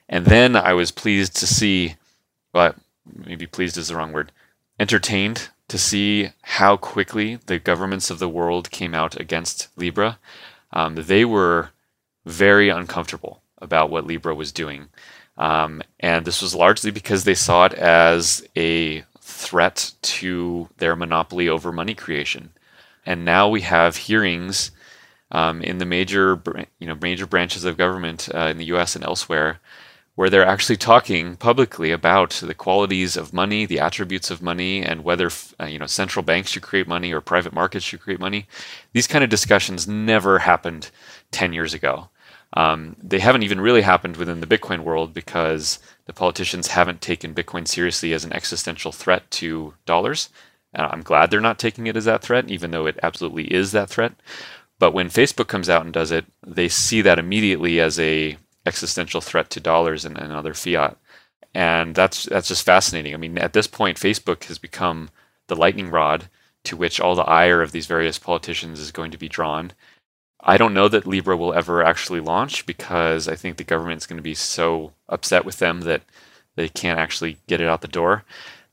And 0.08 0.24
then 0.24 0.56
I 0.56 0.72
was 0.72 0.90
pleased 0.90 1.36
to 1.36 1.46
see, 1.46 1.96
well, 2.54 2.74
maybe 3.26 3.46
pleased 3.46 3.76
is 3.76 3.88
the 3.88 3.96
wrong 3.96 4.12
word, 4.12 4.32
entertained 4.80 5.50
to 5.68 5.76
see 5.76 6.30
how 6.42 6.78
quickly 6.78 7.40
the 7.46 7.58
governments 7.58 8.08
of 8.08 8.20
the 8.20 8.28
world 8.28 8.70
came 8.70 8.94
out 8.94 9.20
against 9.20 9.68
Libra. 9.76 10.18
Um, 10.76 10.94
they 10.94 11.24
were 11.24 11.70
very 12.26 12.68
uncomfortable 12.68 13.40
about 13.62 13.88
what 13.88 14.06
Libra 14.06 14.34
was 14.34 14.52
doing. 14.52 14.88
Um, 15.38 15.82
and 16.00 16.26
this 16.26 16.42
was 16.42 16.54
largely 16.54 16.90
because 16.90 17.24
they 17.24 17.34
saw 17.34 17.64
it 17.64 17.72
as 17.72 18.46
a 18.54 19.02
threat 19.18 19.92
to 20.02 20.68
their 20.76 20.94
monopoly 20.94 21.48
over 21.48 21.72
money 21.72 21.94
creation. 21.94 22.50
And 23.06 23.24
now 23.24 23.48
we 23.48 23.62
have 23.62 23.96
hearings 23.96 24.70
um, 25.30 25.62
in 25.62 25.78
the 25.78 25.86
major, 25.86 26.42
you 26.78 26.86
know, 26.86 26.98
major 27.00 27.26
branches 27.26 27.64
of 27.64 27.78
government 27.78 28.28
uh, 28.34 28.48
in 28.48 28.58
the 28.58 28.66
U.S. 28.66 28.94
and 28.94 29.04
elsewhere, 29.04 29.60
where 30.16 30.28
they're 30.28 30.46
actually 30.46 30.76
talking 30.76 31.36
publicly 31.36 31.92
about 31.92 32.30
the 32.30 32.54
qualities 32.54 33.16
of 33.16 33.32
money, 33.32 33.66
the 33.66 33.78
attributes 33.78 34.30
of 34.30 34.42
money, 34.42 34.82
and 34.82 35.04
whether 35.04 35.30
uh, 35.60 35.66
you 35.66 35.78
know 35.78 35.86
central 35.86 36.22
banks 36.22 36.50
should 36.50 36.62
create 36.62 36.88
money 36.88 37.12
or 37.12 37.20
private 37.20 37.52
markets 37.52 37.84
should 37.84 38.00
create 38.00 38.18
money. 38.18 38.46
These 38.92 39.06
kind 39.06 39.22
of 39.22 39.30
discussions 39.30 39.86
never 39.86 40.40
happened 40.40 40.90
ten 41.30 41.52
years 41.52 41.72
ago. 41.74 42.08
Um, 42.54 42.96
they 43.02 43.18
haven't 43.18 43.42
even 43.42 43.60
really 43.60 43.82
happened 43.82 44.16
within 44.16 44.40
the 44.40 44.46
Bitcoin 44.46 44.80
world 44.80 45.12
because 45.12 45.78
the 46.06 46.12
politicians 46.12 46.68
haven't 46.68 47.02
taken 47.02 47.34
Bitcoin 47.34 47.68
seriously 47.68 48.12
as 48.14 48.24
an 48.24 48.32
existential 48.32 48.92
threat 48.92 49.30
to 49.32 49.74
dollars. 49.84 50.30
I'm 50.74 51.02
glad 51.02 51.30
they're 51.30 51.40
not 51.40 51.58
taking 51.58 51.86
it 51.86 51.96
as 51.96 52.04
that 52.04 52.22
threat, 52.22 52.50
even 52.50 52.70
though 52.70 52.86
it 52.86 52.98
absolutely 53.02 53.52
is 53.52 53.72
that 53.72 53.88
threat. 53.88 54.12
But 54.78 54.92
when 54.92 55.08
Facebook 55.08 55.48
comes 55.48 55.70
out 55.70 55.84
and 55.84 55.92
does 55.92 56.10
it, 56.10 56.26
they 56.46 56.68
see 56.68 57.00
that 57.02 57.18
immediately 57.18 57.80
as 57.80 57.98
a 57.98 58.36
existential 58.66 59.20
threat 59.20 59.48
to 59.50 59.60
dollars 59.60 60.04
and, 60.04 60.18
and 60.18 60.32
other 60.32 60.54
fiat. 60.54 60.96
And 61.54 61.94
that's 61.94 62.24
that's 62.24 62.48
just 62.48 62.66
fascinating. 62.66 63.14
I 63.14 63.16
mean, 63.16 63.38
at 63.38 63.54
this 63.54 63.66
point, 63.66 63.98
Facebook 63.98 64.44
has 64.44 64.58
become 64.58 65.08
the 65.46 65.56
lightning 65.56 65.90
rod 65.90 66.28
to 66.64 66.76
which 66.76 67.00
all 67.00 67.14
the 67.14 67.22
ire 67.22 67.62
of 67.62 67.72
these 67.72 67.86
various 67.86 68.18
politicians 68.18 68.80
is 68.80 68.90
going 68.90 69.10
to 69.12 69.18
be 69.18 69.28
drawn. 69.28 69.72
I 70.40 70.58
don't 70.58 70.74
know 70.74 70.88
that 70.88 71.06
Libra 71.06 71.36
will 71.36 71.54
ever 71.54 71.82
actually 71.82 72.20
launch 72.20 72.66
because 72.66 73.26
I 73.26 73.36
think 73.36 73.56
the 73.56 73.64
government's 73.64 74.06
going 74.06 74.18
to 74.18 74.22
be 74.22 74.34
so 74.34 74.92
upset 75.08 75.44
with 75.44 75.58
them 75.58 75.82
that 75.82 76.02
they 76.56 76.68
can't 76.68 76.98
actually 76.98 77.38
get 77.46 77.60
it 77.60 77.68
out 77.68 77.80
the 77.80 77.88
door. 77.88 78.24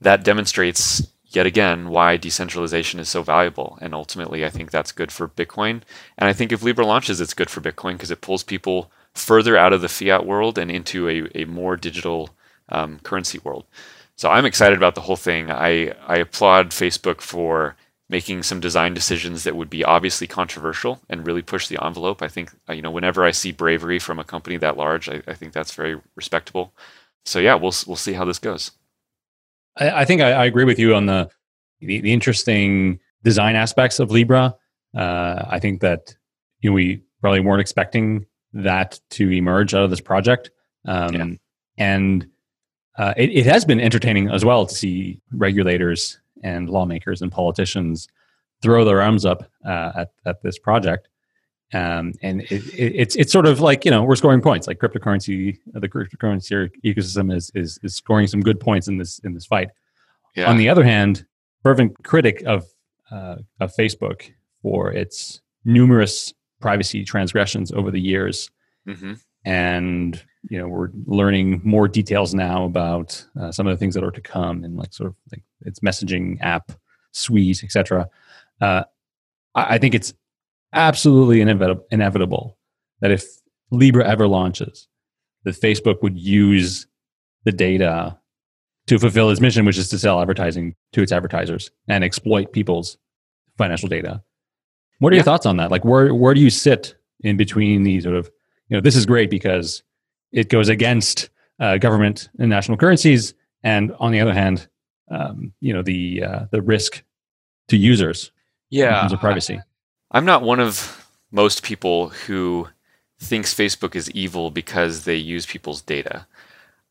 That 0.02 0.24
demonstrates 0.24 1.08
yet 1.28 1.46
again 1.46 1.90
why 1.90 2.18
decentralization 2.18 3.00
is 3.00 3.10
so 3.10 3.24
valuable. 3.24 3.78
And 3.82 3.94
ultimately, 3.94 4.46
I 4.46 4.50
think 4.50 4.72
that's 4.72 4.92
good 4.92 5.12
for 5.12 5.28
Bitcoin. 5.28 5.82
And 6.18 6.30
I 6.30 6.34
think 6.34 6.52
if 6.52 6.64
Libra 6.64 6.86
launches, 6.86 7.22
it's 7.22 7.34
good 7.34 7.50
for 7.50 7.62
Bitcoin 7.62 7.94
because 7.94 8.12
it 8.12 8.22
pulls 8.22 8.44
people 8.44 8.92
further 9.16 9.58
out 9.58 9.74
of 9.74 9.82
the 9.82 9.90
fiat 9.90 10.26
world 10.26 10.58
and 10.58 10.72
into 10.72 11.08
a, 11.08 11.44
a 11.44 11.46
more 11.46 11.76
digital 11.76 12.30
um, 12.70 13.00
currency 13.00 13.40
world. 13.44 13.66
So 14.16 14.30
I'm 14.30 14.46
excited 14.46 14.78
about 14.78 14.96
the 14.96 15.02
whole 15.02 15.16
thing. 15.16 15.52
I, 15.52 15.94
I 16.08 16.18
applaud 16.18 16.70
Facebook 16.70 17.22
for 17.22 17.76
making 18.10 18.44
some 18.44 18.60
design 18.60 18.94
decisions 18.94 19.44
that 19.44 19.56
would 19.56 19.70
be 19.70 19.84
obviously 19.84 20.28
controversial 20.28 21.02
and 21.10 21.26
really 21.26 21.42
push 21.42 21.68
the 21.68 21.84
envelope. 21.84 22.22
I 22.22 22.28
think 22.28 22.52
uh, 22.70 22.74
you 22.74 22.82
know 22.82 22.92
whenever 22.92 23.24
I 23.24 23.32
see 23.32 23.52
bravery 23.52 24.00
from 24.00 24.20
a 24.20 24.24
company 24.24 24.58
that 24.58 24.78
large, 24.78 25.10
I, 25.10 25.22
I 25.28 25.34
think 25.34 25.54
that's 25.54 25.74
very 25.74 26.00
respectable. 26.16 26.74
So 27.26 27.40
yeah, 27.40 27.56
we'll 27.56 27.74
we'll 27.88 27.96
see 27.96 28.14
how 28.14 28.26
this 28.26 28.40
goes. 28.40 28.72
I, 29.78 30.02
I 30.02 30.06
think 30.06 30.22
I, 30.22 30.32
I, 30.32 30.46
agree 30.46 30.66
with 30.66 30.78
you 30.78 30.94
on 30.94 31.08
the, 31.08 31.30
the, 31.80 32.02
the 32.02 32.14
interesting 32.14 33.00
design 33.24 33.56
aspects 33.56 34.00
of 34.00 34.12
Libra. 34.12 34.56
Uh, 34.96 35.46
I 35.48 35.60
think 35.60 35.82
that 35.82 36.16
you 36.62 36.70
know, 36.70 36.76
we 36.76 37.02
probably 37.22 37.40
weren't 37.40 37.62
expecting 37.62 38.28
that 38.54 39.00
to 39.12 39.32
emerge 39.32 39.74
out 39.74 39.84
of 39.84 39.90
this 39.90 40.02
project, 40.02 40.52
um, 40.86 41.14
yeah. 41.14 41.26
and 41.78 42.28
uh, 42.98 43.14
it, 43.18 43.30
it 43.32 43.46
has 43.46 43.66
been 43.66 43.80
entertaining 43.80 44.30
as 44.30 44.46
well 44.46 44.66
to 44.66 44.74
see 44.74 45.20
regulators 45.32 46.20
and 46.44 46.70
lawmakers 46.70 47.22
and 47.22 47.32
politicians 47.32 48.08
throw 48.62 48.86
their 48.86 49.02
arms 49.02 49.26
up 49.26 49.50
uh, 49.66 49.92
at, 49.96 50.12
at 50.26 50.42
this 50.44 50.60
project. 50.60 51.08
Um, 51.74 52.14
and 52.22 52.42
it, 52.44 52.68
it, 52.74 52.94
it's 52.96 53.16
it's 53.16 53.32
sort 53.32 53.48
of 53.48 53.60
like 53.60 53.84
you 53.84 53.90
know 53.90 54.04
we're 54.04 54.16
scoring 54.16 54.42
points 54.42 54.68
like 54.68 54.78
cryptocurrency 54.78 55.58
the 55.74 55.90
cryptocurrency 55.90 56.70
ecosystem 56.86 57.36
is, 57.36 57.52
is 57.56 57.80
is 57.82 57.96
scoring 57.96 58.28
some 58.28 58.42
good 58.42 58.60
points 58.60 58.88
in 58.88 58.98
this 58.98 59.18
in 59.20 59.34
this 59.34 59.48
fight. 59.48 59.70
Yeah. 60.36 60.50
On 60.50 60.58
the 60.58 60.70
other 60.70 60.84
hand, 60.84 61.26
fervent 61.64 62.04
critic 62.04 62.44
of 62.46 62.66
uh, 63.10 63.38
of 63.60 63.74
Facebook 63.76 64.32
for 64.62 64.92
its 64.92 65.42
numerous 65.66 66.32
privacy 66.64 67.04
transgressions 67.04 67.74
over 67.74 67.92
the 67.92 68.00
years, 68.00 68.50
mm-hmm. 68.88 69.16
and 69.44 70.24
you 70.50 70.58
know 70.58 70.68
we're 70.68 70.88
learning 71.06 71.60
more 71.66 71.90
details 71.90 72.34
now 72.34 72.64
about 72.64 73.24
uh, 73.40 73.52
some 73.52 73.68
of 73.68 73.72
the 73.72 73.78
things 73.78 73.94
that 73.94 74.04
are 74.04 74.12
to 74.12 74.22
come 74.22 74.64
and 74.64 74.78
like 74.78 74.94
sort 74.94 75.10
of 75.10 75.16
like 75.32 75.44
its 75.66 75.82
messaging 75.82 76.38
app 76.42 76.72
suite 77.12 77.64
etc 77.64 78.08
uh, 78.62 78.84
I, 79.54 79.76
I, 79.76 79.78
think 79.78 79.94
it's 79.94 80.14
absolutely 80.74 81.42
inevitable, 81.42 81.86
inevitable 81.92 82.58
that 83.02 83.12
if 83.12 83.26
libra 83.70 84.08
ever 84.08 84.28
launches 84.28 84.88
that 85.44 85.56
facebook 85.56 86.02
would 86.02 86.18
use 86.18 86.88
the 87.44 87.52
data 87.52 88.18
to 88.88 88.98
fulfill 88.98 89.30
its 89.30 89.42
mission 89.42 89.66
which 89.66 89.78
is 89.78 89.90
to 89.90 90.00
sell 90.00 90.22
advertising 90.22 90.76
to 90.94 91.02
its 91.02 91.12
advertisers 91.12 91.72
and 91.88 92.04
exploit 92.04 92.52
people's 92.54 92.98
financial 93.58 93.90
data 93.90 94.24
what 95.04 95.12
are 95.12 95.16
yeah. 95.16 95.20
your 95.20 95.26
thoughts 95.26 95.46
on 95.46 95.58
that 95.58 95.70
like 95.70 95.84
where 95.84 96.14
where 96.14 96.34
do 96.34 96.40
you 96.40 96.50
sit 96.50 96.96
in 97.22 97.38
between 97.38 97.84
these 97.84 98.04
sort 98.04 98.16
of 98.16 98.32
you 98.70 98.78
know 98.78 98.82
this 98.82 98.96
is 98.96 99.06
great 99.06 99.30
because 99.30 99.84
it 100.32 100.50
goes 100.50 100.70
against 100.70 101.30
uh, 101.60 101.78
government 101.78 102.30
and 102.40 102.50
national 102.50 102.78
currencies, 102.78 103.34
and 103.64 103.94
on 104.00 104.12
the 104.12 104.20
other 104.20 104.34
hand, 104.34 104.68
um, 105.12 105.54
you 105.62 105.74
know 105.74 105.82
the 105.82 106.24
uh, 106.24 106.46
the 106.52 106.62
risk 106.62 107.04
to 107.70 107.78
users 107.78 108.32
yeah, 108.70 108.96
in 108.96 109.02
terms 109.02 109.14
of 109.14 109.20
privacy. 109.20 109.62
I'm 110.12 110.26
not 110.26 110.42
one 110.42 110.60
of 110.60 111.08
most 111.32 111.64
people 111.64 112.10
who 112.10 112.68
thinks 113.20 113.54
Facebook 113.54 113.96
is 113.96 114.12
evil 114.12 114.52
because 114.52 115.06
they 115.06 115.16
use 115.16 115.46
people's 115.46 115.82
data. 115.82 116.28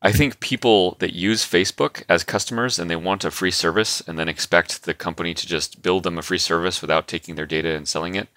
I 0.05 0.11
think 0.11 0.41
people 0.41 0.97
that 0.99 1.15
use 1.15 1.45
Facebook 1.45 2.03
as 2.09 2.25
customers 2.25 2.77
and 2.77 2.91
they 2.91 2.95
want 2.97 3.23
a 3.23 3.31
free 3.31 3.51
service 3.51 4.01
and 4.05 4.19
then 4.19 4.27
expect 4.27 4.83
the 4.83 4.93
company 4.93 5.33
to 5.33 5.47
just 5.47 5.81
build 5.81 6.03
them 6.03 6.17
a 6.17 6.21
free 6.21 6.37
service 6.37 6.81
without 6.81 7.07
taking 7.07 7.35
their 7.35 7.45
data 7.45 7.73
and 7.73 7.87
selling 7.87 8.15
it 8.15 8.27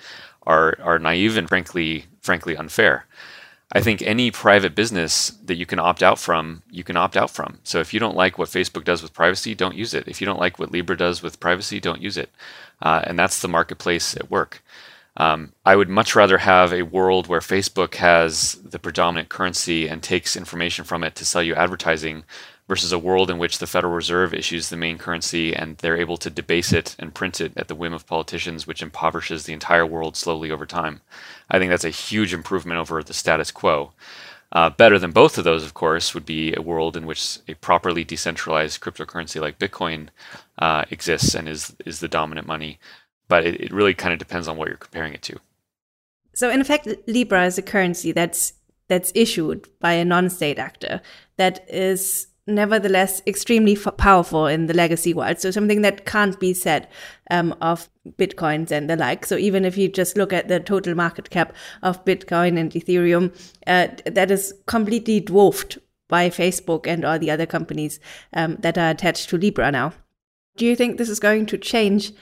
are 0.47 0.79
are 0.81 1.01
naive 1.01 1.37
and 1.37 1.49
frankly 1.49 2.07
frankly 2.21 2.57
unfair. 2.57 3.07
I 3.73 3.81
think 3.81 4.01
any 4.01 4.31
private 4.31 4.77
business 4.77 5.31
that 5.45 5.57
you 5.57 5.67
can 5.67 5.81
opt 5.81 6.05
out 6.05 6.21
from, 6.21 6.63
you 6.71 6.85
can 6.85 6.97
opt 6.97 7.17
out 7.17 7.31
from. 7.31 7.59
So 7.65 7.81
if 7.81 7.93
you 7.93 7.99
don't 7.99 8.15
like 8.17 8.39
what 8.39 8.49
Facebook 8.49 8.85
does 8.85 9.03
with 9.03 9.13
privacy, 9.13 9.57
don't 9.57 9.75
use 9.75 9.93
it. 9.93 10.07
If 10.07 10.21
you 10.21 10.25
don't 10.25 10.39
like 10.39 10.61
what 10.61 10.71
Libra 10.71 10.97
does 10.97 11.21
with 11.21 11.41
privacy, 11.41 11.81
don't 11.81 12.01
use 12.01 12.17
it. 12.17 12.31
Uh, 12.81 13.03
and 13.05 13.19
that's 13.19 13.41
the 13.41 13.49
marketplace 13.49 14.17
at 14.17 14.31
work. 14.31 14.63
Um, 15.17 15.53
I 15.65 15.77
would 15.77 15.89
much 15.89 16.15
rather 16.15 16.39
have 16.39 16.73
a 16.73 16.83
world 16.83 17.27
where 17.27 17.41
Facebook 17.41 17.95
has 17.95 18.53
the 18.63 18.79
predominant 18.79 19.29
currency 19.29 19.89
and 19.89 20.03
takes 20.03 20.37
information 20.37 20.85
from 20.85 21.03
it 21.03 21.15
to 21.17 21.25
sell 21.25 21.43
you 21.43 21.55
advertising 21.55 22.25
versus 22.69 22.93
a 22.93 22.99
world 22.99 23.31
in 23.31 23.39
which 23.39 23.59
the 23.59 23.67
Federal 23.67 23.95
Reserve 23.95 24.35
issues 24.35 24.69
the 24.69 24.77
main 24.77 24.99
currency 24.99 25.55
and 25.55 25.79
they're 25.79 25.97
able 25.97 26.17
to 26.19 26.31
debase 26.31 26.73
it 26.73 26.97
and 26.99 27.15
print 27.15 27.41
it 27.41 27.53
at 27.57 27.69
the 27.69 27.75
whim 27.75 27.93
of 27.93 28.07
politicians, 28.07 28.67
which 28.67 28.83
impoverishes 28.83 29.45
the 29.45 29.53
entire 29.53 29.87
world 29.87 30.17
slowly 30.17 30.51
over 30.51 30.67
time. 30.67 31.01
I 31.49 31.59
think 31.59 31.71
that's 31.71 31.85
a 31.85 31.91
huge 31.91 32.35
improvement 32.35 32.79
over 32.79 33.03
the 33.03 33.15
status 33.15 33.51
quo. 33.51 33.93
Uh, 34.53 34.71
better 34.71 34.99
than 34.99 35.11
both 35.11 35.39
of 35.39 35.45
those, 35.45 35.65
of 35.65 35.75
course, 35.75 36.15
would 36.15 36.25
be 36.25 36.55
a 36.55 36.63
world 36.63 36.97
in 36.97 37.05
which 37.05 37.39
a 37.49 37.55
properly 37.55 38.05
decentralized 38.05 38.81
cryptocurrency 38.81 39.41
like 39.41 39.59
Bitcoin 39.59 40.09
uh, 40.59 40.85
exists 40.91 41.35
and 41.35 41.49
is 41.49 41.75
is 41.85 42.01
the 42.01 42.09
dominant 42.09 42.47
money. 42.47 42.79
But 43.29 43.47
it, 43.47 43.61
it 43.61 43.73
really 43.73 43.95
kind 43.95 44.13
of 44.13 44.19
depends 44.19 44.49
on 44.49 44.57
what 44.57 44.69
you're 44.69 44.77
comparing 44.77 45.15
it 45.15 45.23
to. 45.23 45.39
So, 46.35 46.51
in 46.51 46.61
effect, 46.61 46.89
Libra 47.07 47.47
is 47.47 47.59
a 47.59 47.63
currency 47.63 48.13
that's 48.13 48.53
that's 48.89 49.11
issued 49.15 49.69
by 49.81 49.95
a 49.95 50.05
non-state 50.05 50.59
actor 50.59 51.01
that 51.37 51.67
is 51.69 52.29
nevertheless 52.47 53.23
extremely 53.27 53.77
powerful 53.77 54.47
in 54.47 54.67
the 54.67 54.75
legacy 54.75 55.13
world. 55.13 55.39
So 55.41 55.51
something 55.51 55.83
that 55.83 56.07
can't 56.07 56.39
be 56.39 56.55
said 56.55 56.89
um, 57.31 57.55
of 57.61 57.89
bitcoins 58.11 58.71
and 58.71 58.89
the 58.89 58.97
like. 58.97 59.27
So 59.27 59.37
even 59.37 59.65
if 59.65 59.77
you 59.77 59.89
just 59.89 60.17
look 60.17 60.33
at 60.33 60.49
the 60.49 60.61
total 60.61 60.95
market 60.95 61.31
cap 61.31 61.55
of 61.83 62.05
Bitcoin 62.05 62.59
and 62.59 62.71
Ethereum, 62.71 63.35
uh, 63.67 63.89
that 64.07 64.31
is 64.31 64.55
completely 64.67 65.21
dwarfed 65.21 65.79
by 66.09 66.31
Facebook 66.31 66.87
and 66.87 67.05
all 67.05 67.19
the 67.19 67.33
other 67.33 67.47
companies 67.47 67.99
um, 68.33 68.57
that 68.61 68.79
are 68.79 68.91
attached 68.91 69.29
to 69.31 69.39
Libra 69.39 69.73
now. 69.73 69.93
Do 70.57 70.65
you 70.65 70.77
think 70.77 70.97
this 70.97 71.09
is 71.09 71.21
going 71.21 71.47
to 71.47 71.59
change 71.59 72.13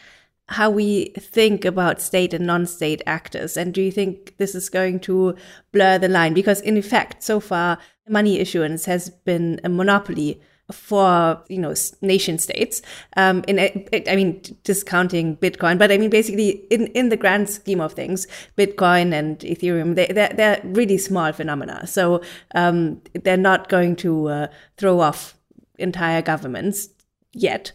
how 0.49 0.69
we 0.69 1.07
think 1.19 1.65
about 1.65 2.01
state 2.01 2.35
and 2.35 2.47
non-state 2.47 3.03
actors 3.07 3.57
and 3.57 3.73
do 3.73 3.81
you 3.81 3.91
think 3.91 4.37
this 4.37 4.55
is 4.55 4.69
going 4.69 5.01
to 5.01 5.35
blur 5.73 5.99
the 5.99 6.09
line? 6.09 6.35
Because 6.35 6.61
in 6.61 6.77
effect 6.77 7.23
so 7.23 7.41
far 7.41 7.79
money 8.09 8.39
issuance 8.39 8.85
has 8.85 9.09
been 9.11 9.61
a 9.65 9.69
monopoly 9.69 10.41
for 10.73 11.43
you 11.49 11.59
know 11.59 11.75
nation 12.01 12.39
states. 12.39 12.83
Um 13.17 13.45
in 13.47 13.59
i 13.59 14.17
mean 14.17 14.41
discounting 14.65 15.37
bitcoin 15.37 15.79
but 15.79 15.93
i 15.93 15.99
mean 15.99 16.11
basically 16.11 16.51
in 16.71 16.87
in 16.89 17.11
the 17.11 17.17
grand 17.17 17.51
scheme 17.51 17.81
of 17.81 17.93
things 17.93 18.27
bitcoin 18.57 19.13
and 19.13 19.39
ethereum 19.41 19.95
they 19.95 20.07
they're, 20.07 20.33
they're 20.35 20.61
really 20.65 20.99
small 20.99 21.33
phenomena. 21.33 21.87
So 21.87 22.23
um 22.55 23.03
they're 23.13 23.37
not 23.37 23.69
going 23.69 23.97
to 23.97 24.29
uh, 24.29 24.47
throw 24.77 25.01
off 25.01 25.37
entire 25.79 26.23
governments 26.23 26.89
yet 27.33 27.73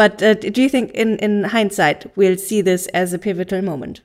but 0.00 0.22
uh, 0.22 0.32
do 0.32 0.62
you 0.62 0.70
think, 0.70 0.92
in, 0.92 1.18
in 1.18 1.44
hindsight, 1.44 2.16
we'll 2.16 2.38
see 2.38 2.62
this 2.62 2.86
as 2.86 3.12
a 3.12 3.18
pivotal 3.18 3.60
moment? 3.60 4.00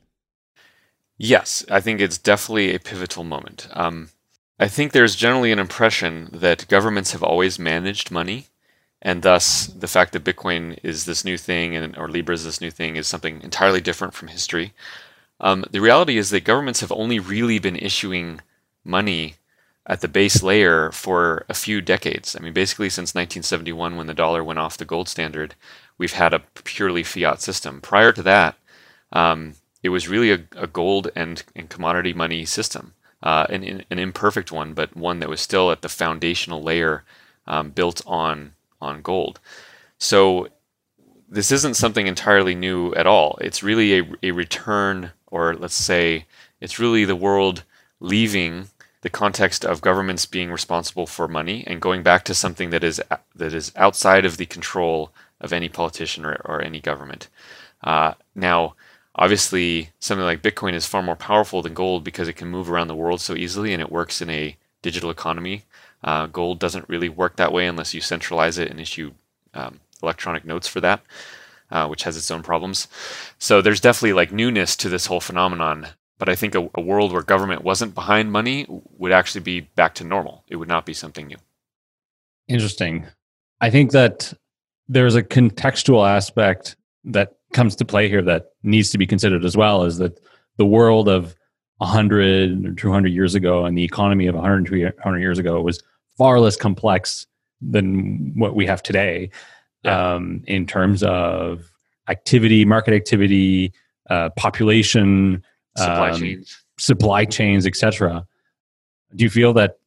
Yes, 1.18 1.64
I 1.72 1.80
think 1.80 2.02
it's 2.02 2.18
definitely 2.18 2.76
a 2.76 2.80
pivotal 2.80 3.24
moment. 3.24 3.70
Um, 3.72 4.10
I 4.60 4.68
think 4.68 4.92
there's 4.92 5.16
generally 5.16 5.54
an 5.54 5.60
impression 5.60 6.28
that 6.34 6.68
governments 6.68 7.14
have 7.14 7.24
always 7.24 7.58
managed 7.58 8.12
money, 8.12 8.48
and 9.02 9.22
thus 9.22 9.68
the 9.68 9.88
fact 9.88 10.12
that 10.12 10.26
Bitcoin 10.26 10.78
is 10.84 11.06
this 11.06 11.24
new 11.24 11.38
thing 11.38 11.78
and 11.78 11.98
or 11.98 12.10
Libra 12.10 12.36
is 12.36 12.44
this 12.44 12.60
new 12.60 12.72
thing 12.72 12.98
is 12.98 13.08
something 13.08 13.42
entirely 13.42 13.80
different 13.80 14.14
from 14.14 14.28
history. 14.28 14.74
Um, 15.40 15.64
the 15.72 15.80
reality 15.80 16.18
is 16.18 16.30
that 16.32 16.44
governments 16.44 16.82
have 16.82 16.92
only 16.92 17.20
really 17.20 17.58
been 17.58 17.78
issuing 17.78 18.42
money 18.84 19.36
at 19.88 20.02
the 20.02 20.08
base 20.08 20.42
layer 20.42 20.92
for 20.92 21.46
a 21.48 21.54
few 21.54 21.80
decades. 21.82 22.36
I 22.36 22.40
mean, 22.40 22.54
basically 22.54 22.90
since 22.90 23.14
1971, 23.14 23.96
when 23.96 24.08
the 24.08 24.14
dollar 24.14 24.44
went 24.44 24.60
off 24.60 24.78
the 24.78 24.86
gold 24.86 25.08
standard, 25.08 25.56
we've 25.98 26.14
had 26.14 26.34
a 26.34 26.40
purely 26.64 27.04
fiat 27.04 27.42
system. 27.42 27.82
Prior 27.82 28.12
to 28.12 28.24
that, 28.24 28.58
um, 29.12 29.56
it 29.84 29.90
was 29.90 30.08
really 30.08 30.32
a, 30.32 30.44
a 30.56 30.68
gold 30.68 31.10
and, 31.16 31.44
and, 31.56 31.70
commodity 31.70 32.12
money 32.12 32.44
system, 32.44 32.94
uh, 33.22 33.46
an, 33.50 33.84
an, 33.90 34.00
imperfect 34.00 34.52
one, 34.52 34.74
but 34.74 34.96
one 34.98 35.20
that 35.20 35.30
was 35.30 35.40
still 35.40 35.72
at 35.72 35.82
the 35.82 35.90
foundational 35.90 36.62
layer 36.62 37.04
um, 37.48 37.70
built 37.70 38.02
on 38.06 38.54
on 38.82 39.02
gold. 39.02 39.40
So 39.98 40.50
this 41.30 41.52
isn't 41.52 41.76
something 41.76 42.08
entirely 42.08 42.56
new 42.56 42.94
at 42.94 43.08
all. 43.08 43.38
It's 43.42 43.64
really 43.64 44.00
a, 44.00 44.04
a 44.24 44.32
return, 44.32 45.12
or 45.28 45.56
let's 45.56 45.76
say, 45.76 46.26
it's 46.60 46.80
really 46.80 47.06
the 47.06 47.16
world 47.16 47.64
leaving 48.00 48.70
the 49.02 49.10
context 49.10 49.64
of 49.64 49.82
governments 49.82 50.26
being 50.26 50.52
responsible 50.52 51.06
for 51.06 51.28
money 51.28 51.64
and 51.68 51.82
going 51.82 52.02
back 52.02 52.24
to 52.26 52.34
something 52.34 52.72
that 52.72 52.84
is 52.84 53.00
that 53.36 53.54
is 53.54 53.72
outside 53.76 54.26
of 54.26 54.38
the 54.38 54.48
control 54.48 55.12
of 55.42 55.54
any 55.54 55.70
politician 55.70 56.26
or, 56.26 56.42
or 56.46 56.62
any 56.62 56.80
government. 56.80 57.28
Uh, 57.84 58.14
now, 58.34 58.76
obviously, 59.16 59.90
something 60.00 60.26
like 60.26 60.42
Bitcoin 60.42 60.74
is 60.74 60.86
far 60.86 61.02
more 61.02 61.16
powerful 61.16 61.62
than 61.62 61.74
gold 61.74 62.04
because 62.04 62.28
it 62.28 62.36
can 62.36 62.48
move 62.48 62.70
around 62.70 62.88
the 62.88 62.96
world 62.96 63.22
so 63.22 63.36
easily 63.36 63.74
and 63.74 63.82
it 63.82 63.92
works 63.92 64.22
in 64.22 64.30
a 64.30 64.56
digital 64.82 65.10
economy. 65.10 65.64
Uh, 66.04 66.28
gold 66.28 66.60
doesn't 66.60 66.88
really 66.90 67.10
work 67.10 67.36
that 67.36 67.52
way 67.52 67.68
unless 67.68 67.94
you 67.94 68.02
centralize 68.02 68.58
it 68.58 68.70
and 68.70 68.80
issue 68.80 69.12
um, 69.54 69.80
electronic 70.04 70.46
notes 70.46 70.68
for 70.68 70.82
that, 70.82 71.02
uh, 71.72 71.88
which 71.88 72.04
has 72.04 72.18
its 72.18 72.30
own 72.30 72.44
problems. 72.44 72.88
So 73.40 73.62
there's 73.62 73.82
definitely 73.82 74.14
like 74.14 74.32
newness 74.32 74.76
to 74.78 74.90
this 74.90 75.08
whole 75.08 75.22
phenomenon 75.22 75.88
but 76.18 76.30
I 76.30 76.36
think 76.36 76.56
a, 76.56 76.70
a, 76.76 76.82
world 76.82 77.12
where 77.12 77.22
government 77.22 77.64
wasn't 77.64 77.94
behind 77.94 78.32
money 78.32 78.66
would 78.98 79.12
actually 79.12 79.42
be 79.42 79.62
back 79.62 79.96
to 79.96 80.04
normal. 80.04 80.44
It 80.48 80.56
would 80.56 80.68
not 80.68 80.86
be 80.86 80.94
something 80.94 81.28
new. 81.28 81.38
Interesting. 82.48 83.08
I 83.60 83.70
think 83.70 83.92
that 83.92 84.34
there's 84.88 85.16
a 85.16 85.24
contextual 85.24 86.08
aspect 86.08 86.76
that 87.06 87.36
comes 87.54 87.76
to 87.78 87.86
play 87.86 88.10
here 88.10 88.22
that 88.22 88.52
needs 88.64 88.90
to 88.92 88.98
be 88.98 89.08
considered 89.08 89.46
as 89.46 89.56
well 89.56 89.84
is 89.84 89.98
that 89.98 90.20
the 90.58 90.66
world 90.66 91.08
of 91.08 91.36
100 91.78 92.66
or 92.66 92.74
200 92.74 93.12
years 93.12 93.36
ago 93.36 93.66
and 93.66 93.78
the 93.78 93.84
economy 93.84 94.28
of 94.28 94.36
100 94.36 94.66
200 94.68 95.20
years 95.20 95.40
ago 95.40 95.62
was 95.62 95.82
far 96.18 96.40
less 96.40 96.56
complex 96.56 97.28
than 97.62 98.34
what 98.36 98.56
we 98.56 98.66
have 98.66 98.82
today 98.82 99.30
yeah. 99.84 100.14
um, 100.16 100.44
in 100.48 100.66
terms 100.66 101.04
of 101.04 101.72
activity, 102.08 102.66
market 102.66 102.94
activity, 102.94 103.74
uh, 104.10 104.30
population, 104.32 105.44
supply 105.76 106.12
um, 106.12 106.20
chains, 106.20 106.64
supply 106.78 107.26
chains, 107.26 107.66
etc. 107.66 108.26
Do 109.16 109.24
you 109.24 109.30
feel 109.30 109.54
that 109.54 109.80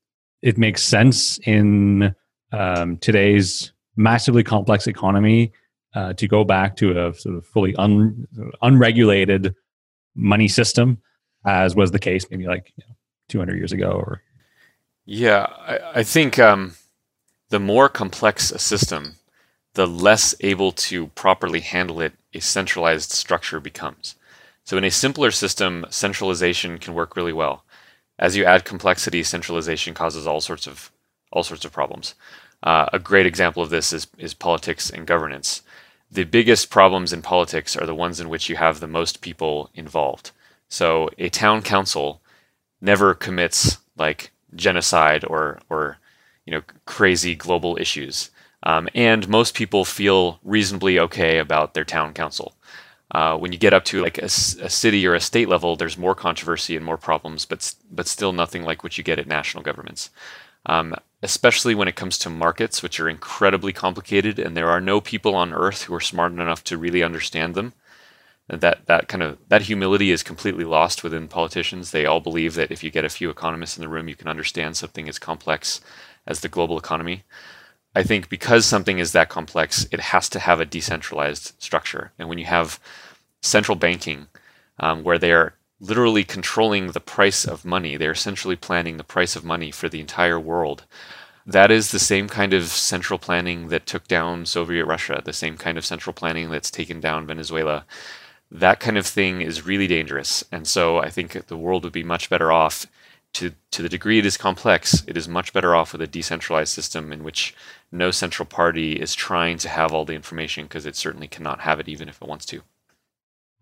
it 0.43 0.59
makes 0.59 0.83
sense 0.83 1.39
in 1.45 2.15
um, 2.53 2.97
today's 2.99 3.73
massively 3.99 4.43
complex 4.45 4.87
economy 4.87 5.53
uh, 5.95 6.13
to 6.15 6.29
go 6.29 6.45
back 6.45 6.77
to 6.77 6.93
a 6.93 7.13
sort 7.15 7.37
of 7.37 7.45
fully 7.47 7.75
un, 7.77 8.27
unregulated 8.63 9.55
money 10.15 10.49
system, 10.49 10.99
as 11.45 11.75
was 11.75 11.91
the 11.91 11.99
case 11.99 12.27
maybe 12.31 12.47
like 12.47 12.73
you 12.77 12.85
know, 12.87 12.95
200 13.29 13.57
years 13.57 13.73
ago? 13.73 13.91
Or 13.91 14.23
yeah, 15.05 15.47
I, 15.59 15.79
I 15.97 16.03
think 16.03 16.39
um, 16.39 16.75
the 17.51 17.61
more 17.61 17.89
complex 17.89 18.51
a 18.51 18.59
system, 18.59 19.17
the 19.75 19.87
less 19.87 20.35
able 20.41 20.73
to 20.73 21.09
properly 21.09 21.61
handle 21.61 22.01
it 22.01 22.13
a 22.35 22.41
centralized 22.41 23.11
structure 23.11 23.61
becomes. 23.61 24.15
So 24.65 24.77
in 24.77 24.85
a 24.85 24.91
simpler 24.91 25.31
system, 25.31 25.87
centralization 25.89 26.79
can 26.79 26.95
work 26.95 27.17
really 27.17 27.33
well. 27.33 27.65
As 28.19 28.37
you 28.37 28.45
add 28.45 28.65
complexity, 28.65 29.23
centralization 29.23 29.95
causes 29.95 30.27
all 30.27 30.41
sorts 30.41 30.67
of 30.67 30.91
all 31.33 31.43
sorts 31.43 31.65
of 31.65 31.73
problems. 31.73 32.15
Uh, 32.63 32.87
a 32.93 32.99
great 32.99 33.27
example 33.27 33.63
of 33.63 33.71
this 33.71 33.93
is, 33.93 34.07
is 34.19 34.35
politics 34.35 34.91
and 34.91 35.07
governance. 35.07 35.63
The 36.11 36.25
biggest 36.25 36.71
problems 36.71 37.13
in 37.13 37.23
politics 37.23 37.77
are 37.77 37.87
the 37.87 37.95
ones 37.95 38.19
in 38.19 38.29
which 38.29 38.49
you 38.49 38.57
have 38.57 38.81
the 38.81 38.87
most 38.87 39.21
people 39.21 39.71
involved. 39.75 40.31
So 40.69 41.11
a 41.19 41.29
town 41.29 41.63
council 41.63 42.21
never 42.81 43.15
commits 43.15 43.79
like 43.97 44.31
genocide 44.55 45.25
or 45.25 45.61
or 45.69 45.99
you 46.47 46.53
know 46.53 46.63
crazy 46.87 47.35
global 47.35 47.77
issues, 47.79 48.31
um, 48.63 48.89
and 48.95 49.29
most 49.29 49.55
people 49.55 49.85
feel 49.85 50.41
reasonably 50.43 50.99
okay 50.99 51.39
about 51.39 51.75
their 51.75 51.85
town 51.85 52.15
council. 52.15 52.55
Uh, 53.11 53.37
when 53.39 53.53
you 53.53 53.59
get 53.59 53.73
up 53.73 53.87
to 53.87 54.03
like 54.03 54.19
a, 54.19 54.25
a, 54.27 54.29
city 54.69 55.07
or 55.07 55.15
a 55.15 55.21
state 55.21 55.49
level, 55.49 55.77
there's 55.77 55.97
more 55.97 56.15
controversy 56.15 56.77
and 56.77 56.85
more 56.85 56.99
problems, 56.99 57.47
but 57.47 57.75
but 57.91 58.07
still 58.07 58.33
nothing 58.33 58.63
like 58.63 58.83
what 58.83 58.99
you 58.99 59.05
get 59.05 59.19
at 59.19 59.27
national 59.27 59.63
governments. 59.63 60.11
Um, 60.67 60.95
especially 61.23 61.75
when 61.75 61.89
it 61.89 61.97
comes 61.97 62.19
to 62.19 62.31
markets, 62.31 62.83
which 62.83 63.01
are 63.01 63.09
incredibly 63.09 63.73
complicated, 63.73 64.39
and 64.39 64.57
there 64.57 64.69
are 64.71 64.81
no 64.81 65.01
people 65.01 65.35
on 65.35 65.53
Earth 65.53 65.83
who 65.85 65.95
are 65.95 66.01
smart 66.01 66.33
enough 66.33 66.63
to 66.65 66.79
really 66.79 67.03
understand 67.03 67.55
them. 67.55 67.73
that 68.49 68.87
that 68.87 69.09
kind 69.09 69.23
of 69.23 69.39
that 69.49 69.63
humility 69.63 70.11
is 70.11 70.23
completely 70.23 70.65
lost 70.65 71.05
within 71.05 71.29
politicians. 71.29 71.91
They 71.91 72.07
all 72.07 72.21
believe 72.21 72.55
that 72.55 72.71
if 72.71 72.83
you 72.83 72.91
get 72.91 73.05
a 73.05 73.11
few 73.11 73.31
economists 73.31 73.77
in 73.77 73.83
the 73.83 73.89
room, 73.89 74.09
you 74.09 74.17
can 74.17 74.29
understand 74.29 74.77
something 74.77 75.09
as 75.09 75.19
complex 75.19 75.81
as 76.27 76.41
the 76.41 76.49
global 76.49 76.79
economy. 76.79 77.25
I 77.95 78.03
think 78.03 78.29
because 78.29 78.65
something 78.67 78.99
is 78.99 79.13
that 79.13 79.29
complex, 79.29 79.87
it 79.93 80.01
has 80.01 80.29
to 80.31 80.39
have 80.39 80.61
a 80.61 80.65
decentralized 80.67 81.55
structure. 81.63 82.13
And 82.19 82.29
when 82.29 82.39
you 82.39 82.47
have 82.47 82.81
central 83.43 83.77
banking, 83.77 84.29
um, 84.81 85.03
where 85.05 85.19
they 85.19 85.33
are 85.33 85.55
literally 85.81 86.25
controlling 86.25 86.93
the 86.93 87.01
price 87.01 87.45
of 87.45 87.65
money, 87.65 87.97
they're 87.97 88.13
essentially 88.13 88.57
planning 88.57 88.97
the 88.97 89.05
price 89.05 89.37
of 89.37 89.45
money 89.45 89.71
for 89.71 89.89
the 89.89 90.01
entire 90.01 90.41
world. 90.41 90.85
That 91.47 91.71
is 91.71 91.91
the 91.91 91.99
same 91.99 92.29
kind 92.29 92.53
of 92.53 92.65
central 92.67 93.19
planning 93.19 93.69
that 93.69 93.87
took 93.87 94.07
down 94.09 94.45
Soviet 94.47 94.85
Russia, 94.85 95.23
the 95.25 95.33
same 95.33 95.57
kind 95.57 95.79
of 95.79 95.87
central 95.87 96.13
planning 96.13 96.51
that's 96.51 96.71
taken 96.71 97.01
down 97.01 97.27
Venezuela 97.27 97.87
that 98.51 98.81
kind 98.81 98.97
of 98.97 99.07
thing 99.07 99.41
is 99.41 99.67
really 99.67 99.87
dangerous. 99.87 100.45
And 100.51 100.67
so 100.67 100.99
I 100.99 101.11
think 101.11 101.47
the 101.47 101.57
world 101.57 101.85
would 101.85 101.93
be 101.93 102.05
much 102.05 102.31
better 102.31 102.51
off 102.51 102.87
to, 103.35 103.53
to 103.73 103.83
the 103.83 103.91
degree 103.91 104.19
it 104.19 104.27
is 104.27 104.39
complex, 104.39 105.05
it 105.07 105.17
is 105.17 105.29
much 105.29 105.53
better 105.53 105.75
off 105.75 105.93
with 105.93 106.01
a 106.01 106.07
decentralized 106.07 106.73
system 106.73 107.13
in 107.13 107.23
which 107.23 107.55
no 107.93 108.11
central 108.11 108.47
party 108.47 108.95
is 108.95 109.15
trying 109.15 109.59
to 109.59 109.69
have 109.69 109.93
all 109.93 110.07
the 110.07 110.15
information 110.15 110.65
because 110.65 110.87
it 110.87 110.97
certainly 110.97 111.29
cannot 111.29 111.61
have 111.61 111.79
it 111.79 111.89
even 111.89 112.09
if 112.09 112.23
it 112.23 112.29
wants 112.29 112.47
to. 112.47 112.63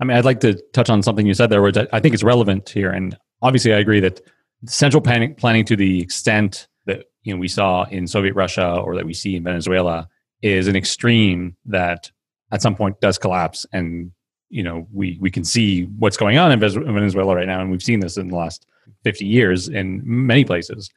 I 0.01 0.05
mean, 0.05 0.17
I'd 0.17 0.25
like 0.25 0.41
to 0.41 0.55
touch 0.73 0.91
on 0.91 1.03
something 1.03 1.27
you 1.27 1.35
said 1.35 1.51
there, 1.51 1.63
which 1.63 1.77
I 1.93 2.01
think 2.01 2.15
is 2.15 2.23
relevant 2.23 2.69
here. 2.69 2.91
And 2.91 3.17
obviously, 3.43 3.73
I 3.73 3.79
agree 3.79 4.01
that 4.01 4.21
central 4.67 5.01
planning, 5.01 5.35
planning 5.35 5.65
to 5.67 5.77
the 5.77 6.01
extent 6.01 6.69
that 6.87 7.07
you 7.23 7.33
know 7.33 7.39
we 7.39 7.49
saw 7.49 7.85
in 7.85 8.07
Soviet 8.07 8.35
Russia 8.35 8.77
or 8.77 8.95
that 8.97 9.07
we 9.07 9.15
see 9.15 9.37
in 9.37 9.45
Venezuela 9.45 10.09
is 10.43 10.69
an 10.69 10.77
extreme 10.77 11.57
that 11.65 12.11
at 12.53 12.63
some 12.63 12.77
point 12.77 13.01
does 13.01 13.19
collapse 13.19 13.67
and 13.73 14.13
you 14.49 14.63
know 14.63 14.87
we 14.93 15.19
we 15.21 15.31
can 15.31 15.45
see 15.45 15.85
what's 15.99 16.17
going 16.17 16.39
on 16.39 16.53
in 16.53 16.61
Venezuela 16.61 17.35
right 17.35 17.47
now, 17.47 17.61
and 17.61 17.71
we've 17.71 17.83
seen 17.83 18.01
this 18.01 18.17
in 18.17 18.29
the 18.29 18.37
last 18.37 18.67
fifty 19.03 19.25
years 19.25 19.69
in 19.69 20.03
many 20.05 20.45
places. 20.45 20.91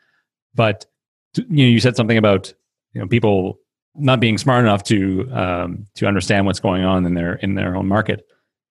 But 0.55 0.85
you 1.35 1.65
know, 1.65 1.69
you 1.69 1.79
said 1.79 1.95
something 1.95 2.17
about 2.17 2.53
you 2.93 3.01
know 3.01 3.07
people 3.07 3.59
not 3.95 4.19
being 4.19 4.37
smart 4.37 4.63
enough 4.63 4.83
to 4.83 5.29
um, 5.31 5.85
to 5.95 6.05
understand 6.05 6.45
what's 6.45 6.59
going 6.59 6.83
on 6.83 7.05
in 7.05 7.13
their 7.13 7.35
in 7.35 7.55
their 7.55 7.75
own 7.75 7.87
market, 7.87 8.25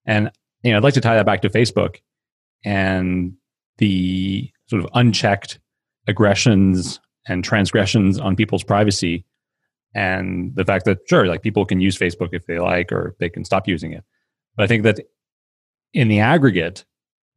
and 0.09 0.33
you 0.65 0.73
know 0.73 0.79
I'd 0.79 0.83
like 0.83 0.95
to 0.95 1.01
tie 1.01 1.15
that 1.15 1.27
back 1.27 1.43
to 1.43 1.49
Facebook 1.49 1.99
and 2.65 3.35
the 3.77 4.51
sort 4.67 4.83
of 4.83 4.91
unchecked 4.95 5.61
aggressions 6.09 6.99
and 7.29 7.45
transgressions 7.45 8.19
on 8.19 8.35
people's 8.35 8.65
privacy 8.65 9.25
and 9.95 10.53
the 10.57 10.65
fact 10.65 10.85
that 10.87 10.99
sure 11.09 11.27
like 11.27 11.43
people 11.43 11.65
can 11.65 11.81
use 11.81 11.97
facebook 11.97 12.31
if 12.33 12.47
they 12.47 12.59
like 12.59 12.91
or 12.91 13.15
they 13.21 13.29
can 13.29 13.45
stop 13.45 13.69
using 13.69 13.93
it 13.93 14.05
but 14.59 14.65
I 14.65 14.67
think 14.67 14.83
that 14.83 14.99
in 15.95 16.09
the 16.09 16.19
aggregate, 16.19 16.85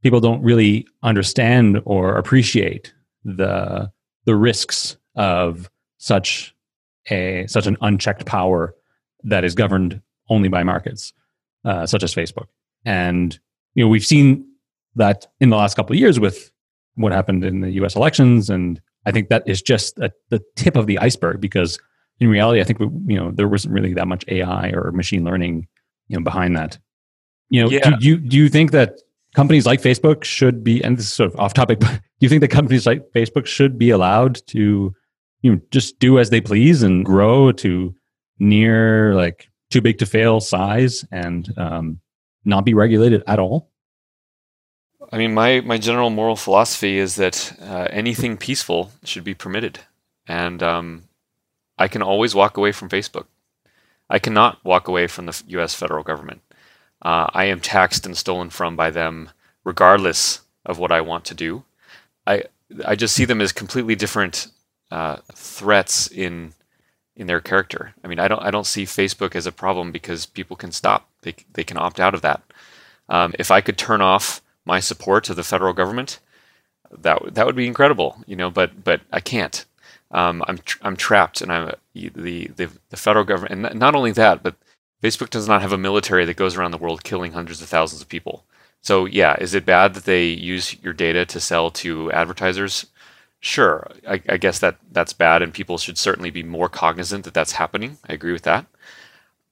people 0.02 0.20
don't 0.20 0.42
really 0.42 0.88
understand 1.04 1.80
or 1.86 2.18
appreciate 2.18 2.94
the 3.24 3.92
the 4.26 4.36
risks 4.36 4.98
of 5.16 5.70
such 6.00 6.56
a 7.12 7.46
such 7.48 7.68
an 7.68 7.78
unchecked 7.82 8.26
power 8.26 8.76
that 9.24 9.44
is 9.44 9.54
governed 9.54 10.02
only 10.30 10.50
by 10.50 10.64
markets, 10.64 11.14
uh, 11.64 11.86
such 11.86 12.02
as 12.02 12.14
Facebook. 12.14 12.48
And 12.86 13.38
you 13.76 13.84
know 13.84 13.90
we've 13.90 14.06
seen 14.06 14.46
that 14.96 15.28
in 15.40 15.50
the 15.50 15.58
last 15.58 15.76
couple 15.76 15.94
of 15.94 16.00
years 16.00 16.20
with 16.20 16.52
what 16.96 17.12
happened 17.12 17.44
in 17.44 17.62
the 17.62 17.72
U.S. 17.72 17.96
elections, 17.96 18.50
and 18.50 18.82
I 19.06 19.12
think 19.12 19.30
that 19.30 19.44
is 19.48 19.62
just 19.62 19.98
a, 20.00 20.12
the 20.30 20.42
tip 20.56 20.76
of 20.76 20.88
the 20.88 21.00
iceberg 21.00 21.42
because 21.42 21.80
in 22.20 22.30
reality, 22.30 22.62
I 22.62 22.64
think 22.64 22.80
we, 22.80 22.88
you 23.14 23.20
know 23.20 23.32
there 23.32 23.48
wasn't 23.48 23.74
really 23.74 23.94
that 23.94 24.08
much 24.08 24.26
AI 24.28 24.70
or 24.70 24.92
machine 24.92 25.24
learning 25.24 25.68
you 26.08 26.18
know 26.18 26.24
behind 26.24 26.56
that. 26.56 26.78
You 27.50 27.64
know, 27.64 27.70
yeah. 27.70 27.90
do 27.90 28.06
you 28.06 28.18
do 28.18 28.38
you 28.38 28.50
think 28.50 28.72
that 28.72 29.00
companies 29.36 29.66
like 29.66 29.82
Facebook 29.82 30.24
should 30.24 30.64
be, 30.64 30.84
and 30.84 30.98
this 30.98 31.06
is 31.06 31.14
sort 31.14 31.34
of 31.34 31.40
off 31.40 31.54
topic, 31.54 31.80
but 31.80 31.92
do 31.92 32.00
you 32.20 32.30
think 32.30 32.42
that 32.42 32.50
companies 32.50 32.86
like 32.86 33.12
Facebook 33.16 33.46
should 33.46 33.78
be 33.78 33.90
allowed 33.90 34.46
to, 34.48 34.94
you 35.42 35.52
know, 35.52 35.62
just 35.72 36.00
do 36.00 36.20
as 36.20 36.30
they 36.30 36.42
please 36.42 36.84
and 36.84 37.06
grow 37.06 37.52
to 37.54 37.96
near 38.40 39.16
like 39.16 39.48
too 39.70 39.82
big 39.82 39.98
to 40.00 40.06
fail 40.06 40.40
size 40.40 41.06
and 41.12 41.54
um, 41.58 42.00
not 42.46 42.66
be 42.66 42.74
regulated 42.74 43.24
at 43.28 43.40
all? 43.40 43.70
I 45.12 45.18
mean, 45.18 45.34
my 45.34 45.62
my 45.62 45.78
general 45.78 46.10
moral 46.10 46.36
philosophy 46.36 46.98
is 46.98 47.16
that 47.16 47.58
uh, 47.62 47.88
anything 47.90 48.38
peaceful 48.38 48.92
should 49.04 49.24
be 49.24 49.34
permitted, 49.34 49.80
and 50.28 50.64
um, 50.64 51.04
I 51.78 51.88
can 51.88 52.02
always 52.02 52.34
walk 52.34 52.58
away 52.58 52.72
from 52.72 52.90
Facebook. 52.90 53.26
I 54.10 54.20
cannot 54.20 54.64
walk 54.64 54.88
away 54.88 55.08
from 55.08 55.26
the 55.26 55.44
U.S. 55.48 55.74
federal 55.74 56.04
government 56.04 56.42
uh, 57.02 57.28
I 57.34 57.46
am 57.46 57.60
taxed 57.60 58.06
and 58.06 58.16
stolen 58.16 58.50
from 58.50 58.76
by 58.76 58.92
them 58.92 59.30
regardless 59.64 60.42
of 60.66 60.78
what 60.78 60.92
I 60.92 61.02
want 61.02 61.26
to 61.26 61.34
do. 61.34 61.64
I 62.28 62.44
I 62.86 62.96
just 62.96 63.16
see 63.16 63.26
them 63.26 63.42
as 63.42 63.52
completely 63.52 63.96
different 63.96 64.48
uh, 64.92 65.18
threats 65.34 66.08
in 66.08 66.54
in 67.16 67.28
their 67.28 67.42
character. 67.42 67.94
I 68.04 68.08
mean, 68.08 68.20
I 68.20 68.28
don't 68.28 68.42
I 68.42 68.52
don't 68.52 68.68
see 68.68 68.86
Facebook 68.86 69.36
as 69.36 69.48
a 69.48 69.52
problem 69.52 69.92
because 69.92 70.26
people 70.26 70.56
can 70.56 70.72
stop. 70.72 71.10
They 71.22 71.36
they 71.54 71.64
can 71.64 71.78
opt 71.78 72.00
out 72.00 72.14
of 72.14 72.22
that. 72.22 72.42
Um, 73.10 73.34
if 73.40 73.52
I 73.52 73.62
could 73.62 73.78
turn 73.78 74.02
off 74.02 74.42
my 74.66 74.80
support 74.80 75.24
to 75.26 75.34
the 75.34 75.44
federal 75.44 75.74
government, 75.74 76.20
that 76.98 77.36
that 77.36 77.46
would 77.46 77.56
be 77.56 77.68
incredible, 77.68 78.18
you 78.28 78.36
know. 78.36 78.50
But 78.50 78.84
but 78.84 79.02
I 79.12 79.20
can't. 79.20 79.66
Um, 80.12 80.44
I'm 80.48 80.58
tr- 80.58 80.80
I'm 80.82 80.98
trapped, 80.98 81.42
and 81.42 81.52
I'm 81.52 81.74
the, 81.94 82.52
the 82.56 82.70
the 82.90 82.98
federal 82.98 83.26
government, 83.26 83.66
and 83.66 83.80
not 83.80 83.96
only 83.96 84.12
that, 84.12 84.44
but 84.44 84.56
Facebook 85.02 85.30
does 85.30 85.48
not 85.48 85.62
have 85.62 85.72
a 85.72 85.78
military 85.78 86.26
that 86.26 86.36
goes 86.38 86.56
around 86.56 86.72
the 86.72 86.78
world 86.78 87.04
killing 87.04 87.32
hundreds 87.34 87.62
of 87.62 87.70
thousands 87.70 88.02
of 88.02 88.10
people. 88.10 88.46
So, 88.82 89.06
yeah, 89.06 89.36
is 89.40 89.54
it 89.54 89.66
bad 89.66 89.94
that 89.94 90.06
they 90.06 90.26
use 90.26 90.76
your 90.82 90.94
data 90.94 91.26
to 91.28 91.40
sell 91.40 91.72
to 91.72 92.12
advertisers? 92.12 92.88
Sure, 93.40 93.88
I, 94.08 94.22
I, 94.30 94.38
guess 94.38 94.60
that 94.60 94.78
that's 94.92 95.14
bad, 95.14 95.42
and 95.42 95.54
people 95.54 95.78
should 95.80 95.98
certainly 95.98 96.30
be 96.30 96.44
more 96.44 96.70
cognizant 96.70 97.24
that 97.26 97.34
that's 97.34 97.54
happening. 97.54 97.98
I 98.08 98.14
agree 98.14 98.34
with 98.34 98.44
that. 98.44 98.66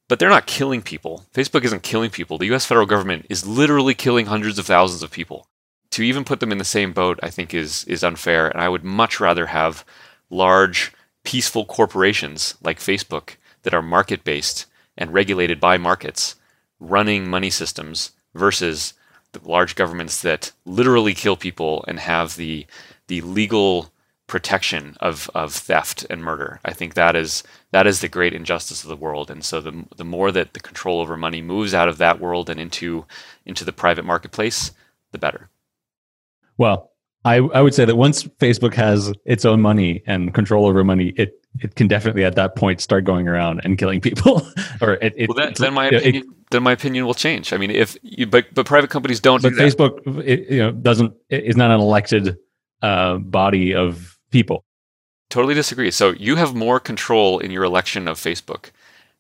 But 0.09 0.19
they're 0.19 0.27
not 0.27 0.47
killing 0.47 0.81
people. 0.81 1.25
Facebook 1.33 1.63
isn't 1.63 1.83
killing 1.83 2.09
people. 2.09 2.37
The 2.37 2.53
US 2.53 2.65
federal 2.65 2.87
government 2.87 3.27
is 3.29 3.47
literally 3.47 3.93
killing 3.93 4.25
hundreds 4.25 4.59
of 4.59 4.65
thousands 4.65 5.03
of 5.03 5.11
people. 5.11 5.47
To 5.91 6.03
even 6.03 6.25
put 6.25 6.41
them 6.41 6.51
in 6.51 6.57
the 6.57 6.65
same 6.65 6.91
boat, 6.91 7.19
I 7.23 7.29
think, 7.29 7.53
is, 7.53 7.85
is 7.85 8.03
unfair, 8.03 8.49
and 8.49 8.59
I 8.59 8.69
would 8.69 8.83
much 8.83 9.19
rather 9.19 9.45
have 9.47 9.85
large, 10.29 10.91
peaceful 11.23 11.63
corporations 11.65 12.55
like 12.61 12.79
Facebook 12.79 13.35
that 13.63 13.73
are 13.73 13.81
market 13.81 14.23
based 14.23 14.65
and 14.97 15.13
regulated 15.13 15.59
by 15.59 15.77
markets 15.77 16.35
running 16.79 17.29
money 17.29 17.49
systems 17.49 18.11
versus 18.33 18.93
the 19.31 19.39
large 19.43 19.75
governments 19.75 20.21
that 20.21 20.51
literally 20.65 21.13
kill 21.13 21.35
people 21.35 21.85
and 21.87 21.99
have 21.99 22.35
the 22.35 22.65
the 23.07 23.21
legal 23.21 23.91
protection 24.29 24.95
of, 25.01 25.29
of 25.35 25.53
theft 25.53 26.05
and 26.09 26.23
murder. 26.23 26.61
I 26.63 26.71
think 26.71 26.93
that 26.93 27.15
is 27.15 27.43
that 27.71 27.85
is 27.85 27.99
the 27.99 28.07
great 28.07 28.33
injustice 28.33 28.83
of 28.83 28.89
the 28.89 28.95
world. 28.95 29.29
And 29.29 29.43
so 29.43 29.59
the 29.59 29.85
the 29.97 30.05
more 30.05 30.31
that 30.31 30.53
the 30.53 30.59
control 30.61 31.01
over 31.01 31.17
money 31.17 31.41
moves 31.41 31.73
out 31.73 31.89
of 31.89 31.97
that 31.97 32.21
world 32.21 32.49
and 32.49 32.59
into 32.59 33.05
into 33.45 33.65
the 33.65 33.73
private 33.73 34.05
marketplace, 34.05 34.71
the 35.11 35.17
better. 35.17 35.49
Well, 36.57 36.91
I, 37.25 37.37
I 37.37 37.61
would 37.61 37.73
say 37.73 37.85
that 37.85 37.95
once 37.95 38.23
Facebook 38.23 38.73
has 38.75 39.11
its 39.25 39.43
own 39.43 39.61
money 39.61 40.03
and 40.05 40.33
control 40.33 40.65
over 40.65 40.83
money, 40.83 41.13
it 41.17 41.33
it 41.59 41.75
can 41.75 41.87
definitely 41.87 42.23
at 42.23 42.35
that 42.35 42.55
point 42.55 42.79
start 42.79 43.03
going 43.03 43.27
around 43.27 43.61
and 43.63 43.77
killing 43.77 43.99
people. 43.99 44.47
or 44.81 44.93
it, 44.93 45.13
it, 45.17 45.29
well, 45.29 45.35
then, 45.35 45.53
then 45.57 45.73
my 45.73 45.87
opinion, 45.87 46.23
it, 46.23 46.51
then 46.51 46.63
my 46.63 46.71
opinion 46.71 47.05
will 47.05 47.13
change. 47.13 47.51
I 47.51 47.57
mean, 47.57 47.71
if 47.71 47.97
you, 48.03 48.27
but 48.27 48.53
but 48.53 48.65
private 48.65 48.89
companies 48.89 49.19
don't. 49.19 49.41
But 49.41 49.53
do 49.53 49.57
Facebook, 49.57 50.49
you 50.49 50.59
know, 50.59 50.71
doesn't 50.71 51.13
is 51.29 51.57
not 51.57 51.71
an 51.71 51.79
elected 51.79 52.37
uh, 52.81 53.17
body 53.17 53.73
of 53.73 54.18
people. 54.29 54.65
Totally 55.29 55.53
disagree. 55.53 55.91
So 55.91 56.11
you 56.11 56.35
have 56.37 56.55
more 56.55 56.79
control 56.79 57.39
in 57.39 57.51
your 57.51 57.63
election 57.63 58.07
of 58.07 58.17
Facebook 58.17 58.71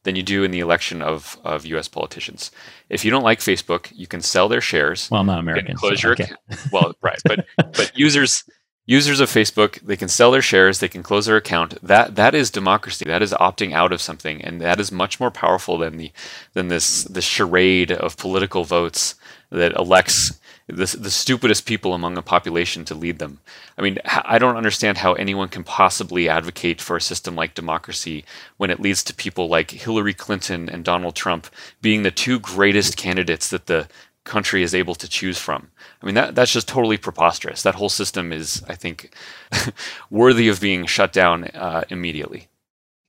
than 0.03 0.15
you 0.15 0.23
do 0.23 0.43
in 0.43 0.51
the 0.51 0.59
election 0.59 1.01
of, 1.01 1.37
of 1.43 1.65
U.S. 1.65 1.87
politicians. 1.87 2.51
If 2.89 3.03
you 3.03 3.11
don't 3.11 3.23
like 3.23 3.39
Facebook, 3.39 3.91
you 3.93 4.07
can 4.07 4.21
sell 4.21 4.47
their 4.47 4.61
shares. 4.61 5.09
Well, 5.11 5.21
I'm 5.21 5.27
not 5.27 5.39
American. 5.39 5.75
Close 5.75 6.01
so, 6.01 6.07
your 6.07 6.13
okay. 6.13 6.23
account. 6.23 6.39
Well, 6.71 6.93
right, 7.01 7.19
but 7.25 7.45
but 7.57 7.91
users 7.95 8.43
users 8.85 9.19
of 9.19 9.29
Facebook 9.29 9.79
they 9.81 9.95
can 9.95 10.07
sell 10.07 10.31
their 10.31 10.41
shares, 10.41 10.79
they 10.79 10.87
can 10.87 11.03
close 11.03 11.25
their 11.25 11.37
account. 11.37 11.79
That 11.85 12.15
that 12.15 12.33
is 12.33 12.49
democracy. 12.49 13.05
That 13.05 13.21
is 13.21 13.33
opting 13.33 13.73
out 13.73 13.91
of 13.91 14.01
something, 14.01 14.41
and 14.41 14.61
that 14.61 14.79
is 14.79 14.91
much 14.91 15.19
more 15.19 15.31
powerful 15.31 15.77
than 15.77 15.97
the 15.97 16.11
than 16.53 16.69
this 16.69 17.03
this 17.03 17.25
charade 17.25 17.91
of 17.91 18.17
political 18.17 18.63
votes 18.63 19.15
that 19.51 19.73
elects 19.73 20.39
the, 20.69 20.97
the 20.99 21.11
stupidest 21.11 21.65
people 21.65 21.93
among 21.93 22.17
a 22.17 22.21
population 22.21 22.85
to 22.85 22.95
lead 22.95 23.19
them. 23.19 23.39
I 23.77 23.81
mean, 23.81 23.97
I 24.05 24.37
don't 24.37 24.57
understand 24.57 24.99
how 24.99 25.13
anyone 25.13 25.49
can 25.49 25.63
possibly 25.63 26.29
advocate 26.29 26.81
for 26.81 26.95
a 26.95 27.01
system 27.01 27.35
like 27.35 27.55
democracy 27.55 28.23
when 28.57 28.69
it 28.69 28.79
leads 28.79 29.03
to 29.03 29.13
people 29.13 29.47
like 29.47 29.71
Hillary 29.71 30.13
Clinton 30.13 30.69
and 30.69 30.85
Donald 30.85 31.15
Trump 31.15 31.47
being 31.81 32.03
the 32.03 32.11
two 32.11 32.39
greatest 32.39 32.97
candidates 32.97 33.49
that 33.49 33.65
the 33.65 33.87
country 34.25 34.61
is 34.61 34.75
able 34.75 34.95
to 34.95 35.09
choose 35.09 35.39
from. 35.39 35.71
I 36.01 36.05
mean, 36.05 36.15
that, 36.15 36.35
that's 36.35 36.53
just 36.53 36.67
totally 36.67 36.97
preposterous. 36.97 37.63
That 37.63 37.75
whole 37.75 37.89
system 37.89 38.31
is, 38.31 38.63
I 38.67 38.75
think, 38.75 39.15
worthy 40.11 40.49
of 40.49 40.61
being 40.61 40.85
shut 40.85 41.11
down 41.11 41.45
uh, 41.45 41.83
immediately. 41.89 42.47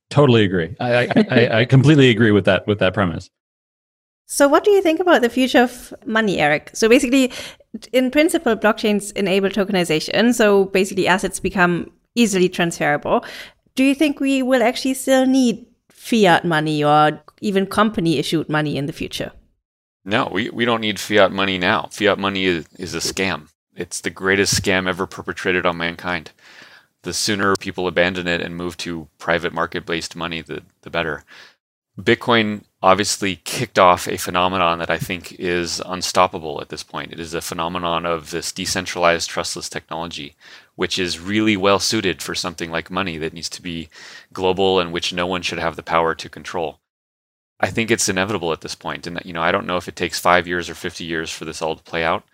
Totally 0.09 0.45
agree. 0.45 0.74
I, 0.81 1.07
I, 1.31 1.61
I 1.61 1.65
completely 1.66 2.11
agree 2.11 2.32
with 2.32 2.47
that 2.47 2.66
with 2.66 2.81
that 2.81 2.95
premise. 2.95 3.31
So, 4.32 4.47
what 4.47 4.62
do 4.62 4.70
you 4.70 4.81
think 4.81 5.01
about 5.01 5.23
the 5.23 5.28
future 5.28 5.61
of 5.61 5.93
money, 6.07 6.39
Erik? 6.39 6.70
So, 6.73 6.89
basically, 6.89 7.32
in 7.93 8.12
principle, 8.12 8.55
blockchains 8.55 9.11
enable 9.16 9.48
tokenization. 9.48 10.32
So, 10.32 10.66
basically, 10.66 11.09
assets 11.09 11.40
become 11.40 11.90
easily 12.15 12.48
transferable. 12.48 13.24
Do 13.74 13.82
you 13.82 13.93
think 13.93 14.20
we 14.20 14.40
will 14.43 14.62
actually 14.62 14.94
still 14.94 15.27
need 15.27 15.66
fiat 15.90 16.44
money 16.44 16.85
or 16.85 17.20
even 17.40 17.66
company 17.66 18.19
issued 18.19 18.48
money 18.48 18.77
in 18.77 18.86
the 18.86 18.93
future? 18.93 19.32
No, 20.05 20.28
we, 20.31 20.48
we 20.51 20.65
don't 20.65 20.81
need 20.81 21.01
fiat 21.01 21.32
money 21.32 21.59
now. 21.59 21.89
Fiat 21.90 22.20
money 22.20 22.44
is, 22.44 22.69
is 22.78 22.94
a 22.94 22.98
scam. 22.98 23.48
It's 23.74 24.01
the 24.01 24.11
greatest 24.11 24.55
scam 24.62 24.89
ever 24.89 25.09
perpetrated 25.09 25.66
on 25.66 25.77
mankind. 25.77 26.31
The 27.02 27.12
sooner 27.12 27.57
people 27.57 27.89
abandon 27.89 28.28
it 28.28 28.40
and 28.40 28.57
move 28.57 28.77
to 28.78 29.09
private 29.19 29.52
market 29.52 29.86
based 29.86 30.15
money, 30.15 30.40
the, 30.40 30.62
the 30.82 30.90
better. 30.90 31.24
Bitcoin 32.01 32.62
obviously 32.82 33.36
kicked 33.36 33.78
off 33.78 34.09
a 34.09 34.16
phenomenon 34.16 34.78
that 34.78 34.90
I 34.90 34.97
think 34.97 35.39
is 35.39 35.82
unstoppable 35.85 36.61
at 36.61 36.70
this 36.70 36.82
point. 36.82 37.12
It 37.12 37.20
is 37.20 37.35
a 37.35 37.43
phenomenon 37.43 38.07
of 38.07 38.31
this 38.31 38.52
decentralized, 38.52 39.28
trustless 39.28 39.69
technology, 39.69 40.35
which 40.77 40.98
is 40.98 41.20
really 41.20 41.57
well 41.57 41.78
suited 41.78 42.23
for 42.23 42.35
something 42.35 42.70
like 42.70 42.90
money 42.90 43.19
that 43.19 43.35
needs 43.35 43.51
to 43.51 43.62
be 43.62 43.90
global 44.32 44.81
and 44.81 44.93
which 44.93 45.12
no 45.12 45.27
one 45.27 45.43
should 45.43 45.59
have 45.59 45.77
the 45.77 45.82
power 45.82 46.15
to 46.15 46.28
control. 46.28 46.81
I 47.61 47.69
think 47.69 47.90
it's 47.90 48.09
inevitable 48.09 48.52
at 48.52 48.62
this 48.62 48.74
point, 48.74 49.07
and 49.07 49.20
you 49.24 49.35
know 49.35 49.43
I 49.43 49.52
don't 49.52 49.66
know 49.66 49.77
if 49.77 49.86
it 49.86 49.97
takes 49.97 50.19
five 50.19 50.47
years 50.47 50.70
or 50.70 50.74
fifty 50.74 51.05
years 51.05 51.31
for 51.31 51.44
this 51.44 51.61
all 51.61 51.77
to 51.77 51.82
play 51.82 52.02
out, 52.02 52.24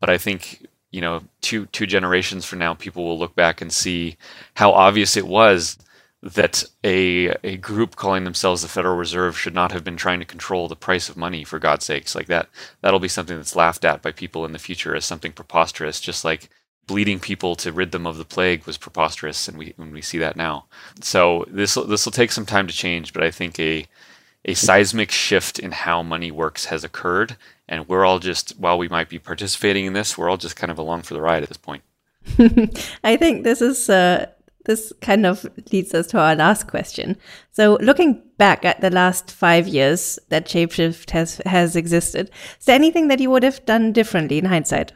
but 0.00 0.10
I 0.10 0.18
think 0.18 0.66
you 0.90 1.00
know 1.00 1.22
two 1.40 1.66
two 1.66 1.86
generations 1.86 2.44
from 2.44 2.58
now, 2.58 2.74
people 2.74 3.04
will 3.04 3.18
look 3.18 3.36
back 3.36 3.60
and 3.60 3.72
see 3.72 4.16
how 4.54 4.72
obvious 4.72 5.16
it 5.16 5.28
was 5.28 5.78
that 6.22 6.64
a 6.84 7.34
a 7.42 7.56
group 7.56 7.96
calling 7.96 8.24
themselves 8.24 8.62
the 8.62 8.68
Federal 8.68 8.96
Reserve 8.96 9.36
should 9.36 9.54
not 9.54 9.72
have 9.72 9.82
been 9.82 9.96
trying 9.96 10.20
to 10.20 10.24
control 10.24 10.68
the 10.68 10.76
price 10.76 11.08
of 11.08 11.16
money 11.16 11.42
for 11.42 11.58
God's 11.58 11.84
sakes. 11.84 12.14
Like 12.14 12.26
that 12.26 12.48
that'll 12.80 13.00
be 13.00 13.08
something 13.08 13.36
that's 13.36 13.56
laughed 13.56 13.84
at 13.84 14.02
by 14.02 14.12
people 14.12 14.44
in 14.44 14.52
the 14.52 14.58
future 14.58 14.94
as 14.94 15.04
something 15.04 15.32
preposterous, 15.32 16.00
just 16.00 16.24
like 16.24 16.48
bleeding 16.86 17.20
people 17.20 17.54
to 17.56 17.72
rid 17.72 17.92
them 17.92 18.06
of 18.06 18.18
the 18.18 18.24
plague 18.24 18.66
was 18.66 18.76
preposterous 18.78 19.48
and 19.48 19.58
we 19.58 19.74
when 19.76 19.92
we 19.92 20.02
see 20.02 20.18
that 20.18 20.36
now. 20.36 20.66
So 21.00 21.44
this 21.48 21.74
this 21.74 22.04
will 22.04 22.12
take 22.12 22.30
some 22.32 22.46
time 22.46 22.68
to 22.68 22.74
change, 22.74 23.12
but 23.12 23.24
I 23.24 23.30
think 23.32 23.58
a 23.58 23.86
a 24.44 24.54
seismic 24.54 25.10
shift 25.10 25.58
in 25.58 25.72
how 25.72 26.02
money 26.02 26.30
works 26.30 26.66
has 26.66 26.84
occurred 26.84 27.36
and 27.68 27.88
we're 27.88 28.04
all 28.04 28.20
just 28.20 28.58
while 28.58 28.78
we 28.78 28.88
might 28.88 29.08
be 29.08 29.18
participating 29.18 29.86
in 29.86 29.92
this, 29.92 30.16
we're 30.16 30.30
all 30.30 30.36
just 30.36 30.56
kind 30.56 30.70
of 30.70 30.78
along 30.78 31.02
for 31.02 31.14
the 31.14 31.20
ride 31.20 31.42
at 31.42 31.48
this 31.48 31.58
point. 31.58 31.82
I 33.02 33.16
think 33.16 33.42
this 33.42 33.60
is 33.60 33.90
uh, 33.90 34.26
this 34.64 34.92
kind 35.00 35.26
of 35.26 35.46
leads 35.72 35.94
us 35.94 36.06
to 36.08 36.18
our 36.18 36.36
last 36.36 36.68
question. 36.68 37.16
So, 37.50 37.78
looking 37.80 38.22
back 38.38 38.64
at 38.64 38.80
the 38.80 38.90
last 38.90 39.30
five 39.30 39.66
years 39.66 40.18
that 40.28 40.46
Shapeshift 40.46 41.10
has 41.10 41.40
has 41.46 41.76
existed, 41.76 42.30
is 42.58 42.66
there 42.66 42.76
anything 42.76 43.08
that 43.08 43.20
you 43.20 43.30
would 43.30 43.42
have 43.42 43.64
done 43.66 43.92
differently 43.92 44.38
in 44.38 44.44
hindsight? 44.44 44.92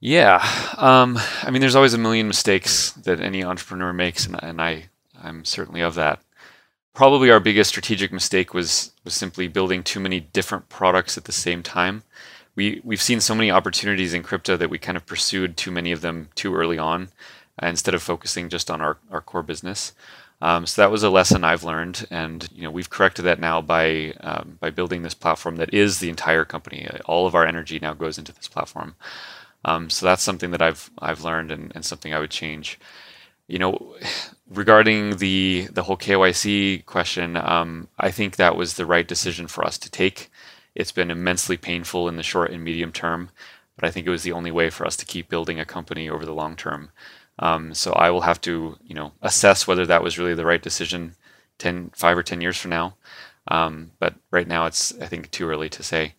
Yeah, 0.00 0.46
um, 0.76 1.18
I 1.42 1.50
mean, 1.50 1.60
there's 1.60 1.74
always 1.74 1.94
a 1.94 1.98
million 1.98 2.28
mistakes 2.28 2.92
that 2.92 3.20
any 3.20 3.42
entrepreneur 3.42 3.92
makes, 3.92 4.26
and, 4.26 4.42
and 4.42 4.60
I 4.60 4.90
I'm 5.22 5.44
certainly 5.44 5.80
of 5.80 5.94
that. 5.94 6.20
Probably 6.92 7.30
our 7.30 7.40
biggest 7.40 7.70
strategic 7.70 8.12
mistake 8.12 8.52
was 8.52 8.92
was 9.04 9.14
simply 9.14 9.48
building 9.48 9.82
too 9.82 10.00
many 10.00 10.20
different 10.20 10.68
products 10.68 11.16
at 11.16 11.24
the 11.24 11.32
same 11.32 11.62
time. 11.62 12.02
We 12.54 12.80
we've 12.84 13.02
seen 13.02 13.20
so 13.20 13.34
many 13.34 13.50
opportunities 13.50 14.12
in 14.12 14.22
crypto 14.22 14.56
that 14.56 14.70
we 14.70 14.78
kind 14.78 14.96
of 14.96 15.06
pursued 15.06 15.56
too 15.56 15.70
many 15.70 15.92
of 15.92 16.02
them 16.02 16.28
too 16.34 16.54
early 16.54 16.78
on 16.78 17.08
instead 17.62 17.94
of 17.94 18.02
focusing 18.02 18.48
just 18.48 18.70
on 18.70 18.80
our, 18.80 18.98
our 19.10 19.20
core 19.20 19.42
business. 19.42 19.92
Um, 20.42 20.66
so 20.66 20.82
that 20.82 20.90
was 20.90 21.02
a 21.02 21.10
lesson 21.10 21.44
I've 21.44 21.64
learned, 21.64 22.06
and 22.10 22.46
you 22.54 22.62
know 22.62 22.70
we've 22.70 22.90
corrected 22.90 23.24
that 23.24 23.40
now 23.40 23.62
by 23.62 24.12
um, 24.20 24.58
by 24.60 24.68
building 24.70 25.02
this 25.02 25.14
platform 25.14 25.56
that 25.56 25.72
is 25.72 25.98
the 25.98 26.10
entire 26.10 26.44
company. 26.44 26.86
All 27.06 27.26
of 27.26 27.34
our 27.34 27.46
energy 27.46 27.78
now 27.78 27.94
goes 27.94 28.18
into 28.18 28.32
this 28.34 28.48
platform. 28.48 28.96
Um, 29.64 29.90
so 29.90 30.06
that's 30.06 30.22
something 30.22 30.50
that 30.50 30.62
I've 30.62 30.90
I've 30.98 31.24
learned 31.24 31.50
and, 31.50 31.72
and 31.74 31.84
something 31.84 32.12
I 32.12 32.18
would 32.20 32.30
change. 32.30 32.78
You 33.48 33.58
know, 33.58 33.96
regarding 34.50 35.16
the 35.16 35.68
the 35.72 35.84
whole 35.84 35.96
KYC 35.96 36.84
question, 36.84 37.36
um, 37.38 37.88
I 37.98 38.10
think 38.10 38.36
that 38.36 38.56
was 38.56 38.74
the 38.74 38.86
right 38.86 39.08
decision 39.08 39.46
for 39.46 39.64
us 39.64 39.78
to 39.78 39.90
take. 39.90 40.30
It's 40.74 40.92
been 40.92 41.10
immensely 41.10 41.56
painful 41.56 42.08
in 42.08 42.16
the 42.16 42.22
short 42.22 42.50
and 42.50 42.62
medium 42.62 42.92
term, 42.92 43.30
but 43.76 43.86
I 43.86 43.90
think 43.90 44.06
it 44.06 44.10
was 44.10 44.22
the 44.22 44.32
only 44.32 44.50
way 44.50 44.68
for 44.68 44.86
us 44.86 44.96
to 44.96 45.06
keep 45.06 45.30
building 45.30 45.58
a 45.58 45.64
company 45.64 46.10
over 46.10 46.26
the 46.26 46.34
long 46.34 46.56
term. 46.56 46.90
Um, 47.38 47.74
so 47.74 47.92
I 47.92 48.10
will 48.10 48.22
have 48.22 48.40
to, 48.42 48.76
you 48.84 48.94
know, 48.94 49.12
assess 49.22 49.66
whether 49.66 49.86
that 49.86 50.02
was 50.02 50.18
really 50.18 50.34
the 50.34 50.46
right 50.46 50.62
decision 50.62 51.14
10, 51.58 51.90
five 51.94 52.16
or 52.16 52.22
10 52.22 52.40
years 52.40 52.56
from 52.56 52.70
now. 52.70 52.96
Um, 53.48 53.92
but 53.98 54.14
right 54.30 54.48
now 54.48 54.66
it's, 54.66 54.98
I 55.00 55.06
think, 55.06 55.30
too 55.30 55.48
early 55.48 55.68
to 55.70 55.82
say. 55.82 56.14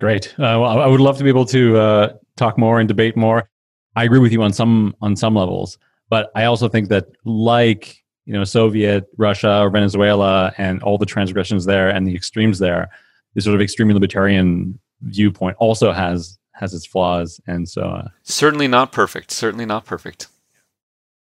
Great. 0.00 0.28
Uh, 0.38 0.58
well, 0.60 0.80
I 0.80 0.86
would 0.86 1.00
love 1.00 1.18
to 1.18 1.24
be 1.24 1.30
able 1.30 1.46
to 1.46 1.76
uh, 1.78 2.12
talk 2.36 2.58
more 2.58 2.80
and 2.80 2.88
debate 2.88 3.16
more. 3.16 3.48
I 3.96 4.04
agree 4.04 4.18
with 4.18 4.32
you 4.32 4.42
on 4.42 4.52
some 4.52 4.94
on 5.00 5.14
some 5.14 5.36
levels, 5.36 5.78
but 6.10 6.32
I 6.34 6.44
also 6.44 6.68
think 6.68 6.88
that 6.88 7.06
like 7.24 8.02
you 8.24 8.32
know 8.32 8.44
Soviet 8.44 9.06
Russia 9.18 9.60
or 9.60 9.70
Venezuela 9.70 10.52
and 10.58 10.82
all 10.82 10.98
the 10.98 11.06
transgressions 11.06 11.64
there 11.64 11.90
and 11.90 12.06
the 12.06 12.14
extremes 12.14 12.58
there, 12.58 12.88
the 13.34 13.40
sort 13.40 13.54
of 13.54 13.60
extreme 13.60 13.88
libertarian 13.90 14.78
viewpoint 15.02 15.56
also 15.60 15.92
has 15.92 16.38
has 16.54 16.74
its 16.74 16.86
flaws, 16.86 17.40
and 17.46 17.68
so 17.68 17.82
uh, 17.82 18.08
certainly 18.22 18.68
not 18.68 18.92
perfect. 18.92 19.30
Certainly 19.30 19.66
not 19.66 19.84
perfect. 19.84 20.28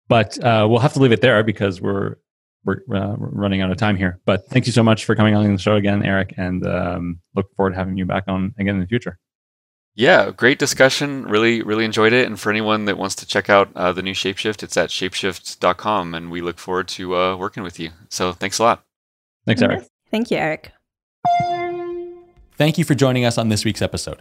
But 0.08 0.42
uh, 0.44 0.66
we'll 0.68 0.80
have 0.80 0.92
to 0.94 1.00
leave 1.00 1.12
it 1.12 1.20
there 1.20 1.42
because 1.42 1.80
we're 1.80 2.16
we're 2.64 2.80
uh, 2.94 3.14
running 3.18 3.60
out 3.60 3.70
of 3.70 3.76
time 3.76 3.96
here. 3.96 4.20
But 4.24 4.46
thank 4.48 4.66
you 4.66 4.72
so 4.72 4.82
much 4.82 5.04
for 5.04 5.14
coming 5.14 5.34
on 5.34 5.50
the 5.50 5.58
show 5.58 5.76
again, 5.76 6.02
Erik, 6.02 6.34
and 6.36 6.66
um, 6.66 7.20
look 7.34 7.54
forward 7.56 7.70
to 7.70 7.76
having 7.76 7.96
you 7.96 8.06
back 8.06 8.24
on 8.28 8.54
again 8.58 8.74
in 8.76 8.80
the 8.80 8.86
future. 8.86 9.18
Yeah, 9.96 10.32
great 10.32 10.58
discussion. 10.58 11.24
Really, 11.24 11.62
really 11.62 11.84
enjoyed 11.84 12.12
it. 12.12 12.26
And 12.26 12.38
for 12.38 12.50
anyone 12.50 12.86
that 12.86 12.98
wants 12.98 13.14
to 13.16 13.26
check 13.26 13.48
out 13.48 13.70
uh, 13.76 13.92
the 13.92 14.02
new 14.02 14.14
Shapeshift, 14.14 14.62
it's 14.62 14.76
at 14.76 14.90
shapeshift.com. 14.90 16.14
And 16.14 16.30
we 16.32 16.40
look 16.40 16.58
forward 16.58 16.88
to 16.88 17.14
uh, 17.14 17.36
working 17.36 17.62
with 17.62 17.78
you. 17.78 17.90
So 18.08 18.32
thanks 18.32 18.58
a 18.58 18.64
lot. 18.64 18.82
Thanks, 19.46 19.62
Erik. 19.62 19.84
Thank 20.10 20.32
you, 20.32 20.38
Erik. 20.38 20.72
Thank 22.56 22.76
you 22.78 22.84
for 22.84 22.94
joining 22.94 23.24
us 23.24 23.38
on 23.38 23.50
this 23.50 23.64
week's 23.64 23.82
episode. 23.82 24.20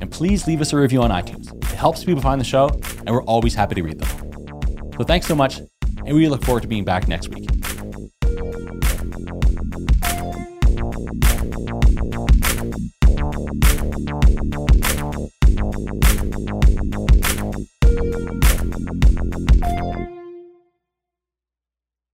and 0.00 0.10
please 0.10 0.46
leave 0.46 0.60
us 0.60 0.72
a 0.72 0.76
review 0.76 1.02
on 1.02 1.10
iTunes. 1.10 1.52
It 1.72 1.76
helps 1.76 2.04
people 2.04 2.22
find 2.22 2.40
the 2.40 2.44
show, 2.44 2.68
and 2.98 3.10
we're 3.10 3.24
always 3.24 3.54
happy 3.54 3.74
to 3.76 3.82
read 3.82 3.98
them. 3.98 4.92
So 4.96 5.04
thanks 5.04 5.26
so 5.26 5.34
much, 5.34 5.60
and 6.04 6.14
we 6.14 6.28
look 6.28 6.44
forward 6.44 6.62
to 6.62 6.68
being 6.68 6.84
back 6.84 7.08
next 7.08 7.28
week. 7.28 7.48